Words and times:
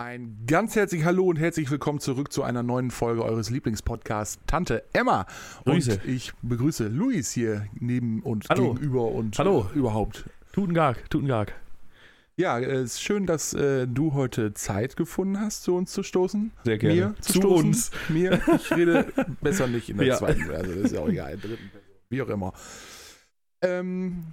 Ein 0.00 0.44
ganz 0.46 0.76
herzlich 0.76 1.04
Hallo 1.04 1.24
und 1.26 1.36
herzlich 1.36 1.70
willkommen 1.70 2.00
zurück 2.00 2.32
zu 2.32 2.42
einer 2.42 2.62
neuen 2.62 2.90
Folge 2.90 3.22
eures 3.22 3.50
Lieblingspodcasts 3.50 4.38
Tante 4.46 4.82
Emma. 4.94 5.26
Grüße. 5.66 6.00
Und 6.02 6.04
ich 6.06 6.32
begrüße 6.40 6.88
Luis 6.88 7.30
hier 7.32 7.66
neben 7.74 8.22
und 8.22 8.48
Hallo. 8.48 8.72
gegenüber 8.72 9.08
und 9.08 9.38
Hallo. 9.38 9.68
äh, 9.74 9.78
überhaupt. 9.78 10.24
Tutengag, 10.54 11.10
Tutengag. 11.10 11.52
Ja, 12.36 12.58
es 12.58 12.92
ist 12.94 13.02
schön, 13.02 13.26
dass 13.26 13.52
äh, 13.52 13.86
du 13.86 14.14
heute 14.14 14.54
Zeit 14.54 14.96
gefunden 14.96 15.38
hast, 15.38 15.64
zu 15.64 15.74
uns 15.76 15.92
zu 15.92 16.02
stoßen. 16.02 16.50
Sehr 16.64 16.78
gerne. 16.78 16.94
Mir 16.94 17.14
zu, 17.20 17.32
Zu 17.34 17.38
stoßen. 17.40 17.66
uns. 17.66 17.90
Mir. 18.08 18.40
Ich 18.56 18.70
rede 18.74 19.12
besser 19.42 19.66
nicht 19.66 19.90
in 19.90 19.98
der 19.98 20.06
Ja. 20.06 20.16
zweiten, 20.16 20.50
also 20.50 20.72
das 20.76 20.84
ist 20.84 20.94
ja 20.94 21.00
auch 21.00 21.08
egal, 21.10 21.36
dritten 21.36 21.70
wie 22.08 22.22
auch 22.22 22.28
immer. 22.30 22.54
Ähm, 23.60 24.28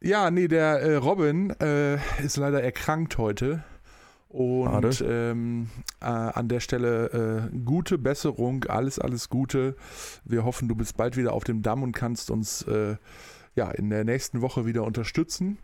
ja, 0.00 0.30
nee, 0.30 0.46
der 0.46 0.80
äh, 0.80 0.94
Robin 0.94 1.50
äh, 1.58 1.96
ist 2.22 2.36
leider 2.36 2.62
erkrankt 2.62 3.18
heute. 3.18 3.64
Und 4.28 5.02
ähm, 5.06 5.68
äh, 6.00 6.04
an 6.04 6.48
der 6.48 6.60
Stelle 6.60 7.48
äh, 7.50 7.56
gute 7.64 7.96
Besserung, 7.96 8.64
alles, 8.64 8.98
alles 8.98 9.28
Gute. 9.30 9.74
Wir 10.24 10.44
hoffen, 10.44 10.68
du 10.68 10.74
bist 10.74 10.96
bald 10.98 11.16
wieder 11.16 11.32
auf 11.32 11.44
dem 11.44 11.62
Damm 11.62 11.82
und 11.82 11.92
kannst 11.92 12.30
uns 12.30 12.62
äh, 12.62 12.96
ja, 13.54 13.70
in 13.70 13.88
der 13.90 14.04
nächsten 14.04 14.42
Woche 14.42 14.66
wieder 14.66 14.84
unterstützen. 14.84 15.58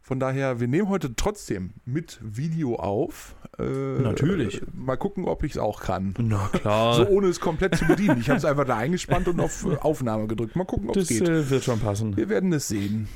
Von 0.00 0.18
daher, 0.20 0.60
wir 0.60 0.68
nehmen 0.68 0.88
heute 0.88 1.14
trotzdem 1.16 1.74
mit 1.84 2.18
Video 2.22 2.76
auf. 2.76 3.34
Äh, 3.58 3.64
Natürlich. 4.00 4.62
Äh, 4.62 4.66
mal 4.72 4.96
gucken, 4.96 5.26
ob 5.26 5.42
ich 5.42 5.52
es 5.52 5.58
auch 5.58 5.80
kann. 5.80 6.14
Na 6.18 6.48
klar. 6.52 6.94
So 6.94 7.06
ohne 7.08 7.26
es 7.26 7.40
komplett 7.40 7.74
zu 7.76 7.84
bedienen. 7.86 8.18
Ich 8.20 8.28
habe 8.30 8.38
es 8.38 8.44
einfach 8.44 8.64
da 8.64 8.76
eingespannt 8.76 9.28
und 9.28 9.40
auf 9.40 9.66
äh, 9.66 9.76
Aufnahme 9.76 10.26
gedrückt. 10.26 10.56
Mal 10.56 10.64
gucken, 10.64 10.88
ob 10.88 10.96
es 10.96 11.08
das 11.08 11.18
geht. 11.18 11.28
äh, 11.28 11.50
wird 11.50 11.64
schon 11.64 11.80
passen. 11.80 12.16
Wir 12.16 12.28
werden 12.28 12.52
es 12.52 12.68
sehen. 12.68 13.08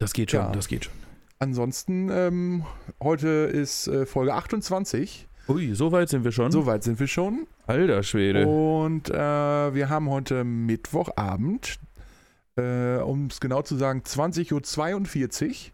Das 0.00 0.12
geht 0.12 0.32
schon, 0.32 0.40
Ja. 0.40 0.50
das 0.52 0.66
geht 0.68 0.84
schon. 0.86 0.94
Ansonsten, 1.42 2.10
ähm, 2.12 2.66
heute 3.02 3.28
ist 3.28 3.88
äh, 3.88 4.04
Folge 4.04 4.34
28. 4.34 5.26
Ui, 5.48 5.74
so 5.74 5.90
weit 5.90 6.10
sind 6.10 6.22
wir 6.22 6.32
schon. 6.32 6.52
So 6.52 6.66
weit 6.66 6.84
sind 6.84 7.00
wir 7.00 7.06
schon. 7.06 7.46
Alter 7.66 8.02
Schwede. 8.02 8.46
Und 8.46 9.08
äh, 9.08 9.14
wir 9.14 9.88
haben 9.88 10.10
heute 10.10 10.44
Mittwochabend, 10.44 11.78
äh, 12.56 12.96
um 12.96 13.28
es 13.28 13.40
genau 13.40 13.62
zu 13.62 13.76
sagen, 13.76 14.02
20.42 14.02 15.48
Uhr. 15.48 15.72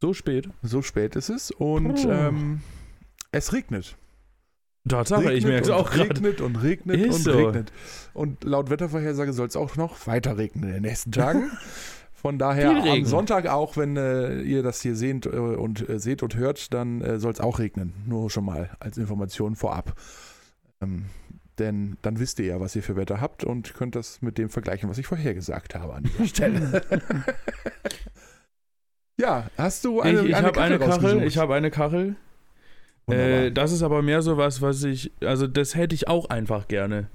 So 0.00 0.14
spät. 0.14 0.48
So 0.62 0.80
spät 0.80 1.16
ist 1.16 1.28
es. 1.28 1.50
Und 1.50 2.06
ähm, 2.08 2.60
es 3.32 3.52
regnet. 3.52 3.96
Tatsache, 4.88 5.32
ich 5.32 5.44
merke 5.44 5.64
es 5.64 5.70
auch 5.70 5.90
gerade. 5.90 6.10
Regnet 6.10 6.40
und 6.40 6.62
regnet 6.62 7.00
Ist 7.00 7.16
und 7.16 7.22
so. 7.22 7.32
regnet. 7.32 7.72
Und 8.12 8.44
laut 8.44 8.70
Wettervorhersage 8.70 9.32
soll 9.32 9.48
es 9.48 9.56
auch 9.56 9.74
noch 9.74 10.06
weiter 10.06 10.38
regnen 10.38 10.68
in 10.68 10.74
den 10.74 10.82
nächsten 10.82 11.10
Tagen. 11.10 11.50
Von 12.24 12.38
daher 12.38 12.70
am. 12.70 13.04
Sonntag 13.04 13.48
auch, 13.48 13.76
wenn 13.76 13.98
äh, 13.98 14.40
ihr 14.40 14.62
das 14.62 14.80
hier 14.80 14.96
seht, 14.96 15.26
äh, 15.26 15.28
und, 15.28 15.86
äh, 15.86 15.98
seht 15.98 16.22
und 16.22 16.34
hört, 16.36 16.72
dann 16.72 17.02
äh, 17.02 17.18
soll 17.18 17.32
es 17.32 17.38
auch 17.38 17.58
regnen. 17.58 17.92
Nur 18.06 18.30
schon 18.30 18.46
mal 18.46 18.70
als 18.80 18.96
Information 18.96 19.56
vorab. 19.56 19.92
Ähm, 20.80 21.04
denn 21.58 21.98
dann 22.00 22.18
wisst 22.18 22.40
ihr 22.40 22.46
ja, 22.46 22.60
was 22.60 22.74
ihr 22.76 22.82
für 22.82 22.96
Wetter 22.96 23.20
habt 23.20 23.44
und 23.44 23.74
könnt 23.74 23.94
das 23.94 24.22
mit 24.22 24.38
dem 24.38 24.48
vergleichen, 24.48 24.88
was 24.88 24.96
ich 24.96 25.06
vorher 25.06 25.34
gesagt 25.34 25.74
habe 25.74 25.92
an 25.92 26.04
dieser 26.04 26.26
Stelle. 26.26 26.82
ja, 29.20 29.50
hast 29.58 29.84
du 29.84 30.00
eine, 30.00 30.20
ich 30.22 30.28
ich 30.28 30.34
eine 30.34 30.46
habe 30.46 30.62
eine 30.62 30.78
Kachel, 30.78 31.22
ich 31.24 31.36
habe 31.36 31.54
eine 31.54 31.70
Kachel. 31.70 32.16
Äh, 33.06 33.52
das 33.52 33.70
ist 33.70 33.82
aber 33.82 34.00
mehr 34.00 34.22
so 34.22 34.38
was, 34.38 34.62
was 34.62 34.82
ich, 34.82 35.12
also 35.20 35.46
das 35.46 35.74
hätte 35.74 35.94
ich 35.94 36.08
auch 36.08 36.30
einfach 36.30 36.68
gerne. 36.68 37.10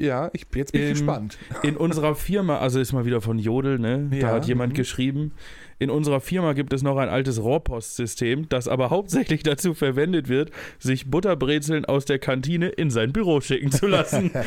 Ja, 0.00 0.30
ich, 0.32 0.46
jetzt 0.54 0.72
bin 0.72 0.80
ich 0.82 0.88
ähm, 0.88 0.94
gespannt. 0.94 1.38
In 1.62 1.76
unserer 1.76 2.14
Firma, 2.14 2.58
also 2.58 2.80
ist 2.80 2.92
mal 2.92 3.04
wieder 3.04 3.20
von 3.20 3.38
Jodel, 3.38 3.78
ne? 3.78 4.08
Ja, 4.12 4.20
Da 4.20 4.34
hat 4.34 4.46
jemand 4.46 4.72
mhm. 4.72 4.76
geschrieben. 4.76 5.32
In 5.80 5.90
unserer 5.90 6.20
Firma 6.20 6.52
gibt 6.52 6.72
es 6.72 6.82
noch 6.82 6.96
ein 6.98 7.08
altes 7.08 7.42
Rohrpostsystem, 7.42 8.48
das 8.48 8.68
aber 8.68 8.90
hauptsächlich 8.90 9.42
dazu 9.42 9.74
verwendet 9.74 10.28
wird, 10.28 10.50
sich 10.78 11.10
Butterbrezeln 11.10 11.84
aus 11.86 12.04
der 12.04 12.18
Kantine 12.20 12.68
in 12.68 12.90
sein 12.90 13.12
Büro 13.12 13.40
schicken 13.40 13.72
zu 13.72 13.86
lassen. 13.88 14.30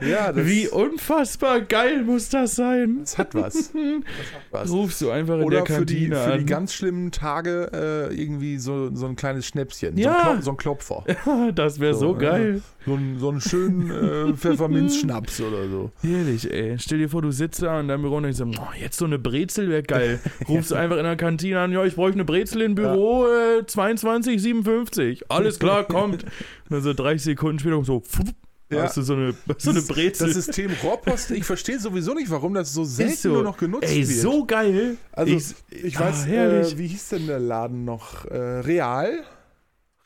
Ja, 0.00 0.32
Wie 0.34 0.68
unfassbar 0.68 1.60
geil 1.60 2.02
muss 2.02 2.28
das 2.28 2.56
sein? 2.56 2.98
Das 3.00 3.18
hat 3.18 3.34
was. 3.34 3.54
Das 3.74 4.32
hat 4.32 4.42
was. 4.50 4.70
Rufst 4.72 5.00
du 5.02 5.10
einfach 5.10 5.36
in 5.38 5.44
Oder 5.44 5.62
der 5.62 5.66
für 5.66 5.84
die, 5.86 6.08
Kantine 6.08 6.16
für 6.16 6.32
die 6.32 6.38
an. 6.40 6.46
ganz 6.46 6.74
schlimmen 6.74 7.10
Tage 7.10 7.70
äh, 8.10 8.14
irgendwie 8.14 8.58
so, 8.58 8.94
so 8.94 9.06
ein 9.06 9.16
kleines 9.16 9.46
Schnäpschen. 9.46 9.96
Ja. 9.98 10.38
So, 10.40 10.50
ein 10.50 10.56
Klop, 10.56 10.82
so 10.82 10.96
ein 11.02 11.04
Klopfer. 11.14 11.52
das 11.54 11.80
wäre 11.80 11.94
so, 11.94 12.12
So, 12.12 12.14
geil. 12.14 12.62
So, 12.86 12.94
ein, 12.94 13.18
so 13.18 13.28
einen 13.30 13.40
schönen 13.40 13.90
äh, 13.90 14.34
Pfefferminzschnaps 14.34 15.40
oder 15.40 15.68
so. 15.68 15.90
Herrlich, 16.02 16.50
ey. 16.50 16.76
Stell 16.78 16.98
dir 16.98 17.08
vor, 17.08 17.22
du 17.22 17.30
sitzt 17.30 17.62
da 17.62 17.80
in 17.80 17.88
deinem 17.88 18.02
Büro 18.02 18.16
und 18.16 18.24
denkst 18.24 18.38
so, 18.38 18.44
"Oh, 18.44 18.68
jetzt 18.80 18.98
so 18.98 19.04
eine 19.06 19.18
Brezel 19.18 19.68
wäre 19.74 19.82
geil. 19.82 20.20
Rufst 20.48 20.70
du 20.70 20.74
einfach 20.76 20.96
in 20.96 21.04
der 21.04 21.16
Kantine 21.16 21.60
an, 21.60 21.72
ja, 21.72 21.84
ich 21.84 21.94
bräuchte 21.96 22.14
eine 22.16 22.24
Brezel 22.24 22.62
im 22.62 22.74
Büro, 22.74 23.26
äh, 23.26 23.60
22,57. 23.62 25.22
Alles 25.28 25.58
klar, 25.58 25.84
kommt. 25.88 26.24
Und 26.24 26.32
dann 26.70 26.82
so 26.82 26.92
30 26.94 27.22
Sekunden 27.22 27.58
später 27.58 27.82
so, 27.84 28.00
pfup, 28.00 28.28
Ja. 28.72 28.82
hast 28.84 28.96
du 28.96 29.02
so 29.02 29.14
eine, 29.14 29.34
so 29.58 29.70
eine 29.70 29.82
Brezel. 29.82 30.28
Das 30.28 30.34
System 30.44 30.70
Rohrpost, 30.82 31.30
ich 31.32 31.44
verstehe 31.44 31.78
sowieso 31.78 32.14
nicht, 32.14 32.30
warum 32.30 32.54
das 32.54 32.72
so 32.72 32.84
selten 32.84 33.16
so. 33.16 33.28
nur 33.30 33.42
noch 33.42 33.56
genutzt 33.56 33.88
ey, 33.90 33.98
wird. 34.08 34.20
so 34.20 34.44
geil. 34.46 34.96
Also, 35.12 35.34
ich, 35.34 35.84
ich, 35.84 35.98
ah, 35.98 36.06
weiß, 36.08 36.26
herrlich. 36.26 36.74
äh, 36.74 36.78
wie 36.78 36.86
hieß 36.86 37.08
denn 37.10 37.26
der 37.26 37.40
Laden 37.40 37.84
noch? 37.84 38.24
Äh, 38.26 38.36
Real? 38.60 39.22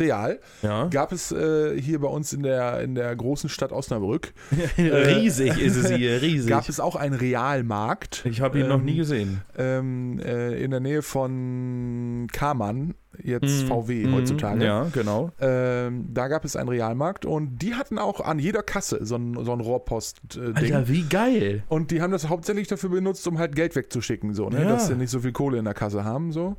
Real. 0.00 0.38
ja. 0.62 0.86
Gab 0.86 1.10
es 1.10 1.32
äh, 1.32 1.80
hier 1.80 1.98
bei 2.00 2.06
uns 2.06 2.32
in 2.32 2.44
der, 2.44 2.80
in 2.82 2.94
der 2.94 3.14
großen 3.16 3.48
Stadt 3.50 3.72
Osnabrück, 3.72 4.32
riesig 4.78 5.58
ist 5.60 5.74
es 5.76 5.90
hier, 5.90 6.22
riesig. 6.22 6.48
gab 6.48 6.68
es 6.68 6.78
auch 6.78 6.94
einen 6.94 7.14
Realmarkt. 7.14 8.24
ich 8.24 8.40
habe 8.40 8.60
ihn 8.60 8.68
noch 8.68 8.78
ähm, 8.78 8.84
nie 8.84 8.94
gesehen. 8.96 9.42
ähm, 9.56 10.20
äh, 10.24 10.62
in 10.62 10.70
der 10.70 10.78
Nähe 10.78 11.02
von 11.02 12.28
Kamann, 12.32 12.94
jetzt 13.20 13.64
Mhm. 13.64 13.66
VW 13.66 14.06
Mhm. 14.06 14.14
heutzutage. 14.14 14.64
Ja, 14.64 14.84
genau. 14.92 15.32
Ähm, 15.40 16.06
da 16.14 16.28
gab 16.28 16.44
es 16.44 16.54
einen 16.54 16.68
Realmarkt 16.68 17.26
und 17.26 17.58
die 17.58 17.74
hatten 17.74 17.98
auch 17.98 18.20
an 18.20 18.38
jeder 18.38 18.62
Kasse 18.62 19.00
so 19.04 19.16
ein, 19.16 19.36
so 19.44 19.52
ein 19.52 19.58
Rohrpost-Ding. 19.60 20.54
Alter, 20.54 20.86
wie 20.88 21.02
geil. 21.02 21.64
und 21.68 21.90
die 21.90 22.00
haben 22.02 22.12
das 22.12 22.28
hauptsächlich 22.28 22.68
dafür 22.68 22.90
benutzt, 22.90 23.26
um 23.26 23.40
halt 23.40 23.56
Geld 23.56 23.74
wegzuschicken, 23.74 24.32
so, 24.32 24.48
ne? 24.48 24.62
Ja. 24.62 24.68
dass 24.68 24.86
sie 24.86 24.94
nicht 24.94 25.10
so 25.10 25.18
viel 25.18 25.32
Kohle 25.32 25.58
in 25.58 25.64
der 25.64 25.74
Kasse 25.74 26.04
haben. 26.04 26.30
So. 26.30 26.56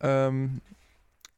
Ähm, 0.00 0.60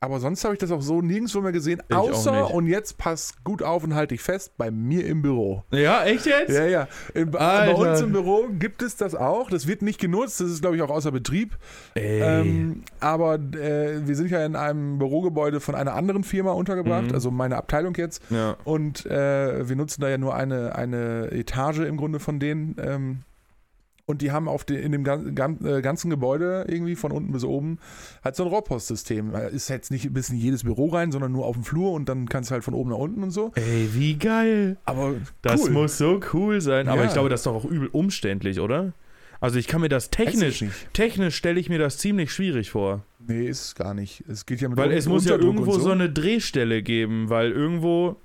aber 0.02 0.18
sonst 0.18 0.42
habe 0.44 0.54
ich 0.54 0.60
das 0.60 0.70
auch 0.70 0.80
so 0.80 1.02
nirgendwo 1.02 1.40
mehr 1.42 1.52
gesehen, 1.52 1.82
Ich 1.88 1.94
außer, 1.94 2.52
und 2.54 2.66
jetzt 2.66 2.96
pass 2.96 3.34
gut 3.44 3.62
auf 3.62 3.84
und 3.84 3.94
halt 3.94 4.10
dich 4.12 4.22
fest, 4.22 4.52
bei 4.56 4.70
mir 4.70 5.04
im 5.06 5.20
Büro. 5.20 5.62
Ja, 5.70 6.04
echt 6.04 6.24
jetzt? 6.24 6.50
Ja, 6.50 6.64
ja. 6.64 6.88
In, 7.12 7.30
bei 7.30 7.74
uns 7.74 8.00
im 8.00 8.12
Büro 8.12 8.46
gibt 8.58 8.80
es 8.82 8.96
das 8.96 9.14
auch. 9.14 9.50
Das 9.50 9.66
wird 9.66 9.82
nicht 9.82 10.00
genutzt. 10.00 10.40
Das 10.40 10.48
ist, 10.48 10.62
glaube 10.62 10.76
ich, 10.76 10.82
auch 10.82 10.88
außer 10.90 11.12
Betrieb. 11.12 11.58
Ey. 11.94 12.20
Ähm, 12.22 12.82
aber 12.98 13.34
äh, 13.34 14.06
wir 14.06 14.16
sind 14.16 14.30
ja 14.30 14.44
in 14.46 14.56
einem 14.56 14.98
Bürogebäude 14.98 15.60
von 15.60 15.74
einer 15.74 15.94
anderen 15.94 16.24
Firma 16.24 16.52
untergebracht, 16.52 17.08
Mhm. 17.08 17.14
also 17.14 17.30
meine 17.30 17.56
Abteilung 17.56 17.94
jetzt. 17.96 18.22
ja. 18.30 18.56
Und 18.64 19.04
äh, 19.06 19.68
wir 19.68 19.76
nutzen 19.76 20.00
da 20.00 20.08
ja 20.08 20.16
nur 20.18 20.34
eine, 20.34 20.74
eine 20.76 21.30
Etage 21.30 21.80
im 21.80 21.96
Grunde 21.98 22.20
von 22.20 22.40
denen. 22.40 22.76
Ähm, 22.82 23.18
und 24.10 24.20
die 24.22 24.30
haben 24.32 24.48
auf 24.48 24.64
den, 24.64 24.76
in 24.78 24.92
dem 24.92 25.06
äh, 25.06 25.80
ganzen 25.80 26.10
Gebäude 26.10 26.66
irgendwie 26.68 26.96
von 26.96 27.12
unten 27.12 27.32
bis 27.32 27.44
oben 27.44 27.78
halt 28.22 28.36
so 28.36 28.44
ein 28.44 28.48
Rohrpostsystem. 28.50 29.34
Äh, 29.34 29.50
Ist 29.50 29.68
jetzt 29.68 29.90
nicht 29.90 30.12
bis 30.12 30.28
in 30.30 30.36
jedes 30.36 30.64
Büro 30.64 30.88
rein, 30.88 31.12
sondern 31.12 31.32
nur 31.32 31.46
auf 31.46 31.54
dem 31.56 31.64
Flur 31.64 31.92
und 31.92 32.08
dann 32.08 32.28
kannst 32.28 32.50
du 32.50 32.52
halt 32.54 32.64
von 32.64 32.74
oben 32.74 32.90
nach 32.90 32.98
unten 32.98 33.22
und 33.22 33.30
so. 33.30 33.52
Ey, 33.54 33.88
wie 33.94 34.16
geil. 34.18 34.76
Aber 34.84 35.14
Das 35.42 35.62
cool. 35.62 35.70
muss 35.70 35.96
so 35.98 36.20
cool 36.32 36.60
sein. 36.60 36.88
Aber 36.88 37.02
Ja. 37.02 37.06
ich 37.06 37.12
glaube, 37.12 37.28
das 37.28 37.40
ist 37.40 37.46
doch 37.46 37.54
auch 37.54 37.64
übel 37.64 37.88
umständlich, 37.92 38.60
oder? 38.60 38.92
Also 39.42 39.58
ich 39.58 39.68
kann 39.68 39.80
mir 39.80 39.88
das 39.88 40.10
technisch, 40.10 40.62
technisch 40.92 41.34
stelle 41.34 41.58
ich 41.58 41.70
mir 41.70 41.78
das 41.78 41.96
ziemlich 41.96 42.30
schwierig 42.30 42.70
vor. 42.70 43.04
Nee, 43.26 43.46
ist 43.48 43.64
es 43.64 43.74
gar 43.74 43.94
nicht. 43.94 44.22
Es 44.28 44.44
geht 44.44 44.60
ja 44.60 44.68
mit 44.68 44.76
Weil 44.76 44.92
es 44.92 45.06
muss 45.08 45.24
ja 45.24 45.36
irgendwo 45.36 45.72
und 45.72 45.80
so. 45.80 45.90
eine 45.90 46.10
Drehstelle 46.10 46.82
geben, 46.82 47.30
weil 47.30 47.50
irgendwo, 47.50 48.16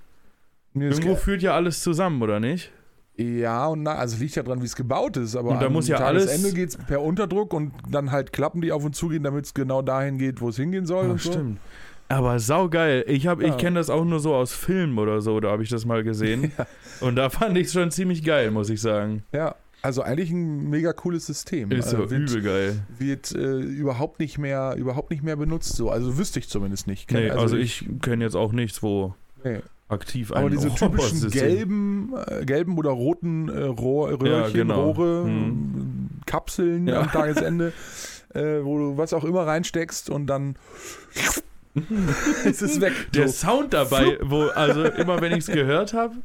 Nee, 0.74 0.90
irgendwo 0.90 1.16
führt 1.16 1.42
ja 1.42 1.54
alles 1.56 1.82
zusammen, 1.82 2.22
oder 2.22 2.42
nicht? 2.42 2.70
Ja 3.18 3.68
und 3.68 3.84
na, 3.84 3.96
also 3.96 4.18
liegt 4.18 4.36
ja 4.36 4.44
dran, 4.44 4.62
wie 4.62 4.66
es 4.66 4.76
gebaut 4.76 5.16
ist, 5.18 5.36
aber 5.38 5.52
Und 5.52 5.62
da 5.62 5.68
am 5.68 5.74
muss 5.74 5.88
ja 5.88 5.98
alles- 5.98 6.54
geht 6.54 6.70
es 6.70 6.78
per 6.78 7.02
Unterdruck 7.02 7.54
und 7.54 7.72
dann 7.90 8.12
halt 8.12 8.34
Klappen, 8.34 8.62
die 8.62 8.72
auf 8.74 8.84
und 8.84 8.96
zu 8.96 9.08
gehen, 9.08 9.24
damit 9.24 9.46
es 9.46 9.54
genau 9.54 9.82
dahin 9.82 10.18
geht, 10.18 10.42
wo 10.42 10.50
es 10.50 10.58
hingehen 10.58 10.86
soll. 10.86 11.06
Ah, 11.06 11.12
und 11.12 11.22
so. 11.22 11.32
stimmt. 11.32 11.60
Aber 12.10 12.40
saugeil. 12.40 13.04
Ich, 13.08 13.26
hab- 13.26 13.42
Ja. 13.42 13.48
ich 13.48 13.58
kenne 13.58 13.80
das 13.80 13.90
auch 13.90 14.06
nur 14.06 14.20
so 14.20 14.36
aus 14.36 14.54
Filmen 14.54 15.00
oder 15.00 15.22
so, 15.22 15.40
da 15.40 15.50
habe 15.50 15.64
ich 15.64 15.70
das 15.70 15.86
mal 15.86 16.04
gesehen. 16.04 16.52
Und 17.02 17.16
da 17.16 17.30
fand 17.30 17.58
ich 17.58 17.68
es 17.68 17.74
schon 17.74 17.90
ziemlich 17.90 18.24
geil, 18.24 18.52
muss 18.52 18.70
ich 18.70 18.80
sagen. 18.80 19.24
Ja, 19.34 19.56
also 19.82 20.02
eigentlich 20.04 20.30
ein 20.32 20.70
mega 20.70 20.94
cooles 20.94 21.26
System. 21.26 21.72
Ist 21.72 21.90
so 21.90 21.98
Äh, 22.04 22.10
wird 22.12 22.30
übel 22.30 22.42
geil. 22.42 22.80
wird 23.00 23.32
äh, 23.34 23.60
überhaupt 23.60 24.20
nicht 24.20 24.38
mehr 24.38 24.76
überhaupt 24.78 25.10
nicht 25.10 25.24
mehr 25.24 25.36
benutzt 25.36 25.76
so. 25.76 25.90
Also 25.90 26.18
wüsste 26.18 26.38
ich 26.40 26.48
zumindest 26.48 26.86
nicht. 26.88 27.12
Nee, 27.12 27.30
also, 27.32 27.56
ich 27.58 27.86
kenne 28.02 28.24
jetzt 28.24 28.36
auch 28.36 28.52
nichts, 28.52 28.84
wo 28.84 29.16
Nee. 29.44 29.60
Aktiv 29.88 30.32
ein 30.32 30.38
Aber 30.40 30.50
diese 30.50 30.74
typischen 30.74 31.30
gelben, 31.30 32.14
äh, 32.28 32.46
gelben 32.46 32.78
oder 32.78 32.90
roten 32.92 33.50
äh, 33.50 33.64
Rohr, 33.64 34.10
Röhrchen, 34.10 34.26
Ja, 34.28 34.50
genau. 34.50 34.92
Rohre, 34.92 35.24
Hm. 35.26 36.10
Kapseln 36.26 36.88
Ja. 36.88 37.02
am 37.02 37.12
Tagesende, 37.12 37.72
äh, 38.34 38.64
wo 38.64 38.78
du 38.80 38.98
was 38.98 39.14
auch 39.14 39.24
immer 39.24 39.46
reinsteckst 39.46 40.10
und 40.10 40.28
dann 40.28 40.56
ist 42.46 42.62
es 42.62 42.80
weg. 42.82 42.94
Der 43.14 43.28
So. 43.28 43.48
Sound 43.48 43.74
dabei, 43.74 44.18
wo, 44.22 44.44
also 44.46 44.84
immer 44.86 45.22
wenn 45.22 45.34
ich 45.34 45.40
es 45.40 45.48
gehört 45.48 45.94
habe, 45.94 46.16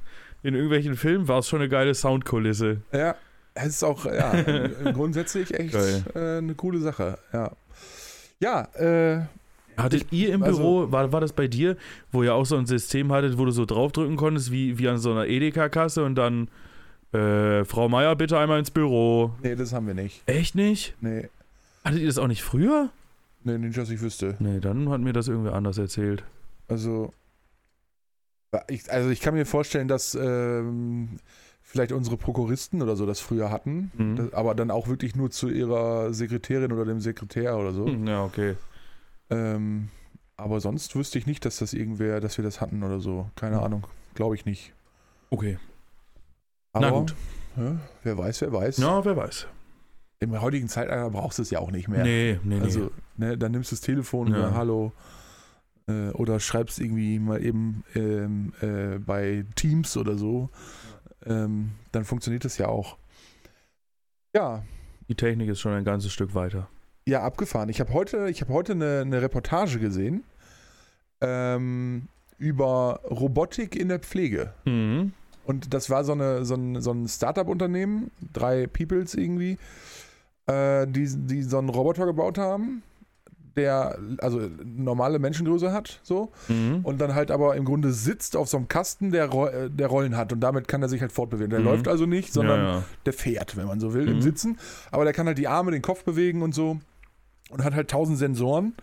in 0.42 0.54
irgendwelchen 0.54 0.94
Filmen, 0.94 1.28
war 1.28 1.40
es 1.40 1.48
schon 1.48 1.60
eine 1.60 1.68
geile 1.68 1.94
Soundkulisse. 1.94 2.78
Ja, 2.92 3.14
es 3.54 3.66
ist 3.66 3.84
auch 3.84 4.06
ja, 4.06 4.32
grundsätzlich 4.92 5.52
echt 5.52 5.74
äh, 5.74 6.38
eine 6.38 6.54
coole 6.54 6.78
Sache. 6.78 7.18
Ja, 7.32 7.52
ja 8.38 8.62
äh, 8.74 9.22
Hattet 9.82 10.12
ihr 10.12 10.32
im 10.34 10.42
also- 10.42 10.58
Büro, 10.58 10.92
war, 10.92 11.12
war 11.12 11.20
das 11.20 11.32
bei 11.32 11.48
dir, 11.48 11.76
wo 12.12 12.22
ihr 12.22 12.34
auch 12.34 12.46
so 12.46 12.56
ein 12.56 12.66
System 12.66 13.12
hattet, 13.12 13.38
wo 13.38 13.44
du 13.44 13.50
so 13.50 13.64
draufdrücken 13.66 14.16
konntest, 14.16 14.50
wie, 14.52 14.78
wie 14.78 14.88
an 14.88 14.98
so 14.98 15.10
einer 15.12 15.26
Edeka-Kasse 15.26 16.04
und 16.04 16.14
dann, 16.16 16.48
äh, 17.12 17.64
Frau 17.64 17.88
Meier, 17.88 18.14
bitte 18.16 18.38
einmal 18.38 18.58
ins 18.58 18.70
Büro. 18.70 19.32
Nee, 19.42 19.56
das 19.56 19.72
haben 19.72 19.86
wir 19.86 19.94
nicht. 19.94 20.22
Echt 20.26 20.54
nicht? 20.54 20.94
Nee, 21.00 21.28
Hattet 21.84 22.00
ihr 22.00 22.06
das 22.06 22.18
auch 22.18 22.28
nicht 22.28 22.42
früher? 22.42 22.90
nee 23.42 23.56
nicht, 23.58 23.76
dass 23.78 23.88
ich 23.90 24.00
wüsste. 24.02 24.36
Nee, 24.38 24.60
dann 24.60 24.88
hat 24.90 25.00
mir 25.00 25.12
das 25.14 25.26
irgendwie 25.28 25.50
anders 25.50 25.78
erzählt. 25.78 26.22
Also, 26.68 27.12
ich, 28.68 28.90
also 28.92 29.10
ich 29.10 29.20
kann 29.20 29.34
mir 29.34 29.46
vorstellen, 29.46 29.88
dass 29.88 30.14
ähm, 30.14 31.18
vielleicht 31.62 31.92
unsere 31.92 32.16
Prokuristen 32.16 32.82
oder 32.82 32.96
so 32.96 33.06
das 33.06 33.20
früher 33.20 33.50
hatten, 33.50 33.90
Mhm. 33.96 34.16
das, 34.16 34.32
aber 34.34 34.54
dann 34.54 34.70
auch 34.70 34.88
wirklich 34.88 35.14
nur 35.16 35.30
zu 35.30 35.48
ihrer 35.48 36.12
Sekretärin 36.12 36.72
oder 36.72 36.84
dem 36.84 37.00
Sekretär 37.00 37.56
oder 37.56 37.72
so. 37.72 37.86
Hm, 37.86 38.06
Ja, 38.06 38.24
okay. 38.24 38.56
Ähm, 39.30 39.88
aber 40.36 40.60
sonst 40.60 40.94
wüsste 40.96 41.18
ich 41.18 41.26
nicht, 41.26 41.44
dass 41.44 41.58
das 41.58 41.72
irgendwer, 41.72 42.20
dass 42.20 42.36
wir 42.38 42.42
das 42.44 42.60
hatten 42.60 42.82
oder 42.82 43.00
so. 43.00 43.30
Keine 43.36 43.56
Mhm. 43.56 43.62
Ahnung. 43.62 43.86
Glaube 44.14 44.34
ich 44.34 44.44
nicht. 44.44 44.72
Okay. 45.30 45.58
Aber, 46.72 46.86
Na 46.90 46.98
gut. 46.98 47.14
Ja, 47.56 47.76
wer 48.04 48.18
weiß, 48.18 48.40
wer 48.42 48.52
weiß. 48.52 48.78
Ja, 48.78 49.04
wer 49.04 49.16
weiß. 49.16 49.46
Im 50.20 50.40
heutigen 50.40 50.68
Zeitalter 50.68 51.10
brauchst 51.10 51.38
du 51.38 51.42
es 51.42 51.50
ja 51.50 51.58
auch 51.60 51.70
nicht 51.70 51.88
mehr. 51.88 52.02
Nee, 52.04 52.38
nee, 52.44 52.56
nee. 52.56 52.60
Also, 52.62 52.90
ne, 53.16 53.36
dann 53.38 53.52
nimmst 53.52 53.70
du 53.72 53.76
das 53.76 53.80
Telefon 53.80 54.28
Ja. 54.28 54.36
oder 54.38 54.54
Hallo 54.54 54.92
äh, 55.88 56.10
oder 56.10 56.38
schreibst 56.40 56.78
irgendwie 56.78 57.18
mal 57.18 57.42
eben 57.44 57.84
ähm, 57.94 58.52
äh, 58.60 58.98
bei 58.98 59.44
Teams 59.56 59.96
oder 59.96 60.16
so. 60.16 60.50
Ähm, 61.26 61.72
dann 61.92 62.04
funktioniert 62.04 62.44
das 62.44 62.58
ja 62.58 62.68
auch. 62.68 62.96
Ja, 64.34 64.62
Die 65.08 65.14
Technik 65.16 65.48
ist 65.48 65.60
schon 65.60 65.72
ein 65.72 65.84
ganzes 65.84 66.12
Stück 66.12 66.34
weiter. 66.34 66.68
Ja, 67.10 67.22
abgefahren. 67.22 67.68
Ich 67.68 67.80
habe 67.80 67.92
heute, 67.92 68.28
ich 68.30 68.40
habe 68.40 68.52
heute 68.52 68.72
eine, 68.72 69.00
eine 69.00 69.20
Reportage 69.22 69.78
gesehen 69.78 70.22
ähm, 71.20 72.08
über 72.38 73.00
Robotik 73.10 73.76
in 73.76 73.88
der 73.88 73.98
Pflege. 73.98 74.52
Mhm. 74.64 75.12
Und 75.44 75.74
das 75.74 75.90
war 75.90 76.04
so, 76.04 76.12
eine, 76.12 76.44
so 76.44 76.54
ein, 76.54 76.80
so 76.80 76.92
ein 76.92 77.08
Startup-Unternehmen, 77.08 78.10
drei 78.32 78.66
Peoples 78.66 79.14
irgendwie, 79.14 79.58
äh, 80.46 80.86
die, 80.86 81.08
die 81.26 81.42
so 81.42 81.58
einen 81.58 81.68
Roboter 81.70 82.06
gebaut 82.06 82.38
haben, 82.38 82.82
der 83.56 83.98
also 84.18 84.48
normale 84.64 85.18
Menschengröße 85.18 85.72
hat, 85.72 85.98
so, 86.04 86.30
Mhm. 86.48 86.80
und 86.84 87.00
dann 87.00 87.14
halt 87.16 87.30
aber 87.32 87.56
im 87.56 87.64
Grunde 87.64 87.92
sitzt 87.92 88.36
auf 88.36 88.48
so 88.48 88.56
einem 88.56 88.68
Kasten, 88.68 89.10
der, 89.10 89.24
äh, 89.34 89.68
der 89.68 89.88
Rollen 89.88 90.16
hat 90.16 90.32
und 90.32 90.40
damit 90.40 90.68
kann 90.68 90.82
er 90.82 90.88
sich 90.88 91.00
halt 91.00 91.10
fortbewegen. 91.12 91.50
Der 91.50 91.58
Mhm. 91.60 91.66
läuft 91.66 91.88
also 91.88 92.06
nicht, 92.06 92.32
sondern 92.32 92.60
ja, 92.60 92.72
ja. 92.76 92.84
der 93.06 93.12
fährt, 93.12 93.56
wenn 93.56 93.66
man 93.66 93.80
so 93.80 93.92
will, 93.92 94.08
im 94.08 94.16
Mhm. 94.16 94.22
Sitzen. 94.22 94.58
Aber 94.92 95.04
der 95.04 95.12
kann 95.12 95.26
halt 95.26 95.36
die 95.38 95.48
Arme, 95.48 95.72
den 95.72 95.82
Kopf 95.82 96.04
bewegen 96.04 96.42
und 96.42 96.54
so 96.54 96.78
und 97.50 97.62
hat 97.64 97.74
halt 97.74 97.90
tausend 97.90 98.18
Sensoren, 98.18 98.74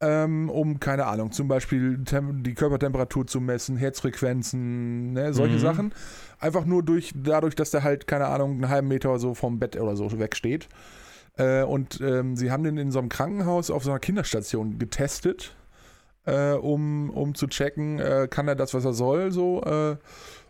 ähm, 0.00 0.48
um, 0.48 0.80
keine 0.80 1.06
Ahnung, 1.06 1.30
zum 1.30 1.46
Beispiel 1.46 2.02
Tem 2.04 2.42
die 2.42 2.54
Körpertemperatur 2.54 3.26
zu 3.26 3.40
messen, 3.40 3.76
Herzfrequenzen, 3.76 5.12
ne, 5.12 5.34
solche 5.34 5.56
Mhm. 5.56 5.60
Sachen. 5.60 5.94
Einfach 6.38 6.64
nur 6.64 6.82
durch, 6.82 7.12
dadurch, 7.14 7.54
dass 7.54 7.70
der 7.70 7.82
halt, 7.82 8.06
keine 8.06 8.26
Ahnung, 8.26 8.52
einen 8.52 8.68
halben 8.70 8.88
Meter 8.88 9.18
so 9.18 9.34
vom 9.34 9.58
Bett 9.58 9.78
oder 9.78 9.96
so 9.96 10.18
wegsteht. 10.18 10.68
Äh, 11.36 11.64
und 11.64 12.00
ähm, 12.00 12.34
sie 12.36 12.50
haben 12.50 12.64
den 12.64 12.78
in 12.78 12.90
so 12.90 12.98
einem 12.98 13.10
Krankenhaus 13.10 13.70
auf 13.70 13.84
so 13.84 13.90
einer 13.90 14.00
Kinderstation 14.00 14.78
getestet, 14.78 15.54
äh, 16.24 16.52
um, 16.52 17.10
um 17.10 17.34
zu 17.34 17.46
checken, 17.46 17.98
äh, 17.98 18.26
kann 18.30 18.48
er 18.48 18.54
das, 18.56 18.72
was 18.72 18.84
er 18.86 18.94
soll, 18.94 19.32
so. 19.32 19.62
Äh, 19.62 19.96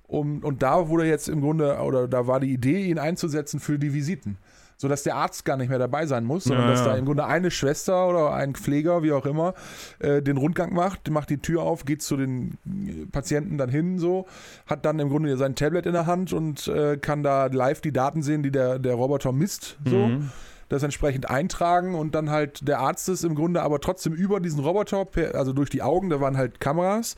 um, 0.06 0.44
und 0.44 0.62
da 0.62 0.88
wurde 0.88 1.06
jetzt 1.06 1.28
im 1.28 1.40
Grunde, 1.40 1.76
oder 1.78 2.06
da 2.08 2.26
war 2.26 2.40
die 2.40 2.52
Idee, 2.52 2.84
ihn 2.86 2.98
einzusetzen 2.98 3.60
für 3.60 3.78
die 3.78 3.94
Visiten. 3.94 4.38
Sodass 4.80 5.02
der 5.02 5.14
Arzt 5.16 5.44
gar 5.44 5.58
nicht 5.58 5.68
mehr 5.68 5.78
dabei 5.78 6.06
sein 6.06 6.24
muss, 6.24 6.44
sondern 6.44 6.66
Ja, 6.66 6.72
dass 6.72 6.84
da 6.84 6.96
im 6.96 7.04
Grunde 7.04 7.26
eine 7.26 7.50
Schwester 7.50 8.08
oder 8.08 8.32
ein 8.32 8.54
Pfleger, 8.54 9.02
wie 9.02 9.12
auch 9.12 9.26
immer, 9.26 9.52
äh, 9.98 10.22
den 10.22 10.38
Rundgang 10.38 10.72
macht, 10.72 11.10
macht 11.10 11.28
die 11.28 11.36
Tür 11.36 11.64
auf, 11.64 11.84
geht 11.84 12.00
zu 12.00 12.16
den 12.16 12.56
äh, 12.64 13.04
Patienten 13.12 13.58
dann 13.58 13.68
hin, 13.68 13.98
so, 13.98 14.24
hat 14.66 14.86
dann 14.86 14.98
im 14.98 15.10
Grunde 15.10 15.36
sein 15.36 15.54
Tablet 15.54 15.84
in 15.84 15.92
der 15.92 16.06
Hand 16.06 16.32
und 16.32 16.66
äh, 16.68 16.96
kann 16.96 17.22
da 17.22 17.44
live 17.52 17.82
die 17.82 17.92
Daten 17.92 18.22
sehen, 18.22 18.42
die 18.42 18.50
der, 18.50 18.78
der 18.78 18.94
Roboter 18.94 19.32
misst, 19.32 19.76
so 19.84 20.08
Mhm. 20.08 20.30
das 20.70 20.82
entsprechend 20.82 21.28
eintragen 21.28 21.94
und 21.94 22.14
dann 22.14 22.30
halt 22.30 22.66
der 22.66 22.78
Arzt 22.78 23.06
ist 23.10 23.22
im 23.22 23.34
Grunde 23.34 23.60
aber 23.60 23.80
trotzdem 23.80 24.14
über 24.14 24.40
diesen 24.40 24.60
Roboter, 24.60 25.04
per, 25.04 25.34
also 25.34 25.52
durch 25.52 25.68
die 25.68 25.82
Augen, 25.82 26.08
da 26.08 26.22
waren 26.22 26.38
halt 26.38 26.58
Kameras, 26.58 27.16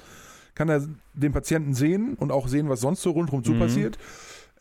kann 0.56 0.68
er 0.68 0.82
den 1.14 1.30
Patienten 1.32 1.74
sehen 1.74 2.14
und 2.18 2.32
auch 2.32 2.48
sehen, 2.48 2.68
was 2.68 2.80
sonst 2.80 3.02
so 3.02 3.12
rundherum 3.12 3.44
zu 3.44 3.52
Mhm. 3.52 3.58
passiert. 3.60 3.98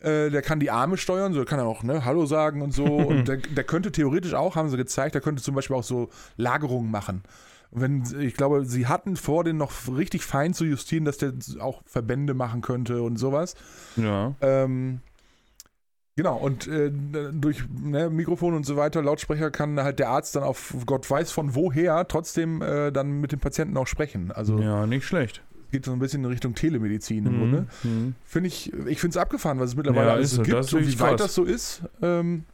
Äh, 0.02 0.30
der 0.30 0.42
kann 0.42 0.58
die 0.58 0.70
Arme 0.70 0.96
steuern, 0.96 1.32
so 1.32 1.44
kann 1.44 1.60
er 1.60 1.66
auch 1.66 1.82
ne, 1.82 2.04
Hallo 2.04 2.26
sagen 2.26 2.60
und 2.60 2.72
so. 2.72 2.84
und 2.84 3.28
der, 3.28 3.36
der 3.36 3.64
könnte 3.64 3.92
theoretisch 3.92 4.34
auch, 4.34 4.56
haben 4.56 4.68
sie 4.68 4.76
gezeigt, 4.76 5.14
der 5.14 5.22
könnte 5.22 5.42
zum 5.42 5.54
Beispiel 5.54 5.76
auch 5.76 5.84
so 5.84 6.08
Lagerungen 6.36 6.90
machen. 6.90 7.22
Wenn, 7.70 8.04
ich 8.20 8.34
glaube, 8.34 8.66
sie 8.66 8.86
hatten 8.86 9.16
vor, 9.16 9.44
den 9.44 9.56
noch 9.56 9.72
richtig 9.88 10.24
fein 10.24 10.52
zu 10.52 10.64
justieren, 10.64 11.06
dass 11.06 11.16
der 11.16 11.32
auch 11.60 11.82
Verbände 11.86 12.34
machen 12.34 12.60
könnte 12.60 13.00
und 13.02 13.16
sowas. 13.16 13.54
Ja. 13.96 14.34
Ähm, 14.42 15.00
genau, 16.14 16.36
und 16.36 16.66
äh, 16.66 16.90
durch 17.32 17.64
ne, 17.70 18.10
Mikrofon 18.10 18.54
und 18.54 18.66
so 18.66 18.76
weiter, 18.76 19.00
Lautsprecher, 19.00 19.50
kann 19.50 19.80
halt 19.80 20.00
der 20.00 20.10
Arzt 20.10 20.36
dann 20.36 20.42
auf 20.42 20.74
Gott 20.84 21.08
weiß 21.10 21.32
von 21.32 21.54
woher 21.54 22.06
trotzdem 22.08 22.60
äh, 22.60 22.90
dann 22.92 23.20
mit 23.20 23.32
dem 23.32 23.40
Patienten 23.40 23.78
auch 23.78 23.86
sprechen. 23.86 24.32
Also 24.32 24.58
ja, 24.58 24.86
nicht 24.86 25.06
schlecht. 25.06 25.42
Geht 25.72 25.84
so 25.84 25.92
ein 25.92 25.98
bisschen 25.98 26.22
in 26.22 26.30
Richtung 26.30 26.54
Telemedizin 26.54 27.26
im 27.26 27.38
Grunde. 27.38 27.66
Mhm. 27.82 28.14
Finde 28.24 28.46
ich, 28.48 28.72
ich 28.86 29.00
finde 29.00 29.10
es 29.10 29.16
abgefahren, 29.16 29.58
was 29.58 29.70
es 29.70 29.76
mittlerweile 29.76 30.06
Ja, 30.08 30.12
alles 30.14 30.30
so 30.30 30.42
gibt, 30.42 30.64
so 30.64 30.78
wie 30.78 31.00
weit 31.00 31.18
das 31.18 31.34
so 31.34 31.42
ist. 31.42 31.82
Ähm, 32.00 32.44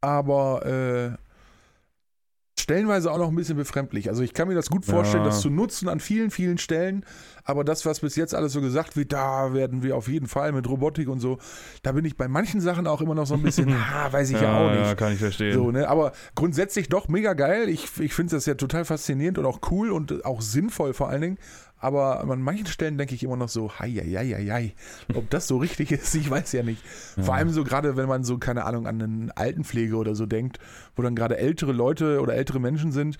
aber 0.00 0.64
äh, 0.64 2.60
stellenweise 2.60 3.10
auch 3.10 3.18
noch 3.18 3.28
ein 3.28 3.34
bisschen 3.34 3.56
befremdlich. 3.56 4.08
Also 4.08 4.22
ich 4.22 4.34
kann 4.34 4.46
mir 4.48 4.54
das 4.54 4.70
gut 4.70 4.84
vorstellen, 4.84 5.24
Ja. 5.24 5.30
das 5.30 5.40
zu 5.40 5.50
nutzen 5.50 5.88
an 5.88 5.98
vielen, 5.98 6.30
vielen 6.30 6.58
Stellen. 6.58 7.04
Aber 7.50 7.64
das, 7.64 7.84
was 7.84 7.98
bis 7.98 8.14
jetzt 8.14 8.32
alles 8.32 8.52
so 8.52 8.60
gesagt 8.60 8.96
wird, 8.96 9.12
da 9.12 9.52
werden 9.52 9.82
wir 9.82 9.96
auf 9.96 10.06
jeden 10.06 10.28
Fall 10.28 10.52
mit 10.52 10.68
Robotik 10.68 11.08
und 11.08 11.18
so, 11.18 11.38
da 11.82 11.90
bin 11.90 12.04
ich 12.04 12.16
bei 12.16 12.28
manchen 12.28 12.60
Sachen 12.60 12.86
auch 12.86 13.00
immer 13.00 13.16
noch 13.16 13.26
so 13.26 13.34
ein 13.34 13.42
bisschen, 13.42 13.74
ah, 13.92 14.12
weiß 14.12 14.30
ich 14.30 14.40
ja, 14.40 14.56
auch 14.56 14.70
nicht. 14.70 14.86
Ja, 14.86 14.94
kann 14.94 15.12
ich 15.12 15.18
verstehen. 15.18 15.52
So, 15.52 15.72
ne? 15.72 15.88
Aber 15.88 16.12
grundsätzlich 16.36 16.88
doch 16.88 17.08
mega 17.08 17.32
geil. 17.32 17.68
Ich, 17.68 17.98
ich 17.98 18.14
finde 18.14 18.36
das 18.36 18.46
ja 18.46 18.54
total 18.54 18.84
faszinierend 18.84 19.36
und 19.38 19.46
auch 19.46 19.58
cool 19.72 19.90
und 19.90 20.24
auch 20.24 20.42
sinnvoll 20.42 20.94
vor 20.94 21.08
allen 21.08 21.22
Dingen. 21.22 21.38
Aber 21.76 22.20
an 22.20 22.40
manchen 22.40 22.66
Stellen 22.66 22.98
denke 22.98 23.16
ich 23.16 23.24
immer 23.24 23.36
noch 23.36 23.48
so, 23.48 23.72
hei, 23.80 23.90
hei, 23.90 24.26
hei, 24.32 24.46
hei. 24.48 24.74
Ob 25.14 25.28
das 25.30 25.48
so 25.48 25.56
richtig 25.56 25.90
ist, 25.90 26.14
ich 26.14 26.30
weiß 26.30 26.52
ja 26.52 26.62
nicht. 26.62 26.84
Vor 27.20 27.34
allem 27.34 27.50
so 27.50 27.64
gerade, 27.64 27.96
wenn 27.96 28.06
man 28.06 28.22
so, 28.22 28.38
keine 28.38 28.64
Ahnung, 28.64 28.86
an 28.86 29.02
eine 29.02 29.36
Altenpflege 29.36 29.96
oder 29.96 30.14
so 30.14 30.26
denkt, 30.26 30.60
wo 30.94 31.02
dann 31.02 31.16
gerade 31.16 31.36
ältere 31.38 31.72
Leute 31.72 32.20
oder 32.20 32.34
ältere 32.34 32.60
Menschen 32.60 32.92
sind, 32.92 33.18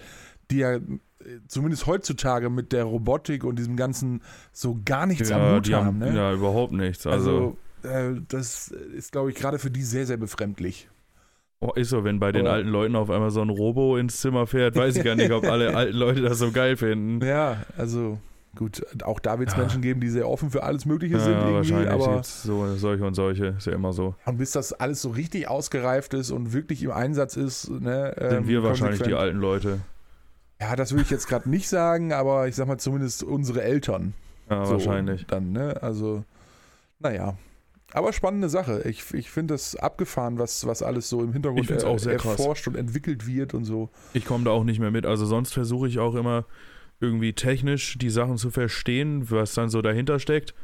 die 0.53 0.59
ja 0.59 0.79
zumindest 1.49 1.87
heutzutage 1.87 2.51
mit 2.51 2.73
der 2.73 2.85
Robotik 2.85 3.45
und 3.45 3.59
diesem 3.59 3.77
ganzen 3.77 4.23
so 4.53 4.79
gar 4.85 5.07
nichts 5.07 5.31
am 5.31 5.41
ja, 5.41 5.55
Hut 5.57 5.67
die 5.67 5.75
haben. 5.75 5.87
haben, 5.87 5.99
Ne? 5.99 6.15
ja, 6.17 6.33
überhaupt 6.33 6.73
nichts. 6.73 7.07
Also, 7.07 7.57
Also, 7.83 8.17
äh, 8.17 8.21
das 8.29 8.69
ist, 8.69 9.13
glaube 9.13 9.31
ich, 9.31 9.37
gerade 9.37 9.59
für 9.59 9.71
die 9.71 9.83
sehr, 9.83 10.07
sehr 10.07 10.17
befremdlich. 10.17 10.89
oh, 11.61 11.73
ist 11.75 11.91
so, 11.91 12.05
wenn 12.05 12.19
bei 12.21 12.33
den 12.33 12.47
Aber- 12.47 12.55
alten 12.57 12.69
Leuten 12.71 12.97
auf 12.97 13.11
einmal 13.11 13.31
so 13.31 13.43
ein 13.43 13.51
Robo 13.51 13.97
ins 13.99 14.21
Zimmer 14.21 14.47
fährt, 14.47 14.77
weiß 14.77 14.97
ich 14.97 15.05
gar 15.05 15.15
nicht, 15.15 15.31
ob 15.31 15.45
alle 15.45 15.75
alten 15.77 15.97
Leute 15.97 16.23
das 16.23 16.39
so 16.39 16.51
geil 16.53 16.77
finden. 16.77 17.25
Ja, 17.25 17.59
also 17.77 18.19
gut, 18.57 18.83
auch 19.05 19.21
da 19.21 19.39
wird 19.39 19.51
es 19.51 19.55
Ja. 19.57 19.61
Menschen 19.61 19.83
geben, 19.83 20.01
die 20.01 20.09
sehr 20.09 20.27
offen 20.29 20.51
für 20.51 20.63
alles 20.63 20.87
Mögliche 20.87 21.21
sind 21.21 21.33
Ja, 21.33 21.39
irgendwie, 21.49 21.55
wahrscheinlich 21.75 21.91
aber 21.91 22.23
so 22.25 22.77
solche 22.77 23.05
und 23.05 23.15
solche, 23.15 23.47
ist 23.59 23.67
ja 23.67 23.75
immer 23.75 23.93
so. 23.93 24.15
und 24.25 24.39
bis 24.39 24.53
das 24.53 24.73
alles 24.73 25.03
so 25.03 25.11
richtig 25.11 25.49
ausgereift 25.49 26.15
ist 26.15 26.31
und 26.31 26.53
wirklich 26.55 26.83
im 26.83 26.91
Einsatz 26.93 27.37
ist, 27.37 27.69
ne, 27.71 28.15
Sind 28.19 28.33
ähm, 28.39 28.49
wir 28.49 28.63
wahrscheinlich 28.63 29.03
die 29.03 29.15
alten 29.15 29.39
Leute. 29.39 29.81
Ja, 30.61 30.77
das 30.77 30.93
würde 30.93 31.03
ich 31.03 31.11
jetzt 31.11 31.27
gerade 31.27 31.49
nicht 31.49 31.69
sagen, 31.69 32.13
aber 32.13 32.47
ich 32.47 32.55
sag 32.55 32.69
mal 32.69 32.79
zumindest 32.79 33.23
unsere 33.23 33.63
Eltern. 33.63 34.15
Ja, 34.51 34.65
so 34.67 34.73
wahrscheinlich. 34.73 35.27
Dann, 35.27 35.53
ne? 35.53 35.83
Also, 35.83 36.25
naja. 36.99 37.37
Aber 37.93 38.13
spannende 38.13 38.49
Sache. 38.49 38.83
Ich, 38.85 39.13
ich 39.15 39.31
finde 39.31 39.55
das 39.55 39.75
abgefahren, 39.75 40.39
was, 40.39 40.67
was 40.67 40.83
alles 40.83 41.09
so 41.09 41.23
im 41.23 41.33
Hintergrund 41.33 41.85
auch 41.85 41.99
sehr 41.99 42.17
krass. 42.17 42.39
erforscht 42.39 42.69
und 42.69 42.77
entwickelt 42.77 43.27
wird 43.27 43.55
und 43.55 43.65
so. 43.65 43.91
Ich 44.13 44.25
komme 44.25 44.45
da 44.45 44.51
auch 44.51 44.65
nicht 44.65 44.79
mehr 44.79 44.91
mit. 44.91 45.07
Also 45.07 45.27
sonst 45.27 45.53
versuche 45.53 45.89
ich 45.89 45.99
auch 45.99 46.15
immer 46.15 46.45
irgendwie 47.01 47.33
technisch 47.33 47.97
die 47.99 48.11
Sachen 48.11 48.37
zu 48.37 48.51
verstehen, 48.51 49.31
was 49.31 49.55
dann 49.55 49.71
so 49.71 49.83
dahinter 49.83 50.21
steckt. 50.21 50.55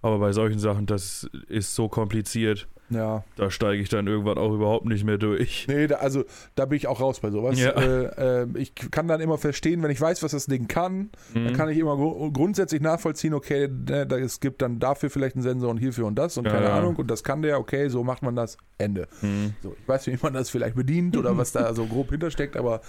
Aber 0.00 0.18
bei 0.18 0.32
solchen 0.32 0.58
Sachen, 0.58 0.86
das 0.86 1.28
ist 1.48 1.74
so 1.74 1.88
kompliziert. 1.88 2.66
Ja. 2.92 3.24
Da 3.36 3.50
steige 3.50 3.82
ich 3.82 3.88
dann 3.88 4.06
irgendwann 4.06 4.38
auch 4.38 4.52
überhaupt 4.52 4.86
nicht 4.86 5.04
mehr 5.04 5.18
durch. 5.18 5.66
Nee, 5.68 5.86
da, 5.86 5.96
also 5.96 6.24
da 6.54 6.64
bin 6.66 6.76
ich 6.76 6.86
auch 6.86 7.00
raus 7.00 7.20
bei 7.20 7.30
sowas. 7.30 7.58
Ja. 7.58 7.70
Äh, 7.70 8.42
äh, 8.42 8.46
ich 8.56 8.74
kann 8.74 9.08
dann 9.08 9.20
immer 9.20 9.38
verstehen, 9.38 9.82
wenn 9.82 9.90
ich 9.90 10.00
weiß, 10.00 10.22
was 10.22 10.32
das 10.32 10.46
Ding 10.46 10.68
kann, 10.68 11.10
dann 11.34 11.44
Mhm. 11.44 11.52
kann 11.54 11.68
ich 11.68 11.78
immer 11.78 11.96
gru 11.96 12.30
grundsätzlich 12.32 12.80
nachvollziehen, 12.80 13.34
okay, 13.34 13.68
ne, 13.68 14.06
da, 14.06 14.16
es 14.18 14.40
gibt 14.40 14.62
dann 14.62 14.78
dafür 14.78 15.10
vielleicht 15.10 15.36
einen 15.36 15.42
Sensor 15.42 15.70
und 15.70 15.78
hierfür 15.78 16.06
und 16.06 16.16
das 16.16 16.36
und 16.38 16.44
Ja, 16.46 16.52
keine 16.52 16.66
ja. 16.66 16.78
Ahnung 16.78 16.96
und 16.96 17.10
das 17.10 17.24
kann 17.24 17.42
der, 17.42 17.58
okay, 17.58 17.88
so 17.88 18.04
macht 18.04 18.22
man 18.22 18.36
das, 18.36 18.56
Ende. 18.78 19.08
Mhm. 19.20 19.54
So, 19.62 19.74
ich 19.80 19.88
weiß, 19.88 20.06
wie 20.08 20.18
man 20.22 20.32
das 20.32 20.50
vielleicht 20.50 20.76
bedient 20.76 21.16
oder 21.16 21.36
was 21.38 21.52
da 21.52 21.72
so 21.74 21.86
grob 21.86 22.10
hintersteckt, 22.10 22.56
aber 22.56 22.80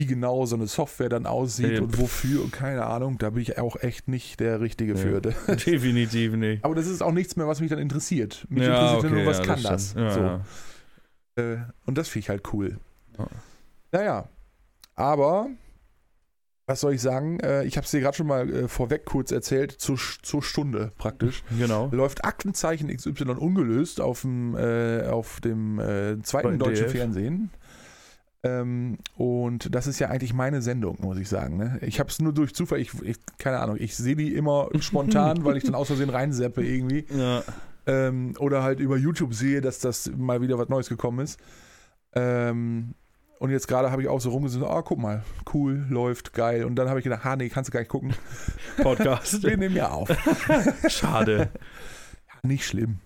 wie 0.00 0.06
genau 0.06 0.46
so 0.46 0.56
eine 0.56 0.66
Software 0.66 1.10
dann 1.10 1.26
aussieht 1.26 1.72
Nee, 1.72 1.78
und 1.78 1.98
wofür 1.98 2.42
und 2.42 2.52
keine 2.52 2.86
Ahnung, 2.86 3.18
da 3.18 3.28
bin 3.28 3.42
ich 3.42 3.58
auch 3.58 3.76
echt 3.76 4.08
nicht 4.08 4.40
der 4.40 4.60
Richtige 4.62 4.94
Nee. 4.94 4.98
für. 4.98 5.20
Definitiv 5.56 6.32
nicht. 6.36 6.64
Aber 6.64 6.74
das 6.74 6.86
ist 6.86 7.02
auch 7.02 7.12
nichts 7.12 7.36
mehr, 7.36 7.46
was 7.46 7.60
mich 7.60 7.68
dann 7.68 7.78
interessiert. 7.78 8.46
Mich 8.48 8.62
ja, 8.62 8.70
interessiert 8.70 9.02
ja 9.02 9.08
okay, 9.10 9.18
nur, 9.18 9.26
was 9.30 9.38
ja, 9.40 9.44
kann 9.44 9.62
das. 9.62 9.92
Ja, 9.94 10.10
so. 10.10 10.20
ja. 10.20 10.44
Äh, 11.36 11.58
und 11.84 11.98
das 11.98 12.08
finde 12.08 12.20
ich 12.24 12.28
halt 12.30 12.42
cool. 12.54 12.78
Ja. 13.18 13.26
Naja, 13.92 14.28
aber 14.94 15.50
Was 16.66 16.80
soll 16.82 16.94
ich 16.94 17.02
sagen? 17.02 17.40
Äh, 17.40 17.64
ich 17.64 17.76
habe 17.76 17.84
es 17.84 17.90
dir 17.90 18.00
gerade 18.00 18.16
schon 18.16 18.28
mal 18.28 18.48
äh, 18.48 18.68
vorweg 18.68 19.04
kurz 19.04 19.32
erzählt, 19.32 19.72
zur, 19.72 19.98
zur 20.22 20.40
Stunde 20.42 20.92
praktisch. 20.96 21.42
Genau. 21.58 21.88
Läuft 21.92 22.24
Aktenzeichen 22.24 22.88
XY 22.96 23.24
ungelöst 23.38 24.00
auf 24.00 24.20
dem, 24.22 24.54
äh, 24.56 25.02
auf 25.08 25.40
dem 25.40 25.80
äh, 25.80 26.22
zweiten 26.22 26.58
Bei 26.58 26.66
deutschen 26.66 26.86
DF. 26.86 26.92
Fernsehen. 26.92 27.50
Ähm, 28.42 28.98
und 29.16 29.74
das 29.74 29.86
ist 29.86 29.98
ja 29.98 30.08
eigentlich 30.08 30.32
meine 30.32 30.62
Sendung, 30.62 30.98
muss 31.00 31.18
ich 31.18 31.28
sagen. 31.28 31.56
Ne? 31.58 31.78
Ich 31.82 32.00
habe 32.00 32.08
es 32.08 32.20
nur 32.20 32.32
durch 32.32 32.54
Zufall, 32.54 32.78
ich, 32.80 32.90
ich, 33.02 33.16
keine 33.38 33.58
Ahnung, 33.58 33.76
ich 33.78 33.96
sehe 33.96 34.16
die 34.16 34.34
immer 34.34 34.68
spontan, 34.80 35.44
weil 35.44 35.56
ich 35.56 35.64
dann 35.64 35.74
aus 35.74 35.88
Versehen 35.88 36.10
reinseppe 36.10 36.64
irgendwie. 36.64 37.04
Ja. 37.14 37.42
Ähm, 37.86 38.34
oder 38.38 38.62
halt 38.62 38.80
über 38.80 38.96
YouTube 38.96 39.34
sehe, 39.34 39.60
dass 39.60 39.78
das 39.78 40.10
mal 40.16 40.40
wieder 40.40 40.58
was 40.58 40.68
Neues 40.68 40.88
gekommen 40.88 41.20
ist. 41.20 41.38
Ähm, 42.14 42.94
und 43.38 43.50
jetzt 43.50 43.68
gerade 43.68 43.90
habe 43.90 44.02
ich 44.02 44.08
auch 44.08 44.20
so 44.20 44.30
rumgesehen, 44.30 44.64
ah, 44.64 44.82
guck 44.82 44.98
mal, 44.98 45.24
cool, 45.54 45.86
läuft, 45.88 46.34
geil. 46.34 46.64
Und 46.64 46.76
dann 46.76 46.88
habe 46.90 46.98
ich 47.00 47.04
gedacht, 47.04 47.24
ha, 47.24 47.36
nee, 47.36 47.48
kannst 47.48 47.68
du 47.68 47.72
gar 47.72 47.80
nicht 47.80 47.88
gucken. 47.88 48.12
Podcast. 48.82 49.42
Wir 49.42 49.56
nehmen 49.56 49.74
ja 49.74 49.88
auf. 49.88 50.10
Schade. 50.88 51.48
Nicht 52.42 52.66
schlimm. 52.66 52.98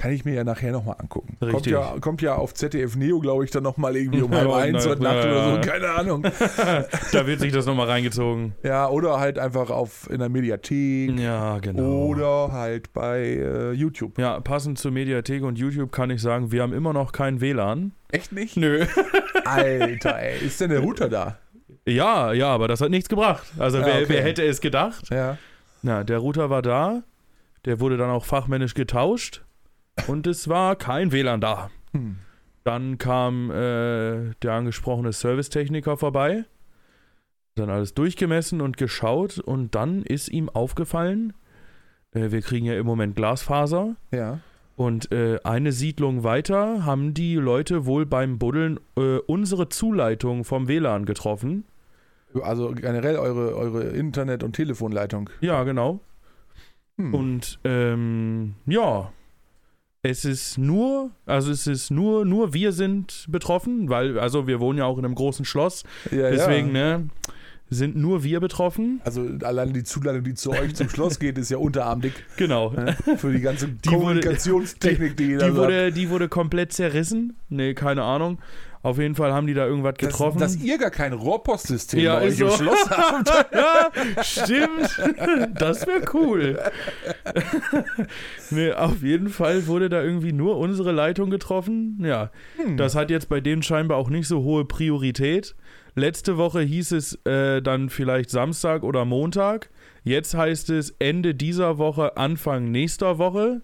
Kann 0.00 0.12
ich 0.12 0.24
mir 0.24 0.32
ja 0.32 0.44
nachher 0.44 0.72
nochmal 0.72 0.96
angucken. 0.98 1.36
Kommt 1.50 1.66
ja, 1.66 1.94
kommt 2.00 2.22
ja 2.22 2.34
auf 2.34 2.54
ZDF 2.54 2.96
Neo, 2.96 3.18
glaube 3.20 3.44
ich, 3.44 3.50
dann 3.50 3.62
nochmal 3.62 3.94
irgendwie 3.98 4.22
um 4.22 4.30
halb 4.34 4.48
Ja, 4.48 4.56
eins 4.56 4.86
heute 4.86 5.02
Nacht 5.02 5.16
ja, 5.16 5.30
oder 5.30 5.54
so, 5.56 5.70
keine 5.70 5.90
Ahnung. 5.90 6.22
Da 7.12 7.26
wird 7.26 7.40
sich 7.40 7.52
das 7.52 7.66
nochmal 7.66 7.86
reingezogen. 7.86 8.54
Ja, 8.62 8.88
oder 8.88 9.20
halt 9.20 9.38
einfach 9.38 9.68
auf 9.68 10.08
in 10.10 10.20
der 10.20 10.30
Mediathek 10.30 11.18
Ja, 11.18 11.58
genau. 11.58 11.82
oder 12.06 12.50
halt 12.50 12.94
bei 12.94 13.20
äh, 13.20 13.72
YouTube. 13.72 14.18
Ja, 14.18 14.40
passend 14.40 14.78
zur 14.78 14.90
Mediathek 14.90 15.42
und 15.42 15.58
YouTube 15.58 15.92
kann 15.92 16.08
ich 16.08 16.22
sagen, 16.22 16.50
wir 16.50 16.62
haben 16.62 16.72
immer 16.72 16.94
noch 16.94 17.12
kein 17.12 17.42
WLAN. 17.42 17.92
Echt 18.10 18.32
nicht? 18.32 18.56
Nö. 18.56 18.86
Alter, 19.44 20.18
ey, 20.18 20.38
ist 20.46 20.62
denn 20.62 20.70
der 20.70 20.80
Router 20.80 21.10
da? 21.10 21.36
Ja, 21.86 22.32
ja, 22.32 22.48
aber 22.48 22.68
das 22.68 22.80
hat 22.80 22.88
nichts 22.88 23.10
gebracht. 23.10 23.46
Also 23.58 23.80
Ja, 23.80 23.84
wer, 23.84 23.94
okay. 23.96 24.04
wer 24.08 24.22
hätte 24.22 24.44
es 24.44 24.62
gedacht? 24.62 25.10
Ja. 25.10 25.36
Na, 25.82 26.04
der 26.04 26.16
Router 26.16 26.48
war 26.48 26.62
da, 26.62 27.02
der 27.66 27.80
wurde 27.80 27.98
dann 27.98 28.08
auch 28.08 28.24
fachmännisch 28.24 28.72
getauscht 28.72 29.42
und 30.06 30.26
es 30.26 30.48
war 30.48 30.76
kein 30.76 31.12
WLAN 31.12 31.40
da. 31.40 31.70
Hm. 31.92 32.16
Dann 32.64 32.98
kam 32.98 33.50
äh, 33.50 34.34
der 34.42 34.52
angesprochene 34.52 35.12
Servicetechniker 35.12 35.96
vorbei, 35.96 36.44
dann 37.54 37.70
alles 37.70 37.94
durchgemessen 37.94 38.60
und 38.60 38.76
geschaut 38.76 39.38
und 39.38 39.74
dann 39.74 40.02
ist 40.02 40.28
ihm 40.28 40.48
aufgefallen, 40.48 41.32
äh, 42.12 42.30
wir 42.30 42.42
kriegen 42.42 42.66
ja 42.66 42.74
im 42.74 42.86
Moment 42.86 43.16
Glasfaser 43.16 43.96
Ja. 44.12 44.40
und 44.76 45.10
äh, 45.10 45.38
eine 45.42 45.72
Siedlung 45.72 46.22
weiter 46.22 46.84
haben 46.84 47.14
die 47.14 47.36
Leute 47.36 47.86
wohl 47.86 48.06
beim 48.06 48.38
Buddeln 48.38 48.78
äh, 48.96 49.16
unsere 49.26 49.68
Zuleitung 49.68 50.44
vom 50.44 50.68
WLAN 50.68 51.06
getroffen. 51.06 51.64
Also 52.42 52.72
generell 52.72 53.16
eure, 53.16 53.56
eure 53.56 53.82
Internet- 53.88 54.44
und 54.44 54.52
Telefonleitung. 54.54 55.30
Ja, 55.40 55.64
genau. 55.64 56.00
Hm. 56.96 57.14
Und 57.14 57.58
ähm, 57.64 58.54
ja, 58.66 59.12
es 60.02 60.24
ist 60.24 60.56
nur, 60.58 61.10
also 61.26 61.50
es 61.50 61.66
ist 61.66 61.90
nur, 61.90 62.24
nur 62.24 62.54
wir 62.54 62.72
sind 62.72 63.26
betroffen, 63.28 63.88
weil, 63.90 64.18
also 64.18 64.46
wir 64.46 64.58
wohnen 64.60 64.78
ja 64.78 64.84
auch 64.86 64.98
in 64.98 65.04
einem 65.04 65.14
großen 65.14 65.44
Schloss, 65.44 65.84
ja, 66.10 66.30
deswegen, 66.30 66.74
ja. 66.74 66.98
ne, 66.98 67.08
sind 67.72 67.94
nur 67.96 68.24
wir 68.24 68.40
betroffen. 68.40 69.00
Also 69.04 69.28
alleine 69.44 69.72
die 69.72 69.84
Zuleitung, 69.84 70.24
die 70.24 70.34
zu 70.34 70.50
euch 70.50 70.74
zum 70.74 70.88
Schloss 70.88 71.18
geht, 71.20 71.38
ist 71.38 71.50
ja 71.50 71.58
unterarmdick 71.58 72.14
Genau. 72.36 72.70
ne? 72.72 72.96
für 73.16 73.30
die 73.32 73.40
ganze 73.40 73.68
wurde- 73.68 73.78
Kommunikationstechnik, 73.88 75.16
die, 75.16 75.24
jeder 75.26 75.46
Die 75.48 75.54
so 75.54 75.60
hat. 75.62 75.68
wurde, 75.68 75.92
die 75.92 76.10
wurde 76.10 76.28
komplett 76.28 76.72
zerrissen. 76.72 77.36
Nee, 77.48 77.74
keine 77.74 78.02
Ahnung. 78.02 78.38
Auf 78.82 78.98
jeden 78.98 79.14
Fall 79.14 79.32
haben 79.32 79.46
die 79.46 79.52
da 79.54 79.66
irgendwas 79.66 79.96
getroffen. 79.96 80.38
Dass, 80.38 80.54
dass 80.54 80.62
ihr 80.64 80.78
gar 80.78 80.90
kein 80.90 81.12
Rohrpostsystem 81.12 82.00
Ja, 82.00 82.16
bei 82.16 82.22
euch 82.22 82.28
ist 82.28 82.40
im 82.40 82.48
so. 82.48 82.56
Schloss 82.56 82.90
habt. 82.90 83.28
ja, 83.54 83.90
stimmt. 84.22 85.58
Das 85.60 85.86
wäre 85.86 86.02
cool. 86.14 86.58
nee, 88.50 88.72
auf 88.72 89.02
jeden 89.02 89.28
Fall 89.28 89.66
wurde 89.66 89.88
da 89.88 90.02
irgendwie 90.02 90.32
nur 90.32 90.56
unsere 90.58 90.92
Leitung 90.92 91.30
getroffen. 91.30 91.98
Ja, 92.02 92.30
Hm. 92.56 92.76
das 92.76 92.94
hat 92.94 93.10
jetzt 93.10 93.28
bei 93.28 93.40
denen 93.40 93.62
scheinbar 93.62 93.96
auch 93.98 94.10
nicht 94.10 94.26
so 94.28 94.42
hohe 94.42 94.64
Priorität. 94.64 95.54
Letzte 95.94 96.36
Woche 96.38 96.60
hieß 96.60 96.92
es 96.92 97.14
äh, 97.26 97.60
dann 97.60 97.90
vielleicht 97.90 98.30
Samstag 98.30 98.82
oder 98.82 99.04
Montag. 99.04 99.70
Jetzt 100.04 100.34
heißt 100.34 100.70
es 100.70 100.94
Ende 100.98 101.34
dieser 101.34 101.78
Woche, 101.78 102.16
Anfang 102.16 102.70
nächster 102.70 103.18
Woche. 103.18 103.60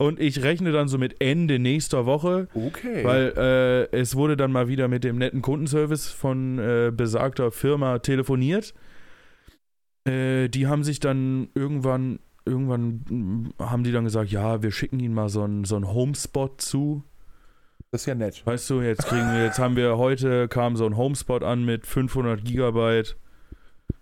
Und 0.00 0.18
ich 0.18 0.42
rechne 0.42 0.72
dann 0.72 0.88
so 0.88 0.96
mit 0.96 1.20
Ende 1.20 1.58
nächster 1.58 2.06
Woche. 2.06 2.48
Okay. 2.54 3.04
Weil 3.04 3.34
äh, 3.36 3.94
es 3.94 4.16
wurde 4.16 4.34
dann 4.34 4.50
mal 4.50 4.66
wieder 4.66 4.88
mit 4.88 5.04
dem 5.04 5.18
netten 5.18 5.42
Kundenservice 5.42 6.08
von 6.08 6.58
äh, 6.58 6.90
besagter 6.90 7.52
Firma 7.52 7.98
telefoniert. 7.98 8.72
Äh, 10.06 10.48
die 10.48 10.66
haben 10.66 10.84
sich 10.84 11.00
dann 11.00 11.50
irgendwann, 11.54 12.18
irgendwann 12.46 13.52
haben 13.58 13.84
die 13.84 13.92
dann 13.92 14.04
gesagt, 14.04 14.30
ja, 14.30 14.62
wir 14.62 14.70
schicken 14.70 15.00
ihnen 15.00 15.12
mal 15.12 15.28
so 15.28 15.42
einen 15.42 15.64
so 15.64 15.78
Homespot 15.78 16.58
zu. 16.62 17.04
das 17.90 18.00
ist 18.00 18.06
ja 18.06 18.14
nett. 18.14 18.40
Weißt 18.46 18.70
du, 18.70 18.80
jetzt 18.80 19.04
kriegen 19.04 19.30
wir, 19.34 19.44
jetzt 19.44 19.58
haben 19.58 19.76
wir 19.76 19.98
heute 19.98 20.48
kam 20.48 20.76
so 20.76 20.86
ein 20.86 20.96
Homespot 20.96 21.44
an 21.44 21.66
mit 21.66 21.86
500 21.86 22.42
Gigabyte. 22.42 23.18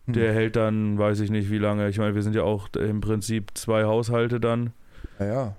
Hm. 0.05 0.15
Der 0.15 0.33
hält 0.33 0.55
dann, 0.55 0.97
weiß 0.97 1.19
ich 1.19 1.33
nicht 1.33 1.51
wie 1.51 1.59
lange. 1.59 1.89
Ich 1.89 1.99
meine, 1.99 2.15
wir 2.15 2.23
sind 2.23 2.37
ja 2.37 2.45
auch 2.45 2.69
im 2.77 3.01
Prinzip 3.01 3.51
zwei 3.55 3.83
Haushalte 3.83 4.39
dann. 4.39 4.73
Naja. 5.19 5.35
Ja, 5.35 5.57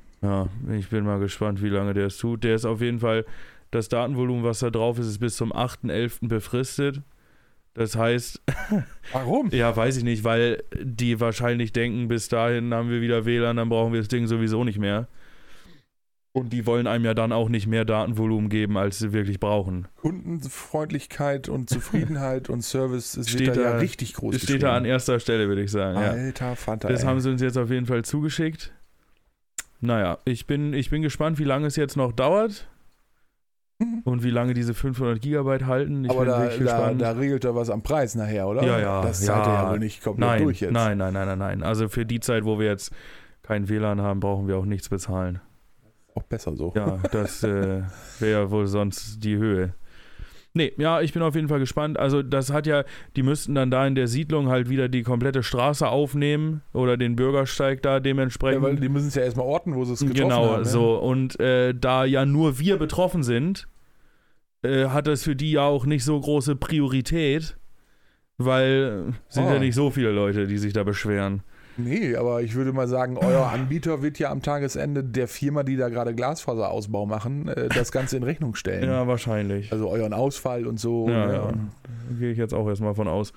ich 0.77 0.89
bin 0.89 1.05
mal 1.05 1.19
gespannt, 1.19 1.61
wie 1.61 1.69
lange 1.69 1.93
der 1.93 2.07
es 2.07 2.17
tut. 2.17 2.43
Der 2.43 2.55
ist 2.55 2.65
auf 2.65 2.81
jeden 2.81 2.99
Fall, 2.99 3.25
das 3.71 3.89
Datenvolumen, 3.89 4.43
was 4.43 4.59
da 4.59 4.69
drauf 4.69 4.99
ist, 4.99 5.07
ist 5.07 5.19
bis 5.19 5.35
zum 5.35 5.53
8.11. 5.53 6.27
befristet. 6.27 7.01
Das 7.73 7.95
heißt, 7.95 8.41
Warum? 9.13 9.49
ja, 9.51 9.75
weiß 9.75 9.97
ich 9.97 10.03
nicht, 10.03 10.23
weil 10.23 10.63
die 10.81 11.19
wahrscheinlich 11.19 11.71
denken, 11.71 12.07
bis 12.07 12.27
dahin 12.27 12.73
haben 12.73 12.89
wir 12.89 13.01
wieder 13.01 13.25
WLAN, 13.25 13.57
dann 13.57 13.69
brauchen 13.69 13.93
wir 13.93 13.99
das 13.99 14.09
Ding 14.09 14.27
sowieso 14.27 14.63
nicht 14.63 14.79
mehr. 14.79 15.07
Und 16.31 16.53
die 16.53 16.65
wollen 16.65 16.85
einem 16.85 17.05
ja 17.05 17.13
dann 17.13 17.31
auch 17.31 17.49
nicht 17.49 17.65
mehr 17.65 17.85
Datenvolumen 17.85 18.49
geben, 18.49 18.77
als 18.77 18.99
sie 18.99 19.13
wirklich 19.13 19.39
brauchen. 19.39 19.87
Kundenfreundlichkeit 19.95 21.49
und 21.49 21.69
Zufriedenheit 21.69 22.49
und 22.49 22.61
Service 22.61 23.17
es 23.17 23.29
Steht 23.29 23.55
da, 23.55 23.61
ja 23.61 23.77
richtig 23.77 24.13
groß 24.13 24.33
Das 24.33 24.43
steht 24.43 24.61
da 24.61 24.75
an 24.75 24.85
erster 24.85 25.19
Stelle, 25.19 25.47
würde 25.47 25.63
ich 25.63 25.71
sagen. 25.71 25.99
Ja. 25.99 26.11
Alter 26.11 26.55
Fanta. 26.55 26.87
Das 26.87 27.01
ey. 27.01 27.07
haben 27.07 27.19
sie 27.19 27.31
uns 27.31 27.41
jetzt 27.41 27.57
auf 27.57 27.71
jeden 27.71 27.87
Fall 27.87 28.05
zugeschickt. 28.05 28.71
Naja, 29.81 30.17
ich 30.25 30.45
bin, 30.47 30.73
ich 30.73 30.89
bin 30.89 31.01
gespannt, 31.01 31.39
wie 31.39 31.43
lange 31.45 31.67
es 31.67 31.75
jetzt 31.75 31.95
noch 31.95 32.11
dauert 32.11 32.67
und 34.03 34.23
wie 34.23 34.29
lange 34.29 34.53
diese 34.53 34.73
500 34.73 35.21
Gigabyte 35.21 35.65
halten. 35.65 36.03
Ich 36.03 36.11
Aber 36.11 36.21
bin 36.21 36.29
da, 36.29 36.41
wirklich 36.41 36.67
da, 36.67 36.75
gespannt. 36.77 37.01
da 37.01 37.11
regelt 37.11 37.45
er 37.45 37.55
was 37.55 37.69
am 37.69 37.81
Preis 37.81 38.15
nachher, 38.15 38.47
oder? 38.47 38.63
Ja, 38.63 38.79
ja, 38.79 39.01
Das 39.01 39.25
ja. 39.25 39.33
zahlt 39.35 39.47
er 39.47 39.53
ja 39.53 39.71
wohl 39.71 39.79
nicht 39.79 40.03
komplett 40.03 40.29
nein, 40.29 40.43
durch 40.43 40.59
jetzt. 40.59 40.73
nein, 40.73 40.97
nein, 40.97 41.13
nein, 41.13 41.27
nein, 41.27 41.39
nein. 41.39 41.63
Also 41.63 41.87
für 41.87 42.05
die 42.05 42.19
Zeit, 42.19 42.43
wo 42.43 42.59
wir 42.59 42.67
jetzt 42.67 42.91
kein 43.41 43.69
WLAN 43.69 44.01
haben, 44.01 44.19
brauchen 44.19 44.47
wir 44.47 44.57
auch 44.57 44.65
nichts 44.65 44.89
bezahlen. 44.89 45.39
Auch 46.13 46.23
besser 46.23 46.55
so. 46.57 46.73
Ja, 46.75 46.97
das 47.11 47.43
äh, 47.43 47.83
wäre 48.19 48.41
ja 48.43 48.51
wohl 48.51 48.67
sonst 48.67 49.23
die 49.23 49.37
Höhe. 49.37 49.73
Nee, 50.53 50.73
ja, 50.77 50.99
ich 51.01 51.13
bin 51.13 51.21
auf 51.21 51.35
jeden 51.35 51.47
Fall 51.47 51.59
gespannt. 51.59 51.99
Also, 51.99 52.23
das 52.23 52.51
hat 52.51 52.65
ja, 52.65 52.83
die 53.15 53.21
müssten 53.23 53.53
dann 53.53 53.69
da 53.69 53.85
in 53.85 53.93
der 53.93 54.07
Siedlung 54.07 54.49
halt 54.49 54.67
wieder 54.67 54.89
die 54.89 55.03
komplette 55.03 55.43
Straße 55.43 55.87
aufnehmen 55.87 56.61
oder 56.73 56.97
den 56.97 57.15
Bürgersteig 57.15 57.83
da 57.83 57.93
Ja, 57.93 57.99
dementsprechend. 57.99 58.63
weil 58.63 58.75
die 58.77 58.89
müssen 58.89 59.09
es 59.09 59.15
ja 59.15 59.21
erstmal 59.21 59.45
orten, 59.45 59.75
wo 59.75 59.85
sie 59.85 59.93
es 59.93 59.99
getroffen 59.99 60.15
Genau, 60.29 60.51
haben. 60.53 60.59
ne? 60.63 60.65
so. 60.65 60.95
Und 60.97 61.39
äh, 61.39 61.75
da 61.75 62.03
ja 62.03 62.25
nur 62.25 62.57
wir 62.59 62.77
betroffen 62.77 63.21
sind, 63.23 63.67
äh, 64.63 64.85
hat 64.87 65.05
das 65.07 65.23
für 65.23 65.35
die 65.35 65.51
ja 65.51 65.61
auch 65.61 65.85
nicht 65.85 66.03
so 66.03 66.19
große 66.19 66.55
Priorität, 66.55 67.55
weil 68.37 69.09
äh, 69.09 69.13
sind 69.31 69.45
Oh. 69.45 69.49
ja 69.53 69.59
nicht 69.59 69.75
so 69.75 69.91
viele 69.91 70.11
Leute, 70.11 70.47
die 70.47 70.57
sich 70.57 70.73
da 70.73 70.83
beschweren. 70.83 71.43
Nee, 71.77 72.15
aber 72.15 72.41
ich 72.41 72.55
würde 72.55 72.73
mal 72.73 72.87
sagen, 72.87 73.17
euer 73.17 73.47
Anbieter 73.51 74.01
wird 74.01 74.19
ja 74.19 74.31
am 74.31 74.41
Tagesende 74.41 75.03
der 75.03 75.27
Firma, 75.27 75.63
die 75.63 75.77
da 75.77 75.87
gerade 75.89 76.13
Glasfaserausbau 76.13 77.05
machen, 77.05 77.47
äh, 77.47 77.69
das 77.69 77.91
Ganze 77.91 78.17
in 78.17 78.23
Rechnung 78.23 78.55
stellen. 78.55 78.83
Ja, 78.89 79.07
wahrscheinlich. 79.07 79.71
Also 79.71 79.89
euren 79.89 80.13
Ausfall 80.13 80.67
und 80.67 80.79
so. 80.79 81.07
Ja, 81.09 81.25
ne? 81.27 81.33
ja. 81.33 81.53
Gehe 82.19 82.31
ich 82.31 82.37
jetzt 82.37 82.53
auch 82.53 82.67
erstmal 82.67 82.95
von 82.95 83.07
aus. 83.07 83.31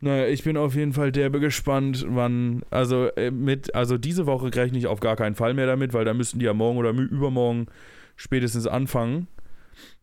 Naja, 0.00 0.26
ich 0.26 0.42
bin 0.44 0.56
auf 0.56 0.74
jeden 0.74 0.92
Fall 0.92 1.12
derbe 1.12 1.40
gespannt, 1.40 2.04
wann, 2.08 2.62
also 2.70 3.06
äh, 3.16 3.30
mit, 3.30 3.74
also 3.74 3.96
diese 3.98 4.26
Woche 4.26 4.54
rechne 4.54 4.76
ich 4.78 4.86
auf 4.86 5.00
gar 5.00 5.16
keinen 5.16 5.34
Fall 5.34 5.54
mehr 5.54 5.66
damit, 5.66 5.92
weil 5.94 6.04
da 6.04 6.14
müssten 6.14 6.38
die 6.38 6.44
ja 6.46 6.52
morgen 6.54 6.78
oder 6.78 6.90
übermorgen 6.90 7.66
spätestens 8.16 8.66
anfangen. 8.66 9.28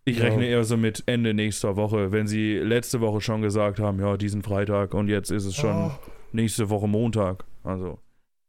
Ich 0.05 0.17
Ja. 0.17 0.25
rechne 0.25 0.45
eher 0.47 0.63
so 0.63 0.77
mit 0.77 1.03
Ende 1.05 1.33
nächster 1.33 1.75
Woche, 1.75 2.11
wenn 2.11 2.25
sie 2.27 2.55
letzte 2.57 3.01
Woche 3.01 3.21
schon 3.21 3.41
gesagt 3.41 3.79
haben, 3.79 3.99
ja, 3.99 4.17
diesen 4.17 4.41
Freitag 4.41 4.93
und 4.95 5.07
jetzt 5.07 5.29
ist 5.31 5.45
es 5.45 5.55
schon 5.55 5.75
Oh. 5.75 5.91
Nächste 6.33 6.69
Woche 6.69 6.87
Montag. 6.87 7.43
Also, 7.63 7.99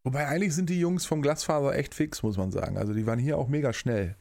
Wobei 0.04 0.26
eigentlich 0.26 0.54
sind 0.54 0.68
die 0.68 0.80
Jungs 0.80 1.06
vom 1.06 1.22
Glasfaser 1.22 1.76
echt 1.76 1.94
fix, 1.94 2.22
muss 2.24 2.36
man 2.36 2.50
sagen. 2.50 2.76
Also 2.76 2.92
die 2.92 3.06
waren 3.06 3.20
hier 3.20 3.38
auch 3.38 3.46
mega 3.48 3.72
schnell. 3.72 4.16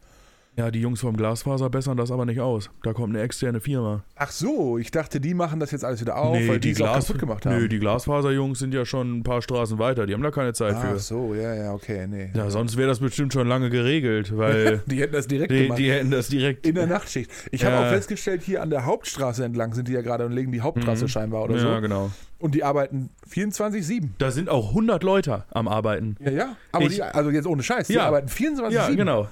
ja, 0.58 0.70
die 0.70 0.80
Jungs 0.82 1.00
vom 1.01 1.18
Glasfaser 1.18 1.72
bessern 1.72 1.98
das 1.98 2.12
aber 2.12 2.25
nicht 2.25 2.39
aus. 2.39 2.70
Da 2.84 2.94
kommt 2.94 3.15
eine 3.15 3.24
externe 3.24 3.62
Firma. 3.62 4.03
Ach 4.15 4.30
so, 4.30 4.77
ich 4.77 4.91
dachte, 4.91 5.20
die 5.20 5.34
machen 5.34 5.60
das 5.60 5.72
jetzt 5.72 5.84
alles 5.84 6.01
wieder 6.01 6.18
auf, 6.18 6.38
weil 6.48 6.60
die, 6.60 6.70
es 6.72 6.82
auch 6.82 6.94
kaputt 7.00 7.18
gemacht 7.18 7.46
haben. 7.48 7.56
Nö, 7.58 7.68
die 7.68 7.80
Glasfaserjungs 7.80 8.60
sind 8.60 8.74
ja 8.75 8.86
schon 8.86 9.20
ein 9.20 9.24
paar 9.24 9.41
Straßen 9.41 9.80
weiter, 9.80 10.06
die 10.06 10.13
haben 10.13 10.22
da 10.22 10.30
keine 10.30 10.53
Zeit 10.53 10.75
Ach 10.77 10.86
für. 10.91 11.00
so, 11.00 11.34
ja, 11.34 11.56
ja, 11.56 11.74
okay, 11.74 12.06
nee. 12.06 12.30
Ja, 12.36 12.51
sonst 12.51 12.77
wäre 12.77 12.89
das 12.89 13.00
bestimmt 13.00 13.34
schon 13.34 13.48
lange 13.48 13.72
geregelt, 13.72 14.38
weil 14.38 14.84
Die 14.88 15.00
hätten 15.01 15.13
das 15.13 15.25
direkt 15.25 15.51
die, 15.51 15.63
gemacht. 15.63 15.80
die 15.80 15.89
hätten 15.91 16.12
das 16.12 16.27
direkt. 16.27 16.68
in 16.68 16.75
der 16.75 16.86
Nachtschicht. 16.86 17.32
Ich 17.50 17.65
habe 17.65 17.75
Ja. 17.77 17.86
auch 17.86 17.89
festgestellt, 17.89 18.44
hier 18.44 18.62
an 18.62 18.70
der 18.70 18.86
Hauptstraße 18.86 19.44
entlang 19.44 19.74
sind 19.74 19.88
die 19.88 19.94
ja 19.94 20.01
gerade 20.01 20.25
und 20.27 20.34
legen 20.34 20.51
die 20.51 20.62
Haupttrasse 20.62 21.06
Mhm. 21.06 21.10
scheinbar 21.10 21.44
oder 21.46 21.56
ja, 21.56 21.75
so. 21.75 21.82
genau. 21.82 22.12
Und 22.41 22.55
die 22.55 22.63
arbeiten 22.63 23.10
24-7. 23.31 24.10
Da 24.17 24.31
sind 24.31 24.50
auch 24.50 24.69
100 24.69 25.03
Leute 25.03 25.45
am 25.51 25.67
Arbeiten. 25.67 26.15
Ja, 26.19 26.31
ja. 26.31 26.55
Aber 26.71 26.86
Ich- 26.86 26.95
die, 26.95 27.01
also 27.03 27.29
jetzt 27.29 27.45
ohne 27.48 27.63
Scheiß, 27.63 27.88
die 27.88 27.93
Ja. 27.93 28.05
arbeiten 28.07 28.27
24-7. 28.29 28.71
Ja, 28.71 28.89
genau. 28.95 29.27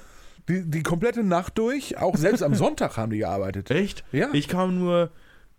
Die, 0.48 0.68
die 0.68 0.82
komplette 0.82 1.22
Nacht 1.22 1.58
durch, 1.58 1.98
auch 1.98 2.16
selbst 2.16 2.42
am 2.42 2.54
Sonntag 2.54 2.96
haben 2.96 3.10
die 3.10 3.18
gearbeitet. 3.18 3.70
Echt? 3.70 4.04
Ja. 4.12 4.28
Ich 4.32 4.48
kam 4.48 4.78
nur 4.78 5.10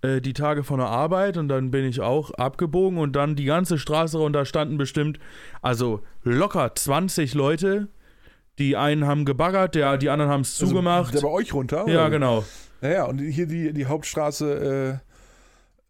äh, 0.01 0.19
die 0.19 0.33
Tage 0.33 0.63
von 0.63 0.79
der 0.79 0.87
Arbeit 0.87 1.37
und 1.37 1.47
dann 1.47 1.69
bin 1.71 1.85
ich 1.85 2.01
auch 2.01 2.31
abgebogen 2.31 2.97
und 2.97 3.15
dann 3.15 3.35
die 3.35 3.45
ganze 3.45 3.77
Straße 3.77 4.17
runter 4.17 4.45
standen 4.45 4.77
bestimmt, 4.77 5.19
also 5.61 6.01
locker 6.23 6.73
20 6.73 7.35
Leute. 7.35 7.87
Die 8.57 8.75
einen 8.75 9.05
haben 9.05 9.25
gebaggert, 9.25 9.75
der, 9.75 9.97
die 9.97 10.09
anderen 10.09 10.31
haben 10.31 10.41
es 10.41 10.53
Also, 10.59 10.67
zugemacht. 10.73 11.13
Der 11.13 11.21
bei 11.21 11.27
euch 11.29 11.53
runter? 11.53 11.85
ja, 11.87 12.01
oder? 12.01 12.09
genau. 12.09 12.43
Naja, 12.81 13.05
und 13.05 13.19
hier 13.19 13.45
die, 13.45 13.71
die 13.73 13.85
Hauptstraße, 13.85 14.99
äh, 15.03 15.10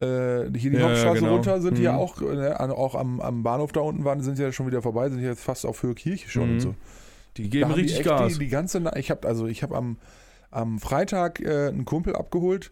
hier 0.05 0.71
die 0.71 0.77
Ja, 0.77 0.83
Hauptstraße 0.89 1.19
genau. 1.19 1.33
runter 1.35 1.61
sind 1.61 1.77
die 1.77 1.83
ja 1.83 1.93
Mhm. 1.93 1.97
auch, 1.99 2.21
äh, 2.21 2.47
an- 2.51 2.71
auch 2.71 2.95
am, 2.95 3.19
am 3.21 3.43
Bahnhof 3.43 3.71
da 3.71 3.81
unten 3.81 4.03
waren, 4.03 4.21
sind 4.21 4.39
ja 4.39 4.51
schon 4.51 4.67
wieder 4.67 4.81
vorbei, 4.81 5.09
sind 5.09 5.21
jetzt 5.21 5.41
fast 5.41 5.65
auf 5.65 5.83
Höhe 5.83 5.93
Kirche 5.93 6.29
schon 6.29 6.47
Mhm. 6.47 6.53
und 6.53 6.59
so. 6.61 6.75
Die 7.37 7.43
Da 7.43 7.49
geben 7.49 7.73
die 7.75 7.81
richtig 7.81 7.99
echt 7.99 8.07
Gas. 8.09 8.33
Die, 8.33 8.39
die 8.39 8.47
ganze 8.49 8.79
Na 8.79 8.95
ich 8.97 9.09
habe 9.11 9.27
also 9.27 9.47
ich 9.47 9.63
habe 9.63 9.75
am, 9.77 9.97
am 10.49 10.79
Freitag 10.79 11.39
äh, 11.39 11.67
einen 11.67 11.85
Kumpel 11.85 12.15
abgeholt 12.15 12.71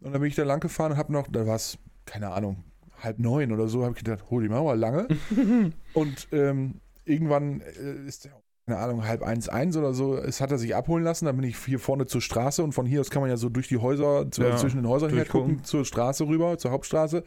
und 0.00 0.12
dann 0.12 0.20
bin 0.20 0.28
ich 0.28 0.34
da 0.34 0.42
lang 0.44 0.60
gefahren 0.60 0.92
und 0.92 0.98
habe 0.98 1.12
noch, 1.12 1.28
da 1.30 1.46
war 1.46 1.56
es, 1.56 1.78
keine 2.06 2.30
Ahnung, 2.30 2.64
halb 3.00 3.18
neun 3.18 3.52
oder 3.52 3.68
so, 3.68 3.82
habe 3.84 3.92
ich 3.96 4.02
gedacht, 4.04 4.24
hol 4.30 4.42
die 4.42 4.48
Mauer 4.48 4.74
lange. 4.76 5.06
und 5.92 6.28
ähm, 6.32 6.80
irgendwann 7.04 7.60
äh, 7.60 8.06
ist 8.08 8.24
der, 8.24 8.32
keine 8.66 8.78
Ahnung, 8.78 9.04
halb 9.04 9.22
eins, 9.22 9.48
eins 9.48 9.76
oder 9.76 9.92
so, 9.92 10.16
es 10.16 10.40
hat 10.40 10.52
er 10.52 10.58
sich 10.58 10.76
abholen 10.76 11.02
lassen, 11.02 11.24
dann 11.24 11.36
bin 11.36 11.48
ich 11.48 11.56
hier 11.58 11.80
vorne 11.80 12.06
zur 12.06 12.20
Straße 12.20 12.62
und 12.62 12.72
von 12.72 12.86
hier 12.86 13.00
aus 13.00 13.10
kann 13.10 13.20
man 13.20 13.28
ja 13.28 13.36
so 13.36 13.48
durch 13.48 13.66
die 13.66 13.78
Häuser, 13.78 14.30
zu, 14.30 14.42
Ja, 14.42 14.56
zwischen 14.56 14.76
den 14.76 14.88
Häusern 14.88 15.10
her 15.10 15.24
gucken, 15.24 15.64
zur 15.64 15.84
Straße 15.84 16.26
rüber, 16.26 16.56
zur 16.58 16.70
Hauptstraße. 16.70 17.24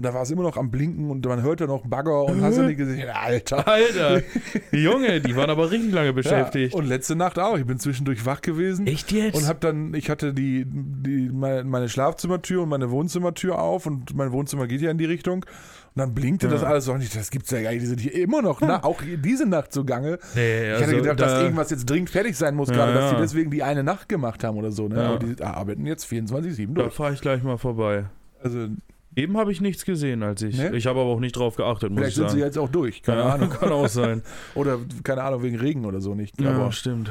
Und 0.00 0.06
da 0.06 0.14
war 0.14 0.22
es 0.22 0.30
immer 0.30 0.44
noch 0.44 0.56
am 0.56 0.70
Blinken 0.70 1.10
und 1.10 1.26
man 1.26 1.42
hörte 1.42 1.66
noch 1.66 1.86
Bagger 1.86 2.24
und 2.24 2.40
hast 2.40 2.56
du 2.56 2.62
nicht 2.62 2.78
gesehen, 2.78 3.10
Alter. 3.10 3.68
Alter, 3.68 4.22
Junge, 4.72 5.20
die 5.20 5.36
waren 5.36 5.50
aber 5.50 5.70
richtig 5.70 5.92
lange 5.92 6.14
beschäftigt. 6.14 6.72
Ja, 6.72 6.78
und 6.78 6.86
letzte 6.86 7.16
Nacht 7.16 7.38
auch. 7.38 7.58
Ich 7.58 7.66
bin 7.66 7.78
zwischendurch 7.78 8.24
wach 8.24 8.40
gewesen. 8.40 8.86
Echt 8.86 9.12
jetzt? 9.12 9.36
Und 9.36 9.46
hab 9.46 9.60
dann, 9.60 9.92
ich 9.92 10.08
hatte 10.08 10.32
die, 10.32 10.64
die 10.66 11.28
meine, 11.30 11.64
meine 11.64 11.90
Schlafzimmertür 11.90 12.62
und 12.62 12.70
meine 12.70 12.90
Wohnzimmertür 12.90 13.58
auf 13.58 13.84
und 13.84 14.14
mein 14.16 14.32
Wohnzimmer 14.32 14.66
geht 14.66 14.80
ja 14.80 14.90
in 14.90 14.96
die 14.96 15.04
Richtung. 15.04 15.44
Und 15.94 15.98
dann 15.98 16.14
blinkte 16.14 16.46
Ja. 16.46 16.52
das 16.54 16.64
alles 16.64 16.86
so. 16.86 16.92
Und 16.94 17.02
ich, 17.02 17.10
das 17.10 17.30
gibt's 17.30 17.50
ja 17.50 17.60
gar 17.60 17.70
nicht. 17.72 17.82
Die 17.82 17.86
sind 17.86 18.00
hier 18.00 18.14
immer 18.14 18.40
noch, 18.40 18.62
na, 18.62 18.82
auch 18.82 19.02
diese 19.22 19.44
Nacht 19.44 19.70
zugange. 19.74 20.18
nee, 20.34 20.68
Ich 20.68 20.74
hatte 20.76 20.84
also 20.84 20.96
gedacht, 20.96 21.20
da, 21.20 21.26
dass 21.26 21.42
irgendwas 21.42 21.68
jetzt 21.70 21.84
dringend 21.90 22.08
fertig 22.08 22.36
sein 22.38 22.54
muss, 22.54 22.70
Ja, 22.70 22.76
gerade, 22.76 22.94
dass 22.94 23.10
ja. 23.10 23.16
die 23.18 23.22
deswegen 23.22 23.50
die 23.50 23.62
eine 23.62 23.84
Nacht 23.84 24.08
gemacht 24.08 24.44
haben 24.44 24.56
oder 24.56 24.72
so. 24.72 24.88
Ne? 24.88 25.02
Aber 25.04 25.18
die 25.18 25.42
arbeiten 25.42 25.84
jetzt 25.84 26.06
24-7 26.10 26.72
Da 26.74 26.82
durch. 26.84 26.94
fahre 26.94 27.12
ich 27.12 27.20
gleich 27.20 27.42
mal 27.42 27.58
vorbei. 27.58 28.04
Also, 28.42 28.68
Eben 29.16 29.36
habe 29.36 29.50
ich 29.50 29.60
nichts 29.60 29.84
gesehen, 29.84 30.22
als 30.22 30.42
ich. 30.42 30.56
Ne? 30.56 30.76
Ich 30.76 30.86
habe 30.86 31.00
aber 31.00 31.10
auch 31.10 31.20
nicht 31.20 31.36
drauf 31.36 31.56
geachtet, 31.56 31.90
muss 31.90 31.98
vielleicht 31.98 32.10
ich 32.10 32.14
sind 32.16 32.28
sagen. 32.28 32.38
sie 32.38 32.44
jetzt 32.44 32.58
auch 32.58 32.68
durch. 32.68 33.02
Keine 33.02 33.22
ja, 33.22 33.34
Ahnung. 33.34 33.50
Kann 33.60 33.72
auch 33.72 33.88
sein. 33.88 34.22
Oder, 34.54 34.78
keine 35.02 35.22
Ahnung, 35.22 35.42
wegen 35.42 35.56
Regen 35.56 35.84
oder 35.84 36.00
so 36.00 36.14
nicht. 36.14 36.40
ja, 36.40 36.52
Aber 36.52 36.70
stimmt. 36.70 37.10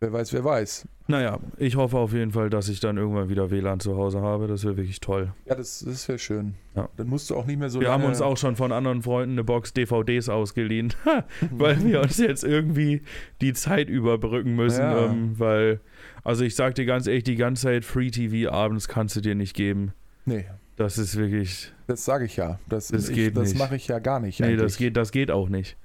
wer 0.00 0.12
weiß, 0.12 0.32
wer 0.32 0.44
weiß. 0.44 0.88
Naja, 1.08 1.40
ich 1.58 1.76
hoffe 1.76 1.98
auf 1.98 2.12
jeden 2.12 2.30
Fall, 2.30 2.48
dass 2.50 2.68
ich 2.68 2.80
dann 2.80 2.96
irgendwann 2.96 3.28
wieder 3.28 3.50
WLAN 3.50 3.80
zu 3.80 3.96
Hause 3.96 4.22
habe. 4.22 4.46
Das 4.46 4.64
wäre 4.64 4.76
wirklich 4.76 5.00
toll. 5.00 5.32
Ja, 5.44 5.56
das, 5.56 5.84
das 5.86 6.08
wäre 6.08 6.18
schön. 6.18 6.54
Ja. 6.74 6.88
Dann 6.96 7.08
musst 7.08 7.28
du 7.28 7.36
auch 7.36 7.46
nicht 7.46 7.58
mehr 7.58 7.68
so 7.68 7.80
wir 7.80 7.90
haben 7.90 8.04
uns 8.04 8.22
auch 8.22 8.36
schon 8.36 8.56
von 8.56 8.72
anderen 8.72 9.02
Freunden 9.02 9.32
eine 9.32 9.44
Box 9.44 9.74
DVDs 9.74 10.28
ausgeliehen, 10.28 10.94
weil 11.50 11.84
wir 11.84 12.00
uns 12.00 12.16
jetzt 12.16 12.44
irgendwie 12.44 13.02
die 13.40 13.52
Zeit 13.52 13.90
überbrücken 13.90 14.54
müssen. 14.54 14.82
Ja. 14.82 15.06
Ähm, 15.06 15.38
weil, 15.38 15.80
also 16.22 16.44
ich 16.44 16.54
sag 16.54 16.76
dir 16.76 16.86
ganz 16.86 17.06
ehrlich, 17.06 17.24
die 17.24 17.36
ganze 17.36 17.64
Zeit 17.64 17.84
Free 17.84 18.10
TV 18.10 18.50
abends 18.50 18.88
kannst 18.88 19.16
du 19.16 19.20
dir 19.20 19.34
nicht 19.34 19.54
geben. 19.54 19.92
Nee, 20.24 20.46
Das 20.80 20.96
ist 20.96 21.14
wirklich. 21.14 21.70
Das 21.88 22.06
sage 22.06 22.24
ich 22.24 22.36
ja. 22.36 22.58
Das, 22.66 22.88
Das 22.88 23.10
ich, 23.10 23.14
geht 23.14 23.36
Das 23.36 23.54
mache 23.54 23.76
ich 23.76 23.86
ja 23.86 23.98
gar 23.98 24.18
nicht. 24.18 24.40
Nee, 24.40 24.46
eigentlich. 24.46 24.62
das 24.62 24.78
geht, 24.78 24.96
das 24.96 25.12
geht 25.12 25.30
auch 25.30 25.50
nicht. 25.50 25.76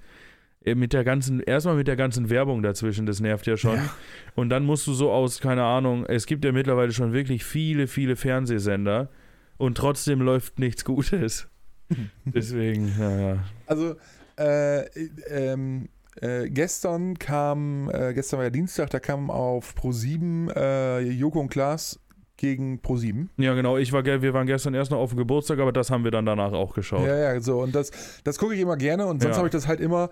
Äh, 0.63 0.75
Mit 0.75 0.93
der 0.93 1.03
ganzen, 1.03 1.41
erstmal 1.41 1.75
mit 1.75 1.89
der 1.89 1.97
ganzen 1.97 2.29
Werbung 2.29 2.63
dazwischen, 2.63 3.05
das 3.05 3.19
nervt 3.19 3.45
ja 3.45 3.57
schon. 3.57 3.75
Ja. 3.75 3.93
Und 4.35 4.47
dann 4.47 4.63
musst 4.63 4.87
du 4.87 4.93
so 4.93 5.11
aus, 5.11 5.41
keine 5.41 5.65
Ahnung, 5.65 6.05
es 6.05 6.27
gibt 6.27 6.45
ja 6.45 6.53
mittlerweile 6.53 6.93
schon 6.93 7.11
wirklich 7.11 7.43
viele, 7.43 7.87
viele 7.87 8.15
Fernsehsender 8.15 9.09
und 9.57 9.77
trotzdem 9.77 10.21
läuft 10.21 10.59
nichts 10.59 10.85
Gutes. 10.85 11.49
Deswegen, 12.23 12.97
naja. 12.97 13.43
Also, 13.67 13.97
äh, 14.37 14.85
ähm, 15.27 15.89
äh, 16.21 16.49
gestern 16.49 17.19
kam, 17.19 17.89
äh, 17.93 18.13
gestern 18.13 18.37
war 18.37 18.45
ja 18.45 18.49
Dienstag, 18.49 18.91
da 18.91 19.01
kam 19.01 19.29
auf 19.29 19.75
Pro7 19.75 20.55
äh, 20.55 20.99
Joko 21.01 21.41
und 21.41 21.49
Klaas 21.49 21.99
gegen 22.37 22.79
Pro7. 22.81 23.27
Ja, 23.37 23.53
genau, 23.53 23.77
ich 23.77 23.93
war, 23.93 24.03
wir 24.05 24.33
waren 24.33 24.47
gestern 24.47 24.73
erst 24.73 24.91
noch 24.91 24.97
auf 24.99 25.09
dem 25.11 25.17
Geburtstag, 25.17 25.59
aber 25.59 25.71
das 25.71 25.89
haben 25.89 26.03
wir 26.03 26.11
dann 26.11 26.25
danach 26.25 26.51
auch 26.51 26.73
geschaut. 26.73 27.07
Ja, 27.07 27.15
ja, 27.33 27.39
so. 27.39 27.61
Und 27.61 27.73
das, 27.75 27.91
das 28.23 28.37
gucke 28.37 28.53
ich 28.55 28.59
immer 28.59 28.75
gerne 28.77 29.05
und 29.05 29.21
sonst 29.21 29.33
Ja. 29.35 29.37
habe 29.37 29.47
ich 29.47 29.53
das 29.53 29.67
halt 29.67 29.79
immer 29.79 30.09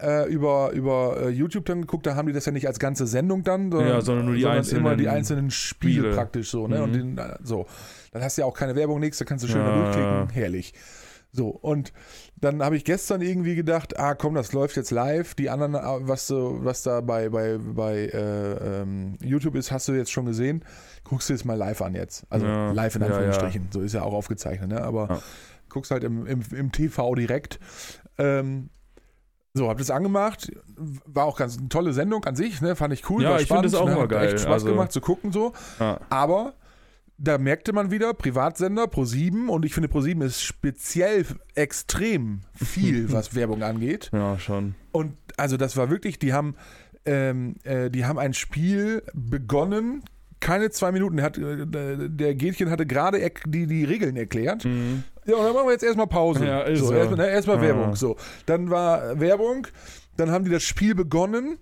äh, 0.00 0.28
über, 0.30 0.70
über 0.72 1.16
äh, 1.22 1.28
YouTube 1.30 1.64
dann 1.66 1.82
geguckt. 1.82 2.06
Da 2.06 2.14
haben 2.16 2.26
die 2.28 2.32
das 2.34 2.46
ja 2.46 2.52
nicht 2.52 2.66
als 2.66 2.78
ganze 2.78 3.06
Sendung 3.06 3.42
dann, 3.44 3.70
sondern, 3.70 3.88
Ja, 3.88 4.00
sondern 4.00 4.26
nur 4.26 4.34
die 4.36 4.46
einzelnen 4.46 4.80
immer 4.86 4.96
die 4.96 5.08
einzelnen 5.08 5.50
Spiele, 5.50 5.94
Spiele. 6.00 6.14
praktisch 6.14 6.50
so. 6.50 6.66
Ne? 6.66 6.82
Und 6.82 6.90
Mhm. 6.92 7.16
den, 7.16 7.18
äh, 7.18 7.36
so. 7.42 7.66
Dann 8.12 8.22
hast 8.22 8.36
du 8.38 8.42
ja 8.42 8.46
auch 8.46 8.54
keine 8.56 8.74
Werbung, 8.74 9.00
nichts, 9.00 9.18
da 9.18 9.24
kannst 9.24 9.44
du 9.44 9.48
schön 9.48 9.60
Ja. 9.60 9.74
durchklicken. 9.84 10.28
Herrlich. 10.32 10.72
So, 11.32 11.48
und 11.48 11.92
dann 12.40 12.62
habe 12.62 12.76
ich 12.76 12.84
gestern 12.84 13.20
irgendwie 13.20 13.56
gedacht, 13.56 13.98
ah 13.98 14.14
komm, 14.14 14.34
das 14.34 14.54
läuft 14.54 14.76
jetzt 14.76 14.90
live. 14.90 15.34
Die 15.34 15.50
anderen, 15.50 15.74
äh, 15.74 16.08
was, 16.08 16.26
so, 16.26 16.58
was 16.62 16.82
da 16.82 17.02
bei, 17.02 17.28
bei, 17.28 17.58
bei 17.58 17.94
äh, 18.06 18.80
ähm, 18.82 19.16
YouTube 19.22 19.54
ist, 19.54 19.70
hast 19.70 19.88
du 19.88 19.92
jetzt 19.92 20.10
schon 20.10 20.24
gesehen. 20.24 20.64
Guckst 21.08 21.28
du 21.30 21.34
es 21.34 21.44
mal 21.44 21.54
live 21.56 21.82
an 21.82 21.94
jetzt. 21.94 22.24
Also 22.30 22.46
Ja. 22.46 22.72
live 22.72 22.94
in 22.96 23.02
Ja, 23.02 23.08
Anführungsstrichen. 23.08 23.68
So 23.72 23.80
ist 23.80 23.92
ja 23.92 24.02
auch 24.02 24.12
aufgezeichnet, 24.12 24.70
ne? 24.70 24.82
Aber 24.82 25.08
Ja. 25.08 25.18
guckst 25.68 25.90
halt 25.90 26.02
im, 26.04 26.26
im, 26.26 26.42
im 26.54 26.72
TV 26.72 27.14
direkt. 27.14 27.60
Ähm, 28.18 28.70
so, 29.54 29.68
hab 29.70 29.78
das 29.78 29.90
angemacht. 29.90 30.50
War 31.06 31.24
auch 31.24 31.38
ganz 31.38 31.58
eine 31.58 31.68
tolle 31.68 31.92
Sendung 31.92 32.24
an 32.24 32.34
sich, 32.36 32.60
ne? 32.60 32.76
Fand 32.76 32.92
ich 32.92 33.08
cool. 33.08 33.22
Ja, 33.22 33.30
war 33.30 33.40
ich 33.40 33.46
finde 33.48 33.68
spannend, 33.68 33.74
das 33.74 33.80
auch 33.80 33.86
ne? 33.88 33.94
mal 33.94 34.02
Hat 34.02 34.08
geil. 34.10 34.28
Echt 34.34 34.40
Spaß 34.40 34.52
Also- 34.52 34.66
gemacht 34.66 34.92
zu 34.92 35.00
gucken 35.00 35.32
so. 35.32 35.52
Ja. 35.80 36.00
Aber 36.10 36.54
da 37.18 37.38
merkte 37.38 37.72
man 37.72 37.90
wieder, 37.90 38.12
Privatsender, 38.12 38.84
Pro7 38.84 39.46
und 39.48 39.64
ich 39.64 39.72
finde 39.72 39.88
Pro7 39.88 40.22
ist 40.24 40.42
speziell 40.42 41.24
extrem 41.54 42.40
viel, 42.54 43.10
was 43.12 43.34
Werbung 43.34 43.62
angeht. 43.62 44.10
ja, 44.12 44.38
schon. 44.38 44.74
Und 44.92 45.14
also 45.38 45.56
das 45.56 45.76
war 45.78 45.88
wirklich, 45.88 46.18
die 46.18 46.32
haben, 46.34 46.56
ähm, 47.06 47.54
äh, 47.64 47.88
die 47.90 48.04
haben 48.04 48.18
ein 48.18 48.34
Spiel 48.34 49.02
begonnen, 49.14 50.02
keine 50.46 50.70
zwei 50.70 50.92
Minuten, 50.92 51.16
der, 51.16 51.26
hat, 51.26 51.38
äh, 51.38 52.08
der 52.08 52.36
Gätchen 52.36 52.70
hatte 52.70 52.86
gerade 52.86 53.18
die, 53.46 53.66
die 53.66 53.82
Regeln 53.82 54.16
erklärt. 54.16 54.64
Mhm. 54.64 55.02
Ja, 55.24 55.34
und 55.34 55.44
dann 55.44 55.52
machen 55.52 55.66
wir 55.66 55.72
jetzt 55.72 55.82
erstmal 55.82 56.06
Pause. 56.06 56.46
Ja, 56.46 56.60
ist 56.60 56.78
so, 56.78 56.86
so. 56.86 56.94
erstmal, 56.94 57.18
ne, 57.26 57.32
erstmal 57.32 57.56
Ja. 57.56 57.62
Werbung. 57.62 57.96
So, 57.96 58.16
dann 58.46 58.70
war 58.70 59.18
Werbung, 59.18 59.66
dann 60.16 60.30
haben 60.30 60.44
die 60.44 60.52
das 60.52 60.62
Spiel 60.62 60.94
begonnen. 60.94 61.58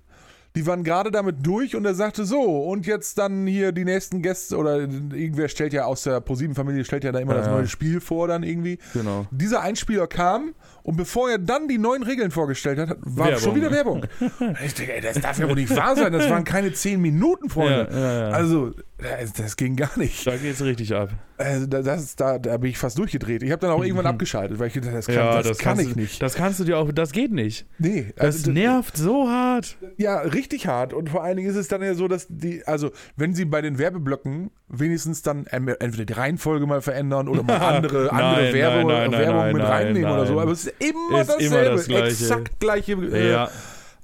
Die 0.57 0.67
waren 0.67 0.85
gerade 0.85 1.11
damit 1.11 1.45
durch 1.45 1.75
und 1.75 1.85
er 1.85 1.95
sagte 1.95 2.25
so, 2.25 2.41
und 2.41 2.87
jetzt 2.87 3.19
dann 3.19 3.45
hier 3.47 3.73
die 3.73 3.85
nächsten 3.85 4.23
Gäste 4.23 4.57
oder 4.57 4.79
irgendwer 4.79 5.49
stellt 5.49 5.73
ja 5.73 5.85
aus 5.85 6.05
der 6.05 6.21
ProSieben-Familie, 6.21 6.85
stellt 6.85 7.03
ja 7.03 7.11
da 7.11 7.19
immer 7.19 7.35
Ja, 7.35 7.41
das 7.41 7.49
neue 7.49 7.67
Spiel 7.67 8.01
vor 8.01 8.29
dann 8.29 8.45
irgendwie. 8.45 8.79
Genau. 8.93 9.27
Dieser 9.33 9.63
Einspieler 9.63 10.07
kam 10.07 10.55
und 10.85 10.97
bevor 10.97 11.31
er 11.31 11.39
dann 11.39 11.67
die 11.67 11.79
neuen 11.79 12.05
Regeln 12.05 12.31
vorgestellt 12.31 12.79
hat, 12.79 12.97
war 13.01 13.27
Werbung. 13.27 13.43
schon 13.43 13.55
wieder 13.57 13.71
Werbung. 13.73 14.07
ich 14.65 14.75
denke, 14.75 14.95
ey, 14.95 15.01
das 15.01 15.21
darf 15.21 15.39
ja 15.39 15.49
wohl 15.49 15.57
nicht 15.57 15.75
wahr 15.75 15.97
sein, 15.97 16.13
das 16.13 16.31
waren 16.31 16.45
keine 16.45 16.73
zehn 16.73 17.01
Minuten, 17.01 17.51
Freunde. 17.51 17.89
Ja, 17.91 18.29
ja. 18.29 18.29
Also, 18.29 18.73
das, 19.21 19.33
das 19.33 19.57
ging 19.57 19.77
gar 19.77 19.97
nicht. 19.99 20.27
Da 20.27 20.37
geht's 20.37 20.63
richtig 20.63 20.95
ab. 20.95 21.11
Also, 21.37 21.67
da- 21.67 21.83
das, 21.83 22.17
da, 22.17 22.39
da 22.39 22.57
bin 22.57 22.71
ich 22.71 22.79
fast 22.79 22.97
durchgedreht. 22.99 23.43
Ich 23.43 23.51
habe 23.51 23.61
dann 23.61 23.71
auch 23.71 23.83
irgendwann 23.83 24.07
abgeschaltet, 24.07 24.59
weil 24.59 24.69
ich 24.69 24.75
gedacht, 24.75 24.95
das 24.95 25.07
kann, 25.07 25.15
ja, 25.17 25.43
das 25.43 25.59
kann 25.59 25.77
kannst 25.77 25.89
ich 25.89 25.95
du, 25.95 26.01
nicht. 26.01 26.23
Das 26.23 26.35
kannst 26.35 26.61
du 26.61 26.65
dir 26.65 26.79
auch, 26.79 26.91
das 26.93 27.13
geht 27.13 27.33
nicht. 27.33 27.67
Nee, 27.79 28.13
Das 28.17 28.37
also, 28.37 28.51
nervt 28.53 28.97
so 28.97 29.29
hart. 29.29 29.77
Ja, 29.97 30.19
richtig 30.21 30.67
hart. 30.67 30.93
Und 30.93 31.11
vor 31.11 31.23
allen 31.23 31.37
Dingen 31.37 31.49
ist 31.51 31.57
es 31.57 31.69
dann 31.69 31.83
ja 31.83 31.95
so, 31.95 32.09
dass 32.09 32.27
die, 32.29 32.67
also 32.67 32.91
wenn 33.17 33.35
sie 33.35 33.45
bei 33.45 33.61
den 33.63 33.79
Werbeblöcken 33.79 34.51
wenigstens 34.69 35.23
dann 35.23 35.47
entweder 35.47 36.05
die 36.05 36.13
Reihenfolge 36.13 36.67
mal 36.67 36.81
verändern 36.83 37.29
oder 37.29 37.43
mal 37.43 37.57
andere, 37.59 38.11
andere 38.13 38.43
Nein, 38.45 38.55
Werbung, 38.55 38.87
nein, 38.91 39.11
nein, 39.11 39.21
Werbung 39.21 39.53
mit 39.53 39.63
reinnehmen 39.63 40.11
oder 40.11 40.27
so. 40.27 40.41
Aber 40.41 40.53
es 40.53 40.67
ist 40.67 40.75
immer 40.81 41.21
Ist 41.21 41.29
immer 41.41 41.63
dasselbe. 41.63 41.77
das 41.77 41.87
Gleiche. 41.87 42.07
Exakt 42.07 42.61
gleiche. 42.61 42.93
Äh, 42.93 43.31
Ja. 43.31 43.51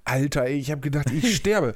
Alter, 0.05 0.49
ich 0.49 0.71
habe 0.71 0.81
gedacht, 0.81 1.11
ich 1.13 1.37
sterbe. 1.37 1.75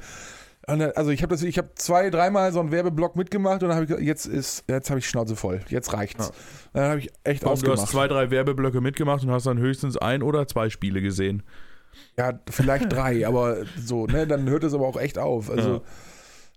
Also 0.66 1.10
ich 1.10 1.22
habe 1.22 1.34
das, 1.34 1.42
ich 1.42 1.58
habe 1.58 1.70
zwei, 1.74 2.10
dreimal 2.10 2.52
so 2.52 2.60
einen 2.60 2.72
Werbeblock 2.72 3.16
mitgemacht 3.16 3.62
und 3.62 3.68
dann 3.68 3.76
habe 3.76 3.84
ich 3.84 3.88
gesagt, 3.88 4.06
jetzt 4.06 4.26
ist, 4.26 4.64
jetzt 4.68 4.88
habe 4.90 4.98
ich 4.98 5.08
Schnauze 5.08 5.36
voll, 5.36 5.60
jetzt 5.68 5.92
reicht's. 5.92 6.32
Dann 6.72 6.90
habe 6.90 7.00
ich 7.00 7.10
echt 7.22 7.42
du 7.42 7.48
ausgemacht. 7.48 7.80
hast 7.82 7.90
zwei, 7.90 8.08
drei 8.08 8.30
Werbeblöcke 8.30 8.80
mitgemacht 8.80 9.22
und 9.24 9.30
hast 9.30 9.46
dann 9.46 9.58
höchstens 9.58 9.96
ein 9.96 10.22
oder 10.22 10.46
zwei 10.48 10.70
Spiele 10.70 11.02
gesehen. 11.02 11.42
Ja, 12.16 12.38
vielleicht 12.48 12.92
drei, 12.92 13.26
aber 13.26 13.58
so, 13.76 14.06
ne, 14.06 14.26
dann 14.26 14.48
hört 14.48 14.64
es 14.64 14.74
aber 14.74 14.86
auch 14.86 14.96
echt 14.98 15.18
auf. 15.18 15.50
Also, 15.50 15.82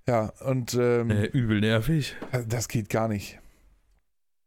ja, 0.08 0.32
und 0.46 0.74
ähm, 0.76 1.12
Äh, 1.12 1.26
übel 1.26 1.60
nervig. 1.60 2.16
das 2.48 2.70
geht 2.70 2.90
gar 2.90 3.08
nicht. 3.10 3.40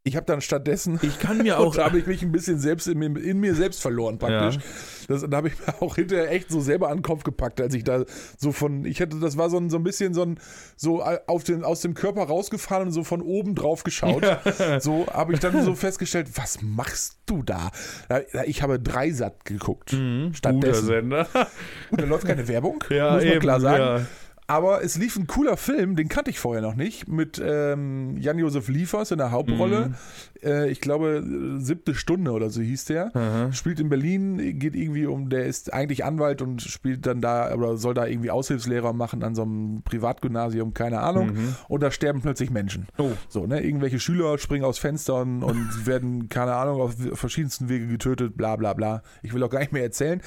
Ich 0.03 0.17
habe 0.17 0.25
dann 0.25 0.41
stattdessen 0.41 0.99
Ich 1.03 1.19
kann 1.19 1.39
mir 1.39 1.59
und 1.59 1.67
auch. 1.67 1.75
da 1.77 1.85
habe 1.85 1.99
ich 1.99 2.07
mich 2.07 2.23
ein 2.23 2.33
bisschen 2.33 2.59
selbst 2.59 2.87
in, 2.89 2.99
mir- 2.99 3.21
in 3.23 3.39
mir 3.39 3.55
selbst 3.55 3.83
verloren 3.83 4.19
praktisch. 4.19 4.59
Das, 5.09 5.27
da 5.29 5.37
habe 5.37 5.49
ich 5.49 5.55
mir 5.59 5.75
auch 5.83 5.97
hinterher 5.97 6.31
echt 6.31 6.51
so 6.51 6.61
selber 6.61 6.89
an 6.89 6.99
den 6.99 7.03
Kopf 7.03 7.23
gepackt, 7.23 7.61
als 7.61 7.75
ich 7.75 7.85
da 7.85 8.05
so 8.39 8.51
von, 8.53 8.87
ich 8.87 9.01
hatte, 9.03 9.19
das 9.21 9.37
war 9.37 9.51
so 9.51 9.59
ein, 9.59 9.69
so 9.69 9.77
ein 9.77 9.83
bisschen 9.83 10.15
so 10.15 10.23
ein, 10.23 10.41
so 10.75 11.03
auf 11.03 11.45
den, 11.45 11.65
aus 11.65 11.81
dem 11.83 11.93
Körper 11.93 12.23
rausgefahren 12.23 12.87
und 12.89 12.93
so 12.93 13.05
von 13.05 13.21
oben 13.21 13.55
drauf 13.55 13.83
geschaut. 13.85 14.25
So 14.81 15.07
habe 15.13 15.35
ich 15.35 15.41
dann 15.41 15.63
so 15.65 15.75
festgestellt, 15.75 16.29
was 16.37 16.63
machst 16.63 17.19
du 17.27 17.43
da? 17.43 17.71
Ja, 18.09 18.43
Ich 18.47 18.63
habe 18.63 18.81
Dreisat 18.81 19.45
geguckt. 19.45 19.93
Mhm, 19.93 20.27
guter 20.29 20.37
Stattdessen. 20.39 20.87
Sender. 20.87 21.27
Gut, 21.91 22.01
da 22.01 22.05
läuft 22.07 22.27
keine 22.27 22.49
Werbung, 22.49 22.83
Ja, 22.91 23.13
muss 23.13 23.23
man 23.25 23.33
eben, 23.33 23.41
klar 23.41 23.61
sagen. 23.61 23.83
ja. 23.83 24.07
Aber 24.51 24.83
es 24.83 24.97
lief 24.97 25.17
ein 25.17 25.29
cooler 25.29 25.57
Film, 25.57 25.95
den 25.95 26.09
kannte 26.09 26.29
ich 26.29 26.41
vorher 26.41 26.61
noch 26.61 26.75
nicht, 26.75 27.07
mit 27.07 27.41
ähm, 27.43 28.17
Jan-Josef 28.17 28.67
Liefers 28.67 29.13
in 29.13 29.19
der 29.19 29.31
Hauptrolle. 29.31 29.91
Mhm. 29.91 29.95
Äh, 30.43 30.71
ich 30.71 30.81
glaube, 30.81 31.23
siebte 31.59 31.95
Stunde 31.95 32.33
oder 32.33 32.51
so 32.51 32.61
hieß 32.61 32.87
der. 32.87 33.15
Aha. 33.15 33.53
Spielt 33.53 33.79
in 33.79 33.89
Berlin, 33.89 34.59
geht 34.59 34.75
irgendwie 34.75 35.07
um, 35.07 35.29
der 35.31 35.47
ist 35.47 35.73
eigentlich 35.73 36.05
Anwalt 36.05 36.43
und 36.43 36.63
spielt 36.63 37.07
dann 37.07 37.21
da, 37.21 37.55
oder 37.55 37.77
soll 37.77 37.95
da 37.95 38.07
irgendwie 38.07 38.33
Aushilfslehrer 38.33 38.93
machen 38.93 39.23
an 39.23 39.37
so 39.37 39.43
einem 39.43 39.83
Privatgymnasium, 39.85 40.75
keine 40.75 40.99
Ahnung. 40.99 41.29
Mhm. 41.29 41.55
Und 41.69 41.85
da 41.85 41.93
sterben 41.93 42.21
plötzlich 42.21 42.51
Menschen. 42.51 42.89
Oh. 42.99 43.13
So, 43.29 43.47
ne? 43.47 43.63
Irgendwelche 43.63 44.01
Schüler 44.01 44.37
springen 44.39 44.65
aus 44.65 44.79
Fenstern 44.79 45.45
und 45.45 45.69
werden, 45.87 46.29
keine 46.29 46.57
Ahnung, 46.57 46.81
auf 46.81 46.97
verschiedensten 47.13 47.69
Wege 47.69 47.87
getötet, 47.87 48.37
bla 48.37 48.57
bla 48.57 48.73
bla. 48.73 49.05
Ich 49.23 49.33
will 49.33 49.45
auch 49.45 49.51
gar 49.51 49.61
nicht 49.61 49.71
mehr 49.71 49.85
erzählen. 49.85 50.21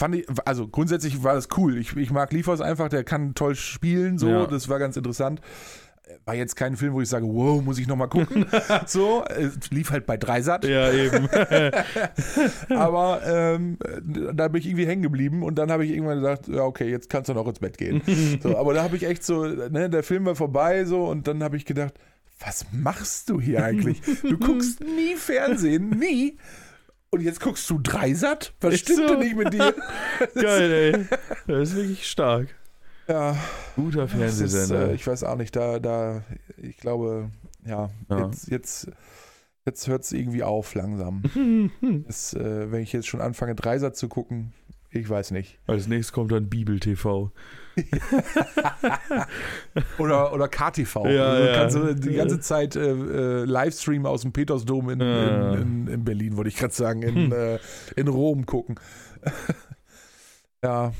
Fand 0.00 0.14
ich, 0.14 0.26
also 0.46 0.66
grundsätzlich 0.66 1.22
war 1.22 1.34
das 1.34 1.48
cool. 1.58 1.76
Ich, 1.76 1.94
ich 1.94 2.10
mag 2.10 2.32
Liefers 2.32 2.62
einfach, 2.62 2.88
der 2.88 3.04
kann 3.04 3.34
toll 3.34 3.54
spielen, 3.54 4.16
so, 4.16 4.30
Ja. 4.30 4.46
das 4.46 4.70
war 4.70 4.78
ganz 4.78 4.96
interessant. 4.96 5.42
War 6.24 6.34
jetzt 6.34 6.56
kein 6.56 6.74
Film, 6.78 6.94
wo 6.94 7.02
ich 7.02 7.08
sage, 7.10 7.26
wow, 7.26 7.62
muss 7.62 7.78
ich 7.78 7.86
nochmal 7.86 8.08
gucken. 8.08 8.46
so, 8.86 9.22
es 9.28 9.70
lief 9.70 9.90
halt 9.90 10.06
bei 10.06 10.16
Dreisat. 10.16 10.64
Ja, 10.64 10.90
eben. 10.90 11.28
Aber 12.70 13.20
ähm, 13.26 13.76
da 14.32 14.48
bin 14.48 14.60
ich 14.60 14.68
irgendwie 14.68 14.86
hängen 14.86 15.02
geblieben 15.02 15.42
und 15.42 15.56
dann 15.56 15.70
habe 15.70 15.84
ich 15.84 15.90
irgendwann 15.92 16.16
gesagt, 16.20 16.48
ja, 16.48 16.62
okay, 16.62 16.88
jetzt 16.90 17.10
kannst 17.10 17.28
du 17.28 17.34
noch 17.34 17.46
ins 17.46 17.58
Bett 17.58 17.76
gehen. 17.76 18.00
so, 18.42 18.56
aber 18.58 18.72
da 18.72 18.82
habe 18.82 18.96
ich 18.96 19.04
echt 19.04 19.22
so, 19.22 19.44
ne, 19.44 19.90
der 19.90 20.02
Film 20.02 20.24
war 20.24 20.34
vorbei 20.34 20.86
so 20.86 21.04
und 21.04 21.28
dann 21.28 21.42
habe 21.42 21.58
ich 21.58 21.66
gedacht, 21.66 21.92
was 22.42 22.64
machst 22.72 23.28
du 23.28 23.38
hier 23.38 23.62
eigentlich? 23.62 24.00
Du 24.22 24.38
guckst 24.38 24.80
nie 24.80 25.14
Fernsehen, 25.16 25.90
nie. 25.90 26.38
Und 27.12 27.22
jetzt 27.22 27.40
guckst 27.40 27.68
du 27.68 27.78
Dreisat? 27.82 28.54
Was 28.60 28.74
Ist 28.74 28.80
stimmt 28.82 28.98
so. 29.00 29.06
denn 29.08 29.18
nicht 29.18 29.36
mit 29.36 29.52
dir? 29.52 29.74
Geil, 30.34 30.72
ey. 30.72 31.06
Das 31.46 31.70
ist 31.70 31.76
wirklich 31.76 32.08
stark. 32.08 32.54
Ja, 33.08 33.36
Guter 33.74 34.02
das 34.06 34.12
ist, 34.12 34.18
Fernsehsender. 34.18 34.90
äh, 34.90 34.94
ich 34.94 35.04
weiß 35.06 35.24
auch 35.24 35.36
nicht, 35.36 35.56
da, 35.56 35.80
da, 35.80 36.22
ich 36.56 36.76
glaube, 36.76 37.30
ja, 37.66 37.90
Ja. 38.08 38.26
jetzt, 38.26 38.48
jetzt, 38.48 38.90
jetzt 39.66 39.88
hört 39.88 40.04
es 40.04 40.12
irgendwie 40.12 40.44
auf 40.44 40.74
langsam. 40.74 41.22
Es, 42.08 42.34
äh, 42.34 42.70
wenn 42.70 42.82
ich 42.82 42.92
jetzt 42.92 43.08
schon 43.08 43.20
anfange, 43.20 43.56
Dreisat 43.56 43.96
zu 43.96 44.08
gucken, 44.08 44.52
ich 44.90 45.08
weiß 45.08 45.32
nicht. 45.32 45.58
Als 45.66 45.88
nächstes 45.88 46.12
kommt 46.12 46.30
dann 46.30 46.48
Bibel 46.48 46.78
TV. 46.78 47.32
Oder, 49.98 50.32
oder 50.32 50.48
KTV. 50.48 51.06
Ja, 51.06 51.28
also 51.30 51.44
ja. 51.46 51.54
kannst 51.54 51.76
du 51.76 51.94
die 51.94 52.14
ganze 52.14 52.40
Zeit 52.40 52.76
äh, 52.76 52.90
äh, 52.90 53.44
Livestream 53.44 54.06
aus 54.06 54.22
dem 54.22 54.32
Petersdom 54.32 54.90
in, 54.90 55.00
Ja. 55.00 55.52
in, 55.54 55.62
in, 55.62 55.86
in 55.94 56.04
Berlin, 56.04 56.36
wollte 56.36 56.48
ich 56.48 56.56
gerade 56.56 56.74
sagen, 56.74 57.02
in, 57.02 57.14
Hm. 57.14 57.32
äh, 57.32 57.58
in 57.96 58.08
Rom 58.08 58.46
gucken. 58.46 58.76
ja. 60.64 60.92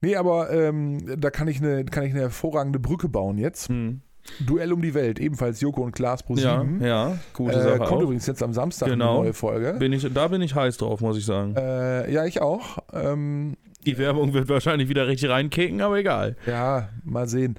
Nee, 0.00 0.16
aber 0.16 0.50
ähm, 0.50 1.20
da 1.20 1.30
kann 1.30 1.48
ich, 1.48 1.60
eine, 1.60 1.84
kann 1.84 2.04
ich 2.04 2.12
eine 2.12 2.20
hervorragende 2.20 2.78
Brücke 2.78 3.08
bauen 3.08 3.38
jetzt. 3.38 3.68
Hm. 3.68 4.00
Duell 4.46 4.74
um 4.74 4.82
die 4.82 4.92
Welt, 4.92 5.18
ebenfalls 5.18 5.58
Joko 5.62 5.82
und 5.82 5.92
Klaas 5.92 6.22
pro 6.22 6.34
Ja, 6.36 6.60
7. 6.60 6.84
ja, 6.84 7.18
gute 7.32 7.54
äh, 7.56 7.62
Sache 7.62 7.78
kommt 7.78 7.92
auch. 7.92 8.00
übrigens 8.02 8.26
jetzt 8.26 8.42
am 8.42 8.52
Samstag 8.52 8.90
Genau. 8.90 9.14
eine 9.14 9.22
neue 9.24 9.32
Folge. 9.32 9.72
Bin 9.78 9.90
ich, 9.94 10.06
da 10.12 10.28
bin 10.28 10.42
ich 10.42 10.54
heiß 10.54 10.76
drauf, 10.76 11.00
muss 11.00 11.16
ich 11.16 11.24
sagen. 11.24 11.56
Äh, 11.56 12.12
ja, 12.12 12.26
ich 12.26 12.42
auch. 12.42 12.76
Ähm, 12.92 13.56
Die 13.88 13.98
Werbung 13.98 14.34
wird 14.34 14.48
wahrscheinlich 14.48 14.88
wieder 14.88 15.06
richtig 15.08 15.30
reinkicken, 15.30 15.80
aber 15.80 15.96
egal. 15.98 16.36
Ja, 16.46 16.90
mal 17.04 17.26
sehen. 17.28 17.56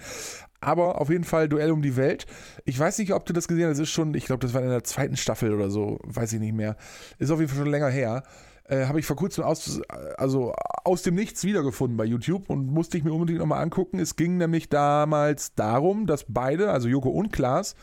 Aber 0.62 1.00
auf 1.02 1.10
jeden 1.10 1.24
Fall 1.24 1.50
Duell 1.50 1.72
um 1.72 1.82
die 1.82 1.96
Welt. 1.96 2.26
Ich 2.66 2.78
weiß 2.78 3.00
nicht, 3.00 3.14
ob 3.14 3.26
du 3.26 3.34
das 3.34 3.48
gesehen 3.48 3.66
hast. 3.70 3.78
Das 3.80 3.88
ist 3.88 3.92
schon, 3.94 4.14
ich 4.14 4.26
glaube, 4.26 4.42
das 4.46 4.54
war 4.54 4.62
in 4.62 4.70
der 4.70 4.84
zweiten 4.84 5.16
Staffel 5.18 5.54
oder 5.54 5.70
so. 5.70 6.00
Weiß 6.04 6.34
ich 6.34 6.40
nicht 6.40 6.54
mehr. 6.54 6.76
Ist 7.18 7.32
auf 7.32 7.40
jeden 7.40 7.50
Fall 7.50 7.64
schon 7.64 7.72
länger 7.72 7.90
her. 7.90 8.24
Äh, 8.66 8.86
Habe 8.86 9.00
ich 9.00 9.06
vor 9.06 9.16
kurzem 9.16 9.44
aus, 9.46 9.82
also 10.18 10.54
aus 10.84 11.02
dem 11.02 11.16
Nichts 11.16 11.44
wiedergefunden 11.44 11.98
bei 11.98 12.06
YouTube 12.06 12.50
und 12.50 12.68
musste 12.68 12.98
ich 12.98 13.04
mir 13.04 13.14
unbedingt 13.14 13.40
nochmal 13.40 13.64
angucken. 13.64 14.00
Es 14.00 14.16
ging 14.16 14.38
nämlich 14.38 14.70
damals 14.70 15.56
darum, 15.56 16.06
dass 16.06 16.26
beide, 16.28 16.70
also 16.72 16.88
Joko 16.90 17.10
und 17.10 17.32
Klaas, 17.32 17.76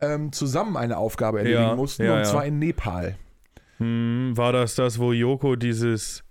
ähm, 0.00 0.30
zusammen 0.30 0.76
eine 0.76 0.98
Aufgabe 0.98 1.38
erledigen 1.38 1.62
Ja, 1.62 1.74
mussten. 1.74 2.04
ja, 2.04 2.12
und 2.12 2.18
ja. 2.18 2.24
zwar 2.24 2.44
in 2.44 2.58
Nepal. 2.60 3.16
Hm, 3.78 4.36
war 4.36 4.52
das 4.52 4.74
das, 4.76 4.98
wo 5.00 5.12
Joko 5.12 5.56
dieses 5.56 6.22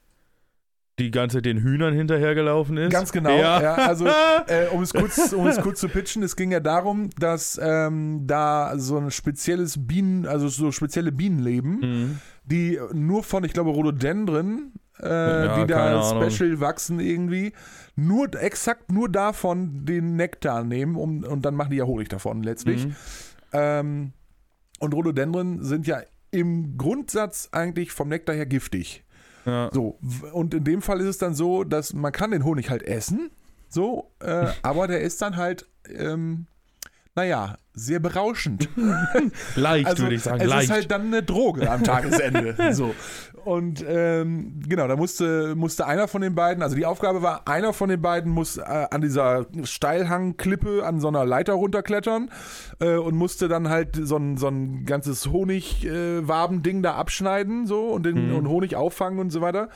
die 1.00 1.10
ganze 1.12 1.38
Zeit 1.38 1.46
den 1.46 1.60
Hühnern 1.64 1.94
hinterhergelaufen 1.94 2.78
ist? 2.78 2.92
Ganz 2.92 3.12
genau. 3.12 3.32
Ja. 3.38 3.62
Ja, 3.62 3.74
also, 3.76 4.06
äh, 4.48 4.68
um, 4.72 4.82
es 4.84 4.94
kurz, 4.94 5.34
um 5.34 5.48
es 5.48 5.60
kurz 5.60 5.80
zu 5.80 5.90
pitchen, 5.90 6.22
es 6.24 6.36
ging 6.36 6.52
ja 6.52 6.60
darum, 6.60 7.10
dass 7.20 7.60
ähm, 7.62 8.28
da 8.28 8.74
so 8.78 8.98
ein 8.98 9.10
spezielles 9.12 9.88
Bienen, 9.88 10.28
also 10.28 10.48
so 10.50 10.72
spezielle 10.72 11.12
Bienen 11.12 11.40
leben, 11.40 11.82
Hm. 11.82 12.20
die 12.46 12.80
nur 12.94 13.24
von, 13.24 13.44
ich 13.44 13.54
glaube, 13.54 13.72
Rhododendren, 13.72 14.74
äh, 15.02 15.08
Ja, 15.08 15.60
die 15.62 15.68
da 15.68 16.00
Ahnung. 16.12 16.30
special 16.30 16.60
wachsen 16.60 17.00
irgendwie, 17.00 17.54
nur 17.96 18.30
exakt 18.40 18.92
nur 18.92 19.10
davon 19.10 19.86
den 19.86 20.16
Nektar 20.16 20.64
nehmen 20.64 20.96
um, 20.96 21.24
und 21.24 21.44
dann 21.44 21.56
machen 21.56 21.72
die 21.72 21.78
ja 21.78 21.86
Honig 21.86 22.10
davon 22.10 22.44
letztlich. 22.44 22.86
Mhm. 22.86 22.96
Ähm, 23.54 24.14
und 24.80 24.94
Rhododendren 24.94 25.64
sind 25.64 25.88
ja 25.88 26.02
im 26.32 26.78
Grundsatz 26.78 27.50
eigentlich 27.52 27.92
vom 27.92 28.10
Nektar 28.10 28.36
her 28.36 28.46
giftig. 28.46 29.04
Ja. 29.46 29.70
So, 29.74 29.98
und 30.32 30.54
in 30.54 30.64
dem 30.64 30.82
Fall 30.82 31.00
ist 31.02 31.08
es 31.08 31.18
dann 31.18 31.34
so, 31.34 31.64
dass 31.64 31.94
man 31.94 32.12
kann 32.12 32.32
den 32.32 32.44
Honig 32.44 32.70
halt 32.70 32.84
essen, 32.84 33.32
so, 33.70 34.12
äh, 34.20 34.48
aber 34.62 34.88
der 34.88 35.02
ist 35.02 35.22
dann 35.22 35.36
halt, 35.36 35.68
ähm, 35.90 36.48
naja, 37.16 37.58
sehr 37.74 38.00
berauschend. 38.00 38.70
Leicht, 39.56 39.88
Also 39.88 40.04
würde 40.04 40.16
ich 40.16 40.22
sagen. 40.24 40.42
es 40.42 40.48
Leicht. 40.48 40.64
ist 40.66 40.72
halt 40.72 40.92
dann 40.92 41.08
eine 41.08 41.24
Droge 41.24 41.70
am 41.70 41.84
Tagesende. 41.84 42.56
so. 42.74 42.94
Und 43.46 43.84
ähm, 43.86 44.62
genau, 44.68 44.88
da 44.88 44.96
musste, 44.96 45.54
musste 45.56 45.86
einer 45.86 46.08
von 46.08 46.22
den 46.22 46.34
beiden, 46.34 46.64
also 46.64 46.76
die 46.78 46.86
Aufgabe 46.86 47.22
war, 47.22 47.46
einer 47.48 47.74
von 47.74 47.90
den 47.90 48.02
beiden 48.02 48.32
muss 48.32 48.56
äh, 48.58 48.62
an 48.90 49.02
dieser 49.02 49.48
Steilhangklippe 49.64 50.86
an 50.86 51.02
so 51.02 51.10
einer 51.10 51.26
Leiter 51.26 51.54
runterklettern 51.54 52.30
äh, 52.80 52.96
und 52.96 53.16
musste 53.16 53.48
dann 53.50 53.68
halt 53.70 54.00
so 54.02 54.16
ein, 54.18 54.38
so 54.38 54.48
ein 54.48 54.86
ganzes 54.86 55.28
Honigwabending 55.28 56.84
da 56.84 56.94
abschneiden 56.96 57.68
so 57.68 57.88
und 57.90 58.06
den 58.06 58.30
Mhm. 58.30 58.36
und 58.36 58.48
Honig 58.48 58.76
auffangen 58.76 59.20
und 59.20 59.32
so 59.32 59.42
weiter. 59.42 59.70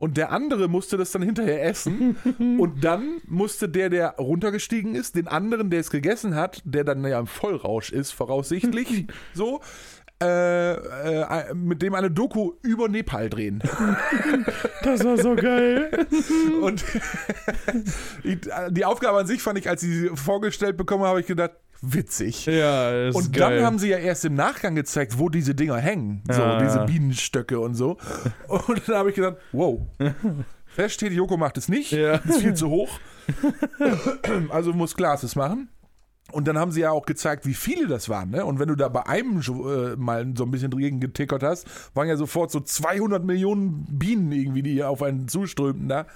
Und 0.00 0.16
der 0.16 0.32
andere 0.32 0.66
musste 0.66 0.96
das 0.96 1.10
dann 1.12 1.20
hinterher 1.20 1.62
essen. 1.62 2.16
und 2.58 2.82
dann 2.82 3.20
musste 3.26 3.68
der, 3.68 3.90
der 3.90 4.16
runtergestiegen 4.16 4.94
ist, 4.94 5.14
den 5.14 5.28
anderen, 5.28 5.68
der 5.68 5.80
es 5.80 5.90
gegessen 5.90 6.34
hat, 6.34 6.62
der 6.64 6.84
dann 6.84 7.04
ja 7.04 7.20
im 7.20 7.26
Vollrausch 7.26 7.92
ist, 7.92 8.12
voraussichtlich, 8.12 9.06
so, 9.34 9.60
äh, 10.22 10.72
äh, 10.72 11.54
mit 11.54 11.82
dem 11.82 11.94
eine 11.94 12.10
Doku 12.10 12.52
über 12.62 12.88
Nepal 12.88 13.28
drehen. 13.28 13.62
das 14.82 15.04
war 15.04 15.18
so 15.18 15.34
geil. 15.34 16.06
Und 16.62 16.82
die, 18.70 18.84
Aufgabe 18.84 19.18
an 19.18 19.26
sich 19.26 19.42
fand 19.42 19.58
ich, 19.58 19.68
als 19.68 19.82
ich 19.82 19.90
sie 19.90 20.10
vorgestellt 20.14 20.78
bekommen 20.78 21.02
habe, 21.02 21.10
habe 21.10 21.20
ich 21.20 21.26
gedacht, 21.26 21.52
witzig. 21.82 22.46
ja, 22.46 23.08
ist 23.08 23.14
Und 23.16 23.32
geil. 23.32 23.56
dann 23.56 23.64
haben 23.66 23.78
sie 23.78 23.88
ja 23.88 23.98
erst 23.98 24.24
im 24.24 24.34
Nachgang 24.34 24.74
gezeigt, 24.74 25.18
wo 25.18 25.28
diese 25.28 25.54
Dinger 25.54 25.76
hängen. 25.78 26.22
So, 26.30 26.40
Ja. 26.40 26.58
diese 26.62 26.80
Bienenstöcke 26.84 27.58
und 27.60 27.74
so. 27.74 27.96
Und 28.48 28.82
dann 28.88 28.96
habe 28.96 29.10
ich 29.10 29.16
gedacht, 29.16 29.36
wow. 29.52 29.80
Fest 30.66 30.94
steht, 30.94 31.12
Joko 31.12 31.36
macht 31.36 31.56
es 31.58 31.68
nicht. 31.68 31.90
Ja. 31.92 32.14
Ist 32.16 32.40
viel 32.40 32.54
zu 32.54 32.68
hoch. 32.70 32.90
Also 34.50 34.72
muss 34.72 34.94
Glas 34.96 35.22
es 35.22 35.36
machen. 35.36 35.68
Und 36.32 36.46
dann 36.46 36.56
haben 36.58 36.70
sie 36.70 36.80
ja 36.82 36.92
auch 36.92 37.06
gezeigt, 37.06 37.44
wie 37.44 37.54
viele 37.54 37.88
das 37.88 38.08
waren. 38.08 38.30
Ne? 38.30 38.44
Und 38.44 38.60
wenn 38.60 38.68
du 38.68 38.76
da 38.76 38.88
bei 38.88 39.04
einem 39.06 39.40
äh, 39.40 39.96
mal 39.96 40.32
so 40.36 40.44
ein 40.44 40.50
bisschen 40.52 40.70
dagegen 40.70 41.00
getickert 41.00 41.42
hast, 41.42 41.66
waren 41.94 42.06
ja 42.08 42.16
sofort 42.16 42.52
so 42.52 42.60
200 42.60 43.24
Millionen 43.24 43.84
Bienen 43.90 44.30
irgendwie, 44.30 44.62
die 44.62 44.84
auf 44.84 45.02
einen 45.02 45.26
zuströmten 45.26 45.88
da. 45.88 46.06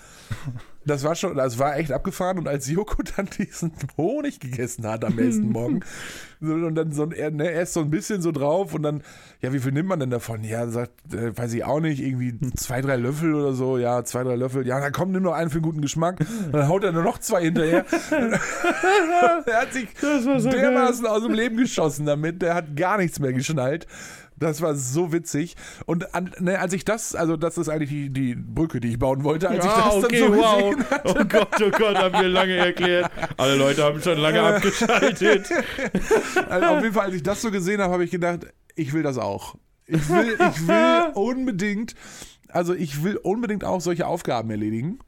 Das 0.87 1.03
war 1.05 1.15
schon, 1.15 1.37
das 1.37 1.59
war 1.59 1.77
echt 1.77 1.93
abgefahren. 1.93 2.39
Und 2.39 2.49
als 2.49 2.69
Joko 2.69 3.03
dann 3.17 3.27
diesen 3.39 3.73
Honig 3.97 4.41
gegessen 4.41 4.87
hat 4.87 5.05
am 5.05 5.15
nächsten 5.17 5.49
Morgen, 5.51 5.81
so, 6.41 6.53
und 6.53 6.75
dann 6.75 6.93
so, 6.93 7.05
ein- 7.05 7.13
er, 7.13 7.31
ne, 7.31 7.51
er 7.51 7.63
ist 7.63 7.73
so 7.73 7.81
ein 7.81 7.91
bisschen 7.91 8.21
so 8.21 8.31
drauf 8.33 8.75
und 8.75 8.83
dann, 8.83 9.03
ja, 9.41 9.53
wie 9.53 9.59
viel 9.61 9.73
nimmt 9.73 9.89
man 9.89 9.99
denn 10.01 10.11
davon? 10.11 10.45
Ja, 10.45 10.67
sagt, 10.69 10.93
äh, 11.15 11.37
weiß 11.37 11.55
ich 11.55 11.65
auch 11.65 11.81
nicht, 11.81 12.01
irgendwie 12.03 12.39
zwei, 12.57 12.83
drei 12.83 12.97
Löffel 12.97 13.35
oder 13.35 13.53
so. 13.55 13.79
Ja, 13.79 14.05
zwei, 14.05 14.25
drei 14.25 14.37
Löffel. 14.37 14.67
Ja, 14.67 14.79
dann 14.81 14.93
komm, 14.93 15.13
nimm 15.13 15.23
noch 15.23 15.33
einen 15.33 15.49
für 15.51 15.61
guten 15.63 15.81
Geschmack. 15.81 16.21
Und 16.21 16.53
dann 16.53 16.69
haut 16.69 16.85
er 16.85 16.93
nur 16.93 17.03
noch 17.03 17.19
zwei 17.19 17.43
hinterher. 17.45 17.85
er 19.47 19.61
hat 19.61 19.73
sich 19.73 19.89
so 20.01 20.51
geil. 20.51 20.61
dermaßen 20.61 21.07
aus 21.07 21.23
dem 21.23 21.33
Leben 21.33 21.57
geschossen 21.57 22.07
damit. 22.07 22.43
Der 22.43 22.55
hat 22.55 22.77
gar 22.77 22.99
nichts 22.99 23.19
mehr 23.21 23.33
geschnallt. 23.33 23.87
Das 24.37 24.61
war 24.61 24.75
so 24.75 25.13
witzig. 25.13 25.55
Und 25.87 26.15
an, 26.15 26.33
ne, 26.41 26.59
als 26.59 26.73
ich 26.73 26.85
das, 26.85 27.15
also 27.15 27.37
das 27.37 27.57
ist 27.57 27.69
eigentlich 27.69 27.91
die, 27.91 28.11
die 28.11 28.35
Brücke, 28.35 28.81
die 28.81 28.89
ich 28.89 28.99
bauen 28.99 29.23
wollte, 29.23 29.49
als 29.49 29.65
ich 29.65 29.71
das 29.71 30.05
okay, 30.05 30.21
dann 30.21 30.33
so 30.33 30.39
wow. 30.39 30.71
gesehen 30.71 30.91
habe. 30.91 31.09
Oh 31.09 31.25
Gott, 31.25 31.49
oh 31.63 31.71
Gott, 31.71 31.97
haben 31.97 32.15
wir 32.15 32.29
lange 32.29 32.57
erklärt. 32.57 33.11
Alle 33.37 33.57
Leute 33.57 33.85
haben 33.85 34.03
schon 34.03 34.19
lange 34.19 34.43
abgeschaltet. 34.43 35.49
Also 36.49 36.67
auf 36.67 36.83
jeden 36.83 36.95
Fall, 36.95 37.07
als 37.07 37.15
ich 37.15 37.23
das 37.23 37.41
so 37.43 37.51
gesehen 37.51 37.81
habe, 37.81 37.93
habe 37.93 38.05
ich 38.05 38.11
gedacht, 38.11 38.47
ich 38.75 38.93
will 38.93 39.03
das 39.03 39.19
auch. 39.19 39.57
Ich 39.87 40.09
will, 40.09 40.37
ich 40.39 40.69
will 40.69 41.11
unbedingt, 41.15 41.95
also 42.49 42.75
ich 42.75 43.03
will 43.03 43.17
unbedingt 43.17 43.65
auch 43.65 43.81
solche 43.81 44.07
Aufgaben 44.07 44.51
erledigen. 44.51 44.99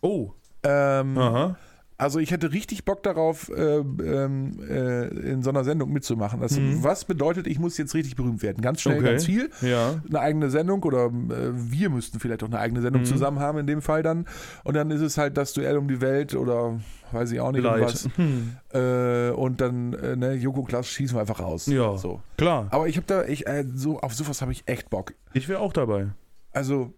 Oh. 0.00 0.32
Ähm, 0.62 1.18
Aha. 1.18 1.56
Also 1.98 2.18
ich 2.18 2.30
hätte 2.30 2.52
richtig 2.52 2.84
Bock 2.84 3.02
darauf, 3.02 3.48
äh, 3.48 3.78
äh, 3.78 5.30
in 5.32 5.42
so 5.42 5.50
einer 5.50 5.64
Sendung 5.64 5.92
mitzumachen. 5.92 6.40
Das, 6.40 6.58
Mhm. 6.58 6.82
Was 6.84 7.04
bedeutet, 7.04 7.46
ich 7.46 7.58
muss 7.58 7.78
jetzt 7.78 7.94
richtig 7.94 8.16
berühmt 8.16 8.42
werden? 8.42 8.60
Ganz 8.60 8.82
schnell, 8.82 8.98
Okay. 8.98 9.10
ganz 9.12 9.24
viel. 9.26 9.50
Ja. 9.62 10.00
Eine 10.08 10.20
eigene 10.20 10.50
Sendung 10.50 10.82
oder 10.82 11.06
äh, 11.06 11.10
wir 11.54 11.90
müssten 11.90 12.20
vielleicht 12.20 12.42
auch 12.42 12.48
eine 12.48 12.58
eigene 12.58 12.80
Sendung 12.82 13.02
Mhm. 13.02 13.06
zusammen 13.06 13.38
haben 13.40 13.58
in 13.58 13.66
dem 13.66 13.80
Fall 13.82 14.02
dann. 14.02 14.26
Und 14.64 14.74
dann 14.74 14.90
ist 14.90 15.00
es 15.00 15.16
halt 15.18 15.36
das 15.36 15.52
Duell 15.54 15.76
um 15.78 15.88
die 15.88 16.00
Welt 16.00 16.34
oder 16.34 16.78
weiß 17.12 17.32
ich 17.32 17.40
auch 17.40 17.52
nicht 17.52 17.62
Leid. 17.62 17.82
was. 17.82 18.08
Hm. 18.16 18.56
Äh, 18.74 19.30
und 19.30 19.60
dann, 19.60 19.92
äh, 19.94 20.16
ne, 20.16 20.34
Joko 20.34 20.64
Klaas 20.64 20.88
schießen 20.88 21.16
wir 21.16 21.20
einfach 21.20 21.40
raus. 21.40 21.66
Ja. 21.66 21.96
So. 21.96 22.20
Klar. 22.36 22.66
Aber 22.70 22.88
ich 22.88 22.96
habe 22.96 23.06
da, 23.06 23.24
ich, 23.24 23.46
äh, 23.46 23.64
so, 23.74 24.00
auf 24.00 24.14
sowas 24.14 24.42
habe 24.42 24.52
ich 24.52 24.64
echt 24.66 24.90
Bock. 24.90 25.14
Ich 25.32 25.48
wäre 25.48 25.60
auch 25.60 25.72
dabei. 25.72 26.08
Also, 26.52 26.92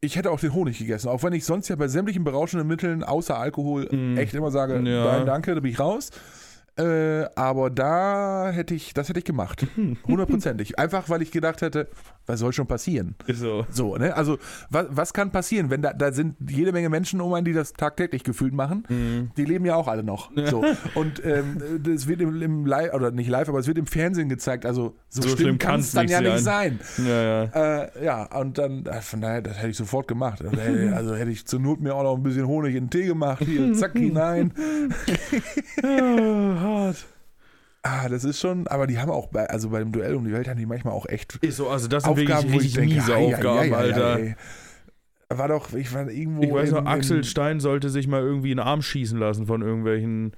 ich 0.00 0.16
hätte 0.16 0.30
auch 0.30 0.38
den 0.40 0.54
Honig 0.54 0.78
gegessen, 0.78 1.08
auch 1.08 1.22
wenn 1.22 1.32
ich 1.32 1.44
sonst 1.44 1.68
ja 1.68 1.76
bei 1.76 1.88
sämtlichen 1.88 2.22
berauschenden 2.24 2.68
Mitteln 2.68 3.02
außer 3.02 3.36
Alkohol 3.38 3.88
Mm. 3.90 4.16
echt 4.18 4.32
immer 4.34 4.50
sage, 4.50 4.74
Ja. 4.74 5.04
nein, 5.16 5.26
danke, 5.26 5.54
da 5.54 5.60
bin 5.60 5.70
ich 5.72 5.80
raus. 5.80 6.10
Äh, 6.78 7.28
aber 7.34 7.70
da 7.70 8.50
hätte 8.50 8.74
ich, 8.74 8.94
das 8.94 9.08
hätte 9.08 9.18
ich 9.18 9.24
gemacht. 9.24 9.66
Hundertprozentig. 10.06 10.78
Einfach, 10.78 11.08
weil 11.08 11.22
ich 11.22 11.32
gedacht 11.32 11.60
hätte, 11.60 11.88
was 12.26 12.40
soll 12.40 12.52
schon 12.52 12.66
passieren? 12.66 13.16
So. 13.26 13.66
So, 13.70 13.96
ne? 13.96 14.14
Also, 14.14 14.38
was, 14.70 14.86
was 14.90 15.12
kann 15.12 15.30
passieren, 15.30 15.70
wenn 15.70 15.82
da, 15.82 15.92
da 15.92 16.12
sind 16.12 16.36
jede 16.48 16.72
Menge 16.72 16.88
Menschen 16.88 17.20
um 17.20 17.32
einen, 17.32 17.44
die 17.44 17.52
das 17.52 17.72
tagtäglich 17.72 18.22
gefühlt 18.22 18.54
machen? 18.54 18.84
Mhm. 18.88 19.30
Die 19.36 19.44
leben 19.44 19.64
ja 19.64 19.74
auch 19.74 19.88
alle 19.88 20.04
noch. 20.04 20.30
So. 20.36 20.64
Und 20.94 21.24
ähm, 21.24 21.80
das 21.82 22.06
wird 22.06 22.20
im, 22.20 22.40
im 22.40 22.66
Live, 22.66 22.94
oder 22.94 23.10
nicht 23.10 23.28
live, 23.28 23.48
aber 23.48 23.58
es 23.58 23.66
wird 23.66 23.78
im 23.78 23.86
Fernsehen 23.86 24.28
gezeigt. 24.28 24.64
Also, 24.64 24.94
so, 25.08 25.22
So 25.22 25.36
schlimm, 25.36 25.58
kann 25.58 25.80
es 25.80 25.92
dann 25.92 26.06
ja 26.06 26.20
nicht 26.20 26.40
sein. 26.40 26.78
Ja, 26.98 27.22
ja. 27.22 27.44
Äh, 27.82 28.04
ja, 28.04 28.38
und 28.38 28.58
dann, 28.58 28.86
äh, 28.86 29.00
von 29.00 29.20
daher, 29.20 29.42
das 29.42 29.58
hätte 29.58 29.70
ich 29.70 29.76
sofort 29.76 30.06
gemacht. 30.06 30.44
Also 30.44 30.56
hätte, 30.56 30.92
also 30.96 31.16
hätte 31.16 31.30
ich 31.30 31.46
zur 31.46 31.60
Not 31.60 31.80
mir 31.80 31.94
auch 31.94 32.02
noch 32.02 32.16
ein 32.16 32.22
bisschen 32.22 32.46
Honig 32.46 32.74
in 32.74 32.84
den 32.84 32.90
Tee 32.90 33.06
gemacht, 33.06 33.42
hier, 33.44 33.72
zack, 33.74 33.92
hinein. 33.92 34.52
Ah, 36.68 36.86
hart. 36.86 37.06
Ah, 37.82 38.08
das 38.08 38.24
ist 38.24 38.40
schon, 38.40 38.66
aber 38.66 38.86
die 38.86 38.98
haben 38.98 39.10
auch, 39.10 39.28
bei, 39.28 39.48
also 39.48 39.70
bei 39.70 39.78
dem 39.78 39.92
Duell 39.92 40.14
um 40.14 40.24
die 40.24 40.32
Welt 40.32 40.48
haben 40.48 40.58
die 40.58 40.66
manchmal 40.66 40.92
auch 40.92 41.06
echt 41.06 41.36
Ist 41.36 41.56
so, 41.56 41.68
also 41.68 41.88
das 41.88 42.04
sind 42.04 42.12
Aufgaben, 42.12 42.52
wirklich 42.52 42.52
wo 42.52 42.56
ich 42.56 42.62
richtig 42.64 42.74
denke, 42.74 42.94
miese 42.96 43.16
Aufgaben, 43.16 43.74
Alter. 43.74 44.36
War 45.30 45.48
doch, 45.48 45.74
ich 45.74 45.92
war 45.92 46.08
irgendwo. 46.10 46.42
Ich 46.42 46.52
weiß 46.52 46.70
noch, 46.72 46.86
Axel 46.86 47.22
Stein 47.22 47.60
sollte 47.60 47.90
sich 47.90 48.08
mal 48.08 48.22
irgendwie 48.22 48.50
einen 48.50 48.60
Arm 48.60 48.80
schießen 48.80 49.18
lassen 49.18 49.46
von 49.46 49.60
irgendwelchen, 49.60 50.32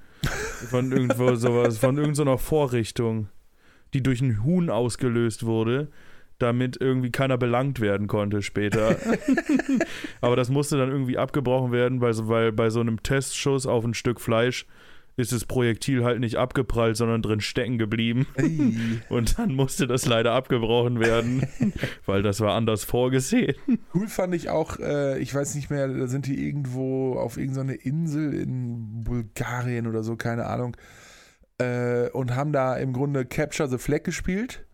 von 0.69 0.91
irgendwo 0.91 1.35
sowas, 1.35 1.77
von 1.77 1.97
irgendeiner 1.97 2.37
Vorrichtung, 2.37 3.29
die 3.93 4.03
durch 4.03 4.21
ein 4.21 4.43
Huhn 4.43 4.69
ausgelöst 4.69 5.45
wurde, 5.45 5.89
damit 6.39 6.77
irgendwie 6.79 7.09
keiner 7.09 7.37
belangt 7.37 7.79
werden 7.79 8.07
konnte 8.07 8.41
später. 8.41 8.97
Aber 10.21 10.35
das 10.35 10.49
musste 10.49 10.77
dann 10.77 10.91
irgendwie 10.91 11.17
abgebrochen 11.17 11.71
werden, 11.71 12.01
weil, 12.01 12.13
weil 12.27 12.51
bei 12.51 12.69
so 12.69 12.81
einem 12.81 13.01
Testschuss 13.01 13.65
auf 13.65 13.85
ein 13.85 13.93
Stück 13.93 14.19
Fleisch 14.19 14.65
ist 15.21 15.31
das 15.31 15.45
Projektil 15.45 16.03
halt 16.03 16.19
nicht 16.19 16.35
abgeprallt, 16.35 16.97
sondern 16.97 17.21
drin 17.21 17.41
stecken 17.41 17.77
geblieben. 17.77 18.27
Und 19.09 19.37
dann 19.37 19.53
musste 19.55 19.87
das 19.87 20.05
leider 20.05 20.33
abgebrochen 20.33 20.99
werden, 20.99 21.47
weil 22.05 22.23
das 22.23 22.41
war 22.41 22.53
anders 22.53 22.83
vorgesehen. 22.83 23.55
Cool 23.93 24.07
fand 24.07 24.35
ich 24.35 24.49
auch, 24.49 24.79
äh, 24.79 25.19
ich 25.19 25.33
weiß 25.33 25.55
nicht 25.55 25.69
mehr, 25.69 25.87
da 25.87 26.07
sind 26.07 26.27
die 26.27 26.47
irgendwo 26.47 27.13
auf 27.13 27.37
irgendeiner 27.37 27.79
Insel 27.85 28.33
in 28.33 29.03
Bulgarien 29.03 29.87
oder 29.87 30.03
so, 30.03 30.15
keine 30.15 30.47
Ahnung, 30.47 30.75
äh, 31.59 32.09
und 32.09 32.35
haben 32.35 32.51
da 32.51 32.75
im 32.75 32.93
Grunde 32.93 33.25
Capture 33.25 33.69
the 33.69 33.77
Flag 33.77 34.03
gespielt. 34.03 34.65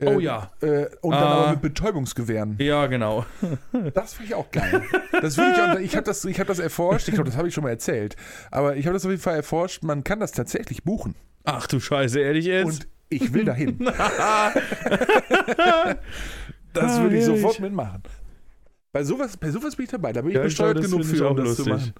Äh, 0.00 0.06
Oh 0.06 0.18
ja. 0.18 0.50
Äh, 0.60 0.86
und 1.02 1.12
dann 1.12 1.22
Ah. 1.22 1.34
aber 1.42 1.50
mit 1.52 1.62
Betäubungsgewehren. 1.62 2.56
Ja, 2.58 2.86
genau. 2.86 3.24
Das 3.94 4.14
finde 4.14 4.28
ich 4.30 4.34
auch 4.34 4.50
geil. 4.50 4.82
Das 5.20 5.38
ich 5.38 5.42
auch, 5.42 5.78
ich 5.78 5.94
habe 5.96 6.04
das, 6.04 6.24
ich 6.24 6.40
hab 6.40 6.46
das 6.48 6.58
erforscht, 6.58 7.08
ich 7.08 7.14
glaube, 7.14 7.28
das 7.30 7.36
habe 7.38 7.48
ich 7.48 7.54
schon 7.54 7.64
mal 7.64 7.70
erzählt, 7.70 8.16
aber 8.50 8.76
ich 8.76 8.86
habe 8.86 8.94
das 8.94 9.04
auf 9.04 9.10
jeden 9.10 9.22
Fall 9.22 9.36
erforscht, 9.36 9.82
man 9.84 10.02
kann 10.04 10.20
das 10.20 10.32
tatsächlich 10.32 10.82
buchen. 10.84 11.14
Ach 11.44 11.66
du 11.66 11.78
Scheiße, 11.78 12.18
ehrlich 12.18 12.46
jetzt? 12.46 12.66
Und 12.66 12.88
ich 13.10 13.32
will 13.32 13.44
dahin. 13.44 13.78
das 13.84 13.94
Ah, 13.98 14.54
würde 17.02 17.18
ich 17.18 17.24
sofort 17.24 17.60
mitmachen. 17.60 18.02
Bei 18.92 19.04
sowas, 19.04 19.36
bei 19.36 19.50
sowas 19.50 19.76
bin 19.76 19.84
ich 19.84 19.90
dabei. 19.90 20.12
Da 20.12 20.20
bin 20.22 20.30
ich 20.30 20.36
Ja, 20.36 20.42
ich 20.42 20.46
besteuert 20.46 20.78
glaube, 20.80 20.88
genug 20.88 21.04
für, 21.16 21.26
auch 21.26 21.30
um 21.32 21.36
das 21.36 21.56
zu 21.56 21.68
lustig. 21.68 21.92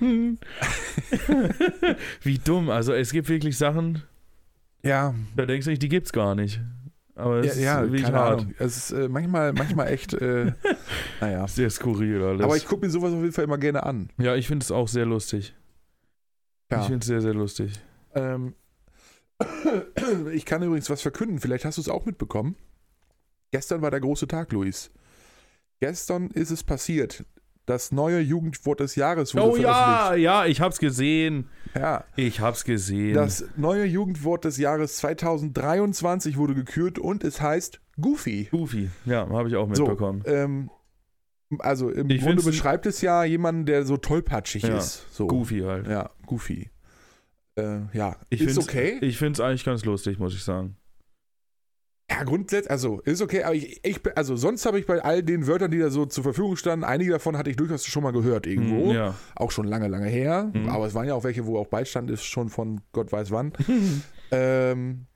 machen. 0.00 0.38
Wie 2.22 2.38
dumm. 2.38 2.70
Also 2.70 2.92
es 2.92 3.12
gibt 3.12 3.28
wirklich 3.28 3.56
Sachen, 3.56 4.02
Ja, 4.82 5.14
da 5.36 5.46
denkst 5.46 5.64
du 5.64 5.70
nicht, 5.70 5.82
die 5.82 5.88
gibt's 5.88 6.12
gar 6.12 6.34
nicht. 6.34 6.60
Aber 7.16 7.40
es 7.40 7.56
ja, 7.56 7.80
ja 7.80 7.82
ist 7.82 8.02
keine 8.02 8.16
hart. 8.16 8.40
Ahnung. 8.40 8.54
Es 8.58 8.76
ist 8.76 8.90
äh, 8.90 9.08
manchmal, 9.08 9.52
manchmal 9.52 9.88
echt, 9.88 10.14
äh, 10.14 10.52
naja. 11.20 11.46
Sehr 11.46 11.70
skurril 11.70 12.22
alles. 12.22 12.42
Aber 12.42 12.56
ich 12.56 12.66
gucke 12.66 12.84
mir 12.84 12.90
sowas 12.90 13.12
auf 13.12 13.20
jeden 13.20 13.32
Fall 13.32 13.44
immer 13.44 13.58
gerne 13.58 13.84
an. 13.84 14.10
ja, 14.18 14.34
ich 14.34 14.48
finde 14.48 14.64
es 14.64 14.72
auch 14.72 14.88
sehr 14.88 15.06
lustig. 15.06 15.54
Ja. 16.70 16.80
Ich 16.80 16.86
finde 16.86 17.00
es 17.00 17.06
sehr, 17.06 17.20
sehr 17.20 17.34
lustig. 17.34 17.72
Ähm, 18.14 18.54
ich 20.32 20.44
kann 20.44 20.62
übrigens 20.62 20.90
was 20.90 21.02
verkünden, 21.02 21.38
vielleicht 21.38 21.64
hast 21.64 21.78
du 21.78 21.82
es 21.82 21.88
auch 21.88 22.04
mitbekommen. 22.04 22.56
Gestern 23.50 23.82
war 23.82 23.90
der 23.90 24.00
große 24.00 24.26
Tag, 24.26 24.52
Luis. 24.52 24.90
Gestern 25.80 26.30
ist 26.30 26.50
es 26.50 26.64
passiert. 26.64 27.24
Das 27.66 27.92
neue 27.92 28.20
Jugendwort 28.20 28.80
des 28.80 28.94
Jahres 28.94 29.34
wurde 29.34 29.46
Oh 29.50 29.56
ja, 29.56 30.14
ja, 30.14 30.44
ich 30.44 30.60
hab's 30.60 30.78
gesehen. 30.78 31.48
Ja. 31.74 32.04
Ich 32.14 32.40
hab's 32.40 32.64
gesehen. 32.64 33.14
Das 33.14 33.44
neue 33.56 33.84
Jugendwort 33.86 34.44
des 34.44 34.58
Jahres 34.58 34.96
2023 34.96 36.36
wurde 36.36 36.54
gekürt 36.54 36.98
und 36.98 37.24
es 37.24 37.40
heißt 37.40 37.80
Goofy. 38.00 38.48
Goofy. 38.50 38.90
Ja, 39.06 39.28
habe 39.28 39.48
ich 39.48 39.56
auch 39.56 39.72
So, 39.74 39.82
mitbekommen. 39.84 40.22
ähm, 40.26 40.70
also 41.60 41.88
im 41.90 42.10
Ich 42.10 42.22
Grunde 42.22 42.42
beschreibt 42.42 42.84
es 42.86 43.00
ja 43.00 43.24
jemanden, 43.24 43.64
der 43.66 43.84
so 43.84 43.96
tollpatschig 43.96 44.64
Ja, 44.64 44.76
ist. 44.76 45.06
So. 45.14 45.26
Goofy 45.26 45.60
halt. 45.60 45.86
Ja, 45.88 46.10
Goofy. 46.26 46.70
Äh, 47.56 47.78
ja, 47.92 48.16
Ich 48.30 48.40
ist 48.42 48.58
okay. 48.58 48.98
Ich 49.00 49.16
finde 49.16 49.34
es 49.34 49.40
eigentlich 49.40 49.64
ganz 49.64 49.84
lustig, 49.84 50.18
muss 50.18 50.34
ich 50.34 50.42
sagen. 50.42 50.76
Ja, 52.10 52.22
grundsätzlich, 52.24 52.70
also 52.70 53.00
ist 53.00 53.22
okay, 53.22 53.44
aber 53.44 53.54
ich, 53.54 53.80
ich 53.82 54.02
bin- 54.02 54.12
also 54.14 54.36
sonst 54.36 54.66
habe 54.66 54.78
ich 54.78 54.84
bei 54.86 55.02
all 55.02 55.22
den 55.22 55.46
Wörtern, 55.46 55.70
die 55.70 55.78
da 55.78 55.88
so 55.88 56.04
zur 56.04 56.22
Verfügung 56.22 56.56
standen, 56.56 56.84
einige 56.84 57.12
davon 57.12 57.38
hatte 57.38 57.48
ich 57.50 57.56
durchaus 57.56 57.86
schon 57.86 58.02
mal 58.02 58.12
gehört 58.12 58.46
irgendwo. 58.46 58.90
Hm, 58.90 58.94
Ja. 58.96 59.14
Auch 59.36 59.50
schon 59.50 59.66
lange, 59.66 59.88
lange 59.88 60.08
her. 60.08 60.50
Mhm. 60.52 60.68
Aber 60.68 60.86
es 60.86 60.92
waren 60.94 61.06
ja 61.06 61.14
auch 61.14 61.24
welche, 61.24 61.46
wo 61.46 61.56
auch 61.58 61.66
Beistand 61.68 62.10
ist, 62.10 62.24
schon 62.24 62.50
von 62.50 62.82
Gott 62.92 63.10
weiß 63.10 63.30
wann. 63.30 63.52
ähm, 64.30 65.06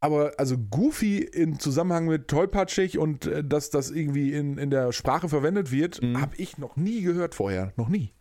aber 0.00 0.32
also 0.36 0.58
Goofy 0.58 1.18
im 1.20 1.58
Zusammenhang 1.58 2.06
mit 2.06 2.28
tollpatschig 2.28 2.98
und 2.98 3.24
äh, 3.26 3.42
dass 3.42 3.70
das 3.70 3.90
irgendwie 3.90 4.32
in, 4.34 4.58
in 4.58 4.68
der 4.68 4.92
Sprache 4.92 5.28
verwendet 5.30 5.70
wird, 5.72 6.02
Mhm. 6.02 6.20
habe 6.20 6.36
ich 6.36 6.58
noch 6.58 6.76
nie 6.76 7.00
gehört 7.02 7.34
vorher. 7.34 7.72
Noch 7.76 7.88
nie. 7.88 8.12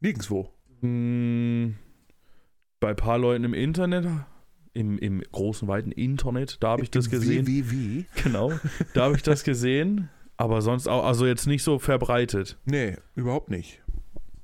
Nirgendwo. 0.00 0.48
Mm, 0.80 1.74
Bei 2.80 2.88
ein 2.90 2.96
paar 2.96 3.18
Leuten 3.18 3.44
im 3.44 3.52
Internet, 3.54 4.06
im, 4.72 4.98
im 4.98 5.22
großen, 5.32 5.66
weiten 5.68 5.92
Internet, 5.92 6.58
da 6.60 6.70
habe 6.70 6.82
ich 6.82 6.90
das 6.90 7.10
gesehen. 7.10 7.46
WWW? 7.46 8.04
Genau, 8.22 8.52
da 8.94 9.04
habe 9.04 9.16
ich 9.16 9.22
das 9.22 9.44
gesehen. 9.44 10.08
Aber 10.36 10.62
sonst 10.62 10.88
auch, 10.88 11.04
also 11.04 11.26
jetzt 11.26 11.46
nicht 11.46 11.62
so 11.62 11.78
verbreitet. 11.78 12.56
Nee, 12.64 12.96
überhaupt 13.14 13.50
nicht. 13.50 13.82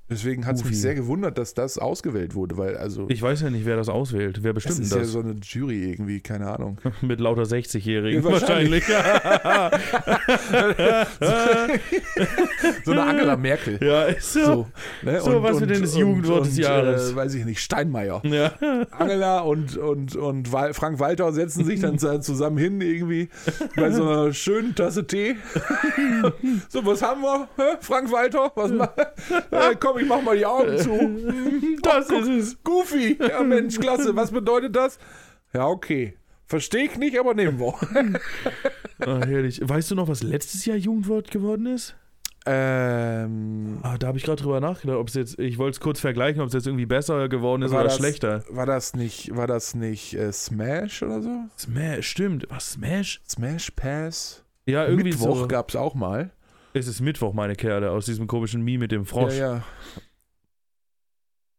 Deswegen 0.09 0.47
hat 0.47 0.55
es 0.57 0.65
mich 0.65 0.81
sehr 0.81 0.95
gewundert, 0.95 1.37
dass 1.37 1.53
das 1.55 1.79
ausgewählt 1.79 2.35
wurde, 2.37 2.57
weil 2.57 2.77
also 2.77 3.07
Ich 3.09 3.21
weiß 3.21 3.41
ja 3.43 3.51
nicht, 3.51 3.65
wer 3.67 3.77
das 3.77 3.89
auswählt. 3.89 4.39
Wer 4.43 4.53
das 4.53 4.63
bestimmt 4.63 4.85
ist 4.85 4.93
denn 4.93 4.99
ja 4.99 5.03
das? 5.05 5.13
so 5.13 5.19
eine 5.21 5.35
Jury 5.43 5.91
irgendwie, 5.91 6.21
keine 6.21 6.49
Ahnung. 6.49 6.79
Mit 7.03 7.19
lauter 7.21 7.43
60-Jährigen 7.43 8.23
Ja, 8.23 8.31
wahrscheinlich. 8.31 8.89
wahrscheinlich. 8.89 9.83
So 12.85 12.93
eine 12.93 13.03
Angela 13.03 13.37
Merkel. 13.37 13.79
ja, 13.83 14.05
ist 14.05 14.33
so. 14.33 14.45
So, 14.45 14.67
ne? 15.03 15.21
So, 15.21 15.43
was 15.43 15.61
wird 15.61 15.71
denn 15.71 15.83
das 15.83 15.97
Jugendwort 15.97 16.47
des 16.47 16.57
Jahres? 16.57 17.13
Äh, 17.13 17.17
weiß 17.17 17.35
ich 17.35 17.45
nicht, 17.45 17.61
Steinmeier. 17.61 18.23
Ja. 18.25 18.53
Angela 18.91 19.41
und, 19.41 19.77
und, 19.77 20.17
und 20.17 20.49
Frank 20.49 20.99
Walter 21.01 21.33
setzen 21.33 21.65
sich 21.65 21.81
dann 21.81 21.99
zu- 22.01 22.21
zusammen 22.21 22.59
hin 22.59 22.81
irgendwie 22.81 23.29
bei 23.77 23.91
so 23.91 24.03
einer 24.09 24.33
schönen 24.33 24.75
Tasse 24.75 25.07
Tee. 25.07 25.37
so, 26.69 26.85
was 26.87 27.03
haben 27.03 27.23
wir? 27.23 27.49
Frank 27.81 28.11
Walter? 28.13 28.51
Was 28.55 28.71
ma 28.71 28.89
äh, 29.51 29.75
komm, 29.79 29.96
ich 29.99 30.07
mach 30.09 30.23
mal 30.23 30.37
die 30.37 30.47
Augen 30.47 30.79
zu. 30.79 30.91
Das 31.83 32.09
guck. 32.09 32.23
ist 32.23 32.29
es. 32.29 32.63
Goofy. 32.65 33.17
Ja, 33.21 33.43
Mensch, 33.43 33.79
klasse. 33.79 34.15
Was 34.17 34.31
bedeutet 34.33 34.75
das? 34.75 34.99
Ja, 35.53 35.67
okay. 35.67 36.17
Verstehe 36.47 36.85
ich 36.85 36.97
nicht, 36.99 37.19
aber 37.19 37.35
nehmen 37.35 37.59
wir. 37.61 37.75
Ah, 38.99 39.21
herrlich. 39.27 39.61
Weißt 39.63 39.91
du 39.91 39.95
noch, 39.95 40.09
was 40.09 40.23
letztes 40.23 40.65
Jahr 40.65 40.77
Jugendwort 40.79 41.31
geworden 41.31 41.67
ist? 41.67 41.95
Ähm, 42.47 43.79
Ah, 43.83 43.99
da 43.99 44.07
habe 44.09 44.19
ich 44.19 44.25
gerade 44.25 44.43
drüber 44.43 44.61
nachgedacht, 44.61 44.97
ob 44.97 45.09
es 45.09 45.15
jetzt, 45.15 45.39
ich 45.39 45.59
wollte 45.59 45.77
es 45.77 45.81
kurz 45.81 46.01
vergleichen, 46.01 46.41
ob 46.41 46.49
es 46.49 46.55
jetzt 46.55 46.67
irgendwie 46.67 46.87
besser 46.87 47.29
geworden 47.29 47.63
ist 47.63 47.73
oder 47.73 47.85
das- 47.85 47.97
schlechter. 47.97 48.45
war 48.49 48.65
das 48.67 48.95
nicht, 48.95 49.37
war 49.37 49.47
das 49.47 49.75
nicht 49.75 50.15
äh, 50.15 50.33
Smash 50.33 51.03
oder 51.03 51.21
so? 51.23 51.31
Smash, 51.59 52.09
stimmt. 52.09 52.47
Was, 52.49 52.73
Smash? 52.73 53.21
Smash 53.29 53.71
Pass? 53.73 54.43
Ja, 54.65 54.85
irgendwie 54.87 55.11
Mittwoch 55.11 55.41
so. 55.41 55.49
gab's 55.49 55.77
auch 55.77 55.95
mal. 55.95 56.31
Es 56.77 56.87
ist 56.89 57.01
Mittwoch, 57.01 57.33
meine 57.33 57.55
Kerle, 57.55 57.91
aus 57.91 58.05
diesem 58.05 58.27
komischen 58.27 58.63
Mie 58.63 58.77
mit 58.77 58.93
dem 58.93 59.07
Frosch. 59.07 59.35
Ja, 59.39 59.57
ja. 59.57 59.63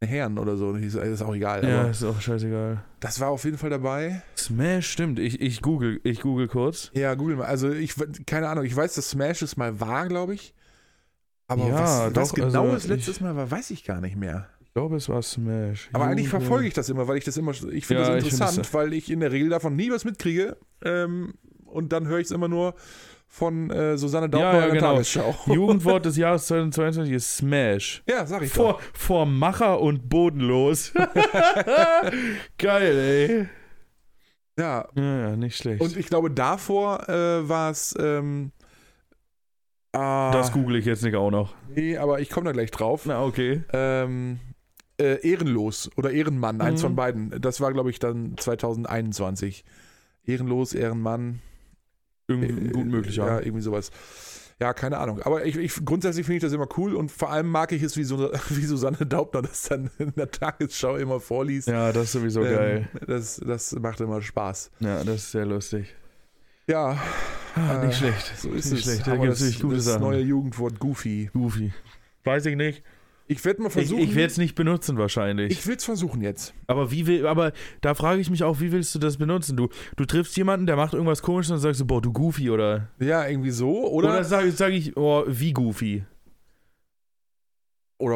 Herren 0.06 0.38
oder 0.38 0.56
so, 0.58 0.74
ist 0.76 0.96
auch 1.24 1.34
egal. 1.34 1.68
Ja, 1.68 1.88
ist 1.88 2.04
auch 2.04 2.22
scheißegal. 2.22 2.84
das 3.00 3.20
war 3.20 3.30
auf 3.30 3.44
jeden 3.46 3.58
Fall 3.58 3.72
dabei. 3.72 4.22
Smash, 4.38 4.88
stimmt. 4.92 5.18
Ich, 5.18 5.42
ich 5.42 5.62
google, 5.64 6.00
ich 6.04 6.22
google 6.22 6.48
kurz. 6.48 6.92
Ja, 6.94 7.16
google 7.16 7.38
mal. 7.38 7.46
Also 7.46 7.72
ich, 7.72 7.96
keine 8.28 8.48
Ahnung, 8.48 8.64
ich 8.64 8.76
weiß, 8.76 8.94
dass 8.94 9.10
Smash 9.10 9.42
es 9.42 9.58
mal 9.58 9.80
war, 9.80 10.08
glaube 10.08 10.36
ich. 10.36 10.54
Aber 11.48 11.68
Ja, 11.68 11.74
was, 11.74 12.16
was 12.16 12.30
doch, 12.30 12.36
genau 12.36 12.64
also 12.66 12.76
es 12.76 12.88
letztes 12.88 13.22
Mal 13.22 13.36
war, 13.36 13.50
weiß 13.50 13.72
ich 13.72 13.84
gar 13.86 14.00
nicht 14.02 14.18
mehr. 14.18 14.48
Ich 14.62 14.72
glaube, 14.74 14.98
es 14.98 15.10
war 15.10 15.24
Smash. 15.24 15.90
Aber 15.94 16.06
eigentlich 16.06 16.30
verfolge 16.30 16.68
ich 16.68 16.76
das 16.76 16.90
immer, 16.90 17.08
weil 17.08 17.18
ich 17.18 17.24
das 17.24 17.36
immer, 17.38 17.52
ich 17.72 17.88
finde 17.88 18.04
Ja, 18.04 18.10
das 18.10 18.24
ich 18.24 18.30
find 18.30 18.34
interessant, 18.42 18.58
das- 18.60 18.74
weil 18.76 18.94
ich 18.94 19.10
in 19.10 19.20
der 19.22 19.32
Regel 19.32 19.50
davon 19.50 19.76
nie 19.76 19.90
was 19.90 20.06
mitkriege. 20.06 20.58
Ähm, 20.84 21.34
und 21.66 21.92
dann 21.92 22.06
höre 22.08 22.20
ich 22.20 22.26
es 22.26 22.32
immer 22.32 22.48
nur 22.48 22.76
von 23.28 23.70
äh, 23.70 23.98
Susanne 23.98 24.30
Daubner 24.30 24.54
Ja, 24.54 24.68
ja, 24.68 24.74
genau. 24.74 24.94
Tagesschau. 24.94 25.36
Jugendwort 25.54 26.06
des 26.06 26.18
Jahres 26.18 26.48
2022 26.48 27.14
ist 27.14 27.38
Smash. 27.38 28.02
Ja, 28.10 28.26
sag 28.26 28.42
ich 28.42 28.54
doch. 28.54 28.80
Vor, 28.80 28.80
vor 28.94 29.26
Macher 29.26 29.80
und 29.82 30.10
bodenlos. 30.10 30.94
Geil, 32.58 32.98
ey. 32.98 33.48
Ja, 34.60 34.88
Ja, 34.96 35.20
ja, 35.30 35.36
nicht 35.36 35.56
schlecht. 35.58 35.82
und 35.82 35.96
ich 35.98 36.08
glaube, 36.08 36.32
davor 36.32 37.08
äh, 37.10 37.48
war 37.48 37.70
es. 37.72 37.96
Ähm, 38.00 38.52
ah, 39.94 40.32
das 40.32 40.52
google 40.52 40.78
ich 40.78 40.86
jetzt 40.86 41.04
nicht 41.04 41.16
auch 41.16 41.30
noch. 41.30 41.54
Nee, 41.76 41.98
aber 41.98 42.20
ich 42.22 42.30
komme 42.30 42.46
da 42.46 42.52
gleich 42.54 42.72
drauf. 42.72 43.06
Na, 43.06 43.24
okay. 43.24 43.64
Ähm, 43.72 44.40
äh, 45.00 45.20
Ehrenlos 45.30 45.92
oder 45.96 46.10
Ehrenmann, 46.12 46.60
eins 46.62 46.82
Mhm. 46.82 46.86
von 46.88 46.96
beiden. 46.96 47.42
Das 47.42 47.62
war, 47.62 47.72
glaube 47.72 47.92
ich, 47.92 48.00
dann 48.00 48.36
2021. 48.38 49.64
Ehrenlos, 50.26 50.74
Ehrenmann. 50.74 51.42
Irgendwie 52.28 52.70
gut 52.70 52.86
möglich, 52.88 53.16
ja. 53.16 53.28
ja. 53.28 53.40
irgendwie 53.40 53.62
sowas. 53.62 53.92
Ja, 54.60 54.74
keine 54.74 54.98
Ahnung. 54.98 55.22
Aber 55.22 55.46
ich, 55.46 55.56
ich, 55.56 55.86
grundsätzlich 55.86 56.26
finde 56.26 56.38
ich 56.38 56.42
das 56.44 56.52
immer 56.52 56.68
cool 56.78 56.96
und 56.96 57.12
vor 57.12 57.30
allem 57.32 57.48
mag 57.48 57.72
ich 57.72 57.84
es, 57.84 57.96
wie, 57.96 58.04
so, 58.04 58.18
wie 58.50 58.66
Susanne 58.66 58.98
Daubner 59.06 59.44
das 59.44 59.64
dann 59.64 59.92
in 60.00 60.14
der 60.16 60.32
Tagesschau 60.32 60.96
immer 60.96 61.20
vorliest. 61.20 61.68
Ja, 61.68 61.92
das 61.94 62.06
ist 62.06 62.12
sowieso 62.14 62.44
Ähm, 62.44 62.56
geil. 62.56 62.90
Das, 63.06 63.40
das 63.46 63.74
macht 63.74 64.02
immer 64.02 64.22
Spaß. 64.22 64.72
Ja, 64.80 65.04
das 65.04 65.16
ist 65.18 65.32
sehr 65.32 65.46
lustig. 65.46 65.96
Ja, 66.68 66.98
Ah, 67.56 67.82
Äh, 67.82 67.88
nicht 67.88 67.98
schlecht. 67.98 68.34
so 68.38 68.50
ist 68.52 68.66
nicht 68.72 68.80
es. 68.80 68.84
schlecht. 68.94 69.08
Da 69.08 69.16
gibt 69.16 69.34
es 69.34 69.60
gute 69.60 69.76
das 69.78 69.86
Sachen. 69.86 70.02
neue 70.02 70.22
Jugendwort 70.22 70.80
Goofy. 70.80 71.30
Goofy. 71.34 71.72
Weiß 72.24 72.46
ich 72.46 72.56
nicht. 72.56 72.84
Ich 73.30 73.44
werde 73.44 73.62
mal 73.62 73.68
Ich, 73.68 73.74
versuchen. 73.74 74.02
ich 74.04 74.16
werde 74.16 74.32
es 74.32 74.38
nicht 74.38 74.56
benutzen 74.56 74.98
wahrscheinlich. 74.98 75.52
ich 75.52 75.68
will 75.68 75.76
es 75.76 75.84
versuchen 75.84 76.22
jetzt. 76.22 76.54
aber 76.68 76.92
wie 76.92 77.08
will, 77.08 77.28
aber 77.28 77.52
da 77.82 77.94
frage 77.94 78.22
ich 78.22 78.30
mich 78.30 78.44
auch, 78.44 78.62
wie 78.62 78.72
willst 78.72 78.96
du 78.96 79.00
das 79.00 79.18
benutzen? 79.18 79.58
Du, 79.58 79.68
du 79.98 80.06
triffst 80.06 80.38
jemanden, 80.38 80.66
der 80.66 80.76
macht 80.78 80.94
irgendwas 80.94 81.22
komisches 81.22 81.52
und 81.52 81.56
dann 81.56 81.62
sagst 81.62 81.82
du, 81.82 81.86
boah, 81.86 82.02
du 82.02 82.14
Goofy 82.14 82.50
oder. 82.50 82.88
Ja, 83.00 83.28
irgendwie 83.28 83.52
so. 83.52 83.70
Oder, 83.90 84.08
Oder, 84.08 84.16
oder, 84.16 84.24
sage 84.24 84.52
sag 84.52 84.72
ich, 84.72 84.96
oh, 84.96 85.24
wie 85.28 85.52
Goofy. 85.52 86.04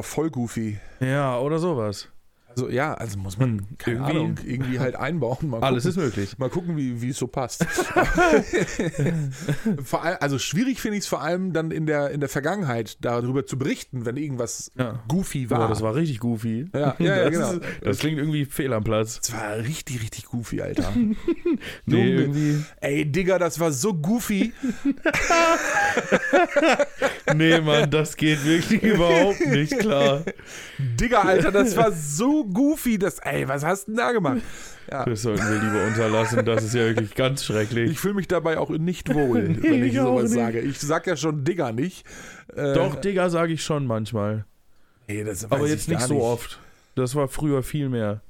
voll 0.04 0.30
Goofy. 0.30 0.78
Ja, 1.00 1.39
oder 1.39 1.60
sowas. 1.60 2.11
Also 2.58 2.70
ja, 2.70 2.94
also 2.94 3.18
muss 3.18 3.38
man, 3.38 3.50
Hm, 3.60 3.68
irgendwie- 3.86 4.12
Ahnung, 4.12 4.36
irgendwie 4.46 4.80
halt 4.80 4.96
einbauen. 4.96 5.50
Mal 5.50 5.60
Alles 5.64 5.84
gucken, 5.86 6.00
ist 6.02 6.06
möglich. 6.06 6.38
Mal 6.38 6.50
gucken, 6.50 6.78
wie, 6.78 7.02
wie 7.02 7.10
es 7.10 7.18
so 7.18 7.28
passt. 7.28 7.66
vor 9.84 10.04
allem, 10.04 10.18
also 10.20 10.38
schwierig 10.40 10.82
finde 10.82 10.98
ich 10.98 11.04
es 11.04 11.08
vor 11.08 11.22
allem 11.22 11.54
dann 11.54 11.72
in 11.72 11.86
der, 11.86 12.10
in 12.12 12.20
der 12.20 12.30
Vergangenheit 12.30 12.98
darüber 13.02 13.46
zu 13.46 13.58
berichten, 13.58 14.06
wenn 14.06 14.18
irgendwas 14.18 14.72
Ja. 14.78 15.02
goofy 15.08 15.50
war. 15.50 15.60
Boah, 15.60 15.68
das 15.70 15.82
war 15.82 15.96
richtig 15.96 16.20
goofy. 16.20 16.66
Ja, 16.74 16.96
ja, 17.00 17.16
ja, 17.18 17.24
das, 17.30 17.32
genau. 17.34 17.52
ist, 17.52 17.62
das 17.84 17.98
klingt 18.00 18.18
irgendwie 18.18 18.46
fehl 18.46 18.74
am 18.74 18.84
Platz. 18.84 19.20
Das 19.22 19.34
war 19.34 19.58
richtig, 19.58 20.02
richtig 20.02 20.26
goofy, 20.26 20.62
Alter. 20.62 20.92
Nee, 21.86 22.14
irgendwie. 22.16 22.64
Ey, 22.82 23.06
Digga, 23.06 23.40
das 23.40 23.60
war 23.60 23.72
so 23.72 23.94
goofy. 23.94 24.54
Nee, 27.36 27.62
Mann, 27.62 27.90
das 27.90 28.16
geht 28.18 28.44
wirklich 28.46 28.82
überhaupt 28.84 29.46
nicht 29.48 29.78
klar. 29.80 30.24
Digga, 30.78 31.22
Alter, 31.22 31.52
das 31.52 31.76
war 31.78 31.92
so 31.92 32.41
goofy. 32.46 32.98
Das, 33.00 33.20
ey, 33.20 33.48
was 33.48 33.64
hast 33.66 33.88
du 33.88 33.92
denn 33.92 33.98
da 33.98 34.12
gemacht? 34.12 34.42
Ja. 34.92 35.06
Das 35.06 35.22
sollten 35.22 35.44
wir 35.48 35.60
lieber 35.60 35.84
unterlassen. 35.86 36.44
Das 36.46 36.64
ist 36.64 36.74
ja 36.74 36.82
wirklich 36.86 37.16
ganz 37.16 37.44
schrecklich. 37.46 37.92
Ich 37.92 38.00
fühle 38.00 38.14
mich 38.16 38.28
dabei 38.28 38.58
auch 38.58 38.70
nicht 38.70 39.14
wohl, 39.14 39.50
Nee, 39.50 39.58
wenn 39.64 39.84
ich 39.84 39.94
ich 39.94 40.00
sowas 40.00 40.24
nicht. 40.32 40.34
sage. 40.34 40.60
Ich 40.62 40.80
sag 40.80 41.08
ja 41.08 41.16
schon 41.16 41.44
Digga 41.44 41.72
nicht. 41.72 42.06
Äh, 42.56 42.74
Doch, 42.74 42.96
Digga, 42.96 43.30
sage 43.30 43.54
ich 43.54 43.64
schon 43.64 43.86
manchmal. 43.88 44.46
nee, 45.08 45.24
das 45.24 45.44
weiß 45.44 45.52
Aber 45.52 45.66
ich 45.66 45.72
jetzt 45.72 45.88
nicht 45.88 46.00
gar 46.00 46.08
so 46.08 46.22
oft. 46.22 46.60
Das 46.96 47.16
war 47.16 47.28
früher 47.28 47.64
viel 47.64 47.88
mehr. 47.90 48.22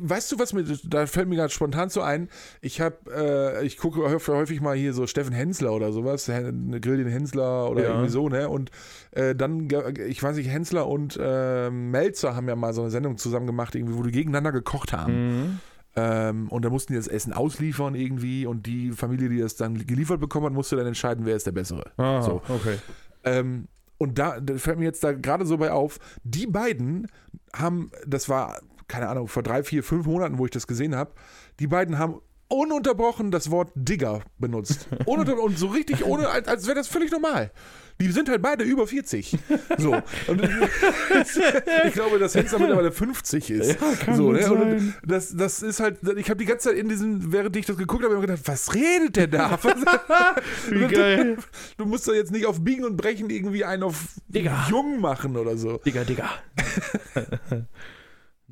Weißt 0.00 0.30
du, 0.32 0.38
was 0.38 0.52
mir, 0.52 0.64
da 0.84 1.06
fällt 1.06 1.28
mir 1.28 1.36
gerade 1.36 1.52
spontan 1.52 1.88
so 1.88 2.00
ein, 2.02 2.28
ich 2.60 2.80
habe, 2.80 2.96
äh, 3.14 3.66
ich 3.66 3.76
gucke 3.78 4.00
häufig, 4.02 4.60
mal 4.60 4.76
hier 4.76 4.92
so 4.92 5.06
Steffen 5.06 5.32
Hensler 5.32 5.72
oder 5.72 5.92
sowas, 5.92 6.26
Grill 6.26 6.98
den 6.98 7.08
Hensler 7.08 7.70
oder 7.70 7.82
Ja. 7.84 7.88
irgendwie 7.90 8.08
so, 8.10 8.28
ne? 8.28 8.48
Und 8.48 8.70
äh, 9.12 9.34
dann, 9.34 9.68
ich 10.06 10.22
weiß 10.22 10.36
nicht, 10.36 10.48
Hensler 10.50 10.86
und 10.86 11.18
äh, 11.20 11.70
Melzer 11.70 12.34
haben 12.36 12.48
ja 12.48 12.56
mal 12.56 12.72
so 12.72 12.82
eine 12.82 12.90
Sendung 12.90 13.16
zusammen 13.18 13.46
gemacht, 13.46 13.74
irgendwie, 13.74 13.96
wo 13.96 14.02
die 14.02 14.12
gegeneinander 14.12 14.52
gekocht 14.52 14.92
haben. 14.92 15.12
Mhm. 15.42 15.58
Ähm, 15.96 16.48
und 16.48 16.64
da 16.64 16.70
mussten 16.70 16.92
die 16.92 16.98
das 16.98 17.08
Essen 17.08 17.32
ausliefern 17.32 17.94
irgendwie 17.94 18.46
und 18.46 18.66
die 18.66 18.92
Familie, 18.92 19.28
die 19.30 19.40
das 19.40 19.56
dann 19.56 19.86
geliefert 19.86 20.20
bekommen 20.20 20.46
hat, 20.46 20.52
musste 20.52 20.76
dann 20.76 20.86
entscheiden, 20.86 21.24
wer 21.26 21.34
ist 21.34 21.46
der 21.46 21.52
Bessere. 21.52 21.90
Aha, 21.96 22.22
So. 22.22 22.42
okay. 22.48 22.76
Ähm, 23.24 23.66
und 23.96 24.16
da, 24.18 24.38
da 24.38 24.54
fällt 24.58 24.78
mir 24.78 24.84
jetzt 24.84 25.02
da 25.02 25.12
gerade 25.12 25.44
so 25.44 25.56
bei 25.56 25.72
auf, 25.72 25.98
die 26.22 26.46
beiden 26.46 27.08
haben, 27.52 27.90
das 28.06 28.28
war, 28.28 28.60
keine 28.88 29.08
Ahnung, 29.08 29.28
vor 29.28 29.42
drei, 29.42 29.62
vier, 29.62 29.82
fünf 29.82 30.06
Monaten, 30.06 30.38
wo 30.38 30.44
ich 30.44 30.50
das 30.50 30.66
gesehen 30.66 30.96
habe, 30.96 31.12
die 31.60 31.66
beiden 31.66 31.98
haben 31.98 32.20
ununterbrochen 32.48 33.30
das 33.30 33.50
Wort 33.50 33.70
Digger 33.74 34.22
benutzt. 34.38 34.88
Und 35.04 35.58
so 35.58 35.68
richtig 35.68 36.04
ohne, 36.04 36.28
als, 36.28 36.48
als 36.48 36.66
wäre 36.66 36.76
das 36.76 36.88
völlig 36.88 37.10
normal. 37.10 37.52
Die 38.00 38.10
sind 38.12 38.28
halt 38.28 38.40
beide 38.40 38.62
über 38.62 38.86
40. 38.86 39.36
So. 39.76 39.92
Und 40.28 40.42
ich 41.86 41.92
glaube, 41.92 42.20
dass 42.20 42.34
Hensler 42.36 42.60
mittlerweile 42.60 42.92
50 42.92 43.50
ist. 43.50 43.80
Ja, 43.80 43.92
kann 44.04 44.14
so, 44.14 44.30
ne? 44.30 44.50
Und 44.52 44.60
sein. 44.60 44.94
das, 45.04 45.36
das 45.36 45.62
ist 45.62 45.80
halt, 45.80 45.98
ich 46.16 46.30
habe 46.30 46.38
die 46.38 46.44
ganze 46.44 46.68
Zeit 46.68 46.78
in 46.78 46.88
diesen, 46.88 47.32
während 47.32 47.56
ich 47.56 47.66
das 47.66 47.76
geguckt 47.76 48.04
habe, 48.04 48.14
immer 48.14 48.22
gedacht, 48.22 48.42
was 48.44 48.72
redet 48.72 49.16
der 49.16 49.26
da? 49.26 49.58
Wie 50.70 50.86
geil. 50.86 51.38
Du 51.76 51.86
musst 51.86 52.06
da 52.06 52.12
jetzt 52.12 52.30
nicht 52.30 52.46
auf 52.46 52.62
Biegen 52.62 52.84
und 52.84 52.96
Brechen 52.96 53.30
irgendwie 53.30 53.64
einen 53.64 53.82
auf 53.82 54.04
Digga. 54.28 54.68
jung 54.70 55.00
machen 55.00 55.36
oder 55.36 55.56
so. 55.56 55.78
Digga, 55.78 56.04
Digga. 56.04 56.30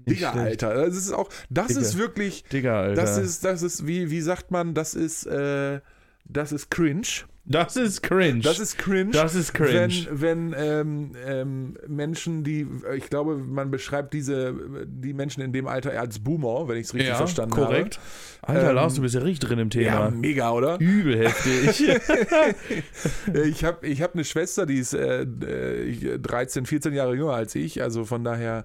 Digga. 0.09 0.33
Alter. 0.33 0.75
Das 0.87 0.97
ist 0.97 1.13
auch, 1.13 1.29
das 1.51 1.69
Digga. 1.69 1.81
ist 1.81 1.99
wirklich, 1.99 2.45
Digga, 2.53 2.81
Alter. 2.83 2.95
das 3.03 3.19
ist, 3.19 3.45
das 3.45 3.63
ist, 3.63 3.87
wie, 3.87 4.11
wie 4.11 4.21
sagt 4.21 4.51
man, 4.51 4.75
das 4.75 4.95
ist, 4.95 5.27
äh, 5.27 5.81
das 6.25 6.53
ist 6.53 6.71
cringe. 6.71 7.07
das 7.45 7.77
ist 7.77 8.03
cringe. 8.03 8.41
Das 8.41 8.59
ist 8.59 8.77
cringe. 8.79 9.11
Das 9.13 9.35
ist 9.37 9.53
cringe. 9.55 10.07
Wenn, 10.11 10.51
wenn 10.51 10.55
ähm, 10.59 11.13
ähm, 11.25 11.77
Menschen, 11.87 12.43
die, 12.43 12.67
ich 12.97 13.09
glaube, 13.09 13.37
man 13.37 13.71
beschreibt 13.71 14.13
diese, 14.13 14.53
die 14.87 15.13
Menschen 15.15 15.43
in 15.43 15.53
dem 15.53 15.69
Alter 15.69 15.99
als 16.01 16.19
Boomer, 16.19 16.67
wenn 16.69 16.77
ich 16.79 16.87
es 16.89 16.95
richtig 16.95 17.11
ja, 17.11 17.17
verstanden 17.17 17.53
korrekt. 17.53 18.01
Alter, 18.43 18.71
Ähm, 18.71 18.75
Lars, 18.75 18.95
du 18.95 19.03
bist 19.03 19.15
ja 19.15 19.21
richtig 19.21 19.49
drin 19.49 19.59
im 19.61 19.69
habe. 19.71 19.81
Ja, 19.83 20.07
Thema. 20.09 20.11
mega, 20.11 20.51
oder? 20.51 20.81
Übel 20.81 21.29
heftig. 21.29 21.89
Äh, 21.89 23.49
Ich 23.49 23.65
habe 23.65 23.87
ich 23.87 24.03
hab 24.03 24.15
eine 24.15 24.25
Schwester, 24.25 24.67
die 24.67 24.79
ist 24.79 24.95
äh, 24.95 25.23
äh, 25.23 26.19
13, 26.19 26.67
14 26.67 26.93
Jahre 26.93 27.15
jünger 27.15 27.35
als 27.35 27.55
ich, 27.55 27.83
also 27.83 28.05
von 28.05 28.25
daher, 28.25 28.65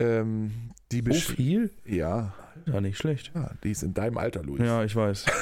ähm, 0.00 0.50
die 0.90 1.02
so 1.06 1.12
viel? 1.34 1.70
Ja, 1.84 2.34
Ja, 2.66 2.80
nicht 2.80 2.98
schlecht. 2.98 3.30
ja, 3.34 3.50
die 3.62 3.70
ist 3.70 3.82
in 3.84 3.94
deinem 3.94 4.18
Alter, 4.18 4.42
Luis. 4.42 4.60
Ja, 4.62 4.82
ich 4.84 4.96
weiß. 4.96 5.26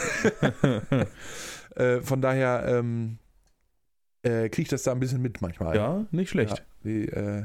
Äh, 1.76 2.00
von 2.00 2.20
daher 2.20 2.64
ähm, 2.66 3.18
äh, 4.22 4.48
kriege 4.48 4.62
ich 4.62 4.68
das 4.68 4.82
da 4.82 4.90
ein 4.92 4.98
bisschen 4.98 5.22
mit 5.22 5.40
manchmal. 5.40 5.76
Ja, 5.76 6.06
nicht 6.10 6.30
schlecht. 6.30 6.58
Ja, 6.58 6.64
die, 6.90 7.08
äh, 7.08 7.44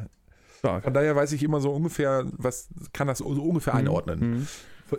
von 0.62 0.93
daher 0.93 1.15
weiß 1.15 1.34
ich 1.34 1.43
immer 1.43 1.60
so 1.60 1.71
ungefähr, 1.71 2.26
was 2.38 2.69
kann 2.93 3.08
das 3.08 3.19
so 3.19 3.26
ungefähr 3.26 3.76
einordnen. 3.76 4.19
Mhm. 4.19 4.47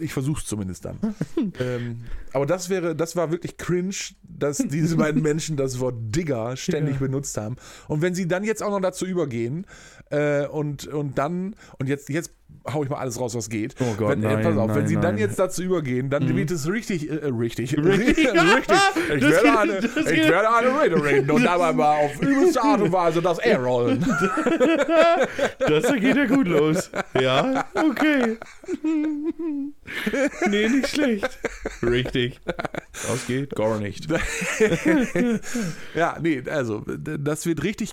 Ich 0.00 0.12
versuche 0.12 0.40
es 0.40 0.46
zumindest 0.46 0.84
dann. 0.84 0.98
ähm, 1.60 2.02
aber 2.32 2.46
das 2.46 2.68
wäre, 2.68 2.94
das 2.94 3.16
war 3.16 3.30
wirklich 3.30 3.56
cringe, 3.56 3.94
dass 4.22 4.58
diese 4.58 4.96
beiden 4.96 5.22
Menschen 5.22 5.56
das 5.56 5.80
Wort 5.80 5.94
Digger 6.14 6.56
ständig 6.56 6.94
Ja. 6.94 7.00
benutzt 7.00 7.36
haben. 7.36 7.56
Und 7.88 8.02
wenn 8.02 8.14
sie 8.14 8.28
dann 8.28 8.44
jetzt 8.44 8.62
auch 8.62 8.70
noch 8.70 8.80
dazu 8.80 9.06
übergehen 9.06 9.66
äh, 10.14 10.46
und, 10.46 10.86
und 10.86 11.18
dann, 11.18 11.54
und 11.78 11.88
jetzt, 11.88 12.08
jetzt 12.08 12.32
hau 12.72 12.82
ich 12.84 12.88
mal 12.88 12.98
alles 12.98 13.18
raus, 13.20 13.34
was 13.34 13.50
geht. 13.50 13.74
Oh 13.80 13.94
Gott, 13.98 14.10
wenn, 14.10 14.22
äh, 14.22 14.34
nein, 14.34 14.42
pass 14.42 14.56
auf, 14.56 14.68
nein, 14.68 14.76
wenn 14.76 14.86
sie 14.86 14.94
dann 14.94 15.02
nein. 15.14 15.18
jetzt 15.18 15.38
dazu 15.38 15.62
übergehen, 15.62 16.08
dann 16.08 16.24
Mhm. 16.26 16.36
wird 16.36 16.50
es 16.50 16.68
richtig, 16.68 17.10
äh, 17.10 17.26
richtig, 17.26 17.76
Richtig. 17.78 18.28
richtig. 18.28 18.76
Ich 19.14 19.20
Das 19.20 19.20
werde 19.20 19.42
geht- 19.42 19.56
eine, 19.58 19.72
das 19.80 19.96
ich 19.96 20.04
geht- 20.06 20.28
werde 20.30 20.50
eine 20.54 20.82
Rede 20.82 21.04
reden 21.04 21.30
und 21.30 21.44
dabei 21.44 21.72
mal 21.74 21.96
auf 22.04 22.20
übelste 22.22 22.62
Art 22.62 22.80
und 22.80 22.92
Weise 22.92 23.20
das 23.22 23.38
R 23.38 23.58
rollen. 23.62 24.04
Das 25.58 25.92
geht 25.94 26.16
ja 26.16 26.24
gut 26.26 26.46
los. 26.48 26.90
Ja, 27.20 27.66
okay. 27.74 28.38
Nee, 30.48 30.68
nicht 30.68 30.88
schlecht. 30.88 31.38
Richtig. 31.82 32.40
Das 32.92 33.26
geht 33.26 33.54
gar 33.54 33.78
nicht. 33.78 34.06
ja, 35.94 36.16
nee, 36.20 36.42
also, 36.48 36.82
das 36.86 37.46
wird 37.46 37.62
richtig 37.62 37.92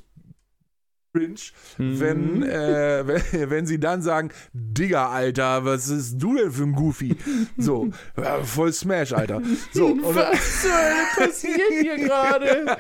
cringe, 1.14 1.40
Mhm. 1.78 2.00
wenn, 2.00 2.44
äh, 2.44 3.04
wenn, 3.32 3.50
wenn 3.50 3.66
sie 3.66 3.80
dann 3.80 4.02
sagen, 4.02 4.30
Digga, 4.54 5.10
Alter, 5.10 5.66
was 5.66 5.90
ist 5.90 6.18
du 6.18 6.36
denn 6.38 6.52
für 6.52 6.64
ein 6.64 6.74
Goofy? 6.74 7.16
So, 7.58 7.90
ja, 8.18 8.42
voll 8.44 8.72
Smash, 8.74 9.14
Alter. 9.14 9.42
So, 9.74 9.98
Was 10.02 10.62
zur 10.62 10.72
Hölle 10.72 11.06
passiert 11.28 11.62
hier 11.82 11.96
gerade? 12.08 12.78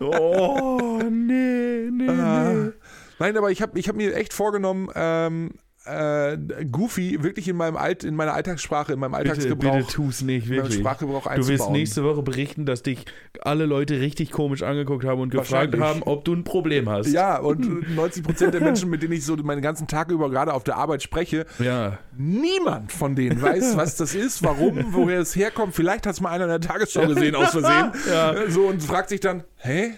Oh, 0.00 1.00
nee, 1.10 1.88
nee, 1.90 2.08
Ah. 2.08 2.52
nee. 2.52 2.70
Nein, 3.18 3.36
aber 3.36 3.50
ich 3.50 3.62
habe 3.62 3.78
ich 3.78 3.88
hab 3.88 3.96
mir 3.96 4.14
echt 4.16 4.32
vorgenommen, 4.32 4.88
ähm, 4.94 5.50
äh, 5.84 6.36
Goofy 6.70 7.22
wirklich 7.22 7.48
in 7.48 7.56
meinem 7.56 7.76
Alt, 7.76 8.04
in 8.04 8.14
meiner 8.14 8.34
Alltagssprache, 8.34 8.92
in 8.92 8.98
meinem 9.00 9.12
Bitte, 9.12 9.30
Alltagsgebrauch, 9.30 9.76
bitte 9.78 9.86
tu's 9.92 10.22
nicht, 10.22 10.48
wirklich. 10.48 10.78
Sprachgebrauch 10.78 11.26
Du 11.34 11.48
wirst 11.48 11.70
nächste 11.70 12.04
Woche 12.04 12.22
berichten, 12.22 12.66
dass 12.66 12.82
dich 12.82 13.04
alle 13.40 13.66
Leute 13.66 14.00
richtig 14.00 14.30
komisch 14.30 14.62
angeguckt 14.62 15.04
haben 15.04 15.20
und 15.20 15.30
gefragt 15.30 15.78
haben, 15.78 16.02
ob 16.04 16.24
du 16.24 16.34
ein 16.34 16.44
Problem 16.44 16.88
hast. 16.88 17.08
ja, 17.12 17.38
und 17.38 17.64
90% 17.96 18.50
der 18.50 18.60
Menschen, 18.60 18.90
mit 18.90 19.02
denen 19.02 19.12
ich 19.14 19.24
so 19.24 19.36
meinen 19.36 19.62
ganzen 19.62 19.86
Tag 19.86 20.10
über 20.10 20.30
gerade 20.30 20.52
auf 20.54 20.64
der 20.64 20.76
Arbeit 20.76 21.02
spreche, 21.02 21.46
Ja. 21.58 21.98
niemand 22.16 22.92
von 22.92 23.14
denen 23.16 23.40
weiß, 23.42 23.76
was 23.76 23.96
das 23.96 24.14
ist, 24.14 24.42
warum, 24.44 24.92
woher 24.94 25.20
es 25.20 25.34
herkommt. 25.34 25.74
Vielleicht 25.74 26.06
hat 26.06 26.14
es 26.14 26.20
mal 26.20 26.30
einer 26.30 26.44
in 26.44 26.50
der 26.50 26.60
Tagesschau 26.60 27.06
gesehen, 27.06 27.34
aus 27.34 27.50
Versehen. 27.50 27.90
Ja. 28.08 28.32
Äh, 28.32 28.50
So 28.50 28.66
und 28.66 28.82
fragt 28.82 29.08
sich 29.08 29.20
dann, 29.20 29.44
hä? 29.56 29.94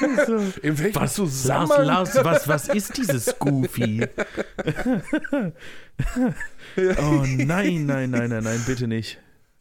Was, 0.00 0.94
Lars, 0.94 1.14
Zusammenhang? 1.14 1.84
Lars, 1.84 2.18
was, 2.24 2.48
was 2.48 2.68
ist 2.68 2.96
dieses 2.96 3.38
Goofy? 3.38 4.06
oh 6.98 7.24
nein, 7.38 7.86
nein, 7.86 8.10
nein, 8.10 8.30
nein, 8.30 8.44
nein, 8.44 8.60
bitte 8.66 8.86
nicht. 8.88 9.18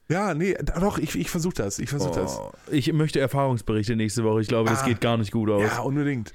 Ja, 0.07 0.33
nee, 0.35 0.55
doch, 0.79 0.97
ich, 0.99 1.15
ich 1.17 1.29
versuche 1.31 1.55
das. 1.55 1.79
Ich 1.79 1.89
versuche 1.89 2.19
das. 2.19 2.37
Oh, 2.39 2.51
ich 2.69 2.91
möchte 2.93 3.19
Erfahrungsberichte 3.19 3.95
nächste 3.95 4.23
Woche. 4.23 4.41
Ich 4.41 4.47
glaube, 4.47 4.69
das 4.69 4.83
Ah. 4.83 4.85
geht 4.85 5.01
gar 5.01 5.17
nicht 5.17 5.31
gut 5.31 5.49
aus. 5.49 5.63
Ja, 5.63 5.79
unbedingt. 5.79 6.31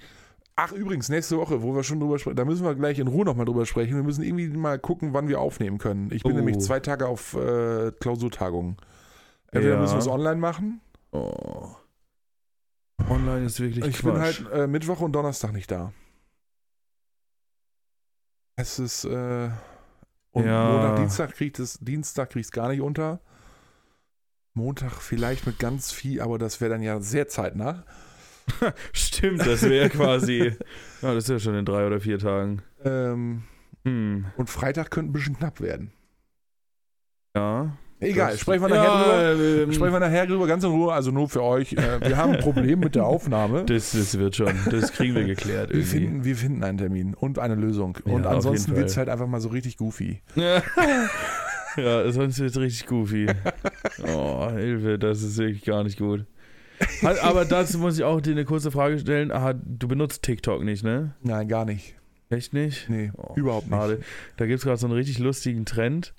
Ach, 0.56 0.72
übrigens, 0.72 1.08
nächste 1.08 1.38
Woche, 1.38 1.62
wo 1.62 1.74
wir 1.74 1.84
schon 1.84 2.00
drüber 2.00 2.18
sprechen, 2.18 2.36
da 2.36 2.44
müssen 2.44 2.64
wir 2.64 2.74
gleich 2.74 2.98
in 2.98 3.06
Ruhe 3.06 3.24
nochmal 3.24 3.46
drüber 3.46 3.64
sprechen. 3.66 3.94
Wir 3.94 4.02
müssen 4.02 4.22
irgendwie 4.24 4.48
mal 4.48 4.78
gucken, 4.78 5.12
wann 5.14 5.28
wir 5.28 5.40
aufnehmen 5.40 5.78
können. 5.78 6.10
Ich 6.12 6.22
bin 6.24 6.32
Oh. 6.32 6.36
nämlich 6.36 6.58
zwei 6.58 6.80
Tage 6.80 7.06
auf 7.06 7.34
äh, 7.34 7.92
Klausurtagung. 8.00 8.76
Entweder 9.52 9.74
Ja. 9.74 9.80
müssen 9.80 9.94
wir 9.94 9.98
es 10.00 10.08
online 10.08 10.36
machen. 10.36 10.80
Oh. 11.12 11.68
Online 13.08 13.46
ist 13.46 13.58
wirklich 13.60 13.84
Ich 13.86 13.98
Quatsch. 13.98 14.12
bin 14.12 14.20
halt 14.20 14.44
äh, 14.52 14.66
Mittwoch 14.66 15.00
und 15.00 15.12
Donnerstag 15.12 15.52
nicht 15.52 15.70
da. 15.70 15.92
Es 18.60 18.78
ist, 18.78 19.04
äh, 19.04 19.48
und 20.32 20.44
Ja. 20.44 20.64
Montag, 20.70 20.96
Dienstag 20.96 21.32
kriegt 21.34 21.58
es, 21.58 21.78
Dienstag 21.78 22.28
kriegt 22.30 22.44
es 22.44 22.52
gar 22.52 22.68
nicht 22.68 22.82
unter. 22.82 23.20
Montag 24.52 24.92
vielleicht 25.00 25.46
mit 25.46 25.58
ganz 25.58 25.92
viel, 25.92 26.20
aber 26.20 26.38
das 26.38 26.60
wäre 26.60 26.70
dann 26.72 26.82
ja 26.82 27.00
sehr 27.00 27.26
zeitnah. 27.28 27.84
Stimmt, 28.92 29.46
das 29.46 29.62
wäre 29.62 29.88
quasi. 29.88 30.56
Ja, 31.02 31.14
das 31.14 31.24
ist 31.24 31.30
ja 31.30 31.38
schon 31.38 31.54
in 31.54 31.64
drei 31.64 31.86
oder 31.86 31.98
vier 32.00 32.18
Tagen. 32.18 32.60
Ähm, 32.84 33.44
Hm. 33.86 34.26
und 34.36 34.50
Freitag 34.50 34.90
könnte 34.90 35.08
ein 35.10 35.12
bisschen 35.14 35.38
knapp 35.38 35.62
werden. 35.62 35.92
Ja. 37.34 37.74
Egal, 38.00 38.36
sprechen 38.38 38.62
wir 38.62 38.68
nachher 38.70 39.04
drüber. 39.04 39.22
ja, 39.58 39.62
ähm, 39.64 39.72
Sprechen 39.72 39.92
wir 39.92 40.00
nachher 40.00 40.26
drüber, 40.26 40.46
ganz 40.46 40.64
in 40.64 40.70
Ruhe, 40.70 40.92
also 40.92 41.10
nur 41.10 41.28
für 41.28 41.42
euch. 41.42 41.74
Äh, 41.74 42.00
wir 42.00 42.16
haben 42.16 42.32
ein 42.32 42.40
Problem 42.40 42.80
mit 42.80 42.94
der 42.94 43.04
Aufnahme. 43.04 43.64
das, 43.66 43.92
das 43.92 44.18
wird 44.18 44.36
schon. 44.36 44.52
Das 44.70 44.92
kriegen 44.92 45.14
wir 45.14 45.24
geklärt 45.24 45.72
Wir 45.72 45.84
finden, 45.84 46.24
wir 46.24 46.34
finden 46.36 46.64
einen 46.64 46.78
Termin 46.78 47.14
und 47.14 47.38
eine 47.38 47.54
Lösung. 47.56 47.98
Ja, 48.06 48.12
und 48.14 48.26
auf 48.26 48.36
ansonsten 48.36 48.74
wird 48.74 48.88
es 48.88 48.96
halt 48.96 49.08
einfach 49.10 49.26
mal 49.26 49.40
so 49.40 49.50
richtig 49.50 49.76
goofy. 49.76 50.22
ja, 51.76 52.10
sonst 52.10 52.38
wird 52.38 52.50
es 52.50 52.58
richtig 52.58 52.86
goofy. 52.86 53.26
Oh, 54.06 54.50
Hilfe, 54.50 54.98
das 54.98 55.22
ist 55.22 55.36
wirklich 55.38 55.64
gar 55.64 55.84
nicht 55.84 55.98
gut. 55.98 56.24
Aber 57.22 57.44
dazu 57.44 57.78
muss 57.78 57.98
ich 57.98 58.04
auch 58.04 58.20
dir 58.22 58.30
eine 58.32 58.46
kurze 58.46 58.70
Frage 58.70 58.98
stellen. 58.98 59.30
Aha, 59.30 59.52
du 59.52 59.86
benutzt 59.88 60.22
TikTok 60.22 60.64
nicht, 60.64 60.82
ne? 60.82 61.14
Nein, 61.22 61.46
gar 61.48 61.66
nicht. 61.66 61.94
Echt 62.30 62.54
nicht? 62.54 62.88
Nee, 62.88 63.10
Oh, 63.16 63.34
überhaupt 63.34 63.68
schade. 63.68 63.96
nicht. 63.96 64.06
Da 64.36 64.46
gibt 64.46 64.60
es 64.60 64.64
gerade 64.64 64.78
so 64.78 64.86
einen 64.86 64.94
richtig 64.96 65.18
lustigen 65.18 65.64
Trend. 65.66 66.14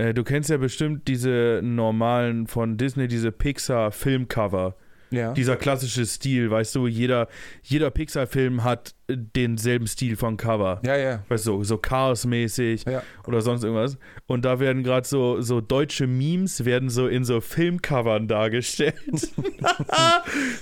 Äh, 0.00 0.14
du 0.14 0.24
kennst 0.24 0.48
ja 0.48 0.56
bestimmt 0.56 1.08
diese 1.08 1.60
normalen 1.62 2.46
von 2.46 2.78
Disney, 2.78 3.06
diese 3.06 3.32
Pixar-Filmcover. 3.32 4.74
Ja. 5.10 5.32
Dieser 5.32 5.56
klassische 5.56 6.06
Stil, 6.06 6.50
weißt 6.50 6.74
du, 6.76 6.86
jeder, 6.86 7.28
jeder 7.62 7.90
Pixar-Film 7.90 8.62
hat 8.62 8.94
denselben 9.08 9.88
Stil 9.88 10.16
von 10.16 10.36
Cover. 10.36 10.80
ja, 10.84 10.96
ja. 10.96 11.24
Weißt 11.28 11.46
du, 11.46 11.52
so, 11.56 11.64
so 11.64 11.78
Chaos-mäßig 11.78 12.84
Ja. 12.84 13.02
oder 13.26 13.40
sonst 13.40 13.64
irgendwas. 13.64 13.98
Und 14.26 14.44
da 14.44 14.60
werden 14.60 14.84
gerade 14.84 15.06
so, 15.08 15.40
so 15.40 15.60
deutsche 15.60 16.06
Memes 16.06 16.64
werden 16.64 16.90
so 16.90 17.08
in 17.08 17.24
so 17.24 17.40
Filmcovern 17.40 18.28
dargestellt. 18.28 18.94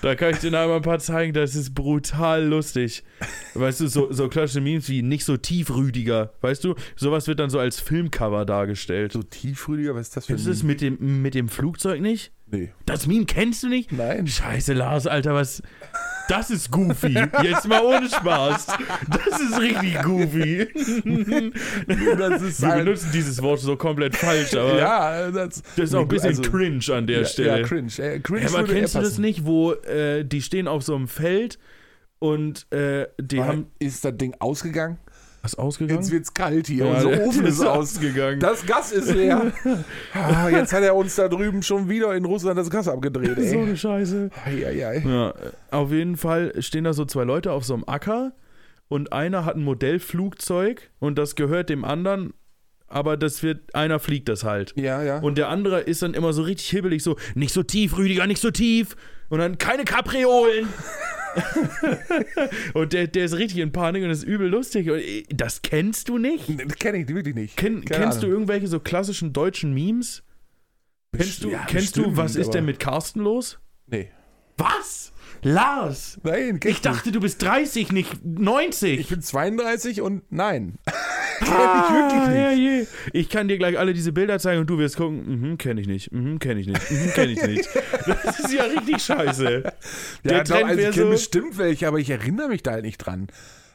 da 0.03 0.15
kann 0.15 0.31
ich 0.31 0.39
dir 0.39 0.51
noch 0.51 0.61
einmal 0.61 0.77
ein 0.77 0.83
paar 0.83 0.99
zeigen, 0.99 1.33
das 1.33 1.55
ist 1.55 1.75
brutal 1.75 2.45
lustig. 2.45 3.05
Weißt 3.55 3.81
du, 3.81 3.87
so, 3.89 4.11
so 4.13 4.29
klassische 4.29 4.61
Memes 4.61 4.89
wie 4.89 5.03
nicht 5.03 5.25
so 5.25 5.37
tief, 5.37 5.71
Rüdiger. 5.71 6.33
Weißt 6.41 6.65
du, 6.65 6.75
sowas 6.97 7.27
wird 7.27 7.41
dann 7.41 7.51
so 7.51 7.59
als 7.59 7.81
Filmcover 7.81 8.45
dargestellt. 8.47 9.13
So 9.13 9.23
tiefrüdiger, 9.23 9.95
was 9.95 10.09
ist 10.09 10.17
das 10.17 10.27
für 10.27 10.33
Kennst 10.33 10.47
du 10.47 10.51
das 10.51 10.63
mit 10.63 10.81
dem, 10.81 11.23
mit 11.23 11.35
dem 11.35 11.49
Flugzeug 11.49 12.01
nicht? 12.01 12.33
Nee. 12.51 12.73
Das 12.87 13.07
Meme 13.07 13.27
kennst 13.27 13.63
du 13.63 13.69
nicht? 13.69 13.93
Nein. 13.93 14.27
Scheiße, 14.27 14.73
Lars, 14.73 15.07
Alter, 15.07 15.35
was. 15.35 15.63
Das 16.29 16.51
ist 16.51 16.71
goofy. 16.71 17.15
Jetzt 17.43 17.67
mal 17.69 17.83
ohne 17.83 18.09
Spaß. 18.09 18.67
Das 19.09 19.41
ist 19.41 19.59
richtig 19.61 20.03
goofy. 20.03 20.69
Das 22.19 22.43
ist 22.43 22.61
Wir 22.63 22.75
benutzen 22.77 23.11
dieses 23.13 23.41
Wort 23.43 23.61
so 23.61 23.77
komplett 23.77 24.15
falsch, 24.17 24.55
aber 24.55 24.79
ja, 24.79 25.31
das, 25.31 25.63
das 25.77 25.87
ist 25.91 25.95
auch 25.95 26.03
ein 26.03 26.09
bisschen 26.09 26.29
also- 26.31 26.43
cringe 26.43 26.85
an 26.93 27.07
der 27.07 27.21
ja, 27.21 27.25
Stelle. 27.25 27.61
Ja, 27.61 27.67
cringe. 27.67 27.91
Äh, 27.99 28.21
cringe 28.21 28.43
Ja, 28.43 28.49
aber 28.49 28.65
kennst 28.65 28.95
du 28.95 29.01
das 29.01 29.19
nicht, 29.19 29.45
wo 29.47 29.73
äh, 29.73 30.25
die 30.25 30.43
stehen 30.43 30.69
auf 30.69 30.83
so 30.83 30.95
einem 30.95 31.09
Feld 31.09 31.59
und 32.19 32.71
äh, 32.73 33.07
die 33.21 33.39
Weil- 33.39 33.47
haben. 33.47 33.67
Ist 33.79 34.05
das 34.05 34.17
Ding 34.17 34.35
ausgegangen? 34.39 34.99
Was 35.49 35.59
ausgegangen? 35.59 36.01
Jetzt 36.01 36.11
wird's 36.13 36.35
kalt 36.35 36.67
hier. 36.67 36.85
Ja, 36.85 36.95
Unser 36.95 37.23
Ofen 37.27 37.47
ist 37.47 37.61
aus. 37.61 37.95
ausgegangen. 37.97 38.39
Das 38.41 38.67
Gas 38.67 38.93
ist 38.93 39.15
leer. 39.15 39.53
Ah, 40.13 40.49
jetzt 40.51 40.73
hat 40.73 40.83
er 40.83 40.95
uns 40.95 41.15
da 41.17 41.29
drüben 41.29 41.63
schon 41.63 41.89
wieder 41.89 42.15
in 42.15 42.25
Russland 42.25 42.59
das 42.59 42.69
Gas 42.71 42.87
abgedreht. 42.89 43.37
so 43.37 43.43
Ey. 43.43 43.63
eine 43.63 43.77
Scheiße. 43.77 44.31
Ja, 45.05 45.35
auf 45.71 45.91
jeden 45.93 46.17
Fall 46.17 46.53
stehen 46.61 46.85
da 46.85 46.93
so 46.93 47.05
zwei 47.07 47.25
Leute 47.25 47.53
auf 47.53 47.65
so 47.65 47.75
einem 47.75 47.85
Acker 47.87 48.33
und 48.89 49.13
einer 49.13 49.45
hat 49.45 49.57
ein 49.57 49.65
Modellflugzeug 49.65 50.91
und 50.99 51.17
das 51.19 51.35
gehört 51.35 51.69
dem 51.71 51.85
anderen, 51.85 52.35
aber 52.89 53.17
das 53.17 53.43
wird, 53.43 53.75
einer 53.75 53.99
fliegt 54.01 54.29
das 54.29 54.45
halt. 54.45 54.73
Ja, 54.77 55.03
ja. 55.03 55.19
Und 55.19 55.39
der 55.39 55.49
andere 55.49 55.81
ist 55.81 56.03
dann 56.03 56.15
immer 56.15 56.33
so 56.33 56.43
richtig 56.43 56.69
hibbelig, 56.71 57.03
so, 57.03 57.17
nicht 57.35 57.53
so 57.53 57.63
tief, 57.63 57.97
Rüdiger, 57.97 58.27
nicht 58.27 58.41
so 58.41 58.51
tief. 58.51 58.97
Und 59.29 59.39
dann 59.41 59.59
keine 59.59 59.85
Kapriolen. 59.85 60.69
und 62.75 62.93
der, 62.93 63.07
der 63.07 63.25
ist 63.27 63.37
richtig 63.37 63.59
in 63.59 63.73
Panik 63.73 64.03
und 64.03 64.11
ist 64.11 64.23
übel 64.25 64.49
lustig. 64.49 64.91
Und 64.91 64.99
äh, 64.99 65.25
das 65.29 65.63
kennst 65.63 66.09
du 66.09 66.19
nicht? 66.19 66.49
Nee, 66.49 66.65
das 66.67 66.79
kenne 66.79 66.99
ich 66.99 67.09
wirklich 67.09 67.35
nicht. 67.35 67.57
Kenn, 67.57 67.85
Keine 67.85 68.05
kennst 68.05 68.23
du 68.23 68.27
Ahnung. 68.27 68.41
irgendwelche 68.41 68.67
so 68.69 68.81
klassischen 68.81 69.33
deutschen 69.33 69.75
Memes? 69.75 70.23
Kennst 71.15 71.45
du, 71.45 71.51
Ja, 71.51 71.65
kennst 71.67 71.97
du 71.97 72.03
bestimmt, 72.03 72.17
was 72.17 72.37
ist 72.37 72.51
denn 72.55 72.65
mit 72.65 72.81
Carsten 72.81 73.21
los? 73.21 73.59
Nee. 73.87 74.09
Was? 74.57 75.13
Lars! 75.43 76.19
Nein, 76.23 76.61
Ich 76.65 76.81
dachte, 76.81 77.13
du 77.13 77.21
bist 77.21 77.43
30, 77.43 77.93
nicht 77.93 78.25
90. 78.25 78.99
Ich 79.01 79.09
bin 79.09 79.23
32 79.23 80.01
und 80.01 80.23
nein. 80.31 80.79
Kenn 81.39 81.49
Ah, 81.55 81.85
ich 81.89 81.95
wirklich 81.95 82.29
nicht. 82.29 82.37
ja, 82.37 82.51
je. 82.53 82.87
Ich 83.13 83.29
kann 83.29 83.47
dir 83.47 83.59
gleich 83.59 83.79
alle 83.79 83.95
diese 83.95 84.11
Bilder 84.13 84.41
zeigen 84.41 84.61
und 84.63 84.67
du 84.69 84.79
wirst 84.79 84.97
gucken, 84.97 85.41
mhm, 85.51 85.59
kenne 85.59 85.81
ich 85.81 85.87
nicht, 85.87 86.11
mhm, 86.13 86.41
kenne 86.41 86.61
ich 86.61 86.67
nicht, 86.67 86.91
mhm, 86.91 87.11
kenne 87.13 87.33
ich 87.33 87.43
nicht. 87.43 87.69
Das 88.07 88.41
ist 88.41 88.53
ja 88.53 88.65
richtig 88.65 89.03
scheiße. 89.03 89.63
Ja, 89.65 89.73
Der 90.25 90.45
Trend 90.45 90.65
also 90.65 90.81
ich 90.81 90.91
kenne 90.95 91.07
so- 91.07 91.11
bestimmt 91.11 91.59
welche, 91.59 91.87
aber 91.87 91.99
ich 91.99 92.11
erinnere 92.11 92.49
mich 92.49 92.63
da 92.63 92.73
halt 92.73 92.85
nicht 92.85 92.99
dran. 92.99 93.29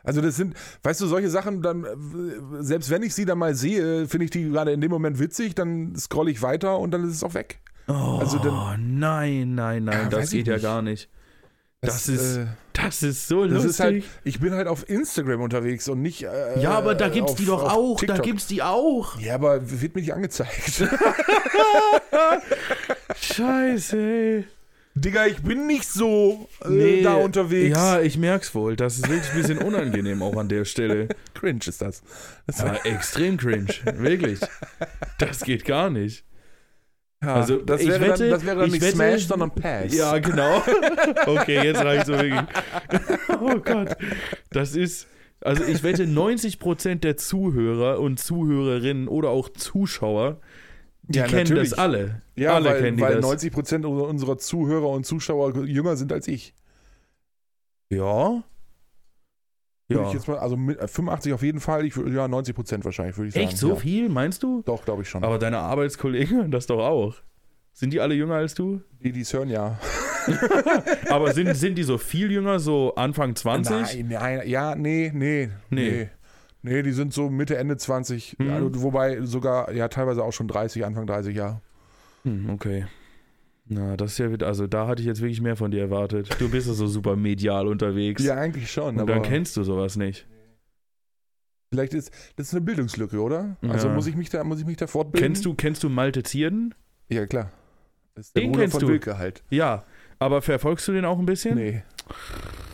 Also 0.03 0.19
das 0.19 0.35
sind, 0.35 0.55
weißt 0.83 0.99
du, 0.99 1.07
solche 1.07 1.29
Sachen, 1.29 1.61
dann, 1.61 1.85
äh, 1.85 1.87
selbst 2.59 2.89
wenn 2.89 3.03
ich 3.03 3.13
sie 3.15 3.23
dann 3.23 3.37
mal 3.37 3.55
sehe, 3.55 4.07
finde 4.09 4.25
ich 4.25 4.31
die 4.31 4.49
gerade 4.49 4.71
in 4.73 4.81
dem 4.81 4.91
Moment 4.91 5.17
witzig, 5.19 5.55
dann 5.55 5.95
scrolle 5.95 6.31
ich 6.31 6.41
weiter 6.41 6.77
und 6.79 6.91
dann 6.91 7.05
ist 7.07 7.15
es 7.15 7.23
auch 7.23 7.33
weg. 7.35 7.59
Oh, 7.87 8.17
Also 8.19 8.39
dann- 8.39 8.99
nein, 8.99 9.55
nein, 9.55 9.85
nein, 9.85 9.99
Ja, 10.03 10.09
das 10.09 10.31
geht 10.31 10.47
ja 10.47 10.55
nicht. 10.55 10.63
gar 10.63 10.81
nicht. 10.81 11.09
Das 11.85 12.07
ist, 12.07 12.37
äh, 12.37 12.45
das 12.73 13.03
ist 13.03 13.27
so 13.27 13.43
das 13.43 13.51
lustig. 13.63 13.69
ist 13.71 13.79
halt, 13.81 14.03
ich 14.23 14.39
bin 14.39 14.53
halt 14.53 14.67
auf 14.67 14.87
Instagram 14.89 15.41
unterwegs 15.41 15.87
und 15.89 16.01
nicht. 16.01 16.23
Äh, 16.23 16.59
ja, 16.61 16.71
aber 16.71 16.95
da 16.95 17.09
gibt's 17.09 17.33
auf- 17.33 17.37
die 17.37 17.45
doch 17.45 17.63
auch, 17.63 17.99
da 17.99 18.05
TikTok. 18.07 18.25
gibt's 18.25 18.47
die 18.47 18.63
auch. 18.63 19.19
Ja, 19.19 19.35
aber 19.35 19.59
wird 19.69 19.93
mir 19.95 20.01
nicht 20.01 20.13
angezeigt. 20.13 20.83
Scheiße, 23.19 23.97
ey. 23.97 24.45
Digga, 24.95 25.25
ich 25.25 25.41
bin 25.41 25.65
nicht 25.65 25.85
so 25.89 26.47
äh, 26.63 26.69
Nee, 26.69 27.01
da 27.01 27.15
unterwegs. 27.15 27.75
Ja, 27.75 27.99
ich 27.99 28.15
merk's 28.17 28.53
wohl. 28.53 28.75
Das 28.75 28.95
ist 28.97 29.09
wirklich 29.09 29.31
ein 29.31 29.41
bisschen 29.41 29.57
unangenehm 29.57 30.21
auch 30.21 30.37
an 30.37 30.49
der 30.49 30.65
Stelle. 30.65 31.07
Cringe 31.33 31.61
ist 31.65 31.81
das. 31.81 32.03
das 32.45 32.59
Ja, 32.59 32.75
extrem 32.83 33.37
cringe. 33.37 33.73
Wirklich. 33.95 34.39
Das 35.17 35.39
geht 35.39 35.65
gar 35.65 35.89
nicht. 35.89 36.23
Ja, 37.23 37.35
also, 37.35 37.57
das 37.57 37.85
wäre 37.85 38.01
wette- 38.01 38.17
dann, 38.19 38.29
das 38.31 38.45
wäre 38.45 38.55
dann 38.57 38.65
ich 38.67 38.71
nicht 38.73 38.81
wette- 38.83 38.95
Smash, 38.95 39.27
sondern 39.27 39.51
Pass. 39.51 39.93
Ja, 39.95 40.17
genau. 40.19 40.61
Okay, 41.25 41.63
jetzt 41.65 41.83
reicht's 41.83 42.07
so 42.07 42.13
wirklich. 42.13 42.39
Oh 43.41 43.57
Gott. 43.59 43.95
Das 44.51 44.75
ist. 44.75 45.07
Also 45.41 45.63
ich 45.65 45.83
wette, 45.83 46.03
90% 46.03 46.95
der 46.95 47.17
Zuhörer 47.17 47.99
und 47.99 48.17
Zuhörerinnen 48.19 49.07
oder 49.09 49.29
auch 49.29 49.49
Zuschauer 49.49 50.39
Die 51.03 51.19
Ja, 51.19 51.25
kennen 51.25 51.43
natürlich. 51.43 51.71
das 51.71 51.79
alle. 51.79 52.21
Ja, 52.35 52.53
alle 52.55 52.69
weil, 52.69 52.81
kennen 52.81 52.97
die 52.97 53.03
weil 53.03 53.15
das. 53.15 53.21
90 53.23 53.51
Prozent 53.51 53.85
unserer 53.85 54.37
Zuhörer 54.37 54.87
und 54.89 55.05
Zuschauer 55.05 55.65
jünger 55.65 55.97
sind 55.97 56.13
als 56.13 56.27
ich. 56.29 56.53
Ja. 57.89 58.43
Würde 59.93 60.03
Ja. 60.03 60.07
ich 60.09 60.13
jetzt 60.15 60.27
mal, 60.27 60.37
also 60.37 60.57
mit, 60.57 60.79
äh, 60.79 60.87
85 60.87 61.33
auf 61.33 61.41
jeden 61.43 61.59
Fall, 61.59 61.85
ich, 61.85 61.95
ja, 61.95 62.27
90 62.27 62.55
Prozent 62.55 62.85
wahrscheinlich, 62.85 63.17
würde 63.17 63.27
ich 63.29 63.33
sagen. 63.33 63.45
Echt 63.47 63.57
so 63.57 63.69
ja. 63.69 63.75
viel, 63.75 64.09
meinst 64.09 64.43
du? 64.43 64.61
Doch, 64.65 64.83
glaube 64.85 65.03
ich 65.03 65.09
schon. 65.09 65.23
Aber 65.23 65.37
deine 65.39 65.59
Arbeitskollegen 65.59 66.51
das 66.51 66.65
doch 66.67 66.79
auch. 66.79 67.15
Sind 67.73 67.91
die 67.93 67.99
alle 67.99 68.13
jünger 68.13 68.35
als 68.35 68.53
du? 68.53 68.81
die, 69.03 69.11
die 69.11 69.21
es 69.21 69.33
hören, 69.33 69.49
ja. 69.49 69.79
Aber 71.09 71.33
sind, 71.33 71.53
sind 71.55 71.75
die 71.77 71.83
so 71.83 71.97
viel 71.97 72.31
jünger, 72.31 72.59
so 72.59 72.95
Anfang 72.95 73.35
20? 73.35 73.71
Nein, 73.71 74.07
nein, 74.09 74.41
ja, 74.47 74.75
nee, 74.75 75.11
nee, 75.13 75.49
Nee. 75.69 75.91
nee. 75.91 76.09
Nee, 76.65 76.81
die 76.81 76.91
sind 76.93 77.13
so 77.13 77.29
Mitte, 77.29 77.57
Ende 77.57 77.75
20, 77.75 78.37
Mhm. 78.39 78.49
also, 78.51 78.81
wobei 78.83 79.21
sogar, 79.23 79.71
ja, 79.73 79.89
teilweise 79.89 80.23
auch 80.23 80.31
schon 80.31 80.47
30, 80.47 80.85
Anfang 80.85 81.05
30 81.07 81.35
Jahre. 81.35 81.59
Hm, 82.23 82.49
okay. 82.51 82.85
Na, 83.65 83.95
das 83.95 84.13
ist 84.13 84.17
ja 84.17 84.31
wieder, 84.31 84.47
also 84.47 84.67
da 84.67 84.87
hatte 84.87 85.01
ich 85.01 85.07
jetzt 85.07 85.21
wirklich 85.21 85.39
mehr 85.41 85.55
von 85.55 85.71
dir 85.71 85.81
erwartet. 85.81 86.29
Du 86.39 86.49
bist 86.49 86.67
ja 86.67 86.73
so 86.73 86.85
super 86.87 87.15
medial 87.15 87.67
unterwegs. 87.67 88.21
Ja, 88.23 88.35
eigentlich 88.35 88.69
schon, 88.71 88.97
Und 88.99 89.07
dann 89.07 89.21
kennst 89.21 89.55
du 89.57 89.63
sowas 89.63 89.95
nicht. 89.95 90.27
vielleicht 91.71 91.93
ist 91.93 92.11
das 92.35 92.47
ist 92.47 92.53
eine 92.53 92.61
Bildungslücke, 92.61 93.19
oder? 93.21 93.57
Also 93.61 93.87
Ja. 93.87 93.93
muss 93.93 94.05
ich 94.07 94.15
mich 94.15 94.29
da, 94.29 94.43
muss 94.43 94.59
ich 94.59 94.65
mich 94.65 94.77
da 94.77 94.85
fortbilden? 94.87 95.27
Kennst 95.27 95.45
du, 95.45 95.53
kennst 95.55 95.81
du 95.83 95.89
Malte 95.89 96.23
Zierden? 96.23 96.75
Ja, 97.09 97.25
klar. 97.25 97.51
Das 98.15 98.27
ist 98.27 98.35
der 98.35 98.43
Den 98.43 98.51
Bruder 98.51 98.63
kennst 98.63 98.73
von 98.77 98.81
du? 98.81 98.87
Wilke 98.89 99.17
halt. 99.17 99.43
Ja. 99.49 99.85
Aber 100.19 100.41
verfolgst 100.41 100.87
du 100.87 100.91
den 100.91 101.05
auch 101.05 101.17
ein 101.17 101.25
bisschen? 101.25 101.55
Nee. 101.55 101.83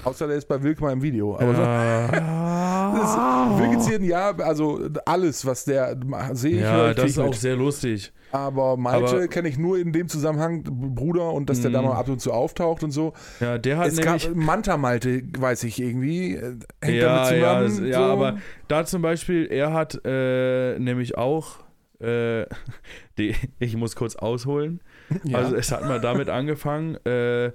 Außer 0.04 0.28
der 0.28 0.38
ist 0.38 0.48
bei 0.48 0.62
Wilke 0.64 0.82
mal 0.82 0.94
im 0.94 1.02
Video. 1.02 1.36
Aber 1.36 1.54
so- 1.56 1.62
Ja, 1.62 3.58
Wilke 3.60 4.06
ja, 4.06 4.32
also 4.38 4.80
alles, 5.06 5.46
was 5.46 5.66
der 5.66 5.98
sehe 6.34 6.56
ich, 6.56 6.62
ja 6.62 6.90
ich, 6.92 6.96
das 6.96 7.10
ist 7.12 7.20
auch 7.20 7.26
mit. 7.26 7.36
sehr 7.36 7.56
lustig. 7.56 8.12
Aber 8.32 8.78
Malte 8.78 9.28
kenne 9.28 9.50
ich 9.50 9.58
nur 9.58 9.78
in 9.80 9.92
dem 9.92 10.08
Zusammenhang 10.08 10.64
Bruder 10.64 11.34
und 11.34 11.50
dass 11.50 11.62
der 11.62 11.72
da 11.72 11.82
Mhm. 11.82 11.88
mal 11.90 11.96
ab 11.96 12.08
und 12.10 12.22
zu 12.22 12.32
auftaucht 12.32 12.84
und 12.84 12.92
so. 12.92 13.14
Ja, 13.40 13.58
der 13.58 13.78
hat 13.80 13.88
es 13.88 13.98
nämlich. 13.98 14.28
gab 14.28 14.36
Manta 14.36 14.78
Malte, 14.78 15.24
weiß 15.38 15.64
ich 15.64 15.82
irgendwie. 15.82 16.36
äh, 16.36 16.56
Hängt 16.82 16.98
ja, 16.98 17.26
damit 17.30 17.40
ja, 17.42 17.66
zusammen. 17.66 17.88
ja, 17.88 17.98
so. 17.98 18.04
aber 18.06 18.38
da 18.68 18.86
zum 18.86 19.02
Beispiel, 19.02 19.48
er 19.52 19.74
hat 19.74 20.00
äh, 20.06 20.78
nämlich 20.80 21.18
auch. 21.18 21.58
Äh, 22.00 22.46
die, 23.18 23.36
ich 23.60 23.76
muss 23.76 23.96
kurz 23.96 24.16
ausholen. 24.16 24.80
ja. 25.24 25.40
Also 25.40 25.56
es 25.56 25.72
hat 25.72 25.82
mal 25.84 26.00
damit 26.00 26.30
angefangen, 26.30 26.96
äh, 27.06 27.52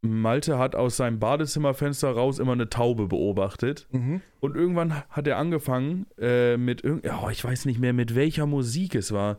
Malte 0.00 0.58
hat 0.58 0.76
aus 0.76 0.96
seinem 0.96 1.18
Badezimmerfenster 1.18 2.10
raus 2.10 2.38
immer 2.38 2.52
eine 2.52 2.70
Taube 2.70 3.08
beobachtet. 3.08 3.88
mhm. 3.90 4.20
Und 4.40 4.54
irgendwann 4.56 5.02
hat 5.10 5.26
er 5.26 5.38
angefangen 5.38 6.06
äh, 6.18 6.56
mit 6.56 6.84
irgend, 6.84 7.04
oh, 7.06 7.28
ich 7.30 7.44
weiß 7.44 7.64
nicht 7.64 7.80
mehr, 7.80 7.92
mit 7.92 8.14
welcher 8.14 8.46
Musik 8.46 8.94
es 8.94 9.12
war. 9.12 9.38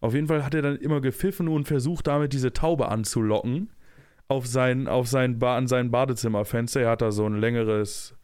Auf 0.00 0.12
jeden 0.12 0.26
Fall 0.26 0.44
hat 0.44 0.54
er 0.54 0.60
dann 0.60 0.76
immer 0.76 1.00
gepfiffen 1.00 1.48
und 1.48 1.66
versucht, 1.66 2.06
damit 2.06 2.34
diese 2.34 2.52
Taube 2.52 2.88
anzulocken 2.88 3.70
auf 4.28 4.46
sein, 4.46 4.88
auf 4.88 5.06
sein 5.06 5.38
ba 5.38 5.56
an 5.56 5.66
sein 5.66 5.90
Badezimmerfenster. 5.90 6.82
Er 6.82 6.90
hat 6.90 7.02
da 7.02 7.10
so 7.10 7.26
ein 7.26 7.38
längeres, 7.38 8.14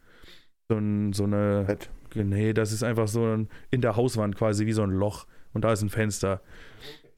so, 0.69 0.77
ein, 0.77 1.13
so 1.13 1.23
eine, 1.23 1.63
Bett. 1.65 1.89
nee, 2.13 2.53
das 2.53 2.71
ist 2.71 2.83
einfach 2.83 3.07
so 3.07 3.25
ein, 3.25 3.49
in 3.71 3.81
der 3.81 3.95
Hauswand 3.95 4.35
quasi 4.35 4.65
wie 4.65 4.73
so 4.73 4.83
ein 4.83 4.91
Loch 4.91 5.25
und 5.53 5.63
da 5.63 5.73
ist 5.73 5.81
ein 5.81 5.89
Fenster. 5.89 6.41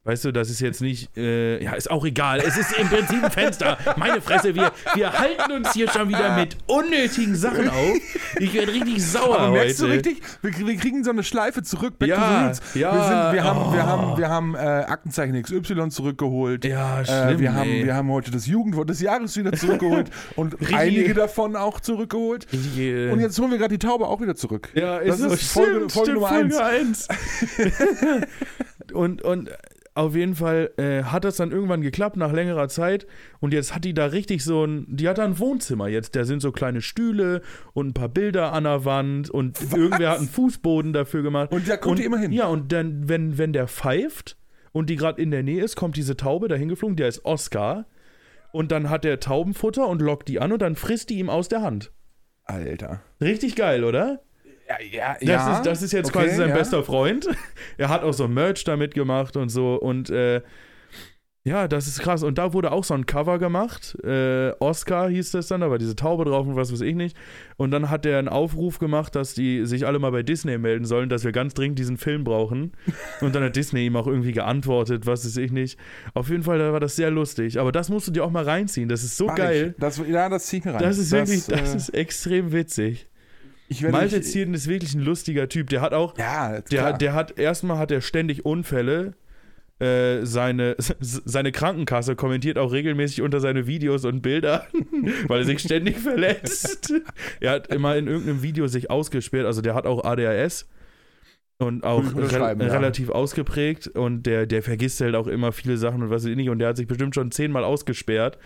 Weißt 0.06 0.22
du, 0.26 0.32
das 0.32 0.50
ist 0.50 0.60
jetzt 0.60 0.82
nicht, 0.82 1.16
äh, 1.16 1.64
ja, 1.64 1.72
ist 1.72 1.90
auch 1.90 2.04
egal. 2.04 2.38
Es 2.40 2.58
ist 2.58 2.78
im 2.78 2.88
Prinzip 2.88 3.24
ein 3.24 3.30
Fenster. 3.30 3.78
Meine 3.96 4.20
Fresse, 4.20 4.54
wir, 4.54 4.70
wir 4.94 5.12
halten 5.18 5.50
uns 5.52 5.72
hier 5.72 5.88
schon 5.90 6.10
wieder 6.10 6.36
mit 6.36 6.58
unnötigen 6.66 7.34
Sachen 7.34 7.70
auf. 7.70 7.96
Ich 8.38 8.52
werde 8.52 8.74
richtig 8.74 9.02
sauer 9.02 9.38
Aber 9.38 9.52
merkst 9.52 9.80
du 9.80 9.84
heute. 9.86 9.94
richtig? 10.10 10.22
Wir, 10.42 10.66
wir 10.66 10.76
kriegen 10.76 11.04
so 11.04 11.10
eine 11.10 11.22
Schleife 11.24 11.62
zurück. 11.62 11.98
Back 11.98 12.10
Ja, 12.10 12.16
to 12.16 12.22
the 12.22 12.44
roots. 12.44 12.60
ja, 12.74 12.92
Wir, 12.94 13.02
sind, 13.02 13.32
wir 13.32 13.44
haben, 13.44 13.72
wir 13.72 13.80
oh. 13.82 13.86
haben, 13.86 14.18
wir 14.18 14.28
haben 14.28 14.54
äh, 14.54 14.58
Aktenzeichen 14.58 15.42
XY 15.42 15.88
zurückgeholt. 15.88 16.66
Ja, 16.66 17.00
Äh, 17.00 17.04
schlimm, 17.06 17.38
wir, 17.38 17.54
haben, 17.54 17.70
ey. 17.70 17.84
wir 17.86 17.94
haben 17.94 18.10
heute 18.10 18.30
das 18.30 18.46
Jugendwort 18.46 18.90
des 18.90 19.00
Jahres 19.00 19.34
wieder 19.38 19.52
zurückgeholt 19.54 20.10
und 20.36 20.52
Richtig. 20.60 20.76
einige 20.76 21.14
davon 21.14 21.56
auch 21.56 21.80
zurückgeholt. 21.80 22.46
Ich, 22.52 22.76
äh, 22.78 23.10
Und 23.10 23.20
jetzt 23.20 23.38
holen 23.38 23.50
wir 23.52 23.56
gerade 23.56 23.78
die 23.78 23.84
Taube 23.86 24.06
auch 24.06 24.20
wieder 24.20 24.34
zurück. 24.36 24.68
ja, 24.74 24.98
das 25.02 25.16
so, 25.18 25.28
ist 25.28 25.50
Folge- 25.50 25.88
stimmt, 25.88 25.92
Folge 25.92 26.10
stimmt, 26.10 26.14
Nummer 26.20 26.28
Folge 26.28 26.62
eins. 26.62 27.08
und, 28.92 29.22
und 29.22 29.48
auf 29.94 30.16
jeden 30.16 30.34
Fall 30.34 30.72
äh, 30.76 31.04
hat 31.04 31.24
das 31.24 31.36
dann 31.36 31.52
irgendwann 31.52 31.80
geklappt 31.80 32.16
nach 32.16 32.32
längerer 32.32 32.68
Zeit 32.68 33.06
und 33.38 33.54
jetzt 33.54 33.74
hat 33.74 33.84
die 33.84 33.94
da 33.94 34.06
richtig 34.06 34.42
so 34.42 34.64
ein, 34.64 34.86
die 34.88 35.08
hat 35.08 35.18
da 35.18 35.24
ein 35.24 35.38
Wohnzimmer 35.38 35.86
jetzt, 35.86 36.16
da 36.16 36.24
sind 36.24 36.40
so 36.40 36.50
kleine 36.50 36.82
Stühle 36.82 37.42
und 37.72 37.88
ein 37.88 37.94
paar 37.94 38.08
Bilder 38.08 38.52
an 38.52 38.64
der 38.64 38.84
Wand 38.84 39.30
und 39.30 39.56
irgendwer 39.72 40.10
hat 40.10 40.18
einen 40.18 40.28
Fußboden 40.28 40.92
dafür 40.92 41.22
gemacht. 41.22 41.52
Und 41.52 41.68
da 41.68 41.76
kommt 41.76 41.92
und, 41.92 41.98
die 42.00 42.04
immer 42.04 42.18
hin. 42.18 42.32
Ja, 42.32 42.46
und 42.46 42.72
dann, 42.72 43.08
wenn, 43.08 43.38
wenn 43.38 43.52
der 43.52 43.68
pfeift 43.68 44.36
und 44.72 44.90
die 44.90 44.96
gerade 44.96 45.22
in 45.22 45.30
der 45.30 45.44
Nähe 45.44 45.62
ist, 45.62 45.76
kommt 45.76 45.96
diese 45.96 46.16
Taube 46.16 46.48
dahin 46.48 46.68
geflogen, 46.68 46.96
der 46.96 47.08
ist 47.08 47.24
Oscar. 47.24 47.86
Und 48.50 48.70
dann 48.70 48.90
hat 48.90 49.04
der 49.04 49.18
Taubenfutter 49.20 49.88
und 49.88 50.00
lockt 50.00 50.28
die 50.28 50.40
an 50.40 50.52
und 50.52 50.62
dann 50.62 50.76
frisst 50.76 51.10
die 51.10 51.18
ihm 51.18 51.28
aus 51.28 51.48
der 51.48 51.62
Hand. 51.62 51.92
Alter. 52.44 53.00
Richtig 53.20 53.56
geil, 53.56 53.84
oder? 53.84 54.20
Ja, 54.68 55.16
ja, 55.20 55.36
Das, 55.36 55.58
ist, 55.58 55.66
das 55.66 55.82
ist 55.82 55.92
jetzt 55.92 56.14
okay, 56.14 56.24
quasi 56.24 56.36
sein 56.36 56.48
ja. 56.50 56.54
bester 56.54 56.82
Freund. 56.82 57.28
Er 57.76 57.88
hat 57.88 58.02
auch 58.04 58.12
so 58.12 58.28
Merch 58.28 58.64
damit 58.64 58.94
gemacht 58.94 59.36
und 59.36 59.48
so. 59.48 59.74
Und 59.74 60.08
äh, 60.10 60.42
ja, 61.46 61.68
das 61.68 61.86
ist 61.86 61.98
krass. 61.98 62.22
Und 62.22 62.38
da 62.38 62.54
wurde 62.54 62.72
auch 62.72 62.84
so 62.84 62.94
ein 62.94 63.04
Cover 63.04 63.38
gemacht. 63.38 63.98
Äh, 64.02 64.52
Oscar 64.60 65.10
hieß 65.10 65.32
das 65.32 65.48
dann, 65.48 65.60
da 65.60 65.70
war 65.70 65.76
diese 65.76 65.94
Taube 65.94 66.24
drauf 66.24 66.46
und 66.46 66.56
was 66.56 66.72
weiß 66.72 66.80
ich 66.80 66.94
nicht. 66.94 67.14
Und 67.58 67.70
dann 67.70 67.90
hat 67.90 68.06
er 68.06 68.18
einen 68.18 68.30
Aufruf 68.30 68.78
gemacht, 68.78 69.14
dass 69.14 69.34
die 69.34 69.66
sich 69.66 69.86
alle 69.86 69.98
mal 69.98 70.10
bei 70.10 70.22
Disney 70.22 70.56
melden 70.56 70.86
sollen, 70.86 71.10
dass 71.10 71.22
wir 71.22 71.32
ganz 71.32 71.52
dringend 71.52 71.78
diesen 71.78 71.98
Film 71.98 72.24
brauchen. 72.24 72.72
Und 73.20 73.34
dann 73.34 73.42
hat 73.42 73.56
Disney 73.56 73.84
ihm 73.84 73.96
auch 73.96 74.06
irgendwie 74.06 74.32
geantwortet, 74.32 75.04
was 75.04 75.26
weiß 75.26 75.36
ich 75.36 75.52
nicht. 75.52 75.78
Auf 76.14 76.30
jeden 76.30 76.44
Fall 76.44 76.58
da 76.58 76.72
war 76.72 76.80
das 76.80 76.96
sehr 76.96 77.10
lustig. 77.10 77.60
Aber 77.60 77.72
das 77.72 77.90
musst 77.90 78.08
du 78.08 78.12
dir 78.12 78.24
auch 78.24 78.30
mal 78.30 78.44
reinziehen. 78.44 78.88
Das 78.88 79.04
ist 79.04 79.18
so 79.18 79.26
Mach 79.26 79.34
geil. 79.34 79.74
Das, 79.78 80.00
ja, 80.08 80.30
das 80.30 80.46
zieh 80.46 80.58
ich 80.58 80.64
mir 80.64 80.72
rein. 80.72 80.82
Das 80.82 80.96
ist 80.96 81.12
wirklich, 81.12 81.44
das 81.46 81.74
äh, 81.74 81.76
ist 81.76 81.88
extrem 81.90 82.52
witzig. 82.52 83.06
Malte 83.90 84.18
mich- 84.18 84.26
Zierden 84.26 84.54
ist 84.54 84.68
wirklich 84.68 84.94
ein 84.94 85.00
lustiger 85.00 85.48
Typ. 85.48 85.68
Der 85.70 85.80
hat 85.80 85.92
auch, 85.94 86.16
Ja, 86.18 86.60
der, 86.60 86.92
der 86.92 87.14
hat, 87.14 87.38
erstmal 87.38 87.78
hat 87.78 87.90
er 87.90 88.00
ständig 88.00 88.44
Unfälle. 88.44 89.14
Äh, 89.80 90.24
seine, 90.24 90.76
seine 91.00 91.50
Krankenkasse 91.50 92.14
kommentiert 92.14 92.58
auch 92.58 92.70
regelmäßig 92.72 93.22
unter 93.22 93.40
seine 93.40 93.66
Videos 93.66 94.04
und 94.04 94.22
Bilder, 94.22 94.66
weil 95.26 95.40
er 95.40 95.44
sich 95.44 95.58
ständig 95.58 95.98
verletzt. 95.98 96.92
Er 97.40 97.50
hat 97.52 97.66
immer 97.68 97.96
in 97.96 98.06
irgendeinem 98.06 98.42
Video 98.42 98.68
sich 98.68 98.88
ausgesperrt, 98.88 99.46
also 99.46 99.62
der 99.62 99.74
hat 99.74 99.86
auch 99.86 100.04
ADHS 100.04 100.68
und 101.58 101.84
auch 101.84 102.02
ich 102.02 102.32
re 102.32 102.56
ja. 102.58 102.66
relativ 102.66 103.10
ausgeprägt 103.10 103.86
und 103.88 104.24
der, 104.24 104.46
der 104.46 104.62
vergisst 104.62 105.00
halt 105.00 105.14
auch 105.14 105.28
immer 105.28 105.52
viele 105.52 105.76
Sachen 105.76 106.02
und 106.02 106.10
was 106.10 106.24
weiß 106.24 106.30
ich 106.30 106.36
nicht 106.36 106.50
und 106.50 106.58
der 106.58 106.68
hat 106.68 106.76
sich 106.76 106.88
bestimmt 106.88 107.14
schon 107.14 107.30
zehnmal 107.30 107.62
ausgesperrt 107.62 108.38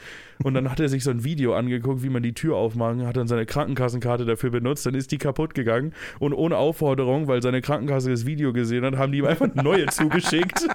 und 0.42 0.54
dann 0.54 0.70
hat 0.70 0.78
er 0.78 0.88
sich 0.88 1.04
so 1.04 1.10
ein 1.10 1.24
Video 1.24 1.54
angeguckt, 1.54 2.02
wie 2.02 2.10
man 2.10 2.22
die 2.22 2.34
Tür 2.34 2.56
aufmachen, 2.56 3.06
hat 3.06 3.16
dann 3.16 3.26
seine 3.26 3.46
Krankenkassenkarte 3.46 4.26
dafür 4.26 4.50
benutzt, 4.50 4.84
dann 4.84 4.94
ist 4.94 5.10
die 5.10 5.18
kaputt 5.18 5.54
gegangen 5.54 5.94
und 6.18 6.34
ohne 6.34 6.56
Aufforderung, 6.56 7.28
weil 7.28 7.40
seine 7.40 7.62
Krankenkasse 7.62 8.10
das 8.10 8.26
Video 8.26 8.52
gesehen 8.52 8.84
hat, 8.84 8.96
haben 8.96 9.12
die 9.12 9.18
ihm 9.18 9.26
einfach 9.26 9.50
eine 9.50 9.62
neue 9.62 9.86
zugeschickt. 9.90 10.66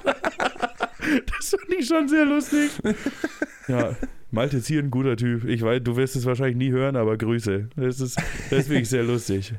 Das 1.37 1.49
fand 1.49 1.73
ich 1.77 1.85
schon 1.85 2.07
sehr 2.07 2.25
lustig. 2.25 2.71
Ja, 3.67 3.95
Malte 4.33 4.57
ist 4.57 4.67
hier 4.67 4.81
ein 4.81 4.89
guter 4.89 5.15
Typ. 5.15 5.45
Ich 5.45 5.61
weiß, 5.61 5.83
du 5.83 5.95
wirst 5.95 6.15
es 6.15 6.25
wahrscheinlich 6.25 6.55
nie 6.55 6.71
hören, 6.71 6.95
aber 6.95 7.17
Grüße. 7.17 7.69
Das 7.75 7.99
ist, 7.99 8.17
das 8.49 8.59
ist 8.61 8.69
wirklich 8.69 8.89
sehr 8.89 9.03
lustig. 9.03 9.53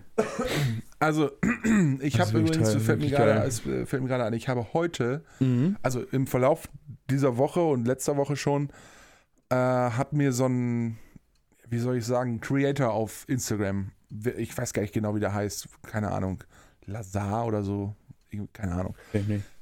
Also, 1.01 1.31
ich 2.01 2.15
ist 2.15 2.21
habe 2.21 2.39
übrigens, 2.41 2.73
toll, 2.73 2.81
fällt 2.81 3.01
mir, 3.01 3.11
gerade, 3.11 3.33
es 3.45 3.67
äh, 3.67 3.85
fällt 3.87 4.03
mir 4.03 4.09
gerade 4.09 4.25
ein, 4.25 4.33
ich 4.33 4.49
habe 4.49 4.73
heute, 4.73 5.25
Mhm. 5.41 5.77
also 5.83 6.03
im 6.03 6.27
Verlauf 6.27 6.69
dieser 7.11 7.37
Woche 7.37 7.61
und 7.63 7.87
letzter 7.87 8.17
Woche 8.17 8.37
schon, 8.37 8.71
äh, 9.51 9.55
hat 9.57 10.13
mir 10.13 10.33
so 10.33 10.47
ein, 10.47 10.99
wie 11.69 11.79
soll 11.79 11.97
ich 11.97 12.07
sagen, 12.07 12.41
Creator 12.41 12.91
auf 12.93 13.25
Instagram, 13.29 13.91
ich 14.37 14.57
weiß 14.57 14.73
gar 14.73 14.83
nicht 14.83 14.95
genau, 14.95 15.15
wie 15.15 15.21
der 15.21 15.35
heißt, 15.35 15.69
keine 15.83 16.11
Ahnung, 16.13 16.43
Lazar 16.87 17.47
oder 17.47 17.63
so, 17.63 17.95
keine 18.53 18.73
Ahnung. 18.73 18.95
Doch 19.13 19.54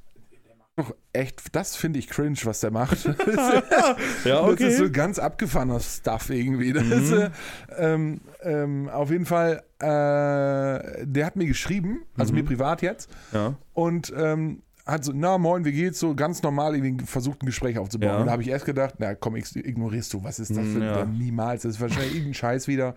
echt, 1.12 1.54
das 1.54 1.76
finde 1.76 1.98
ich 1.98 2.08
cringe, 2.08 2.36
was 2.44 2.60
der 2.60 2.70
macht. 2.70 3.04
ja, 4.24 4.46
Das 4.50 4.60
ist 4.60 4.78
so 4.78 4.84
okay. 4.84 4.92
ganz 4.92 5.18
abgefahrener 5.18 5.80
Stuff 5.80 6.30
irgendwie. 6.30 6.72
Das 6.72 6.84
Mhm. 6.84 6.92
ist, 6.92 7.12
äh, 7.12 7.30
ähm, 7.78 8.20
ähm, 8.42 8.88
auf 8.88 9.10
jeden 9.10 9.26
Fall, 9.26 9.62
äh, 9.80 11.06
der 11.06 11.26
hat 11.26 11.36
mir 11.36 11.46
geschrieben, 11.46 12.02
also 12.16 12.32
Mhm. 12.32 12.40
mir 12.40 12.44
privat 12.44 12.82
jetzt, 12.82 13.10
Ja. 13.32 13.54
und 13.74 14.12
ähm, 14.16 14.62
hat 14.86 15.04
so, 15.04 15.12
na 15.14 15.38
moin, 15.38 15.64
wie 15.64 15.72
geht's? 15.72 16.00
So 16.00 16.14
ganz 16.14 16.42
normal 16.42 16.74
irgendwie 16.74 17.04
versucht, 17.06 17.42
ein 17.42 17.46
Gespräch 17.46 17.78
aufzubauen. 17.78 18.08
Ja. 18.10 18.18
Und 18.18 18.26
da 18.26 18.32
habe 18.32 18.42
ich 18.42 18.48
erst 18.48 18.64
gedacht, 18.64 18.94
na 18.98 19.14
komm, 19.14 19.34
ig- 19.36 19.56
ignorierst 19.64 20.12
du, 20.12 20.24
was 20.24 20.40
ist 20.40 20.50
das 20.56 20.66
für 20.66 20.82
ja. 20.84 21.04
niemals? 21.04 21.62
Das 21.62 21.74
ist 21.74 21.80
wahrscheinlich 21.80 22.12
irgendein 22.14 22.34
Scheiß 22.34 22.66
wieder. 22.66 22.94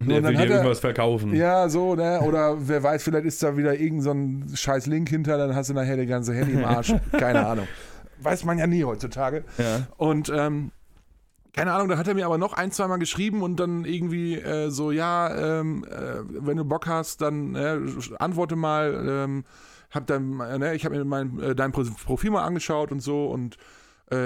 Der 0.08 0.16
und 0.18 0.22
will 0.22 0.22
dann 0.22 0.32
dir 0.32 0.38
hat 0.40 0.46
er- 0.48 0.56
irgendwas 0.56 0.80
verkaufen. 0.80 1.34
Ja, 1.34 1.68
so, 1.68 1.94
ne? 1.94 2.20
Oder 2.22 2.56
wer 2.68 2.82
weiß, 2.82 3.02
vielleicht 3.02 3.26
ist 3.26 3.42
da 3.42 3.56
wieder 3.56 3.78
irgend 3.78 4.02
so 4.02 4.10
ein 4.12 4.46
scheiß 4.54 4.86
Link 4.86 5.08
hinter, 5.10 5.36
dann 5.38 5.54
hast 5.54 5.68
du 5.70 5.74
nachher 5.74 5.96
der 5.96 6.06
ganze 6.06 6.32
Handy 6.34 6.52
im 6.54 6.64
Arsch. 6.64 6.94
Keine 7.12 7.46
Ahnung. 7.46 7.66
Weiß 8.22 8.44
man 8.44 8.58
ja 8.58 8.66
nie 8.66 8.84
heutzutage. 8.84 9.44
Ja. 9.58 9.86
Und 9.96 10.30
ähm, 10.34 10.72
keine 11.52 11.72
Ahnung, 11.72 11.88
da 11.88 11.98
hat 11.98 12.06
er 12.06 12.14
mir 12.14 12.26
aber 12.26 12.38
noch 12.38 12.52
ein, 12.52 12.70
zweimal 12.70 12.98
geschrieben 13.00 13.42
und 13.42 13.58
dann 13.58 13.84
irgendwie 13.84 14.36
äh, 14.36 14.70
so, 14.70 14.90
ja, 14.92 15.60
ähm, 15.60 15.84
äh, 15.90 16.20
wenn 16.28 16.56
du 16.56 16.64
Bock 16.64 16.86
hast, 16.86 17.20
dann 17.22 17.54
äh, 17.56 17.78
antworte 18.18 18.56
mal. 18.56 19.04
Ähm, 19.08 19.44
hab 19.90 20.06
dann, 20.06 20.36
ne, 20.36 20.74
ich 20.76 20.84
habe 20.84 20.96
mir 20.96 21.04
mein, 21.04 21.40
äh, 21.40 21.54
dein 21.56 21.72
Pro- 21.72 21.82
Profil 22.04 22.30
mal 22.30 22.44
angeschaut 22.44 22.92
und 22.92 23.00
so 23.00 23.26
und 23.26 23.56
äh, 23.56 23.58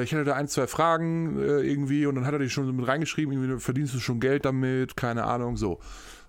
ich 0.03 0.13
hatte 0.13 0.25
da 0.25 0.35
ein, 0.35 0.49
zwei 0.49 0.67
Fragen 0.67 1.39
äh, 1.39 1.61
irgendwie 1.61 2.07
und 2.07 2.15
dann 2.15 2.27
hat 2.27 2.33
er 2.33 2.39
die 2.39 2.51
schon 2.51 2.67
so 2.67 2.73
mit 2.73 2.87
reingeschrieben, 2.87 3.33
irgendwie 3.33 3.61
verdienst 3.61 3.95
du 3.95 3.99
schon 3.99 4.21
Geld 4.21 4.45
damit, 4.45 4.97
keine 4.97 5.25
Ahnung, 5.25 5.57
so. 5.57 5.81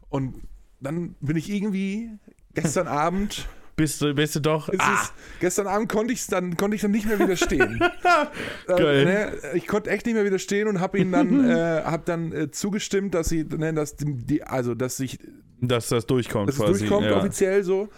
Und 0.10 0.42
dann 0.80 1.16
bin 1.22 1.38
ich 1.38 1.50
irgendwie 1.50 2.10
gestern 2.54 2.88
Abend 2.90 3.48
Bist 3.76 4.02
du, 4.02 4.14
bist 4.14 4.36
du 4.36 4.40
doch. 4.40 4.70
es 4.70 4.80
ah, 4.80 4.94
ist, 4.94 5.14
gestern 5.40 5.68
Abend 5.68 5.90
konnte 5.90 6.14
ich 6.14 6.26
dann 6.28 6.58
konnte 6.58 6.76
ich 6.76 6.82
dann 6.82 6.92
nicht 6.92 7.08
mehr 7.08 7.20
widerstehen. 7.20 7.80
Geil. 8.68 8.80
Äh, 8.80 9.06
ne, 9.06 9.34
ich 9.54 9.68
konnte 9.68 9.90
echt 9.90 10.06
nicht 10.06 10.16
mehr 10.16 10.26
widerstehen 10.26 10.68
und 10.68 10.80
habe 10.80 11.00
ihn 11.00 11.12
dann 11.12 11.50
äh, 11.50 11.82
hab 11.84 12.06
dann 12.06 12.32
äh, 12.32 12.52
zugestimmt, 12.52 13.14
dass 13.14 13.30
sie 13.30 13.44
ne, 13.44 13.74
dass 13.74 13.96
die, 13.98 14.44
also 14.44 14.76
dass 14.76 15.00
ich 15.00 15.20
dass 15.62 15.90
das 15.90 16.06
durchkommt 16.06 16.50
dass 16.50 16.56
es 16.56 16.62
quasi. 16.62 16.80
durchkommt 16.80 17.08
ja. 17.08 17.18
offiziell 17.18 17.64
so 17.64 17.90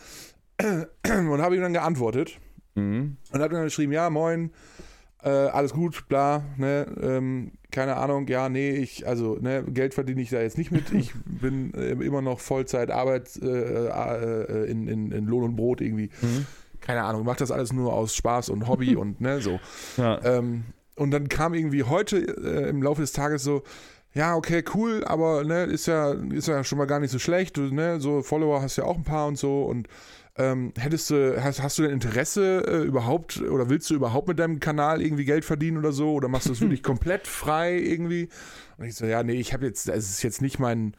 und 0.62 1.42
habe 1.42 1.56
ihm 1.56 1.62
dann 1.62 1.74
geantwortet 1.74 2.40
Mhm. 2.78 3.18
und 3.32 3.42
habe 3.42 3.56
dann 3.56 3.64
geschrieben, 3.64 3.92
ja 3.92 4.10
moin, 4.10 4.52
äh, 5.24 5.30
alles 5.30 5.74
gut, 5.74 6.08
bla, 6.08 6.44
ne, 6.58 6.86
ähm, 7.02 7.52
keine 7.72 7.98
Ahnung, 7.98 8.28
ja, 8.28 8.50
nee, 8.50 8.72
ich, 8.72 9.08
also, 9.08 9.38
ne, 9.42 9.64
Geld 9.64 9.94
verdiene 9.94 10.22
ich 10.22 10.30
da 10.30 10.40
jetzt 10.40 10.58
nicht 10.58 10.72
mit. 10.72 10.92
Ich 10.94 11.14
bin 11.26 11.74
äh, 11.74 11.92
immer 11.92 12.22
noch 12.22 12.40
Vollzeit 12.40 12.92
Arbeit 12.92 13.30
äh, 13.42 13.88
äh, 13.88 14.72
in, 14.72 14.88
in, 14.88 15.12
in 15.12 15.26
Lohn 15.26 15.44
und 15.44 15.56
Brot 15.56 15.82
irgendwie. 15.82 16.10
Mhm. 16.22 16.46
Keine 16.82 17.04
Ahnung, 17.04 17.26
mache 17.26 17.40
das 17.40 17.52
alles 17.52 17.74
nur 17.74 17.94
aus 17.94 18.16
Spaß 18.16 18.50
und 18.50 18.68
Hobby 18.68 18.96
und 18.98 19.20
ne, 19.20 19.42
so. 19.42 19.60
Ja. 19.98 20.24
Ähm, 20.24 20.66
und 20.96 21.12
dann 21.12 21.30
kam 21.30 21.54
irgendwie 21.54 21.84
heute 21.84 22.18
äh, 22.18 22.70
im 22.70 22.82
Laufe 22.82 23.02
des 23.02 23.12
Tages 23.12 23.44
so, 23.44 23.64
ja, 24.14 24.36
okay, 24.36 24.64
cool, 24.74 25.04
aber 25.06 25.44
ne, 25.44 25.64
ist 25.66 25.86
ja, 25.86 26.12
ist 26.12 26.48
ja 26.48 26.64
schon 26.64 26.78
mal 26.78 26.86
gar 26.86 27.00
nicht 27.00 27.12
so 27.12 27.20
schlecht. 27.20 27.58
Du, 27.58 27.74
ne, 27.74 28.00
so 28.00 28.24
Follower 28.24 28.62
hast 28.62 28.78
ja 28.78 28.84
auch 28.84 28.98
ein 28.98 29.04
paar 29.04 29.28
und 29.28 29.38
so. 29.38 29.64
Und 29.64 29.88
ähm, 30.38 30.74
hättest 30.78 31.10
du, 31.10 31.44
hast, 31.44 31.64
hast 31.64 31.78
du 31.78 31.84
denn 31.84 31.92
Interesse 31.92 32.64
äh, 32.68 32.84
überhaupt 32.84 33.42
oder 33.42 33.70
willst 33.70 33.90
du 33.90 33.96
überhaupt 33.96 34.28
mit 34.28 34.38
deinem 34.38 34.60
Kanal 34.60 35.02
irgendwie 35.02 35.26
Geld 35.26 35.46
verdienen 35.46 35.78
oder 35.78 35.92
so? 35.92 36.14
Oder 36.14 36.28
machst 36.28 36.46
du 36.46 36.52
das 36.52 36.62
wirklich 36.62 36.84
komplett 36.84 37.28
frei 37.28 37.78
irgendwie? 37.78 38.30
Und 38.78 38.86
ich 38.86 38.96
so, 38.96 39.06
ja, 39.06 39.24
nee, 39.24 39.40
ich 39.40 39.54
habe 39.54 39.66
jetzt, 39.66 39.90
es 39.90 40.10
ist 40.10 40.24
jetzt 40.24 40.42
nicht 40.42 40.60
mein, 40.60 40.94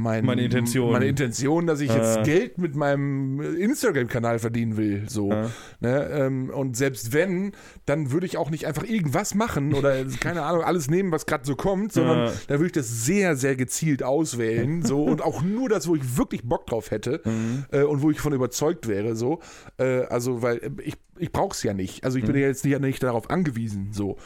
mein, 0.00 0.24
Meine 0.24 0.44
Intention. 0.44 0.92
meine 0.92 1.06
Intention, 1.08 1.66
dass 1.66 1.80
ich 1.80 1.92
jetzt 1.92 2.18
Äh. 2.18 2.22
Geld 2.22 2.58
mit 2.58 2.76
meinem 2.76 3.40
Instagram-Kanal 3.40 4.38
verdienen 4.38 4.76
will. 4.76 5.02
So. 5.08 5.30
Ja. 5.30 5.50
Ne? 5.80 6.08
Ähm, 6.12 6.50
und 6.50 6.76
selbst 6.76 7.12
wenn, 7.12 7.50
dann 7.84 8.12
würde 8.12 8.24
ich 8.24 8.36
auch 8.36 8.48
nicht 8.48 8.64
einfach 8.68 8.84
irgendwas 8.84 9.34
machen 9.34 9.74
oder 9.74 10.04
keine 10.20 10.42
Ahnung, 10.44 10.62
alles 10.62 10.88
nehmen, 10.88 11.10
was 11.10 11.26
gerade 11.26 11.44
so 11.44 11.56
kommt, 11.56 11.92
sondern 11.92 12.26
Ja. 12.28 12.32
da 12.46 12.54
würde 12.54 12.66
ich 12.66 12.72
das 12.72 13.04
sehr, 13.06 13.34
sehr 13.34 13.56
gezielt 13.56 14.04
auswählen. 14.04 14.82
so 14.84 15.02
und 15.04 15.20
auch 15.20 15.42
nur 15.42 15.68
das, 15.68 15.88
wo 15.88 15.96
ich 15.96 16.16
wirklich 16.16 16.44
Bock 16.44 16.66
drauf 16.68 16.92
hätte 16.92 17.20
Mhm. 17.24 17.64
äh, 17.72 17.82
und 17.82 18.00
wo 18.00 18.12
ich 18.12 18.20
von 18.20 18.32
überzeugt 18.32 18.86
wäre. 18.86 19.16
So. 19.16 19.40
Äh, 19.78 20.02
also, 20.04 20.42
weil 20.42 20.58
äh, 20.58 20.70
ich, 20.84 20.94
ich 21.18 21.32
brauche 21.32 21.54
es 21.54 21.62
ja 21.64 21.74
nicht. 21.74 22.04
Also 22.04 22.18
ich 22.18 22.24
bin 22.24 22.36
Mhm. 22.36 22.40
ja 22.42 22.46
jetzt 22.46 22.64
nicht, 22.64 22.78
nicht 22.80 23.02
darauf 23.02 23.30
angewiesen. 23.30 23.88
So. 23.92 24.16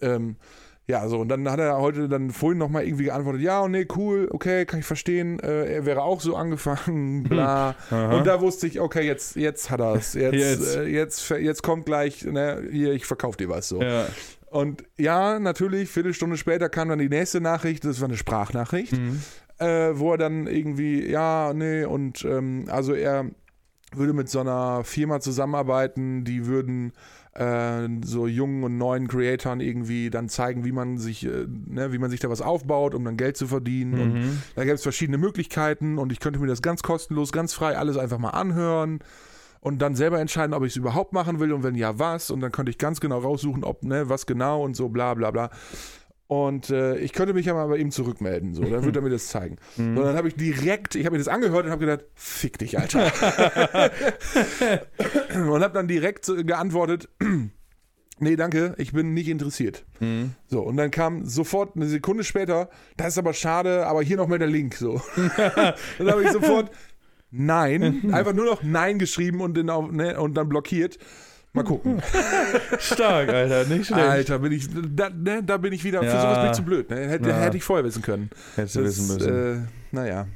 Ähm, 0.00 0.36
ja, 0.88 1.08
so, 1.08 1.18
und 1.18 1.28
dann 1.28 1.50
hat 1.50 1.58
er 1.58 1.78
heute 1.78 2.08
dann 2.08 2.30
vorhin 2.30 2.58
nochmal 2.58 2.84
irgendwie 2.84 3.04
geantwortet, 3.04 3.42
ja, 3.42 3.62
oh, 3.62 3.68
nee, 3.68 3.86
cool, 3.96 4.28
okay, 4.30 4.64
kann 4.66 4.78
ich 4.80 4.86
verstehen, 4.86 5.40
äh, 5.40 5.64
er 5.74 5.84
wäre 5.86 6.02
auch 6.02 6.20
so 6.20 6.36
angefangen, 6.36 7.24
bla. 7.24 7.74
Aha. 7.90 8.16
Und 8.16 8.26
da 8.26 8.40
wusste 8.40 8.66
ich, 8.68 8.80
okay, 8.80 9.04
jetzt, 9.04 9.34
jetzt 9.36 9.70
hat 9.70 9.80
er 9.80 9.94
es. 9.96 10.14
Jetzt, 10.14 10.34
Jetzt. 10.34 10.60
jetzt. 10.60 10.76
Äh, 10.76 10.84
jetzt, 10.86 11.28
jetzt 11.30 11.62
kommt 11.62 11.86
gleich, 11.86 12.24
ne, 12.24 12.62
hier, 12.70 12.92
ich 12.92 13.04
verkaufe 13.06 13.36
dir 13.36 13.48
was 13.48 13.68
so. 13.68 13.82
Ja. 13.82 14.06
Und 14.48 14.84
ja, 14.96 15.38
natürlich, 15.40 15.90
Viertelstunde 15.90 16.36
später 16.36 16.68
kam 16.68 16.88
dann 16.88 17.00
die 17.00 17.08
nächste 17.08 17.40
Nachricht, 17.40 17.84
das 17.84 18.00
war 18.00 18.08
eine 18.08 18.16
Sprachnachricht, 18.16 18.92
Mhm. 18.92 19.20
äh, 19.58 19.98
wo 19.98 20.12
er 20.12 20.18
dann 20.18 20.46
irgendwie, 20.46 21.04
ja, 21.10 21.52
nee, 21.52 21.84
und 21.84 22.24
ähm, 22.24 22.66
also 22.70 22.92
er 22.94 23.26
würde 23.94 24.12
mit 24.12 24.28
so 24.28 24.40
einer 24.40 24.84
Firma 24.84 25.20
zusammenarbeiten, 25.20 26.24
die 26.24 26.46
würden 26.46 26.92
äh, 27.38 27.88
so 28.02 28.26
jungen 28.26 28.64
und 28.64 28.78
neuen 28.78 29.08
Creatoren 29.08 29.60
irgendwie 29.60 30.10
dann 30.10 30.28
zeigen, 30.28 30.64
wie 30.64 30.72
man 30.72 30.98
sich, 30.98 31.24
äh, 31.26 31.46
ne, 31.48 31.92
wie 31.92 31.98
man 31.98 32.10
sich 32.10 32.20
da 32.20 32.30
was 32.30 32.40
aufbaut, 32.42 32.94
um 32.94 33.04
dann 33.04 33.16
Geld 33.16 33.36
zu 33.36 33.46
verdienen. 33.46 33.98
Und 34.00 34.12
Mhm. 34.14 34.42
da 34.54 34.62
gäbe 34.64 34.74
es 34.74 34.82
verschiedene 34.82 35.18
Möglichkeiten 35.18 35.98
und 35.98 36.12
ich 36.12 36.20
könnte 36.20 36.38
mir 36.40 36.46
das 36.46 36.62
ganz 36.62 36.82
kostenlos, 36.82 37.32
ganz 37.32 37.52
frei 37.52 37.76
alles 37.76 37.96
einfach 37.96 38.18
mal 38.18 38.30
anhören 38.30 39.00
und 39.60 39.80
dann 39.80 39.94
selber 39.94 40.20
entscheiden, 40.20 40.54
ob 40.54 40.62
ich 40.64 40.72
es 40.72 40.76
überhaupt 40.76 41.12
machen 41.12 41.40
will 41.40 41.52
und 41.52 41.62
wenn 41.62 41.74
ja, 41.74 41.98
was. 41.98 42.30
Und 42.30 42.40
dann 42.40 42.52
könnte 42.52 42.70
ich 42.70 42.78
ganz 42.78 43.00
genau 43.00 43.18
raussuchen, 43.18 43.64
ob, 43.64 43.82
ne, 43.82 44.08
was 44.08 44.26
genau 44.26 44.62
und 44.62 44.76
so, 44.76 44.88
bla 44.88 45.14
bla 45.14 45.30
bla. 45.30 45.50
Und 46.28 46.70
äh, 46.70 46.96
ich 46.98 47.12
könnte 47.12 47.34
mich 47.34 47.46
ja 47.46 47.54
mal 47.54 47.68
bei 47.68 47.76
ihm 47.76 47.92
zurückmelden, 47.92 48.52
so, 48.52 48.64
dann 48.64 48.84
würde 48.84 48.98
er 48.98 49.02
mir 49.02 49.10
das 49.10 49.28
zeigen. 49.28 49.56
Mhm. 49.76 49.98
Und 49.98 50.04
dann 50.04 50.16
habe 50.16 50.28
ich 50.28 50.34
direkt, 50.34 50.94
ich 50.94 51.04
habe 51.04 51.14
mir 51.14 51.18
das 51.18 51.28
angehört 51.28 51.66
und 51.66 51.70
habe 51.70 51.84
gedacht, 51.84 52.06
fick 52.14 52.58
dich, 52.58 52.78
Alter. 52.78 53.12
und 55.34 55.62
habe 55.62 55.74
dann 55.74 55.86
direkt 55.86 56.26
geantwortet, 56.46 57.10
nee, 58.18 58.36
danke, 58.36 58.74
ich 58.78 58.92
bin 58.92 59.12
nicht 59.12 59.28
interessiert. 59.28 59.84
Mhm. 60.00 60.32
So, 60.46 60.62
und 60.62 60.78
dann 60.78 60.90
kam 60.90 61.26
sofort 61.26 61.76
eine 61.76 61.86
Sekunde 61.86 62.24
später, 62.24 62.70
das 62.96 63.08
ist 63.08 63.18
aber 63.18 63.34
schade, 63.34 63.86
aber 63.86 64.02
hier 64.02 64.16
noch 64.16 64.28
mal 64.28 64.38
der 64.38 64.48
Link. 64.48 64.74
So. 64.74 65.02
dann 65.36 66.10
habe 66.10 66.24
ich 66.24 66.30
sofort 66.30 66.70
Nein, 67.30 68.12
einfach 68.12 68.32
nur 68.32 68.46
noch 68.46 68.62
Nein 68.62 68.98
geschrieben 68.98 69.40
und, 69.40 69.68
auf, 69.68 69.90
ne, 69.90 70.18
und 70.18 70.34
dann 70.34 70.48
blockiert. 70.48 70.98
Mal 71.56 71.64
gucken. 71.64 72.00
Stark, 72.78 73.28
Alter, 73.30 73.64
nicht 73.64 73.86
schlecht. 73.86 74.00
Alter, 74.02 74.38
bin 74.38 74.52
ich, 74.52 74.68
da, 74.94 75.10
ne, 75.10 75.42
da 75.42 75.56
bin 75.56 75.72
ich 75.72 75.82
wieder, 75.84 76.00
für 76.00 76.06
Ja. 76.06 76.20
sowas 76.20 76.38
bin 76.42 76.46
ich 76.50 76.56
zu 76.56 76.62
blöd. 76.62 76.90
Ne? 76.90 77.08
Hätte, 77.08 77.28
Ja. 77.30 77.36
hätte 77.40 77.56
ich 77.56 77.64
vorher 77.64 77.84
wissen 77.84 78.02
können. 78.02 78.30
Hättest 78.54 78.76
du 78.76 78.84
wissen 78.84 79.06
müssen. 79.14 79.64
Äh, 79.64 79.66
naja, 79.90 80.26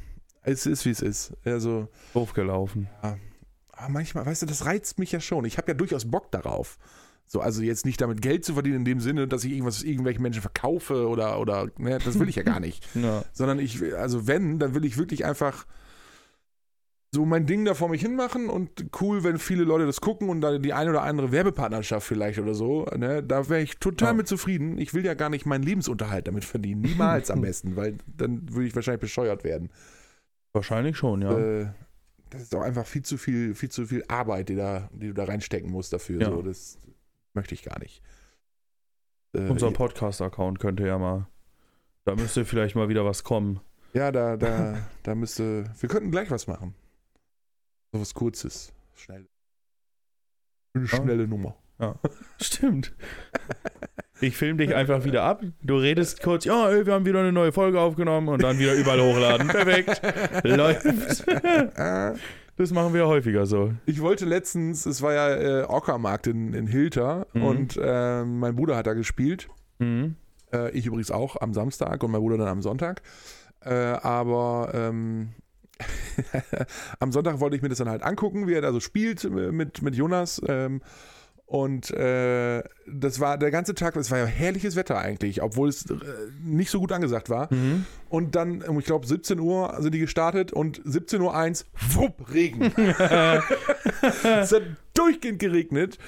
es 0.43 0.67
ist 0.67 0.85
wie 0.87 0.91
es 0.91 1.01
ist. 1.03 1.33
Also, 1.45 1.89
Doof 2.15 2.33
gelaufen. 2.33 2.89
aber 3.03 3.89
manchmal, 3.89 4.27
weißt 4.27 4.43
du, 4.43 4.47
das 4.47 4.65
reizt 4.67 4.99
mich 4.99 5.13
ja 5.13 5.21
schon. 5.21 5.45
Ich 5.45 5.59
habe 5.59 5.69
ja 5.69 5.75
durchaus 5.75 6.11
Bock 6.11 6.31
darauf. 6.33 6.79
So, 7.27 7.41
also 7.41 7.63
jetzt 7.63 7.87
nicht 7.87 8.01
damit 8.01 8.23
Geld 8.23 8.45
zu 8.45 8.55
verdienen 8.55 8.77
in 8.79 8.85
dem 8.85 9.01
Sinne, 9.01 9.29
dass 9.29 9.45
ich 9.45 9.53
irgendwas 9.53 9.83
irgendwelchen 9.85 10.23
Menschen 10.23 10.41
verkaufe 10.43 11.07
oder, 11.07 11.39
oder 11.39 11.69
ne, 11.79 11.99
das 12.05 12.19
will 12.19 12.29
ich 12.29 12.35
ja 12.37 12.43
gar 12.43 12.59
nicht. 12.61 12.85
Ja. 12.95 13.23
sondern 13.33 13.59
ich, 13.61 13.79
will- 13.81 13.95
also 13.95 14.27
wenn, 14.27 14.59
dann 14.59 14.75
will 14.75 14.85
ich 14.85 14.97
wirklich 14.99 15.25
einfach 15.25 15.65
so 17.13 17.25
mein 17.27 17.45
Ding 17.47 17.65
da 17.65 17.75
vor 17.75 17.89
mich 17.89 18.03
hinmachen 18.03 18.49
und 18.49 18.87
cool, 19.01 19.25
wenn 19.25 19.39
viele 19.39 19.65
Leute 19.65 19.85
das 19.87 20.01
gucken 20.01 20.29
und 20.29 20.41
da 20.41 20.59
die 20.59 20.73
eine 20.73 20.91
oder 20.91 21.03
andere 21.03 21.33
Werbepartnerschaft 21.33 22.07
vielleicht 22.07 22.39
oder 22.39 22.55
so, 22.55 22.85
ne, 22.97 23.23
da 23.23 23.49
wäre 23.49 23.63
ich 23.63 23.79
total 23.79 24.09
Ja. 24.11 24.15
mit 24.15 24.29
zufrieden. 24.29 24.79
Ich 24.79 24.95
will 24.95 25.05
ja 25.05 25.15
gar 25.15 25.29
nicht 25.29 25.45
meinen 25.45 25.65
Lebensunterhalt 25.65 26.29
damit 26.29 26.45
verdienen, 26.45 26.83
niemals 26.83 27.31
am 27.31 27.41
besten, 27.43 27.75
weil 27.75 27.97
dann 28.07 28.49
würde 28.53 28.67
ich 28.69 28.75
wahrscheinlich 28.77 29.01
bescheuert 29.01 29.43
werden. 29.43 29.71
Wahrscheinlich 30.53 30.97
schon, 30.97 31.23
ja. 31.23 31.37
Äh, 31.37 31.67
das 32.31 32.43
ist 32.43 32.55
auch 32.55 32.63
einfach 32.63 32.87
viel 32.87 33.03
zu 33.03 33.17
viel, 33.19 33.57
viel 33.57 33.71
zu 33.71 33.87
viel 33.87 34.05
Arbeit, 34.07 34.49
die, 34.49 34.55
da, 34.55 34.89
die 34.93 35.09
du 35.09 35.15
da 35.15 35.25
reinstecken 35.25 35.69
musst 35.71 35.93
dafür. 35.93 36.21
Ja. 36.21 36.31
So, 36.31 36.43
das 36.43 36.79
möchte 37.35 37.55
ich 37.55 37.65
gar 37.65 37.81
nicht. 37.81 38.03
Äh, 39.33 39.49
Unser 39.49 39.73
Podcast-Account 39.73 40.61
könnte 40.61 40.87
ja 40.87 40.97
mal. 40.97 41.27
Da 42.05 42.15
müsste 42.15 42.45
vielleicht 42.45 42.77
mal 42.77 42.89
wieder 42.89 43.05
was 43.05 43.25
kommen. 43.25 43.59
Ja, 43.95 44.13
da, 44.13 44.37
da, 44.37 44.79
da 45.03 45.15
müsste. 45.17 45.65
Wir 45.81 45.89
könnten 45.89 46.13
gleich 46.13 46.31
was 46.31 46.47
machen. 46.47 46.75
So 47.93 48.01
was 48.01 48.15
Kurzes. 48.15 48.73
Schnell. 48.95 49.27
Eine 50.75 50.85
Ja. 50.87 50.97
schnelle 50.97 51.27
Nummer. 51.29 51.57
Stimmt. 52.41 52.95
Ich 54.21 54.37
filme 54.37 54.59
dich 54.65 54.75
einfach 54.75 55.05
wieder 55.05 55.23
ab. 55.23 55.43
Du 55.63 55.77
redest 55.77 56.23
kurz, 56.23 56.45
ja, 56.45 56.69
ey, 56.71 56.85
wir 56.85 56.93
haben 56.93 57.07
wieder 57.07 57.21
eine 57.21 57.33
neue 57.33 57.53
Folge 57.53 57.81
aufgenommen 57.81 58.29
und 58.29 58.43
dann 58.43 58.59
wieder 58.59 58.75
überall 58.75 59.01
hochladen. 59.01 59.49
Perfekt. 59.49 60.03
Läuft. 60.45 60.85
Das 62.57 62.71
machen 62.73 62.93
wir 62.93 63.07
häufiger 63.07 63.47
so. 63.47 63.73
ich 63.87 64.03
wollte 64.03 64.27
letztens, 64.27 64.85
es 64.85 65.01
war 65.01 65.15
ja 65.15 65.61
äh, 65.63 65.65
Ockermarkt 65.65 66.27
in, 66.27 66.53
in 66.53 66.67
Hilter 66.67 67.27
Mhm. 67.33 67.43
und 67.43 67.79
äh, 67.83 68.25
mein 68.25 68.55
Bruder 68.55 68.77
hat 68.77 68.87
da 68.87 68.93
gespielt. 68.93 69.49
Mhm. 69.79 70.17
Äh, 70.53 70.71
ich 70.73 70.85
übrigens 70.85 71.11
auch 71.11 71.41
am 71.41 71.55
Samstag 71.55 72.03
und 72.03 72.11
mein 72.11 72.21
Bruder 72.21 72.37
dann 72.37 72.49
am 72.49 72.61
Sonntag. 72.61 73.01
Äh, 73.63 73.73
aber 73.73 74.71
ähm, 74.75 75.31
am 76.99 77.13
Sonntag 77.13 77.41
wollte 77.41 77.57
ich 77.57 77.63
mir 77.63 77.69
das 77.69 77.79
dann 77.79 77.89
halt 77.89 78.03
angucken, 78.03 78.47
wie 78.47 78.55
er 78.55 78.63
da 78.63 78.73
so 78.73 78.81
spielt 78.81 79.25
mit, 79.31 79.83
mit 79.83 79.95
Jonas. 79.95 80.41
Ähm, 80.47 80.81
und 81.51 81.91
äh, 81.91 82.63
das 82.87 83.19
war 83.19 83.37
der 83.37 83.51
ganze 83.51 83.75
Tag, 83.75 83.97
es 83.97 84.13
war 84.13 84.19
ja 84.19 84.25
herrliches 84.25 84.77
Wetter 84.77 84.99
eigentlich, 84.99 85.43
obwohl 85.43 85.69
es 85.69 85.85
äh, 85.91 85.97
nicht 86.45 86.71
so 86.71 86.79
gut 86.79 86.93
angesagt 86.93 87.29
war. 87.29 87.53
Mhm. 87.53 87.87
Und 88.09 88.37
dann, 88.37 88.63
um, 88.63 88.79
ich 88.79 88.85
glaube, 88.85 89.05
17 89.05 89.41
Uhr 89.41 89.77
sind 89.81 89.93
die 89.93 89.99
gestartet 89.99 90.53
und 90.53 90.81
17.01 90.85 91.65
Uhr, 91.65 92.03
wupp, 92.03 92.33
Regen. 92.33 92.63
es 94.23 94.53
hat 94.53 94.63
durchgehend 94.95 95.41
geregnet. 95.41 95.99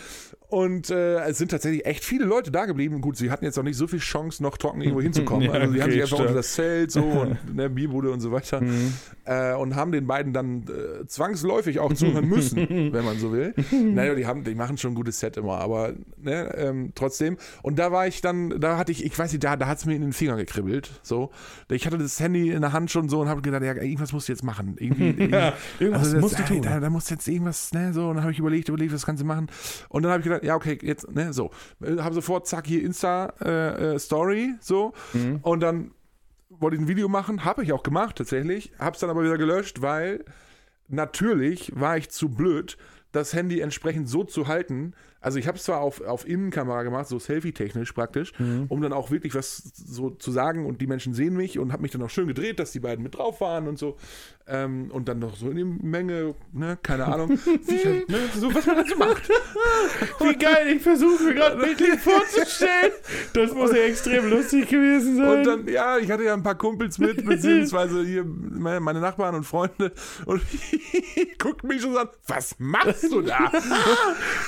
Und 0.52 0.90
äh, 0.90 1.16
es 1.30 1.38
sind 1.38 1.50
tatsächlich 1.50 1.86
echt 1.86 2.04
viele 2.04 2.26
Leute 2.26 2.50
da 2.50 2.66
geblieben. 2.66 3.00
Gut, 3.00 3.16
sie 3.16 3.30
hatten 3.30 3.46
jetzt 3.46 3.58
auch 3.58 3.62
nicht 3.62 3.76
so 3.78 3.86
viel 3.86 4.00
Chance, 4.00 4.42
noch 4.42 4.58
trocken 4.58 4.82
irgendwo 4.82 5.00
hinzukommen. 5.00 5.46
Ja, 5.46 5.52
also 5.52 5.64
haben 5.72 5.80
okay, 5.80 5.90
sich 5.92 6.02
einfach 6.02 6.06
stimmt. 6.08 6.20
unter 6.20 6.34
das 6.34 6.52
Zelt 6.52 6.90
so 6.90 7.00
und 7.22 7.54
ne, 7.56 7.70
Bierbude 7.70 8.10
und 8.10 8.20
so 8.20 8.32
weiter 8.32 8.60
Mhm. 8.60 8.92
äh, 9.24 9.54
und 9.54 9.76
haben 9.76 9.92
den 9.92 10.06
beiden 10.06 10.34
dann 10.34 10.64
äh, 10.64 11.06
zwangsläufig 11.06 11.78
auch 11.80 11.92
zuhören 11.94 12.28
müssen, 12.28 12.68
wenn 12.92 13.02
man 13.02 13.18
so 13.18 13.32
will. 13.32 13.54
Naja, 13.70 14.14
die 14.14 14.26
haben, 14.26 14.44
die 14.44 14.54
machen 14.54 14.76
schon 14.76 14.92
ein 14.92 14.94
gutes 14.94 15.20
Set 15.20 15.38
immer, 15.38 15.56
aber 15.58 15.94
ne, 16.20 16.54
ähm, 16.54 16.92
trotzdem. 16.94 17.38
Und 17.62 17.78
da 17.78 17.90
war 17.90 18.06
ich 18.06 18.20
dann, 18.20 18.60
da 18.60 18.76
hatte 18.76 18.92
ich, 18.92 19.06
ich 19.06 19.18
weiß 19.18 19.32
nicht, 19.32 19.42
da, 19.42 19.56
da 19.56 19.66
hat 19.68 19.78
es 19.78 19.86
mir 19.86 19.94
in 19.94 20.02
den 20.02 20.12
Finger 20.12 20.36
gekribbelt. 20.36 20.90
So, 21.02 21.30
ich 21.70 21.86
hatte 21.86 21.96
das 21.96 22.20
Handy 22.20 22.50
in 22.50 22.60
der 22.60 22.74
Hand 22.74 22.90
schon 22.90 23.08
so 23.08 23.20
und 23.20 23.28
habe 23.30 23.40
gedacht, 23.40 23.62
ja, 23.62 23.72
irgendwas 23.74 24.12
musst 24.12 24.28
du 24.28 24.32
jetzt 24.34 24.44
machen. 24.44 24.76
Irgendwie, 24.78 25.30
Ja, 25.30 25.54
irgendwas 25.80 26.02
also 26.02 26.12
das, 26.16 26.20
musst 26.20 26.38
du 26.38 26.42
tun. 26.44 26.60
Da, 26.60 26.78
da 26.78 26.90
musst 26.90 27.08
du 27.08 27.14
jetzt 27.14 27.26
irgendwas, 27.26 27.72
ne, 27.72 27.94
so, 27.94 28.08
und 28.10 28.16
dann 28.16 28.22
habe 28.24 28.32
ich 28.32 28.38
überlegt, 28.38 28.68
überlegt, 28.68 28.92
was 28.92 29.06
kannst 29.06 29.22
du 29.22 29.26
machen. 29.26 29.46
Und 29.88 30.02
dann 30.02 30.12
habe 30.12 30.20
ich 30.20 30.24
gedacht, 30.24 30.41
ja, 30.42 30.56
okay, 30.56 30.78
jetzt, 30.82 31.10
ne, 31.10 31.32
so. 31.32 31.50
Äh, 31.82 31.98
Habe 31.98 32.14
sofort, 32.14 32.46
zack, 32.46 32.66
hier 32.66 32.82
Insta-Story, 32.82 33.94
äh, 33.94 33.98
Story, 33.98 34.54
so. 34.60 34.92
Mhm. 35.12 35.40
Und 35.42 35.60
dann 35.60 35.92
wollte 36.48 36.76
ich 36.76 36.82
ein 36.82 36.88
Video 36.88 37.08
machen, 37.08 37.44
habe 37.44 37.62
ich 37.62 37.72
auch 37.72 37.82
gemacht, 37.82 38.16
tatsächlich. 38.16 38.72
Habe 38.78 38.94
es 38.94 39.00
dann 39.00 39.10
aber 39.10 39.24
wieder 39.24 39.38
gelöscht, 39.38 39.82
weil 39.82 40.24
natürlich 40.88 41.72
war 41.74 41.96
ich 41.96 42.10
zu 42.10 42.28
blöd, 42.28 42.76
das 43.12 43.32
Handy 43.32 43.60
entsprechend 43.60 44.08
so 44.08 44.24
zu 44.24 44.46
halten. 44.48 44.94
Also 45.22 45.38
ich 45.38 45.46
habe 45.46 45.56
es 45.56 45.64
zwar 45.64 45.80
auf, 45.80 46.00
auf 46.02 46.26
Innenkamera 46.28 46.82
gemacht, 46.82 47.06
so 47.08 47.18
selfie-technisch 47.18 47.92
praktisch, 47.92 48.32
Mhm. 48.38 48.66
um 48.68 48.82
dann 48.82 48.92
auch 48.92 49.10
wirklich 49.10 49.34
was 49.34 49.56
so 49.74 50.10
zu 50.10 50.30
sagen 50.32 50.66
und 50.66 50.80
die 50.80 50.86
Menschen 50.86 51.14
sehen 51.14 51.34
mich 51.34 51.58
und 51.58 51.72
habe 51.72 51.82
mich 51.82 51.92
dann 51.92 52.02
auch 52.02 52.10
schön 52.10 52.26
gedreht, 52.26 52.58
dass 52.58 52.72
die 52.72 52.80
beiden 52.80 53.02
mit 53.02 53.14
drauf 53.16 53.40
waren 53.40 53.68
und 53.68 53.78
so. 53.78 53.96
Ähm, 54.48 54.90
und 54.92 55.08
dann 55.08 55.20
noch 55.20 55.36
so 55.36 55.50
in 55.50 55.56
die 55.56 55.64
Menge, 55.64 56.34
ne, 56.52 56.76
keine 56.82 57.04
Ahnung, 57.06 57.30
wie 57.66 57.74
ich 57.76 57.86
halt, 57.86 58.08
ne, 58.08 58.18
so 58.36 58.52
was 58.52 58.66
man 58.66 58.76
dazu 58.76 58.96
macht. 58.98 59.28
Wie 60.20 60.34
geil, 60.36 60.74
ich 60.76 60.82
versuche 60.82 61.22
mir 61.22 61.34
gerade 61.34 61.56
bildlich 61.58 62.00
vorzustellen. 62.00 62.90
Das 63.34 63.54
muss 63.54 63.70
ja 63.70 63.82
extrem 63.84 64.28
lustig 64.30 64.68
gewesen 64.68 65.16
sein. 65.16 65.28
Und 65.38 65.44
dann, 65.46 65.68
ja, 65.68 65.98
ich 65.98 66.10
hatte 66.10 66.24
ja 66.24 66.34
ein 66.34 66.42
paar 66.42 66.56
Kumpels 66.56 66.98
mit, 66.98 67.24
beziehungsweise 67.24 68.04
hier 68.04 68.24
meine, 68.24 68.80
meine 68.80 68.98
Nachbarn 69.00 69.36
und 69.36 69.44
Freunde 69.44 69.92
und 70.26 70.42
die 70.52 71.32
guckten 71.38 71.68
mich 71.68 71.80
schon 71.80 71.92
so 71.92 71.98
an, 72.00 72.08
was 72.26 72.56
machst 72.58 73.04
du 73.12 73.22
da? 73.22 73.50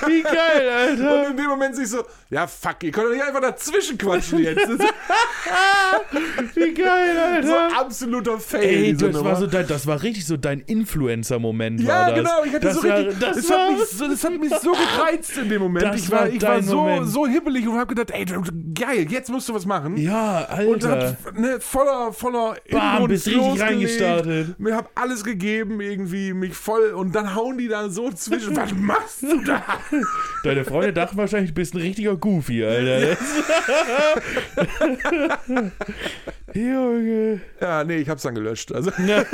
Wie 0.06 0.22
geil, 0.22 0.63
Alter. 0.70 1.14
Und 1.24 1.30
in 1.30 1.36
dem 1.36 1.46
Moment 1.46 1.76
sich 1.76 1.88
so, 1.88 2.04
ja 2.30 2.46
fuck, 2.46 2.82
ihr 2.82 2.90
könnt 2.90 3.06
doch 3.06 3.12
nicht 3.12 3.22
einfach 3.24 3.40
dazwischen 3.40 3.98
quatschen 3.98 4.38
jetzt. 4.38 4.68
Wie 6.54 6.74
geil, 6.74 7.42
so 7.44 7.54
Alter. 7.54 7.78
absoluter 7.80 8.38
Fail, 8.38 8.62
Ey, 8.62 8.96
das 8.96 9.22
war, 9.22 9.36
so 9.36 9.46
dein, 9.46 9.66
das 9.66 9.86
war 9.86 10.02
richtig 10.02 10.26
so 10.26 10.36
dein 10.36 10.60
Influencer-Moment. 10.60 11.80
ja, 11.80 12.10
das. 12.10 12.18
genau, 12.18 12.44
ich 12.44 12.52
hatte 12.54 12.66
das 12.66 12.76
so 12.76 12.88
war, 12.88 12.98
richtig, 12.98 13.18
das, 13.20 13.36
das, 13.36 13.50
war, 13.50 13.58
hat 13.68 13.78
mich 13.78 13.88
so, 13.88 14.08
das 14.08 14.24
hat 14.24 14.40
mich 14.40 14.52
so 14.62 14.72
gereizt 14.72 15.36
in 15.38 15.48
dem 15.48 15.62
Moment. 15.62 15.84
Das 15.86 15.96
ich 15.96 16.10
war, 16.10 16.28
ich 16.28 16.42
war 16.42 16.62
so, 16.62 16.76
Moment. 16.82 17.08
so 17.08 17.26
hibbelig 17.26 17.68
und 17.68 17.78
hab 17.78 17.88
gedacht, 17.88 18.10
ey, 18.10 18.24
geil, 18.74 19.06
jetzt 19.08 19.30
musst 19.30 19.48
du 19.48 19.54
was 19.54 19.66
machen. 19.66 19.96
Ja, 19.96 20.48
Und 20.66 20.84
Alter. 20.84 21.16
hat 21.24 21.38
ne, 21.38 21.60
voller, 21.60 22.12
voller 22.12 22.56
Bam, 22.70 23.06
bist 23.08 23.26
richtig 23.26 23.60
reingestartet. 23.60 24.58
Mir 24.58 24.76
hab 24.76 24.90
alles 24.94 25.24
gegeben, 25.24 25.80
irgendwie 25.80 26.32
mich 26.32 26.54
voll 26.54 26.90
und 26.92 27.14
dann 27.14 27.34
hauen 27.34 27.58
die 27.58 27.68
da 27.68 27.88
so 27.88 28.10
zwischen. 28.10 28.56
Was 28.64 28.72
machst 28.74 29.22
du 29.22 29.40
da? 29.42 29.62
Deine 30.54 30.64
Freunde 30.64 30.92
dachten 30.92 31.16
wahrscheinlich, 31.16 31.50
du 31.50 31.54
bist 31.54 31.74
ein 31.74 31.80
richtiger 31.80 32.16
Goofy, 32.16 32.64
Alter. 32.64 33.16
Junge. 36.54 37.40
Ja, 37.60 37.84
nee, 37.84 37.96
ich 37.96 38.08
hab's 38.08 38.22
dann 38.22 38.34
gelöscht. 38.34 38.72
Also, 38.72 38.90
Ja, 39.06 39.24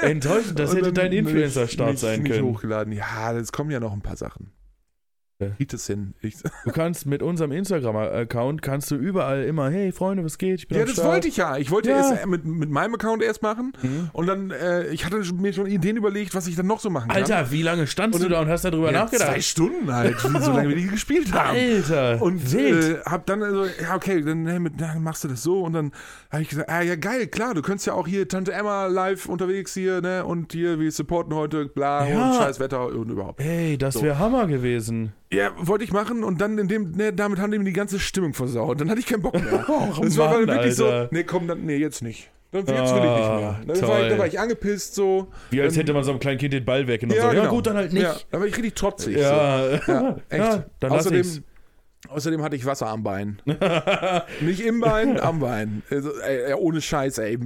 enttäuschend, 0.00 0.58
das 0.58 0.74
hätte 0.74 0.92
dein 0.92 1.12
Influencer-Start 1.12 1.90
nicht- 1.92 2.00
sein 2.00 2.22
nicht 2.22 2.32
können. 2.32 2.44
hochgeladen. 2.44 2.92
Ja, 2.92 3.32
es 3.32 3.52
kommen 3.52 3.70
ja 3.70 3.80
noch 3.80 3.92
ein 3.92 4.02
paar 4.02 4.16
Sachen. 4.16 4.50
Kriegt 5.56 5.74
es 5.74 5.86
hin. 5.88 6.14
Ich, 6.22 6.36
Du 6.64 6.70
kannst 6.70 7.06
mit 7.06 7.20
unserem 7.20 7.50
Instagram-Account, 7.50 8.62
kannst 8.62 8.90
du 8.92 8.94
überall 8.94 9.42
immer, 9.42 9.68
hey 9.68 9.90
Freunde, 9.90 10.24
was 10.24 10.38
geht? 10.38 10.70
Ja, 10.70 10.82
das 10.84 10.92
Start. 10.92 11.08
wollte 11.08 11.28
ich 11.28 11.36
ja. 11.36 11.56
Ich 11.58 11.72
wollte 11.72 11.90
Ja. 11.90 11.96
erst 12.12 12.26
mit, 12.26 12.44
mit 12.44 12.70
meinem 12.70 12.94
Account 12.94 13.20
erst 13.20 13.42
machen 13.42 13.72
Mhm. 13.82 14.10
und 14.12 14.26
dann, 14.28 14.52
äh, 14.52 14.86
ich 14.90 15.04
hatte 15.04 15.20
mir 15.34 15.52
schon 15.52 15.66
Ideen 15.66 15.96
überlegt, 15.96 16.34
was 16.36 16.46
ich 16.46 16.54
dann 16.54 16.68
noch 16.68 16.78
so 16.78 16.88
machen 16.88 17.08
kann. 17.08 17.16
Alter, 17.16 17.50
wie 17.50 17.62
lange 17.62 17.88
standst 17.88 18.20
Und 18.20 18.24
du 18.24 18.32
da 18.32 18.40
und 18.42 18.48
hast 18.48 18.64
darüber 18.64 18.92
ja, 18.92 19.02
nachgedacht? 19.04 19.28
Zwei 19.32 19.40
Stunden 19.40 19.92
halt, 19.92 20.18
so 20.20 20.28
lange 20.52 20.68
wie 20.68 20.76
die 20.76 20.86
gespielt 20.86 21.32
haben. 21.32 21.58
Alter, 21.58 22.22
Und 22.22 22.54
äh, 22.54 22.98
hab 23.04 23.26
dann 23.26 23.42
also, 23.42 23.64
ja, 23.64 23.96
okay, 23.96 24.22
dann, 24.22 24.44
ne, 24.44 24.60
mit, 24.60 24.80
dann 24.80 25.02
machst 25.02 25.24
du 25.24 25.28
das 25.28 25.42
so 25.42 25.62
und 25.64 25.72
dann 25.72 25.90
habe 26.30 26.42
ich 26.42 26.48
gesagt, 26.48 26.70
ah, 26.70 26.80
ja, 26.80 26.94
geil, 26.94 27.26
klar, 27.26 27.54
du 27.54 27.62
könntest 27.62 27.86
ja 27.88 27.94
auch 27.94 28.06
hier 28.06 28.28
Tante 28.28 28.52
Emma 28.52 28.86
live 28.86 29.26
unterwegs 29.26 29.74
hier, 29.74 30.00
ne, 30.00 30.24
und 30.24 30.52
hier, 30.52 30.78
wir 30.78 30.92
supporten 30.92 31.34
heute, 31.34 31.66
bla, 31.66 32.08
Ja. 32.08 32.28
und 32.30 32.36
scheiß 32.36 32.60
Wetter 32.60 32.86
und 32.86 33.10
überhaupt. 33.10 33.40
Ey, 33.40 33.76
das 33.76 33.94
So. 33.94 34.02
wäre 34.02 34.18
Hammer 34.20 34.46
gewesen. 34.46 35.12
Ja, 35.34 35.52
wollte 35.56 35.84
ich 35.84 35.92
machen 35.92 36.24
und 36.24 36.40
dann 36.40 36.58
in 36.58 36.68
dem, 36.68 36.92
ne, 36.92 37.12
damit 37.12 37.38
haben 37.38 37.50
die 37.50 37.58
mir 37.58 37.64
die 37.64 37.72
ganze 37.72 37.98
Stimmung 37.98 38.34
versaut. 38.34 38.80
Dann 38.80 38.88
hatte 38.90 39.00
ich 39.00 39.06
keinen 39.06 39.22
Bock 39.22 39.34
mehr. 39.34 39.64
Och, 39.68 40.00
das 40.00 40.16
war 40.16 40.30
Mann, 40.30 40.46
dann 40.46 40.56
wirklich 40.56 40.80
Alter. 40.80 41.02
so, 41.04 41.08
nee, 41.10 41.24
komm, 41.24 41.46
dann, 41.48 41.64
nee, 41.64 41.76
jetzt 41.76 42.02
nicht. 42.02 42.30
Dann, 42.52 42.60
jetzt 42.60 42.68
will 42.70 42.78
ich 42.78 42.84
nicht 42.86 42.94
mehr. 42.94 43.08
Ah, 43.08 43.60
Dann 43.66 43.82
war, 43.82 44.02
ich, 44.04 44.08
da 44.10 44.18
war 44.18 44.26
ich 44.28 44.38
angepisst 44.38 44.94
so. 44.94 45.26
Wie 45.50 45.60
als 45.60 45.76
hätte 45.76 45.92
man 45.92 46.04
so 46.04 46.12
einem 46.12 46.20
kleinen 46.20 46.38
Kind 46.38 46.52
den 46.52 46.64
Ball 46.64 46.86
weggenommen. 46.86 47.16
Ja, 47.20 47.28
so, 47.30 47.34
ja 47.34 47.40
genau. 47.42 47.54
gut, 47.54 47.66
dann 47.66 47.76
halt 47.76 47.92
nicht. 47.92 48.02
Ja, 48.04 48.14
da 48.30 48.38
war 48.38 48.46
ich 48.46 48.56
richtig 48.56 48.74
trotzig. 48.74 49.16
So. 49.16 49.22
Ja, 49.22 49.70
Ja, 49.88 50.16
echt. 50.28 50.44
Ja, 50.44 50.64
dann 50.78 50.90
lass 50.92 51.00
außerdem, 51.00 51.20
ich's. 51.20 51.42
außerdem 52.08 52.42
hatte 52.42 52.54
ich 52.54 52.64
Wasser 52.64 52.86
am 52.86 53.02
Bein. 53.02 53.42
Nicht 54.40 54.60
im 54.60 54.78
Bein, 54.80 55.18
am 55.18 55.40
Bein. 55.40 55.82
Also, 55.90 56.12
ey, 56.20 56.54
ohne 56.54 56.80
Scheiß, 56.80 57.18
ey. 57.18 57.38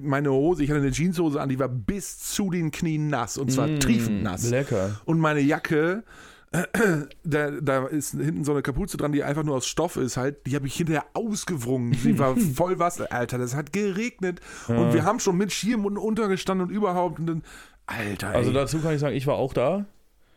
Meine 0.00 0.30
Hose, 0.30 0.62
ich 0.62 0.70
hatte 0.70 0.80
eine 0.80 0.92
Jeanshose 0.92 1.40
an, 1.40 1.48
die 1.48 1.58
war 1.58 1.68
bis 1.68 2.20
zu 2.20 2.48
den 2.50 2.70
Knien 2.70 3.08
nass. 3.08 3.38
Und 3.38 3.50
zwar 3.50 3.66
triefend 3.80 4.22
nass. 4.22 4.44
Mm, 4.48 4.50
Lecker. 4.52 5.00
Und 5.06 5.18
meine 5.18 5.40
Jacke, 5.40 6.04
da, 7.24 7.50
da 7.50 7.86
ist 7.86 8.12
hinten 8.12 8.44
so 8.44 8.52
eine 8.52 8.62
Kapuze 8.62 8.96
dran, 8.96 9.12
die 9.12 9.22
einfach 9.22 9.42
nur 9.42 9.56
aus 9.56 9.66
Stoff 9.66 9.96
ist 9.96 10.16
halt. 10.16 10.46
Die 10.46 10.54
habe 10.54 10.66
ich 10.66 10.74
hinterher 10.74 11.06
ausgewrungen. 11.14 11.94
Sie 11.94 12.18
war 12.18 12.36
voll 12.54 12.78
Wasser. 12.78 13.10
Alter, 13.10 13.38
das 13.38 13.54
hat 13.54 13.72
geregnet. 13.72 14.40
Und 14.68 14.92
wir 14.92 15.04
haben 15.04 15.18
schon 15.20 15.36
mit 15.36 15.52
Schirm 15.52 15.86
und 15.86 15.96
untergestanden 15.96 16.68
und 16.68 16.74
überhaupt. 16.74 17.18
Und 17.18 17.26
dann, 17.26 17.42
Alter, 17.86 18.30
ey. 18.30 18.36
Also 18.36 18.52
dazu 18.52 18.80
kann 18.80 18.94
ich 18.94 19.00
sagen, 19.00 19.16
ich 19.16 19.26
war 19.26 19.36
auch 19.36 19.54
da. 19.54 19.86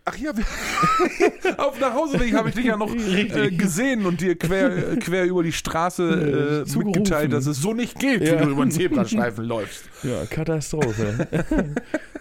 Ach 0.07 0.16
ja, 0.18 0.32
auf 1.57 1.80
Nachhauseweg 1.80 2.36
habe 2.36 2.49
ich 2.49 2.55
dich 2.55 2.66
ja 2.66 2.78
noch 2.78 2.93
äh, 2.95 3.49
gesehen 3.49 4.05
und 4.05 4.22
dir 4.22 4.38
quer, 4.38 4.91
äh, 4.91 4.95
quer 4.97 5.26
über 5.26 5.41
die 5.41 5.51
Straße 5.51 6.63
äh, 6.68 6.78
mitgeteilt, 6.78 7.34
dass 7.34 7.47
es 7.47 7.59
so 7.59 7.74
nicht 7.74 7.97
geht, 7.97 8.22
Ja. 8.22 8.39
wie 8.39 8.45
du 8.45 8.51
über 8.51 8.66
den 8.66 8.72
Zebrastreifen 8.72 9.43
läufst. 9.45 9.89
Ja, 10.03 10.26
Katastrophe. 10.30 11.28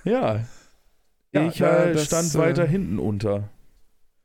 ja. 0.04 0.40
Ja, 1.32 1.46
ich 1.48 1.60
äh, 1.60 1.92
das, 1.92 2.06
stand 2.06 2.34
äh, 2.34 2.38
weiter 2.38 2.64
hinten 2.64 2.98
unter. 2.98 3.50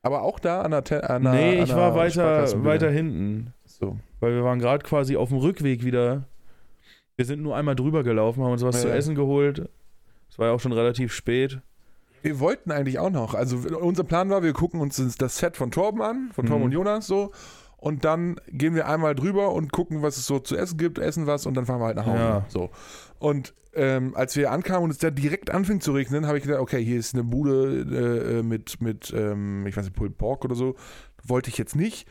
Aber 0.01 0.21
auch 0.23 0.39
da 0.39 0.61
an 0.61 0.71
der, 0.71 0.83
Te 0.83 1.09
an 1.09 1.23
der 1.23 1.33
nee, 1.33 1.57
an 1.57 1.63
ich 1.63 1.75
war 1.75 1.93
weiter, 1.95 2.63
weiter 2.63 2.89
hinten. 2.89 3.53
So. 3.65 3.97
Weil 4.19 4.33
wir 4.33 4.43
waren 4.43 4.59
gerade 4.59 4.83
quasi 4.83 5.15
auf 5.17 5.29
dem 5.29 5.37
Rückweg 5.39 5.83
wieder. 5.83 6.23
Wir 7.17 7.25
sind 7.25 7.41
nur 7.41 7.55
einmal 7.57 7.75
drüber 7.75 8.03
gelaufen, 8.03 8.43
haben 8.43 8.51
uns 8.53 8.63
was 8.63 8.75
Ja, 8.75 8.81
zu 8.83 8.87
ja. 8.89 8.95
essen 8.95 9.15
geholt. 9.15 9.69
Es 10.29 10.39
war 10.39 10.47
ja 10.47 10.53
auch 10.53 10.59
schon 10.59 10.71
relativ 10.71 11.11
spät. 11.13 11.59
Wir 12.21 12.39
wollten 12.39 12.71
eigentlich 12.71 12.99
auch 12.99 13.09
noch. 13.09 13.33
Also 13.33 13.57
unser 13.79 14.03
Plan 14.03 14.29
war, 14.29 14.41
wir 14.43 14.53
gucken 14.53 14.79
uns 14.81 15.01
das 15.17 15.37
Set 15.37 15.57
von 15.57 15.71
Torben 15.71 16.01
an, 16.01 16.29
von 16.33 16.45
Torben 16.45 16.61
Mhm. 16.61 16.65
und 16.67 16.71
Jonas 16.73 17.07
so. 17.07 17.31
Und 17.79 18.03
dann 18.03 18.39
gehen 18.49 18.75
wir 18.75 18.87
einmal 18.87 19.15
drüber 19.15 19.53
und 19.53 19.71
gucken, 19.71 20.01
was 20.01 20.17
es 20.17 20.25
so 20.25 20.39
zu 20.39 20.57
essen 20.57 20.77
gibt, 20.77 20.99
essen 20.99 21.27
was 21.27 21.45
und 21.45 21.53
dann 21.55 21.65
fahren 21.65 21.79
wir 21.79 21.85
halt 21.85 21.95
nach 21.95 22.05
Hause. 22.05 22.17
Ja. 22.17 22.45
So. 22.49 22.69
Und 23.19 23.53
ähm, 23.73 24.15
als 24.15 24.35
wir 24.35 24.51
ankamen 24.51 24.83
und 24.83 24.91
es 24.91 24.97
da 24.97 25.11
direkt 25.11 25.51
anfing 25.51 25.79
zu 25.79 25.93
regnen, 25.93 26.27
habe 26.27 26.37
ich 26.37 26.43
gedacht, 26.43 26.59
okay, 26.59 26.83
hier 26.83 26.99
ist 26.99 27.13
eine 27.13 27.23
Bude 27.23 27.85
äh, 27.89 28.39
äh, 28.39 28.43
mit, 28.43 28.81
mit 28.81 29.13
ähm, 29.15 29.65
ich 29.65 29.77
weiß 29.77 29.85
nicht, 29.85 29.95
Pulled 29.95 30.17
Pork 30.17 30.43
oder 30.43 30.55
so. 30.55 30.75
Wollte 31.23 31.49
ich 31.49 31.57
jetzt 31.57 31.75
nicht. 31.75 32.07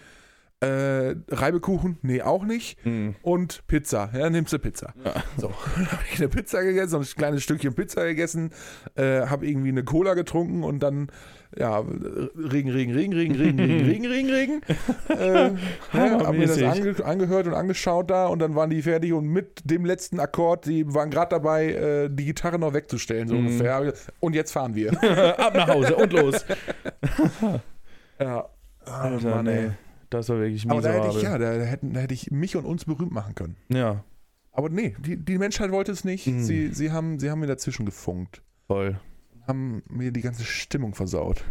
Äh, 0.61 1.15
Reibekuchen? 1.29 1.99
Nee, 2.03 2.21
auch 2.23 2.45
nicht. 2.45 2.79
Und 3.23 3.65
Pizza. 3.69 4.11
Ja, 4.13 4.29
nimmst 4.29 4.53
du 4.53 4.59
Pizza. 4.59 4.93
Ja. 5.05 5.15
So, 5.37 5.53
dann 5.77 5.93
habe 5.93 6.03
ich 6.13 6.19
eine 6.19 6.29
Pizza 6.29 6.63
gegessen, 6.65 6.89
so 6.91 6.99
ein 6.99 7.05
kleines 7.05 7.45
Stückchen 7.45 7.75
Pizza 7.75 8.05
gegessen, 8.07 8.51
äh, 8.97 9.21
habe 9.27 9.47
irgendwie 9.47 9.69
eine 9.69 9.85
Cola 9.85 10.15
getrunken 10.15 10.65
und 10.65 10.81
dann, 10.83 11.11
ja, 11.57 11.79
Regen, 11.79 12.71
Regen, 12.71 12.93
Regen, 12.93 13.13
Regen, 13.13 13.37
Regen, 13.37 13.61
Regen, 13.61 13.85
Regen, 13.87 14.07
Regen, 14.07 14.31
Regen. 14.31 14.61
Äh, 15.09 15.51
ja, 15.95 16.27
hab 16.27 16.35
mir 16.35 16.47
das 16.47 16.61
ange 16.63 17.05
angehört 17.05 17.47
und 17.47 17.55
angeschaut 17.55 18.11
da 18.11 18.27
und 18.27 18.41
dann 18.41 18.55
waren 18.55 18.71
die 18.71 18.83
fertig 18.83 19.13
und 19.13 19.27
mit 19.27 19.61
dem 19.65 19.85
letzten 19.85 20.19
Akkord, 20.21 20.67
die 20.67 20.93
waren 20.93 21.11
gerade 21.11 21.31
dabei, 21.31 21.67
äh, 21.73 22.09
die 22.11 22.25
Gitarre 22.27 22.59
noch 22.59 22.75
wegzustellen, 22.75 23.29
so 23.29 23.35
Mhm. 23.35 23.47
ungefähr. 23.47 23.93
Und 24.21 24.35
jetzt 24.35 24.53
fahren 24.53 24.75
wir. 24.75 24.93
Ab 25.39 25.55
nach 25.55 25.69
Hause 25.69 25.95
und 25.97 26.13
los. 26.13 26.45
ja. 28.21 28.49
Alter, 28.85 29.29
Mann, 29.31 29.45
nee. 29.45 29.71
Das 30.11 30.29
war 30.29 30.39
wirklich 30.39 30.69
Aber 30.71 30.81
da 30.81 30.89
hätte 30.91 31.07
miserabel. 31.09 31.19
ich, 31.19 31.23
ja, 31.25 31.39
da, 31.39 31.65
hätten, 31.65 31.93
da 31.93 32.01
hätte 32.01 32.15
ich 32.15 32.31
mich 32.31 32.57
und 32.57 32.65
uns 32.65 32.85
berühmt 32.87 33.13
machen 33.13 33.35
können. 33.35 33.57
ja, 33.69 34.05
Aber 34.53 34.69
nee, 34.71 34.97
die, 35.01 35.17
die 35.17 35.39
Menschheit 35.39 35.71
wollte 35.71 35.93
es 35.93 36.05
nicht. 36.05 36.27
Mhm. 36.27 36.43
Sie, 36.43 36.69
sie, 36.73 36.91
haben, 36.93 37.19
sie 37.19 37.31
haben 37.31 37.41
mir 37.41 37.47
dazwischen 37.47 37.87
gefunkt. 37.87 38.43
voll. 38.67 38.99
Haben 39.47 39.83
mir 39.89 40.13
die 40.13 40.21
ganze 40.21 40.45
Stimmung 40.45 40.95
versaut. 40.95 41.43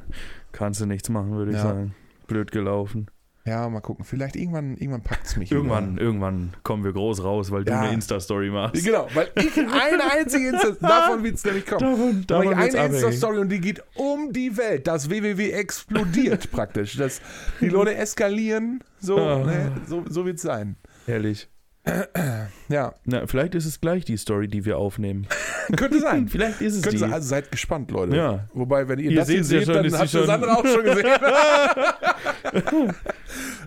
Kannst 0.51 0.79
du 0.81 0.85
nichts 0.85 1.09
machen, 1.09 1.31
würde 1.31 1.51
ich 1.51 1.57
Ja. 1.57 1.63
sagen. 1.63 1.95
Blöd 2.27 2.51
gelaufen. 2.51 3.07
Ja, 3.47 3.69
mal 3.69 3.79
gucken. 3.79 4.03
Vielleicht 4.03 4.35
irgendwann, 4.35 4.75
irgendwann 4.77 5.01
packt 5.03 5.25
es 5.25 5.37
mich. 5.37 5.51
Irgendwann, 5.51 5.93
wieder. 5.93 6.01
irgendwann 6.03 6.53
kommen 6.63 6.83
wir 6.83 6.91
groß 6.91 7.23
raus, 7.23 7.49
weil 7.49 7.59
Ja. 7.67 7.79
du 7.81 7.85
eine 7.87 7.93
Insta-Story 7.93 8.49
machst. 8.49 8.83
Genau, 8.83 9.07
weil 9.13 9.29
ich 9.35 9.57
eine 9.57 10.11
einzige 10.11 10.49
Insta, 10.49 10.71
davon 10.81 11.23
wird 11.23 11.35
es 11.35 11.45
nämlich 11.45 11.65
kommen. 11.65 11.79
Davon, 11.79 12.23
Da 12.27 12.39
davon 12.43 12.67
ich 12.67 12.77
eine. 12.77 12.93
Insta-Story 12.95 13.37
und 13.39 13.49
die 13.49 13.61
geht 13.61 13.81
um 13.95 14.33
die 14.33 14.57
Welt. 14.57 14.85
Das 14.87 15.09
WWW 15.09 15.51
explodiert 15.51 16.51
praktisch. 16.51 16.97
Das, 16.97 17.21
die 17.61 17.69
Leute 17.69 17.95
eskalieren. 17.95 18.83
So, 18.99 19.17
Ah. 19.17 19.39
ne, 19.45 19.71
so, 19.87 20.03
so 20.09 20.25
wird 20.25 20.35
es 20.37 20.41
sein. 20.41 20.75
Herrlich. 21.05 21.47
Ja, 22.69 22.93
Na, 23.05 23.25
vielleicht 23.27 23.55
ist 23.55 23.65
es 23.65 23.79
gleich 23.79 24.03
die 24.03 24.17
Story, 24.17 24.47
die 24.49 24.65
wir 24.65 24.77
aufnehmen. 24.77 25.25
könnte 25.77 25.99
sein. 26.01 26.27
Vielleicht 26.29 26.59
ist 26.61 26.75
es 26.75 26.81
Könnte 26.81 26.95
die. 26.97 26.99
sein. 26.99 27.13
Also 27.13 27.29
seid 27.29 27.49
gespannt, 27.49 27.91
Leute. 27.91 28.15
Ja. 28.15 28.47
Wobei, 28.53 28.87
wenn 28.89 28.99
ihr, 28.99 29.11
Ihr 29.11 29.17
das 29.19 29.29
hier 29.29 29.43
seht's 29.43 29.51
ja 29.51 29.59
seht, 29.59 29.65
schon, 29.67 29.75
dann 29.75 29.85
ist 29.85 29.93
habt 29.93 30.03
ihr 30.13 30.19
schon- 30.19 30.27
Sandra 30.27 30.53
auch 30.55 30.65
schon 30.65 30.83
gesehen. 30.83 31.05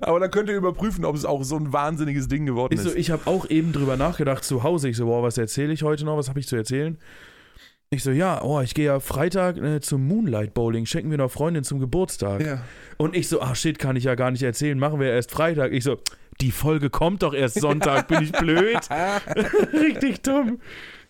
Aber 0.01 0.21
dann 0.21 0.31
könnt 0.31 0.49
ihr 0.49 0.57
überprüfen, 0.57 1.05
ob 1.05 1.15
es 1.17 1.25
auch 1.25 1.43
so 1.45 1.57
ein 1.57 1.73
wahnsinniges 1.73 2.29
Ding 2.29 2.47
geworden 2.47 2.75
Ich, 2.75 2.81
so, 2.81 2.91
ist. 2.91 2.97
ich 2.97 3.11
habe 3.11 3.27
auch 3.27 3.49
eben 3.49 3.73
drüber 3.73 3.97
nachgedacht 3.97 4.45
zu 4.45 4.63
Hause. 4.63 4.89
Ich 4.89 4.97
so, 4.97 5.07
boah, 5.07 5.23
was 5.23 5.39
erzähle 5.39 5.73
ich 5.73 5.83
heute 5.83 6.05
noch? 6.05 6.17
Was 6.17 6.29
habe 6.29 6.41
ich 6.41 6.47
zu 6.49 6.57
erzählen? 6.57 6.99
Ich 7.91 8.03
so, 8.05 8.11
ja, 8.13 8.43
oh, 8.43 8.61
ich 8.61 8.75
gehe 8.75 8.87
ja 8.87 9.01
Freitag 9.01 9.57
äh, 9.59 9.81
zum 9.81 10.07
Moonlight 10.07 10.55
Bowling. 10.55 10.87
Schenken 10.87 11.11
wir 11.11 11.17
einer 11.17 11.29
Freundin 11.29 11.65
zum 11.65 11.81
Geburtstag. 11.81 12.41
ja. 12.45 12.63
Und 12.99 13.17
ich 13.17 13.29
so, 13.29 13.41
ach 13.41 13.57
shit, 13.57 13.79
kann 13.79 13.97
ich 13.97 14.05
ja 14.05 14.15
gar 14.15 14.31
nicht 14.31 14.43
erzählen. 14.43 14.79
Machen 14.79 15.01
wir 15.01 15.11
erst 15.11 15.31
Freitag. 15.31 15.73
Ich 15.73 15.85
so, 15.85 15.99
die 16.41 16.51
Folge 16.53 16.91
kommt 16.91 17.23
doch 17.23 17.35
erst 17.35 17.61
Sonntag. 17.61 18.09
Bin 18.09 18.23
ich 18.23 18.33
blöd? 18.33 18.79
Richtig 19.73 20.23
dumm. 20.23 20.61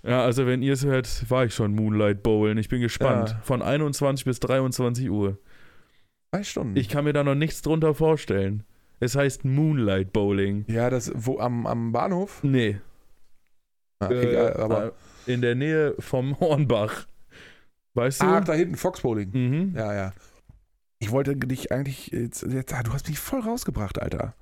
Ja, 0.03 0.23
also 0.25 0.47
wenn 0.47 0.63
ihr 0.63 0.73
es 0.73 0.85
hört, 0.85 1.31
war 1.31 1.45
ich 1.45 1.55
schon 1.55 1.75
Moonlight 1.75 2.23
Bowlen. 2.23 2.57
Ich 2.59 2.69
bin 2.69 2.81
gespannt. 2.81 3.31
Ja. 3.31 3.41
Von 3.43 3.63
21 3.63 4.25
bis 4.25 4.41
23 4.41 5.11
Uhr. 5.11 5.39
Zwei 6.35 6.43
Stunden. 6.43 6.77
Ich 6.77 6.89
kann 6.89 7.05
mir 7.05 7.13
da 7.13 7.23
noch 7.25 7.35
nichts 7.35 7.61
drunter 7.63 7.95
vorstellen. 7.95 8.63
Es 8.99 9.17
heißt 9.17 9.45
Moonlight 9.45 10.13
Bowling. 10.13 10.65
ja, 10.69 10.91
das 10.91 11.11
wo 11.15 11.39
am, 11.39 11.67
am 11.67 11.93
Bahnhof? 11.93 12.43
Nee. 12.43 12.81
Ja, 14.03 14.11
Äh, 14.11 14.29
egal, 14.31 14.53
aber. 14.55 14.93
in 15.27 15.41
der 15.43 15.55
Nähe 15.55 15.95
vom 15.99 16.39
Hornbach. 16.41 17.07
Weißt 17.95 18.23
du? 18.23 18.27
Ach, 18.27 18.45
da 18.45 18.53
hinten, 18.55 18.77
Fox 18.77 19.01
Bowling. 19.03 19.31
mhm. 19.33 19.75
Ja, 19.77 19.93
ja. 19.95 20.13
Ich 20.99 21.11
wollte 21.11 21.35
dich 21.35 21.73
eigentlich. 21.73 22.09
Jetzt, 22.09 22.43
jetzt, 22.43 22.73
ah, 22.75 22.83
du 22.83 22.93
hast 22.93 23.09
mich 23.09 23.19
voll 23.19 23.41
rausgebracht, 23.41 24.01
Alter. 24.01 24.35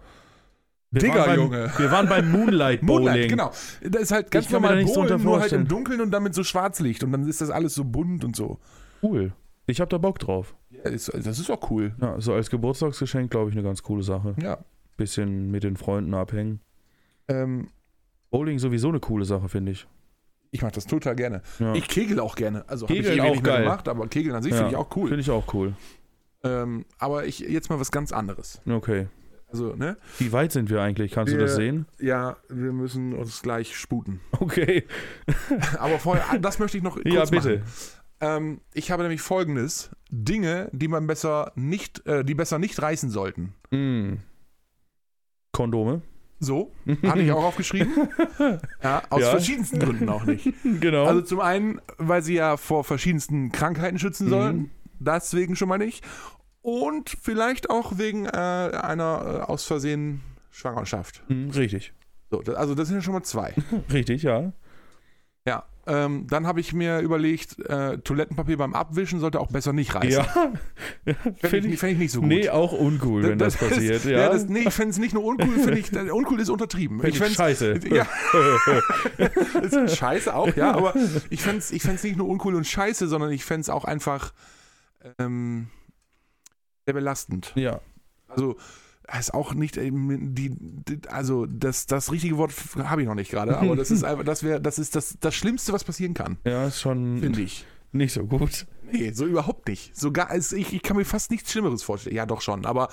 Wir 0.90 1.02
Digga, 1.02 1.26
beim, 1.26 1.40
Junge. 1.40 1.70
Wir 1.78 1.90
waren 1.90 2.08
beim 2.08 2.30
Moonlight 2.32 2.80
Bowling. 2.80 3.06
Moonlight, 3.06 3.28
genau. 3.28 3.50
Das 3.82 4.02
ist 4.02 4.10
halt 4.10 4.30
ganz 4.30 4.48
normal 4.50 4.78
da 4.78 4.84
Bowlen, 4.84 4.94
drunter 5.08 5.18
nur 5.18 5.40
halt 5.40 5.52
im. 5.52 5.68
Dunkeln 5.68 6.00
und 6.00 6.10
damit 6.10 6.34
so 6.34 6.42
Schwarzlicht. 6.42 7.02
Und 7.04 7.12
dann 7.12 7.28
ist 7.28 7.40
das 7.40 7.50
alles 7.50 7.74
so 7.74 7.84
bunt 7.84 8.24
und 8.24 8.34
so. 8.34 8.58
Cool. 9.02 9.32
Ich 9.66 9.80
hab 9.82 9.90
da 9.90 9.98
Bock 9.98 10.18
drauf. 10.18 10.54
Ja, 10.70 10.90
ist, 10.90 11.12
das 11.12 11.38
ist 11.38 11.50
auch 11.50 11.70
cool. 11.70 11.94
Ja, 12.00 12.18
so 12.20 12.32
als 12.32 12.48
Geburtstagsgeschenk, 12.48 13.30
glaube 13.30 13.50
ich, 13.50 13.56
eine 13.56 13.62
ganz 13.62 13.82
coole 13.82 14.02
Sache. 14.02 14.34
Ja. 14.42 14.58
Bisschen 14.96 15.50
mit 15.50 15.62
den 15.62 15.76
Freunden 15.76 16.14
abhängen. 16.14 16.60
Ähm, 17.28 17.68
Bowling 18.30 18.58
sowieso 18.58 18.88
eine 18.88 19.00
coole 19.00 19.26
Sache, 19.26 19.48
finde 19.50 19.72
ich. 19.72 19.86
ich 20.50 20.62
mache 20.62 20.72
das 20.72 20.86
total 20.86 21.14
gerne. 21.16 21.42
Ja. 21.58 21.74
Ich 21.74 21.86
kegel 21.88 22.18
auch 22.18 22.34
gerne. 22.34 22.64
Also 22.66 22.88
habe 22.88 22.98
ich 22.98 23.06
ewig 23.06 23.20
auch 23.20 23.30
nicht 23.30 23.44
geil. 23.44 23.64
gemacht, 23.64 23.88
aber 23.88 24.08
Kegeln 24.08 24.34
an 24.34 24.42
sich 24.42 24.52
Ja, 24.52 24.58
finde 24.58 24.72
ich 24.72 24.76
auch 24.76 24.96
cool. 24.96 25.08
Finde 25.08 25.20
ich 25.20 25.30
auch 25.30 25.52
cool. 25.52 25.74
Ähm, 26.44 26.86
aber 26.98 27.26
ich 27.26 27.40
jetzt 27.40 27.68
mal 27.68 27.78
was 27.78 27.90
ganz 27.90 28.12
anderes. 28.12 28.62
Okay. 28.66 29.08
Also, 29.50 29.74
ne? 29.74 29.96
Wie 30.18 30.30
weit 30.32 30.52
sind 30.52 30.68
wir 30.68 30.82
eigentlich? 30.82 31.12
Kannst 31.12 31.32
du 31.32 31.38
Wir- 31.38 31.44
das 31.46 31.56
sehen? 31.56 31.86
Ja, 31.98 32.36
wir 32.48 32.72
müssen 32.72 33.14
uns 33.14 33.40
gleich 33.42 33.76
sputen. 33.76 34.20
Okay. 34.32 34.84
Aber 35.78 35.98
vorher, 35.98 36.24
ah, 36.30 36.38
das 36.38 36.58
möchte 36.58 36.76
ich 36.76 36.82
noch 36.84 36.94
kurz 36.94 37.06
ja, 37.14 37.24
bitte. 37.24 37.62
Ähm, 38.20 38.60
ich 38.74 38.90
habe 38.90 39.02
nämlich 39.04 39.22
folgendes: 39.22 39.90
Dinge, 40.10 40.68
die 40.72 40.88
man 40.88 41.06
besser 41.06 41.52
nicht, 41.54 42.06
äh, 42.06 42.24
die 42.24 42.34
besser 42.34 42.58
nicht 42.58 42.80
reißen 42.82 43.10
sollten. 43.10 43.54
Mm. 43.70 44.16
Kondome. 45.52 46.02
So, 46.40 46.72
hatte 47.04 47.20
ich 47.20 47.32
auch 47.32 47.42
aufgeschrieben. 47.44 47.90
Ja, 48.82 49.02
aus 49.10 49.22
Ja. 49.22 49.30
verschiedensten 49.30 49.80
Gründen 49.80 50.08
auch 50.08 50.24
nicht. 50.24 50.52
genau. 50.80 51.04
Also 51.06 51.22
zum 51.22 51.40
einen, 51.40 51.80
weil 51.96 52.22
sie 52.22 52.34
ja 52.34 52.56
vor 52.56 52.84
verschiedensten 52.84 53.50
Krankheiten 53.50 53.98
schützen 53.98 54.26
Mhm. 54.26 54.30
sollen. 54.30 54.70
Deswegen 55.00 55.56
schon 55.56 55.68
mal 55.68 55.78
nicht. 55.78 56.04
Und 56.68 57.10
vielleicht 57.22 57.70
auch 57.70 57.96
wegen 57.98 58.26
äh, 58.26 58.28
einer 58.30 59.44
äh, 59.48 59.50
aus 59.50 59.64
Versehen 59.64 60.20
Schwangerschaft. 60.50 61.22
Mm, 61.28 61.50
richtig. 61.50 61.92
So, 62.30 62.42
das, 62.42 62.56
also 62.56 62.74
das 62.74 62.88
sind 62.88 62.96
ja 62.98 63.02
schon 63.02 63.14
mal 63.14 63.22
zwei. 63.22 63.54
Richtig, 63.92 64.22
ja. 64.22 64.52
Ja. 65.46 65.64
Ähm, 65.86 66.26
dann 66.28 66.46
habe 66.46 66.60
ich 66.60 66.74
mir 66.74 66.98
überlegt, 66.98 67.58
äh, 67.60 67.96
Toilettenpapier 67.98 68.58
beim 68.58 68.74
Abwischen 68.74 69.18
sollte 69.20 69.40
auch 69.40 69.46
besser 69.50 69.72
nicht 69.72 69.94
reißen. 69.94 70.10
Ja. 70.10 70.52
Fände 71.14 71.48
Finde 71.48 71.68
ich, 71.68 71.74
ich, 71.74 71.80
fänd 71.80 71.92
ich 71.94 71.98
nicht 72.00 72.12
so 72.12 72.20
gut. 72.20 72.28
nee, 72.28 72.50
auch 72.50 72.72
uncool, 72.72 73.22
wenn 73.22 73.38
das, 73.38 73.54
ist- 73.54 73.66
passiert. 73.70 74.04
ja. 74.04 74.18
Ja, 74.18 74.28
das, 74.28 74.46
nee, 74.46 74.64
ich 74.66 74.74
fände 74.74 74.90
es 74.90 74.98
nicht 74.98 75.14
nur 75.14 75.24
uncool, 75.24 75.54
finde 75.58 75.78
ich, 75.78 75.90
äh, 75.94 76.10
uncool 76.10 76.38
ist 76.40 76.50
untertrieben. 76.50 77.00
Find 77.00 77.14
ich 77.14 77.18
fänd's- 77.18 77.36
scheiße. 77.36 77.80
Ja. 77.90 78.06
das 79.62 79.72
ist 79.72 79.96
scheiße 79.96 80.34
auch, 80.34 80.54
ja, 80.54 80.72
aber 80.72 80.94
ich 81.30 81.40
fände 81.40 81.58
es 81.60 81.70
ich 81.72 81.82
fänd's 81.82 82.02
nicht 82.02 82.16
nur 82.18 82.28
uncool 82.28 82.54
und 82.54 82.66
scheiße, 82.66 83.08
sondern 83.08 83.30
ich 83.30 83.44
fände 83.46 83.62
es 83.62 83.70
auch 83.70 83.86
einfach 83.86 84.34
ähm, 85.18 85.68
sehr 86.88 86.94
belastend. 86.94 87.52
ja. 87.54 87.80
Also, 88.28 88.56
ist 89.18 89.32
auch 89.34 89.52
nicht 89.54 89.76
ähm, 89.78 90.34
die, 90.34 90.54
also 91.08 91.44
das, 91.46 91.86
das 91.86 92.10
richtige 92.12 92.36
Wort 92.38 92.52
habe 92.76 93.02
ich 93.02 93.06
noch 93.08 93.14
nicht 93.14 93.30
gerade, 93.30 93.56
aber 93.58 93.74
das 93.76 93.90
ist 93.90 94.04
einfach, 94.04 94.24
das 94.24 94.42
wäre, 94.42 94.60
das 94.60 94.78
ist 94.78 94.96
das, 94.96 95.16
das 95.20 95.34
Schlimmste, 95.34 95.72
was 95.74 95.84
passieren 95.84 96.12
kann, 96.14 96.36
Ja, 96.44 96.66
ist 96.66 96.80
schon 96.80 97.18
finde 97.20 97.40
ich. 97.42 97.64
nicht 97.92 98.12
so 98.12 98.24
gut. 98.24 98.66
Nee, 98.90 99.12
so 99.12 99.24
überhaupt 99.26 99.68
nicht. 99.68 99.94
Sogar, 99.96 100.30
es- 100.34 100.52
ich, 100.52 100.72
ich 100.74 100.82
kann 100.82 100.96
mir 100.96 101.04
fast 101.06 101.30
nichts 101.30 101.50
Schlimmeres 101.52 101.82
vorstellen. 101.82 102.16
Ja, 102.16 102.24
doch 102.26 102.40
schon, 102.42 102.64
aber 102.66 102.88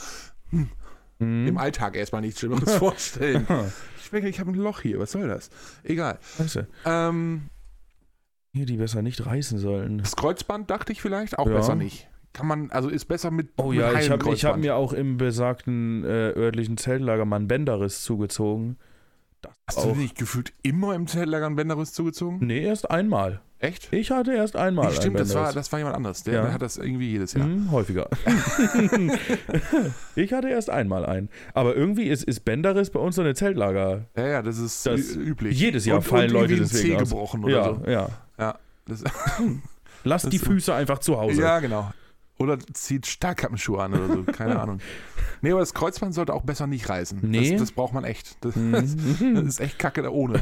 Mhm. 0.51 1.47
im 1.47 1.57
Alltag 1.57 1.95
erstmal 1.95 2.21
nichts 2.21 2.39
Schlimmeres 2.39 2.75
vorstellen. 2.75 3.47
Ich 4.05 4.11
merke, 4.11 4.29
ich 4.29 4.39
habe 4.39 4.51
ein 4.51 4.55
Loch 4.55 4.81
hier, 4.81 4.99
was 4.99 5.11
soll 5.13 5.27
das? 5.27 5.49
Egal. 5.83 6.19
Scheiße. 6.37 6.67
Ähm, 6.85 7.49
Hier, 8.53 8.65
die 8.67 8.77
besser 8.77 9.01
nicht 9.01 9.25
reißen 9.25 9.57
sollen. 9.57 9.97
das 9.97 10.15
Kreuzband 10.15 10.69
dachte 10.69 10.91
ich 10.93 11.01
vielleicht, 11.01 11.39
auch 11.39 11.47
Ja. 11.47 11.55
besser 11.55 11.73
nicht. 11.75 12.07
Kann 12.35 12.47
man, 12.47 12.69
also 12.71 12.89
ist 12.89 13.05
besser 13.05 13.31
mit. 13.31 13.47
Oh 13.55 13.69
mit 13.69 13.79
ja, 13.79 13.93
ich 13.97 14.09
habe 14.09 14.25
hab 14.29 14.57
mir 14.57 14.75
auch 14.75 14.91
im 14.93 15.15
besagten 15.17 16.03
äh, 16.03 16.07
örtlichen 16.35 16.75
Zeltlager 16.77 17.23
mal 17.25 17.37
einen 17.37 17.47
Bänderriss 17.47 18.03
zugezogen. 18.03 18.77
Das 19.41 19.53
Hast 19.67 19.77
auch. 19.77 19.93
du 19.93 19.99
nicht 19.99 20.17
gefühlt 20.17 20.51
immer 20.61 20.95
im 20.95 21.07
Zeltlager 21.07 21.45
einen 21.45 21.55
Bänderriss 21.55 21.93
zugezogen? 21.93 22.39
Nee, 22.45 22.65
erst 22.65 22.89
einmal. 22.91 23.41
Echt? 23.59 23.87
Ich 23.93 24.11
hatte 24.11 24.33
erst 24.33 24.55
einmal 24.57 24.87
Nee, 24.89 24.95
stimmt, 24.95 25.15
einen 25.15 25.25
das 25.27 25.33
war, 25.33 25.53
das 25.53 25.71
war 25.71 25.79
jemand 25.79 25.95
anderes. 25.95 26.23
Der, 26.23 26.33
Ja. 26.33 26.41
der 26.41 26.53
hat 26.53 26.61
das 26.61 26.77
irgendwie 26.77 27.09
jedes 27.11 27.33
Jahr. 27.33 27.45
Hm, 27.45 27.71
häufiger. 27.71 28.09
ich 30.15 30.33
hatte 30.33 30.49
erst 30.49 30.69
einmal 30.69 31.05
einen. 31.05 31.29
Aber 31.53 31.75
irgendwie 31.75 32.07
ist, 32.09 32.23
ist 32.23 32.45
Bänderriss 32.45 32.89
bei 32.89 32.99
uns 32.99 33.15
so 33.15 33.21
eine 33.21 33.33
Zeltlager. 33.33 34.05
Ja, 34.15 34.27
ja, 34.27 34.41
das 34.41 34.57
ist 34.57 34.85
Das- 34.85 35.15
üblich. 35.15 35.59
jedes 35.59 35.85
Jahr 35.85 35.97
und, 35.97 36.03
fallen 36.03 36.27
und 36.31 36.33
Leute 36.41 36.57
deswegen 36.57 36.95
aus. 36.95 37.09
gebrochen 37.09 37.43
oder 37.43 37.53
Ja, 37.55 37.63
so. 37.75 37.81
ja. 37.89 38.09
Ja, 38.37 38.59
das, 38.87 39.03
Lass 40.03 40.21
Das 40.23 40.31
die 40.31 40.39
Füße 40.39 40.73
einfach 40.73 40.99
zu 40.99 41.17
Hause. 41.17 41.41
ja, 41.41 41.59
genau. 41.59 41.91
Oder 42.37 42.59
zieht 42.59 43.05
Stahlkappenschuhe 43.05 43.81
an 43.81 43.93
oder 43.93 44.07
so, 44.13 44.23
keine 44.31 44.59
Ahnung. 44.59 44.79
Nee, 45.41 45.51
aber 45.51 45.61
das 45.61 45.73
Kreuzband 45.73 46.13
sollte 46.13 46.33
auch 46.33 46.41
besser 46.43 46.67
nicht 46.67 46.89
reißen. 46.89 47.19
Nee? 47.21 47.51
Das, 47.51 47.59
das 47.61 47.71
braucht 47.71 47.93
man 47.93 48.03
echt. 48.03 48.35
Das, 48.43 48.55
das 48.55 48.61
Mhm. 49.21 49.37
ist 49.47 49.61
echt 49.61 49.79
kacke 49.79 50.01
da 50.01 50.09
ohne. 50.09 50.35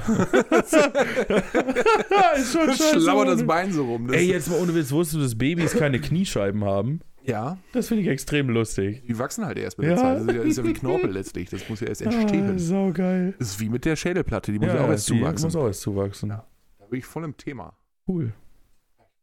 ist 2.35 2.51
schon 2.53 2.67
Das 2.67 2.77
schlabbert 3.03 3.27
das 3.27 3.45
Bein 3.45 3.71
so 3.71 3.85
rum. 3.85 4.07
Das, 4.07 4.17
Ey, 4.17 4.27
jetzt 4.27 4.49
mal 4.49 4.59
ohne 4.59 4.73
Witz, 4.75 4.91
wusstest 4.91 5.17
du, 5.17 5.21
dass 5.23 5.37
Babys 5.37 5.73
keine 5.73 5.99
Kniescheiben 5.99 6.63
haben? 6.63 7.01
ja, 7.25 7.57
Das 7.71 7.87
finde 7.87 8.03
ich 8.03 8.09
extrem 8.09 8.49
lustig. 8.49 9.03
die 9.07 9.17
wachsen 9.17 9.45
halt 9.45 9.57
erst 9.57 9.77
mit 9.77 9.87
der 9.87 9.95
Ja. 9.95 10.01
Zeit. 10.01 10.15
Das 10.27 10.35
ist 10.45 10.57
ja, 10.57 10.63
ja 10.63 10.69
wie 10.69 10.73
Knorpel 10.73 11.11
letztlich. 11.11 11.49
Das 11.49 11.69
muss 11.69 11.79
ja 11.79 11.87
erst 11.87 12.01
entstehen. 12.01 12.49
Ah, 12.55 12.59
sau 12.59 12.91
geil. 12.91 13.33
Das 13.39 13.49
ist 13.49 13.59
wie 13.59 13.69
mit 13.69 13.85
der 13.85 13.95
Schädelplatte, 13.95 14.51
die 14.51 14.59
muss 14.59 14.67
ja, 14.73 14.83
auch 14.83 14.89
erst 14.89 15.09
die 15.09 15.19
zuwachsen. 15.19 15.45
muss 15.45 15.55
auch 15.55 15.67
erst 15.67 15.81
zuwachsen. 15.81 16.29
Ja. 16.31 16.45
Da 16.79 16.85
bin 16.87 16.99
ich 16.99 17.05
voll 17.05 17.23
im 17.23 17.37
Thema. 17.37 17.73
Cool. 18.07 18.33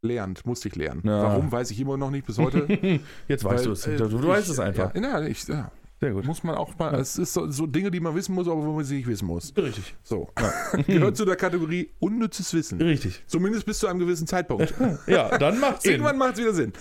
Lernt, 0.02 0.46
musste 0.46 0.68
ich 0.68 0.76
lernen. 0.76 1.02
Ja. 1.04 1.22
Warum, 1.24 1.52
weiß 1.52 1.70
ich 1.70 1.80
immer 1.80 1.96
noch 1.96 2.10
nicht 2.10 2.26
bis 2.26 2.38
heute. 2.38 2.66
Jetzt 3.28 3.44
weißt 3.44 3.58
Weil, 3.58 3.64
du 3.64 3.72
es. 3.72 3.86
äh, 3.86 3.96
Du, 3.96 4.06
ich- 4.18 4.26
weißt 4.26 4.48
es 4.48 4.58
einfach. 4.58 4.94
Ja, 4.94 5.20
ja, 5.20 5.22
ich, 5.26 5.46
ja, 5.46 5.70
Sehr 6.00 6.12
gut. 6.12 6.24
muss 6.24 6.42
man 6.42 6.54
auch 6.54 6.76
mal. 6.78 6.94
Es 6.94 7.18
ist 7.18 7.34
so, 7.34 7.50
so 7.50 7.66
Dinge, 7.66 7.90
die 7.90 8.00
man 8.00 8.14
wissen 8.14 8.34
muss, 8.34 8.48
aber 8.48 8.64
wo 8.64 8.72
man 8.72 8.84
sie 8.84 8.96
nicht 8.96 9.06
wissen 9.08 9.26
muss. 9.26 9.52
Richtig. 9.56 9.94
So. 10.02 10.30
Gehört 10.86 11.18
zu 11.18 11.26
der 11.26 11.36
Kategorie 11.36 11.90
unnützes 11.98 12.54
Wissen. 12.54 12.80
Richtig. 12.80 13.22
Zumindest 13.26 13.66
bis 13.66 13.78
zu 13.78 13.88
einem 13.88 13.98
gewissen 13.98 14.26
Zeitpunkt. 14.26 14.72
Ja, 15.06 15.36
dann 15.36 15.60
macht's 15.60 15.82
Sinn. 15.82 15.92
Irgendwann 15.92 16.16
macht 16.16 16.34
es 16.34 16.40
wieder 16.40 16.54
Sinn. 16.54 16.72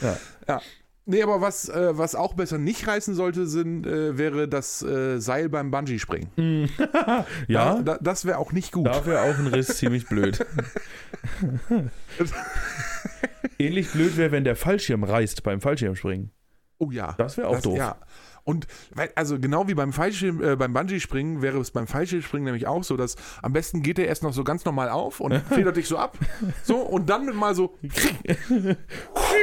Ja. 0.48 0.62
Nee, 1.12 1.24
aber 1.24 1.42
was, 1.42 1.68
äh, 1.70 1.98
was 1.98 2.14
auch 2.14 2.34
besser 2.36 2.60
nicht 2.60 2.86
reißen 2.86 3.16
sollte, 3.16 3.48
sind, 3.48 3.88
äh, 3.88 4.16
wäre 4.20 4.48
das 4.48 4.84
äh, 4.84 5.20
Seil 5.20 5.50
beim 5.50 5.72
Bungee-Springen. 5.72 6.30
ja, 7.48 7.76
Da, 7.78 7.82
da, 7.82 7.98
das 8.00 8.26
wäre 8.26 8.38
auch 8.38 8.52
nicht 8.52 8.72
gut. 8.72 8.86
da 8.86 9.04
wäre 9.08 9.22
auch 9.24 9.38
ein 9.40 9.48
Riss 9.48 9.78
ziemlich 9.78 10.08
blöd. 10.08 10.46
Ähnlich 13.58 13.92
blöd 13.92 14.18
wäre, 14.18 14.32
wenn 14.32 14.44
der 14.44 14.56
Fallschirm 14.56 15.04
reißt 15.04 15.42
beim 15.44 15.62
Fallschirmspringen. 15.62 16.32
Oh 16.78 16.92
ja. 16.92 17.14
Das 17.18 17.38
wäre 17.38 17.48
auch 17.48 17.54
Das- 17.56 17.64
doof. 17.64 17.78
Ja. 17.78 17.98
Und 18.46 18.66
also 19.16 19.38
genau 19.40 19.68
wie 19.68 19.76
beim 19.76 19.94
Fallschirm, 19.94 20.42
äh, 20.42 20.56
beim 20.56 20.74
Bungee-Springen 20.74 21.42
wäre 21.44 21.60
es 21.60 21.70
beim 21.70 21.86
Fallschirmspringen 21.86 22.46
nämlich 22.46 22.66
auch 22.66 22.84
so, 22.84 22.98
dass 22.98 23.16
am 23.44 23.54
besten 23.54 23.84
geht 23.84 24.00
der 24.00 24.08
erst 24.08 24.24
noch 24.24 24.34
so 24.34 24.44
ganz 24.44 24.66
normal 24.66 24.90
auf 24.90 25.20
und 25.20 25.34
federt 25.50 25.76
dich 25.78 25.88
so 25.88 25.98
ab. 25.98 26.18
So, 26.64 26.78
und 26.78 27.10
dann 27.12 27.36
mal 27.36 27.54
so 27.54 27.78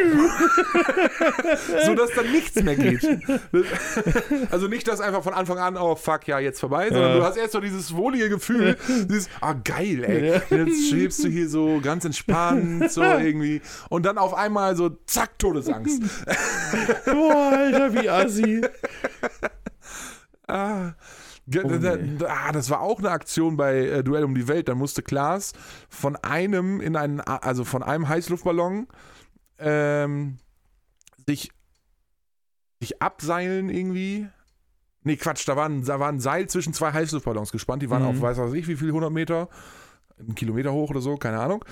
so 1.86 1.94
dass 1.94 2.10
dann 2.12 2.30
nichts 2.32 2.54
mehr 2.62 2.76
geht. 2.76 3.02
Also 4.50 4.68
nicht, 4.68 4.86
dass 4.88 5.00
einfach 5.00 5.22
von 5.22 5.34
Anfang 5.34 5.58
an, 5.58 5.76
oh 5.76 5.94
fuck, 5.96 6.26
ja, 6.28 6.38
jetzt 6.38 6.60
vorbei, 6.60 6.88
sondern 6.88 7.10
Ja. 7.12 7.16
du 7.18 7.24
hast 7.24 7.36
erst 7.36 7.52
so 7.52 7.60
dieses 7.60 7.94
wohlige 7.94 8.28
Gefühl, 8.28 8.76
dieses, 9.08 9.28
ah 9.40 9.54
geil, 9.54 10.04
ey. 10.04 10.40
Jetzt 10.56 10.90
schwebst 10.90 11.24
du 11.24 11.28
hier 11.28 11.48
so 11.48 11.80
ganz 11.82 12.04
entspannt, 12.04 12.90
so 12.90 13.02
irgendwie. 13.02 13.60
Und 13.88 14.04
dann 14.06 14.18
auf 14.18 14.34
einmal 14.34 14.76
so, 14.76 14.90
zack, 15.06 15.38
Todesangst. 15.38 16.02
Boah, 17.04 17.52
Alter, 17.56 17.94
wie 17.94 18.08
assi. 18.08 18.62
Ah, 20.46 20.92
Oh, 21.62 21.68
nee. 21.68 22.24
ah, 22.26 22.50
das 22.50 22.70
war 22.70 22.80
auch 22.80 22.98
eine 22.98 23.10
Aktion 23.12 23.56
bei 23.56 23.76
äh, 23.86 24.02
Duell 24.02 24.24
um 24.24 24.34
die 24.34 24.48
Welt. 24.48 24.66
Da 24.68 24.74
musste 24.74 25.00
Klaas 25.02 25.52
von 25.88 26.16
einem 26.16 26.80
in 26.80 26.96
einen, 26.96 27.20
also 27.20 27.62
von 27.62 27.84
einem 27.84 28.08
Heißluftballon 28.08 28.88
ähm, 29.58 30.38
sich, 31.26 31.50
sich 32.80 33.00
abseilen 33.02 33.68
irgendwie. 33.70 34.28
Nee, 35.02 35.16
Quatsch, 35.16 35.46
da 35.46 35.56
war, 35.56 35.68
ein, 35.68 35.84
da 35.84 36.00
war 36.00 36.08
ein 36.08 36.20
Seil 36.20 36.48
zwischen 36.48 36.72
zwei 36.72 36.92
Heißluftballons 36.92 37.52
gespannt. 37.52 37.82
Die 37.82 37.90
waren 37.90 38.02
Mhm. 38.02 38.08
auf, 38.08 38.20
weiß 38.20 38.38
was 38.38 38.52
ich, 38.52 38.66
wie 38.66 38.76
viel, 38.76 38.88
100 38.88 39.12
Meter, 39.12 39.48
einen 40.18 40.34
Kilometer 40.34 40.72
hoch 40.72 40.90
oder 40.90 41.00
so, 41.00 41.16
keine 41.16 41.38
Ahnung. 41.40 41.64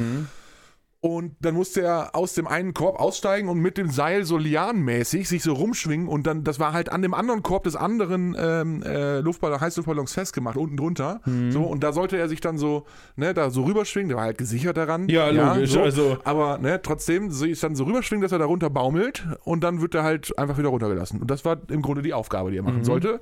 Und 1.05 1.37
dann 1.41 1.53
musste 1.53 1.83
er 1.83 2.15
aus 2.17 2.33
dem 2.33 2.47
einen 2.47 2.73
Korb 2.73 2.99
aussteigen 2.99 3.51
und 3.51 3.59
mit 3.59 3.77
dem 3.77 3.91
Seil 3.91 4.25
so 4.25 4.39
lianenmäßig 4.39 5.29
sich 5.29 5.43
so 5.43 5.53
rumschwingen 5.53 6.09
und 6.09 6.27
dann, 6.27 6.45
das 6.45 6.59
war 6.59 6.73
halt 6.73 6.91
an 6.91 7.03
dem 7.03 7.13
anderen 7.13 7.43
Korb 7.43 7.65
des 7.65 7.77
anderen 7.77 8.35
ähm, 8.39 8.83
äh, 8.83 9.19
Luftballon, 9.21 9.61
Heißluftballons 9.61 10.15
festgemacht, 10.15 10.57
unten 10.57 10.79
drunter. 10.79 11.21
Mhm. 11.27 11.53
So, 11.53 11.63
und 11.65 11.83
da 11.85 11.93
sollte 11.93 12.17
er 12.17 12.27
sich 12.31 12.41
dann 12.41 12.57
so, 12.57 12.87
ne, 13.17 13.35
da 13.35 13.51
so 13.51 13.65
rüberschwingen, 13.65 14.09
der 14.09 14.17
war 14.17 14.25
halt 14.25 14.39
gesichert 14.39 14.79
daran. 14.79 15.07
Ja, 15.11 15.29
logisch, 15.29 15.73
so. 15.73 15.83
also- 15.83 16.17
Aber, 16.25 16.57
ne, 16.57 16.81
trotzdem, 16.81 17.29
ist 17.29 17.63
dann 17.63 17.77
so 17.77 17.85
rüberschwingen, 17.85 18.23
dass 18.23 18.33
er 18.33 18.39
da 18.39 18.47
runter 18.47 18.71
baumelt 18.71 19.27
und 19.45 19.63
dann 19.63 19.83
wird 19.83 19.95
er 19.95 20.05
halt 20.05 20.39
einfach 20.39 20.57
wieder 20.57 20.71
runtergelassen. 20.71 21.21
Und 21.21 21.31
das 21.31 21.45
war 21.45 21.59
im 21.69 21.83
Grunde 21.83 22.01
die 22.01 22.15
Aufgabe, 22.15 22.51
die 22.51 22.57
er 22.57 22.63
machen 22.63 22.79
Mhm. 22.79 22.85
sollte. 22.85 23.21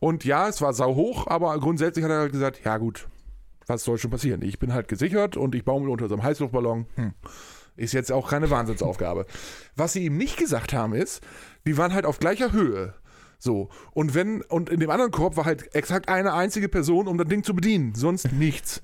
Und 0.00 0.24
ja, 0.24 0.48
es 0.48 0.60
war 0.62 0.72
sau 0.72 0.96
hoch, 0.96 1.28
aber 1.28 1.56
grundsätzlich 1.60 2.04
hat 2.04 2.10
er 2.10 2.18
halt 2.22 2.32
gesagt, 2.32 2.62
ja 2.64 2.76
gut, 2.78 3.06
was 3.70 3.84
soll 3.84 3.96
schon 3.96 4.10
passieren? 4.10 4.42
Ich 4.42 4.58
bin 4.58 4.74
halt 4.74 4.88
gesichert 4.88 5.36
und 5.36 5.54
ich 5.54 5.64
baumel 5.64 5.88
unter 5.88 6.08
so 6.08 6.14
einem 6.14 6.24
Heißluftballon. 6.24 6.86
Hm. 6.96 7.14
Ist 7.76 7.94
jetzt 7.94 8.12
auch 8.12 8.28
keine 8.28 8.50
Wahnsinnsaufgabe. 8.50 9.24
Was 9.76 9.94
sie 9.94 10.04
ihm 10.04 10.18
nicht 10.18 10.36
gesagt 10.36 10.74
haben, 10.74 10.92
ist, 10.92 11.22
die 11.66 11.78
waren 11.78 11.94
halt 11.94 12.04
auf 12.04 12.18
gleicher 12.18 12.52
Höhe. 12.52 12.94
So. 13.38 13.70
Und 13.92 14.14
wenn, 14.14 14.42
und 14.42 14.68
in 14.68 14.80
dem 14.80 14.90
anderen 14.90 15.12
Korb 15.12 15.36
war 15.36 15.46
halt 15.46 15.74
exakt 15.74 16.08
eine 16.08 16.34
einzige 16.34 16.68
Person, 16.68 17.08
um 17.08 17.16
das 17.16 17.28
Ding 17.28 17.42
zu 17.42 17.54
bedienen. 17.54 17.94
Sonst 17.94 18.32
nichts. 18.32 18.82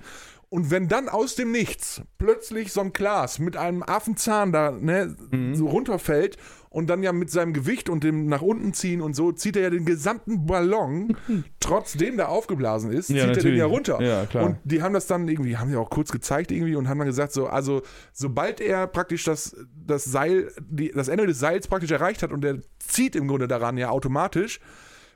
Und 0.48 0.70
wenn 0.70 0.88
dann 0.88 1.08
aus 1.08 1.34
dem 1.34 1.50
Nichts 1.50 2.02
plötzlich 2.18 2.72
so 2.72 2.80
ein 2.80 2.92
Glas 2.92 3.38
mit 3.40 3.56
einem 3.56 3.82
Affenzahn 3.82 4.52
da 4.52 4.70
ne, 4.70 5.16
so 5.52 5.66
runterfällt 5.66 6.36
und 6.76 6.88
dann 6.88 7.02
ja 7.02 7.10
mit 7.12 7.30
seinem 7.30 7.54
Gewicht 7.54 7.88
und 7.88 8.04
dem 8.04 8.26
nach 8.26 8.42
unten 8.42 8.74
ziehen 8.74 9.00
und 9.00 9.16
so, 9.16 9.32
zieht 9.32 9.56
er 9.56 9.62
ja 9.62 9.70
den 9.70 9.86
gesamten 9.86 10.44
Ballon, 10.44 11.16
trotzdem 11.60 12.18
der 12.18 12.28
aufgeblasen 12.28 12.92
ist, 12.92 13.08
Ja, 13.08 13.14
zieht 13.14 13.20
er 13.20 13.26
den 13.28 13.34
natürlich. 13.36 13.58
ja 13.58 13.64
runter. 13.64 14.02
Ja, 14.02 14.26
klar. 14.26 14.44
Und 14.44 14.58
die 14.64 14.82
haben 14.82 14.92
das 14.92 15.06
dann 15.06 15.26
irgendwie, 15.26 15.56
haben 15.56 15.72
ja 15.72 15.78
auch 15.78 15.88
kurz 15.88 16.12
gezeigt 16.12 16.52
irgendwie 16.52 16.76
und 16.76 16.86
haben 16.88 16.98
dann 16.98 17.06
gesagt, 17.08 17.32
so, 17.32 17.46
also 17.46 17.80
sobald 18.12 18.60
er 18.60 18.86
praktisch 18.88 19.24
das, 19.24 19.56
das 19.74 20.04
Seil, 20.04 20.52
die, 20.60 20.90
das 20.90 21.08
Ende 21.08 21.26
des 21.26 21.38
Seils 21.38 21.66
praktisch 21.66 21.90
erreicht 21.92 22.22
hat 22.22 22.30
und 22.30 22.44
er 22.44 22.58
zieht 22.78 23.16
im 23.16 23.26
Grunde 23.26 23.48
daran 23.48 23.78
ja 23.78 23.88
automatisch, 23.88 24.60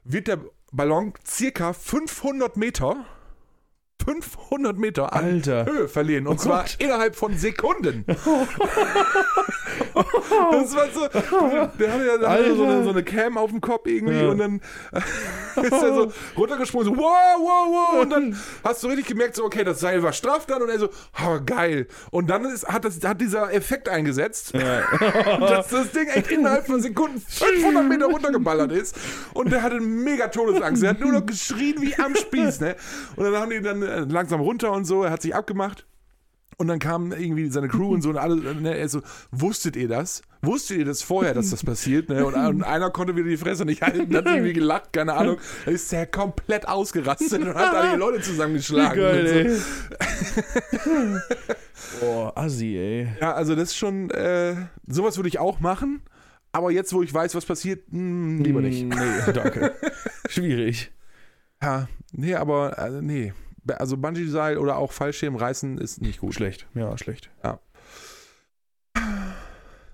wird 0.02 0.28
der 0.28 0.40
Ballon 0.72 1.12
circa 1.26 1.74
500 1.74 2.56
Meter 2.56 3.04
500 4.02 4.78
Meter 4.78 5.12
an 5.12 5.24
Alter. 5.24 5.66
Höhe 5.66 5.86
verlieren. 5.86 6.26
Und 6.26 6.36
Oh 6.36 6.42
zwar 6.42 6.62
Gott. 6.62 6.76
innerhalb 6.78 7.14
von 7.16 7.36
Sekunden. 7.36 8.06
das 10.52 10.76
war 10.76 10.86
so, 10.92 11.08
der 11.78 11.92
hatte 11.92 12.06
ja 12.06 12.18
der 12.18 12.28
hatte 12.30 12.56
so, 12.56 12.64
eine, 12.64 12.84
so 12.84 12.90
eine 12.90 13.02
Cam 13.02 13.38
auf 13.38 13.50
dem 13.50 13.60
Kopf 13.60 13.86
irgendwie 13.86 14.20
Ja. 14.20 14.28
und 14.28 14.38
dann 14.38 14.60
ist 15.62 15.72
er 15.72 15.94
so 15.94 16.12
runtergesprungen, 16.36 16.86
so 16.94 16.96
wow, 16.96 17.36
wow, 17.38 17.66
wow. 17.94 18.02
Und 18.02 18.10
dann 18.10 18.36
hast 18.64 18.82
du 18.82 18.88
richtig 18.88 19.06
gemerkt, 19.06 19.36
so 19.36 19.44
okay, 19.44 19.64
das 19.64 19.80
Seil 19.80 20.02
war 20.02 20.12
straff 20.12 20.46
dann 20.46 20.62
und 20.62 20.68
er 20.68 20.78
so, 20.78 20.88
oh, 21.24 21.38
geil. 21.44 21.86
Und 22.10 22.28
dann 22.30 22.44
ist, 22.44 22.66
hat, 22.68 22.84
das, 22.84 23.02
hat 23.04 23.20
dieser 23.20 23.52
Effekt 23.52 23.88
eingesetzt, 23.88 24.54
dass 25.40 25.68
das 25.68 25.90
Ding 25.92 26.08
echt 26.08 26.30
innerhalb 26.30 26.66
von 26.66 26.80
Sekunden 26.80 27.20
500 27.20 27.84
Meter 27.88 28.06
runtergeballert 28.06 28.72
ist. 28.72 28.96
Und 29.34 29.50
der 29.52 29.62
hatte 29.62 29.80
mega 29.80 30.28
Todesangst. 30.28 30.82
Er 30.82 30.90
hat 30.90 31.00
nur 31.00 31.12
noch 31.12 31.26
geschrien 31.26 31.76
wie 31.80 31.94
am 31.96 32.14
Spieß. 32.14 32.60
Ne? 32.60 32.76
Und 33.16 33.24
dann 33.24 33.36
haben 33.36 33.50
die 33.50 33.60
dann 33.60 33.82
äh, 33.82 34.00
langsam 34.00 34.40
runter 34.40 34.72
und 34.72 34.84
so. 34.84 35.02
Er 35.04 35.10
hat 35.10 35.22
sich 35.22 35.34
abgemacht. 35.34 35.86
Und 36.60 36.68
dann 36.68 36.78
kam 36.78 37.10
irgendwie 37.10 37.48
seine 37.48 37.68
Crew 37.68 37.94
und 37.94 38.02
so 38.02 38.10
und 38.10 38.18
alle, 38.18 38.36
ne, 38.36 38.76
er 38.76 38.86
so, 38.86 39.00
wusstet 39.30 39.76
ihr 39.76 39.88
das? 39.88 40.20
Wusstet 40.42 40.76
ihr 40.76 40.84
das 40.84 41.00
vorher, 41.00 41.32
dass 41.32 41.48
das 41.48 41.64
passiert? 41.64 42.10
Ne? 42.10 42.22
Und, 42.26 42.34
und 42.34 42.62
einer 42.64 42.90
konnte 42.90 43.16
wieder 43.16 43.30
die 43.30 43.38
Fresse 43.38 43.64
nicht 43.64 43.80
halten, 43.80 44.14
hat 44.14 44.26
irgendwie 44.26 44.52
gelacht, 44.52 44.92
keine 44.92 45.14
Ahnung. 45.14 45.38
Da 45.64 45.70
ist 45.70 45.90
der 45.90 46.06
komplett 46.06 46.68
ausgerastet 46.68 47.40
und 47.40 47.54
hat 47.54 47.72
da 47.72 47.94
die 47.94 47.98
Leute 47.98 48.20
zusammengeschlagen. 48.20 49.00
Geil, 49.00 49.56
so. 49.56 50.84
Boah, 52.00 52.36
assi, 52.36 52.76
ey. 52.76 53.08
Ja, 53.22 53.32
also 53.32 53.54
das 53.54 53.70
ist 53.70 53.78
schon, 53.78 54.10
äh, 54.10 54.54
sowas 54.86 55.16
würde 55.16 55.30
ich 55.30 55.38
auch 55.38 55.60
machen. 55.60 56.02
Aber 56.52 56.70
jetzt, 56.70 56.92
wo 56.92 57.02
ich 57.02 57.14
weiß, 57.14 57.34
was 57.34 57.46
passiert, 57.46 57.90
mh, 57.90 58.42
lieber 58.42 58.60
nicht. 58.60 58.84
Nee, 58.84 59.32
danke. 59.32 59.72
Schwierig. 60.28 60.92
Ja, 61.62 61.88
nee, 62.12 62.34
aber 62.34 62.78
also, 62.78 63.00
nee. 63.00 63.32
Also 63.78 63.96
Bungee-Seil 63.96 64.58
oder 64.58 64.76
auch 64.76 64.92
Fallschirm 64.92 65.36
reißen 65.36 65.78
ist 65.78 66.00
nicht 66.00 66.20
gut. 66.20 66.34
Schlecht. 66.34 66.66
Ja, 66.74 66.96
schlecht. 66.98 67.30
Ja. 67.44 67.60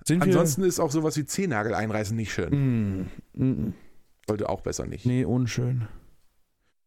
Sind 0.04 0.20
wir. 0.20 0.26
Ansonsten 0.32 0.62
ist 0.62 0.78
auch 0.78 0.90
sowas 0.90 1.16
wie 1.16 1.24
Zehennagel 1.24 1.74
einreißen 1.74 2.16
nicht 2.16 2.32
schön. 2.32 3.08
Mm, 3.34 3.42
mm, 3.42 3.74
Sollte 4.28 4.48
auch 4.48 4.60
besser 4.60 4.86
nicht. 4.86 5.04
nee, 5.06 5.24
unschön. 5.24 5.88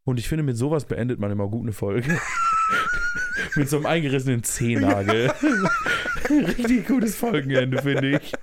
Und 0.06 0.18
ich 0.20 0.28
finde, 0.28 0.44
mit 0.44 0.58
sowas 0.58 0.86
beendet 0.86 1.20
man 1.20 1.30
immer 1.30 1.48
gut 1.48 1.64
eine 1.64 1.74
Folge. 1.74 2.18
mit 3.56 3.70
so 3.70 3.78
einem 3.78 3.86
eingerissenen 3.86 4.44
Zehennagel. 4.44 5.32
Richtig 6.30 6.88
gutes 6.88 7.16
Folgenende, 7.16 7.82
finde 7.82 8.18
ich. 8.20 8.34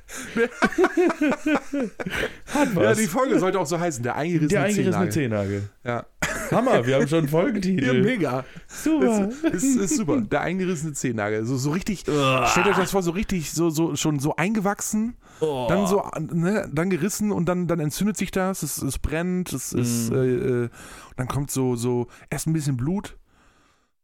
Hat 2.54 2.68
Ja, 2.74 2.76
was. 2.76 2.98
die 2.98 3.06
Folge 3.06 3.38
sollte 3.38 3.60
auch 3.60 3.66
so 3.66 3.78
heißen, 3.78 4.02
der 4.02 4.16
eingerissene, 4.16 4.48
Der 4.48 4.62
eingerissene 4.62 5.08
Zehennagel. 5.08 5.62
Zehennagel. 5.62 5.68
Ja. 5.84 6.06
Hammer, 6.50 6.86
wir 6.86 6.96
haben 6.96 7.08
schon 7.08 7.18
einen 7.20 7.26
ja, 7.28 7.30
Folgentitel. 7.32 8.02
mega. 8.02 8.44
Super. 8.68 9.28
Ist, 9.52 9.64
ist, 9.64 9.76
ist 9.76 9.96
super. 9.96 10.20
Der 10.20 10.40
eingerissene 10.42 10.92
Zehennagel. 10.92 11.44
So, 11.44 11.56
so 11.56 11.70
richtig, 11.70 12.00
stellt 12.00 12.66
euch 12.66 12.76
das 12.76 12.90
vor, 12.90 13.02
so 13.02 13.10
richtig, 13.12 13.52
so, 13.52 13.70
so, 13.70 13.96
schon 13.96 14.18
so 14.20 14.36
eingewachsen, 14.36 15.16
Oh. 15.40 15.66
dann 15.68 15.86
so, 15.86 16.02
ne, 16.32 16.66
dann 16.72 16.88
gerissen 16.88 17.30
und 17.30 17.46
dann, 17.46 17.66
dann 17.66 17.78
entzündet 17.78 18.16
sich 18.16 18.30
das, 18.30 18.62
es, 18.62 18.78
es 18.80 18.98
brennt, 18.98 19.52
es 19.52 19.74
ist, 19.74 20.10
Mhm. 20.10 20.16
äh, 20.16 20.24
äh, 20.24 20.62
und 20.62 20.70
dann 21.18 21.28
kommt 21.28 21.50
so, 21.50 21.76
so, 21.76 22.06
erst 22.30 22.46
ein 22.46 22.54
bisschen 22.54 22.78
Blut, 22.78 23.18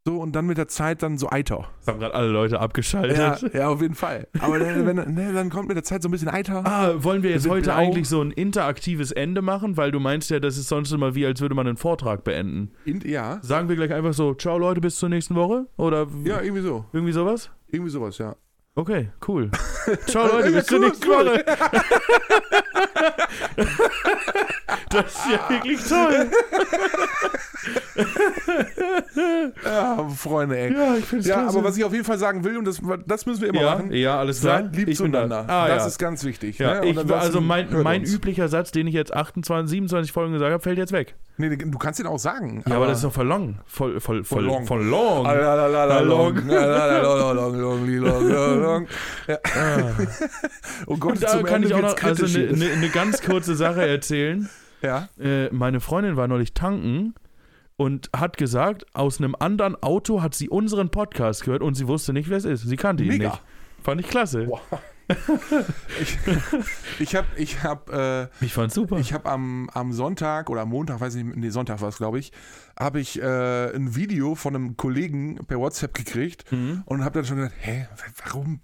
so, 0.04 0.18
und 0.18 0.34
dann 0.34 0.46
mit 0.46 0.58
der 0.58 0.66
Zeit 0.66 1.00
dann 1.04 1.16
so 1.16 1.30
Eiter. 1.30 1.68
Das 1.78 1.86
haben 1.86 2.00
gerade 2.00 2.12
alle 2.14 2.26
Leute 2.26 2.58
abgeschaltet. 2.58 3.16
Ja, 3.18 3.38
ja, 3.52 3.68
auf 3.68 3.80
jeden 3.80 3.94
Fall. 3.94 4.26
Aber 4.40 4.58
dann, 4.58 4.84
wenn, 4.84 4.96
ne, 5.14 5.32
dann 5.32 5.48
kommt 5.48 5.68
mit 5.68 5.76
der 5.76 5.84
Zeit 5.84 6.02
so 6.02 6.08
ein 6.08 6.10
bisschen 6.10 6.28
Eiter. 6.28 6.66
Ah, 6.66 6.94
wollen 7.04 7.22
wir 7.22 7.30
jetzt 7.30 7.48
heute 7.48 7.66
blau. 7.70 7.76
eigentlich 7.76 8.08
so 8.08 8.20
ein 8.20 8.32
interaktives 8.32 9.12
Ende 9.12 9.42
machen? 9.42 9.76
Weil 9.76 9.92
du 9.92 10.00
meinst 10.00 10.28
ja, 10.30 10.40
das 10.40 10.58
ist 10.58 10.66
sonst 10.68 10.90
immer 10.90 11.14
wie, 11.14 11.24
als 11.24 11.40
würde 11.40 11.54
man 11.54 11.68
einen 11.68 11.76
Vortrag 11.76 12.24
beenden. 12.24 12.72
In, 12.84 13.00
ja. 13.02 13.38
Sagen 13.42 13.68
wir 13.68 13.76
gleich 13.76 13.92
einfach 13.92 14.12
so, 14.12 14.34
ciao 14.34 14.58
Leute, 14.58 14.80
bis 14.80 14.96
zur 14.96 15.08
nächsten 15.08 15.36
Woche? 15.36 15.68
Oder 15.76 16.08
Ja, 16.24 16.40
irgendwie 16.40 16.62
so. 16.62 16.84
irgendwie 16.92 17.12
sowas? 17.12 17.50
Irgendwie 17.68 17.92
sowas, 17.92 18.18
ja. 18.18 18.34
Okay, 18.74 19.10
cool. 19.28 19.52
Ciao 20.06 20.26
Leute, 20.26 20.50
bis 20.50 20.66
zur 20.66 20.80
nächsten. 20.80 21.06
Woche. 21.06 21.44
das 24.92 25.06
ist 25.06 25.26
ja 25.30 25.48
wirklich 25.48 25.80
toll. 25.84 26.30
Ja, 29.64 30.08
Freunde, 30.08 30.58
ey. 30.58 30.72
Ja, 30.72 30.96
ich 30.96 31.26
Ja, 31.26 31.48
aber 31.48 31.64
was 31.64 31.76
ich 31.76 31.84
auf 31.84 31.92
jeden 31.92 32.04
Fall 32.04 32.18
sagen 32.18 32.44
will, 32.44 32.56
und 32.56 32.64
das, 32.64 32.80
das 33.06 33.26
müssen 33.26 33.42
wir 33.42 33.48
immer 33.50 33.60
ja, 33.60 33.74
machen, 33.74 33.92
ja, 33.92 34.18
alles 34.18 34.40
klar. 34.40 34.62
seid 34.62 34.76
lieb 34.76 34.88
Ich 34.88 34.98
bin 34.98 35.12
da. 35.12 35.20
zueinander. 35.20 35.52
Ah, 35.52 35.68
das 35.68 35.82
ja. 35.82 35.88
ist 35.88 35.98
ganz 35.98 36.24
wichtig. 36.24 36.58
ja, 36.58 36.80
ne? 36.80 36.86
Ich, 36.86 37.12
also 37.12 37.40
mein, 37.40 37.68
mein 37.82 38.04
üblicher 38.04 38.48
Satz, 38.48 38.72
den 38.72 38.86
ich 38.86 38.94
jetzt 38.94 39.14
28, 39.14 39.70
27 39.70 40.12
Folgen 40.12 40.32
gesagt 40.32 40.52
habe, 40.52 40.62
fällt 40.62 40.78
jetzt 40.78 40.92
weg. 40.92 41.14
Nee, 41.38 41.56
du 41.56 41.78
kannst 41.78 41.98
den 41.98 42.06
auch 42.06 42.18
sagen. 42.18 42.62
Ja, 42.68 42.76
aber, 42.76 42.86
das 42.86 42.98
ist 42.98 43.04
doch 43.04 43.12
voll 43.12 43.26
long. 43.26 43.58
Voll, 43.66 44.00
voll, 44.00 44.22
voll, 44.24 44.44
long. 44.44 44.66
voll 44.66 44.84
long. 44.84 45.24
Long. 45.24 46.38
Ah. 49.28 49.34
Oh 50.86 50.96
Gott, 50.96 51.12
Und 51.12 51.22
da 51.22 51.42
kann 51.42 51.62
ich 51.62 51.74
auch 51.74 51.80
noch 51.80 52.02
also 52.02 52.26
eine 52.26 52.52
ne, 52.52 52.76
ne 52.76 52.88
ganz 52.88 53.22
kurze 53.22 53.54
Sache 53.54 53.86
erzählen. 53.86 54.48
Ja. 54.82 55.08
Äh, 55.18 55.48
meine 55.52 55.80
Freundin 55.80 56.16
war 56.16 56.28
neulich 56.28 56.54
tanken 56.54 57.14
und 57.76 58.10
hat 58.14 58.36
gesagt, 58.36 58.84
aus 58.94 59.18
einem 59.18 59.34
anderen 59.38 59.80
Auto 59.82 60.22
hat 60.22 60.34
sie 60.34 60.48
unseren 60.48 60.90
Podcast 60.90 61.44
gehört 61.44 61.62
und 61.62 61.74
sie 61.74 61.86
wusste 61.88 62.12
nicht, 62.12 62.28
wer 62.28 62.36
es 62.36 62.44
ist. 62.44 62.62
Sie 62.62 62.76
kannte 62.76 63.02
ihn 63.04 63.08
Mega. 63.10 63.30
nicht. 63.30 63.42
Fand 63.82 64.00
ich 64.00 64.08
klasse. 64.08 64.46
Wow. 64.48 64.60
ich 66.00 66.16
ich 67.00 67.14
habe 67.16 67.26
ich 67.36 67.62
hab, 67.62 67.90
äh, 67.92 68.28
Ich 68.40 68.54
fand's 68.54 68.74
super. 68.74 68.98
ich 68.98 69.12
hab 69.12 69.26
am, 69.26 69.68
am 69.74 69.92
Sonntag 69.92 70.48
oder 70.48 70.62
am 70.62 70.68
Montag, 70.70 71.00
weiß 71.00 71.14
ich 71.16 71.24
nicht, 71.24 71.36
nee, 71.36 71.50
Sonntag 71.50 71.80
war 71.80 71.88
es, 71.88 71.96
glaube 71.98 72.18
ich, 72.18 72.32
habe 72.78 73.00
ich 73.00 73.20
äh, 73.20 73.74
ein 73.74 73.94
Video 73.96 74.34
von 74.34 74.54
einem 74.54 74.76
Kollegen 74.76 75.36
per 75.46 75.58
WhatsApp 75.58 75.94
gekriegt 75.94 76.50
Mhm. 76.52 76.82
und 76.86 77.04
habe 77.04 77.14
dann 77.18 77.24
schon 77.26 77.36
gedacht, 77.38 77.54
hä, 77.58 77.86
warum 78.24 78.60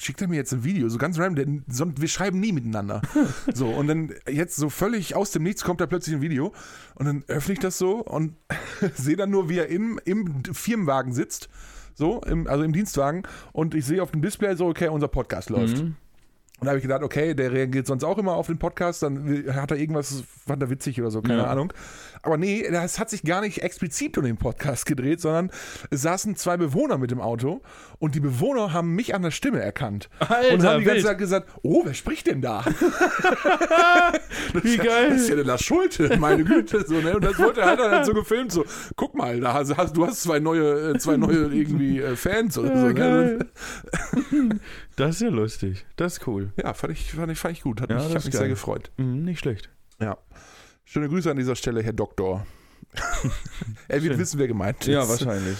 schickt 0.00 0.22
er 0.22 0.28
mir 0.28 0.36
jetzt 0.36 0.52
ein 0.52 0.64
Video, 0.64 0.88
so 0.88 0.98
ganz 0.98 1.18
random, 1.18 1.64
der, 1.66 1.74
so, 1.74 1.86
wir 1.96 2.08
schreiben 2.08 2.40
nie 2.40 2.52
miteinander. 2.52 3.02
so, 3.54 3.68
und 3.68 3.86
dann 3.86 4.14
jetzt 4.28 4.56
so 4.56 4.70
völlig 4.70 5.14
aus 5.14 5.30
dem 5.30 5.42
Nichts 5.42 5.62
kommt 5.62 5.80
da 5.80 5.86
plötzlich 5.86 6.16
ein 6.16 6.22
Video 6.22 6.52
und 6.94 7.06
dann 7.06 7.24
öffne 7.28 7.52
ich 7.52 7.60
das 7.60 7.78
so 7.78 7.98
und 7.98 8.34
sehe 8.94 9.16
dann 9.16 9.30
nur, 9.30 9.48
wie 9.48 9.58
er 9.58 9.68
im, 9.68 10.00
im 10.04 10.42
Firmenwagen 10.44 11.12
sitzt, 11.12 11.48
so, 11.94 12.22
im, 12.22 12.46
also 12.46 12.64
im 12.64 12.72
Dienstwagen 12.72 13.24
und 13.52 13.74
ich 13.74 13.84
sehe 13.84 14.02
auf 14.02 14.10
dem 14.10 14.22
Display 14.22 14.56
so, 14.56 14.66
okay, 14.66 14.88
unser 14.88 15.08
Podcast 15.08 15.50
läuft. 15.50 15.82
Mhm. 15.82 15.96
Und 16.60 16.66
da 16.66 16.70
habe 16.72 16.78
ich 16.78 16.82
gedacht, 16.82 17.02
okay, 17.02 17.34
der 17.34 17.52
reagiert 17.52 17.86
sonst 17.86 18.04
auch 18.04 18.18
immer 18.18 18.34
auf 18.34 18.46
den 18.46 18.58
Podcast, 18.58 19.02
dann 19.02 19.44
hat 19.54 19.70
er 19.70 19.78
irgendwas, 19.78 20.22
fand 20.46 20.62
er 20.62 20.70
witzig 20.70 21.00
oder 21.00 21.10
so, 21.10 21.22
keine 21.22 21.38
Ja. 21.42 21.46
Ahnung. 21.46 21.72
Aber 22.22 22.36
nee, 22.36 22.68
das 22.70 22.98
hat 22.98 23.08
sich 23.08 23.22
gar 23.22 23.40
nicht 23.40 23.62
explizit 23.62 24.18
um 24.18 24.24
den 24.24 24.36
Podcast 24.36 24.84
gedreht, 24.84 25.22
sondern 25.22 25.50
es 25.90 26.02
saßen 26.02 26.36
zwei 26.36 26.58
Bewohner 26.58 26.98
mit 26.98 27.10
dem 27.10 27.20
Auto 27.20 27.62
und 27.98 28.14
die 28.14 28.20
Bewohner 28.20 28.74
haben 28.74 28.94
mich 28.94 29.14
an 29.14 29.22
der 29.22 29.30
Stimme 29.30 29.60
erkannt. 29.60 30.10
Alter, 30.18 30.52
und 30.54 30.62
haben 30.62 30.80
die 30.80 30.84
ganze. 30.84 31.04
Zeit 31.04 31.18
gesagt, 31.18 31.48
oh, 31.62 31.80
wer 31.86 31.94
spricht 31.94 32.26
denn 32.26 32.42
da? 32.42 32.62
Wie 34.62 34.76
geil. 34.76 35.10
Das 35.10 35.22
ist 35.22 35.28
ja 35.30 35.36
der 35.36 35.44
Lars 35.46 35.62
Schulte, 35.62 36.18
meine 36.18 36.44
Güte. 36.44 36.84
So, 36.86 36.94
ne? 37.00 37.14
Und 37.16 37.24
das 37.24 37.38
er 37.38 37.64
halt 37.64 37.80
dann 37.80 38.04
so 38.04 38.12
gefilmt, 38.12 38.52
so, 38.52 38.64
guck 38.96 39.14
mal, 39.14 39.40
da 39.40 39.54
hast, 39.54 39.70
du 39.96 40.06
hast 40.06 40.22
zwei 40.22 40.40
neue, 40.40 40.90
äh, 40.90 40.98
zwei 40.98 41.16
neue 41.16 41.46
irgendwie 41.52 42.00
äh, 42.00 42.16
Fans 42.16 42.58
oder 42.58 42.76
so. 42.76 42.86
Ja, 42.88 42.90
Ne? 42.90 42.94
geil. 42.94 43.38
Das 44.96 45.14
ist 45.14 45.22
ja 45.22 45.28
lustig. 45.30 45.86
Das 45.96 46.18
ist 46.18 46.26
cool. 46.26 46.49
Ja, 46.56 46.74
fand 46.74 46.92
ich, 46.92 47.12
fand 47.12 47.30
ich, 47.32 47.38
fand 47.38 47.56
ich 47.56 47.62
gut. 47.62 47.80
Hat 47.80 47.90
Ja, 47.90 47.96
mich, 47.96 48.04
hat 48.06 48.16
ist 48.16 48.24
mich 48.26 48.32
geil. 48.32 48.40
sehr 48.40 48.48
gefreut. 48.48 48.90
Mhm, 48.96 49.22
nicht 49.24 49.38
schlecht. 49.40 49.70
Ja. 50.00 50.16
Schöne 50.84 51.08
Grüße 51.08 51.30
an 51.30 51.36
dieser 51.36 51.56
Stelle, 51.56 51.82
Herr 51.82 51.92
Doktor. 51.92 52.46
er 53.88 54.02
wird 54.02 54.18
wissen, 54.18 54.38
wer 54.38 54.48
gemeint 54.48 54.80
ist. 54.80 54.88
Ja, 54.88 55.08
wahrscheinlich. 55.08 55.56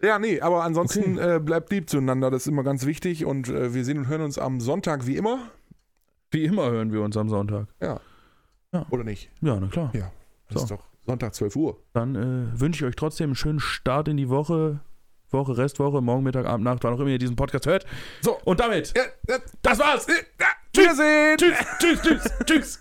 Ja, 0.00 0.18
nee, 0.20 0.40
aber 0.40 0.62
ansonsten 0.62 1.18
äh, 1.18 1.40
bleibt 1.42 1.72
lieb 1.72 1.90
zueinander, 1.90 2.30
das 2.30 2.42
ist 2.42 2.46
immer 2.48 2.62
ganz 2.62 2.86
wichtig 2.86 3.24
und 3.24 3.48
äh, 3.48 3.74
wir 3.74 3.84
sehen 3.84 3.98
und 3.98 4.06
hören 4.06 4.20
uns 4.20 4.38
am 4.38 4.60
Sonntag 4.60 5.06
wie 5.06 5.16
immer. 5.16 5.50
Wie 6.30 6.44
immer 6.44 6.70
hören 6.70 6.92
wir 6.92 7.02
uns 7.02 7.16
am 7.16 7.28
Sonntag. 7.28 7.66
Oder 8.90 9.02
nicht? 9.02 9.30
Ja, 9.40 9.58
na 9.58 9.66
klar. 9.66 9.90
Ja. 9.94 10.12
Das 10.50 10.58
So. 10.60 10.64
ist 10.64 10.70
doch 10.70 10.84
Sonntag 11.06 11.34
12 11.34 11.56
Uhr. 11.56 11.82
Dann 11.94 12.14
äh, 12.14 12.60
wünsche 12.60 12.84
ich 12.84 12.88
euch 12.88 12.96
trotzdem 12.96 13.30
einen 13.30 13.34
schönen 13.34 13.60
Start 13.60 14.06
in 14.08 14.16
die 14.16 14.28
Woche. 14.28 14.80
Woche, 15.30 15.56
Restwoche, 15.56 16.00
morgen, 16.00 16.22
Mittag, 16.24 16.46
Abend, 16.46 16.64
Nacht, 16.64 16.84
wann 16.84 16.94
auch 16.94 17.00
immer 17.00 17.10
ihr 17.10 17.18
diesen 17.18 17.36
Podcast 17.36 17.66
hört. 17.66 17.86
So. 18.22 18.38
Und 18.44 18.60
damit, 18.60 18.94
das 19.62 19.78
war's. 19.78 20.06
ja, 20.40 20.46
Wiedersehen! 20.74 21.36
Tschüss, 21.38 21.58
tschüss, 21.78 22.02
tschüss, 22.02 22.32
tschüss. 22.44 22.80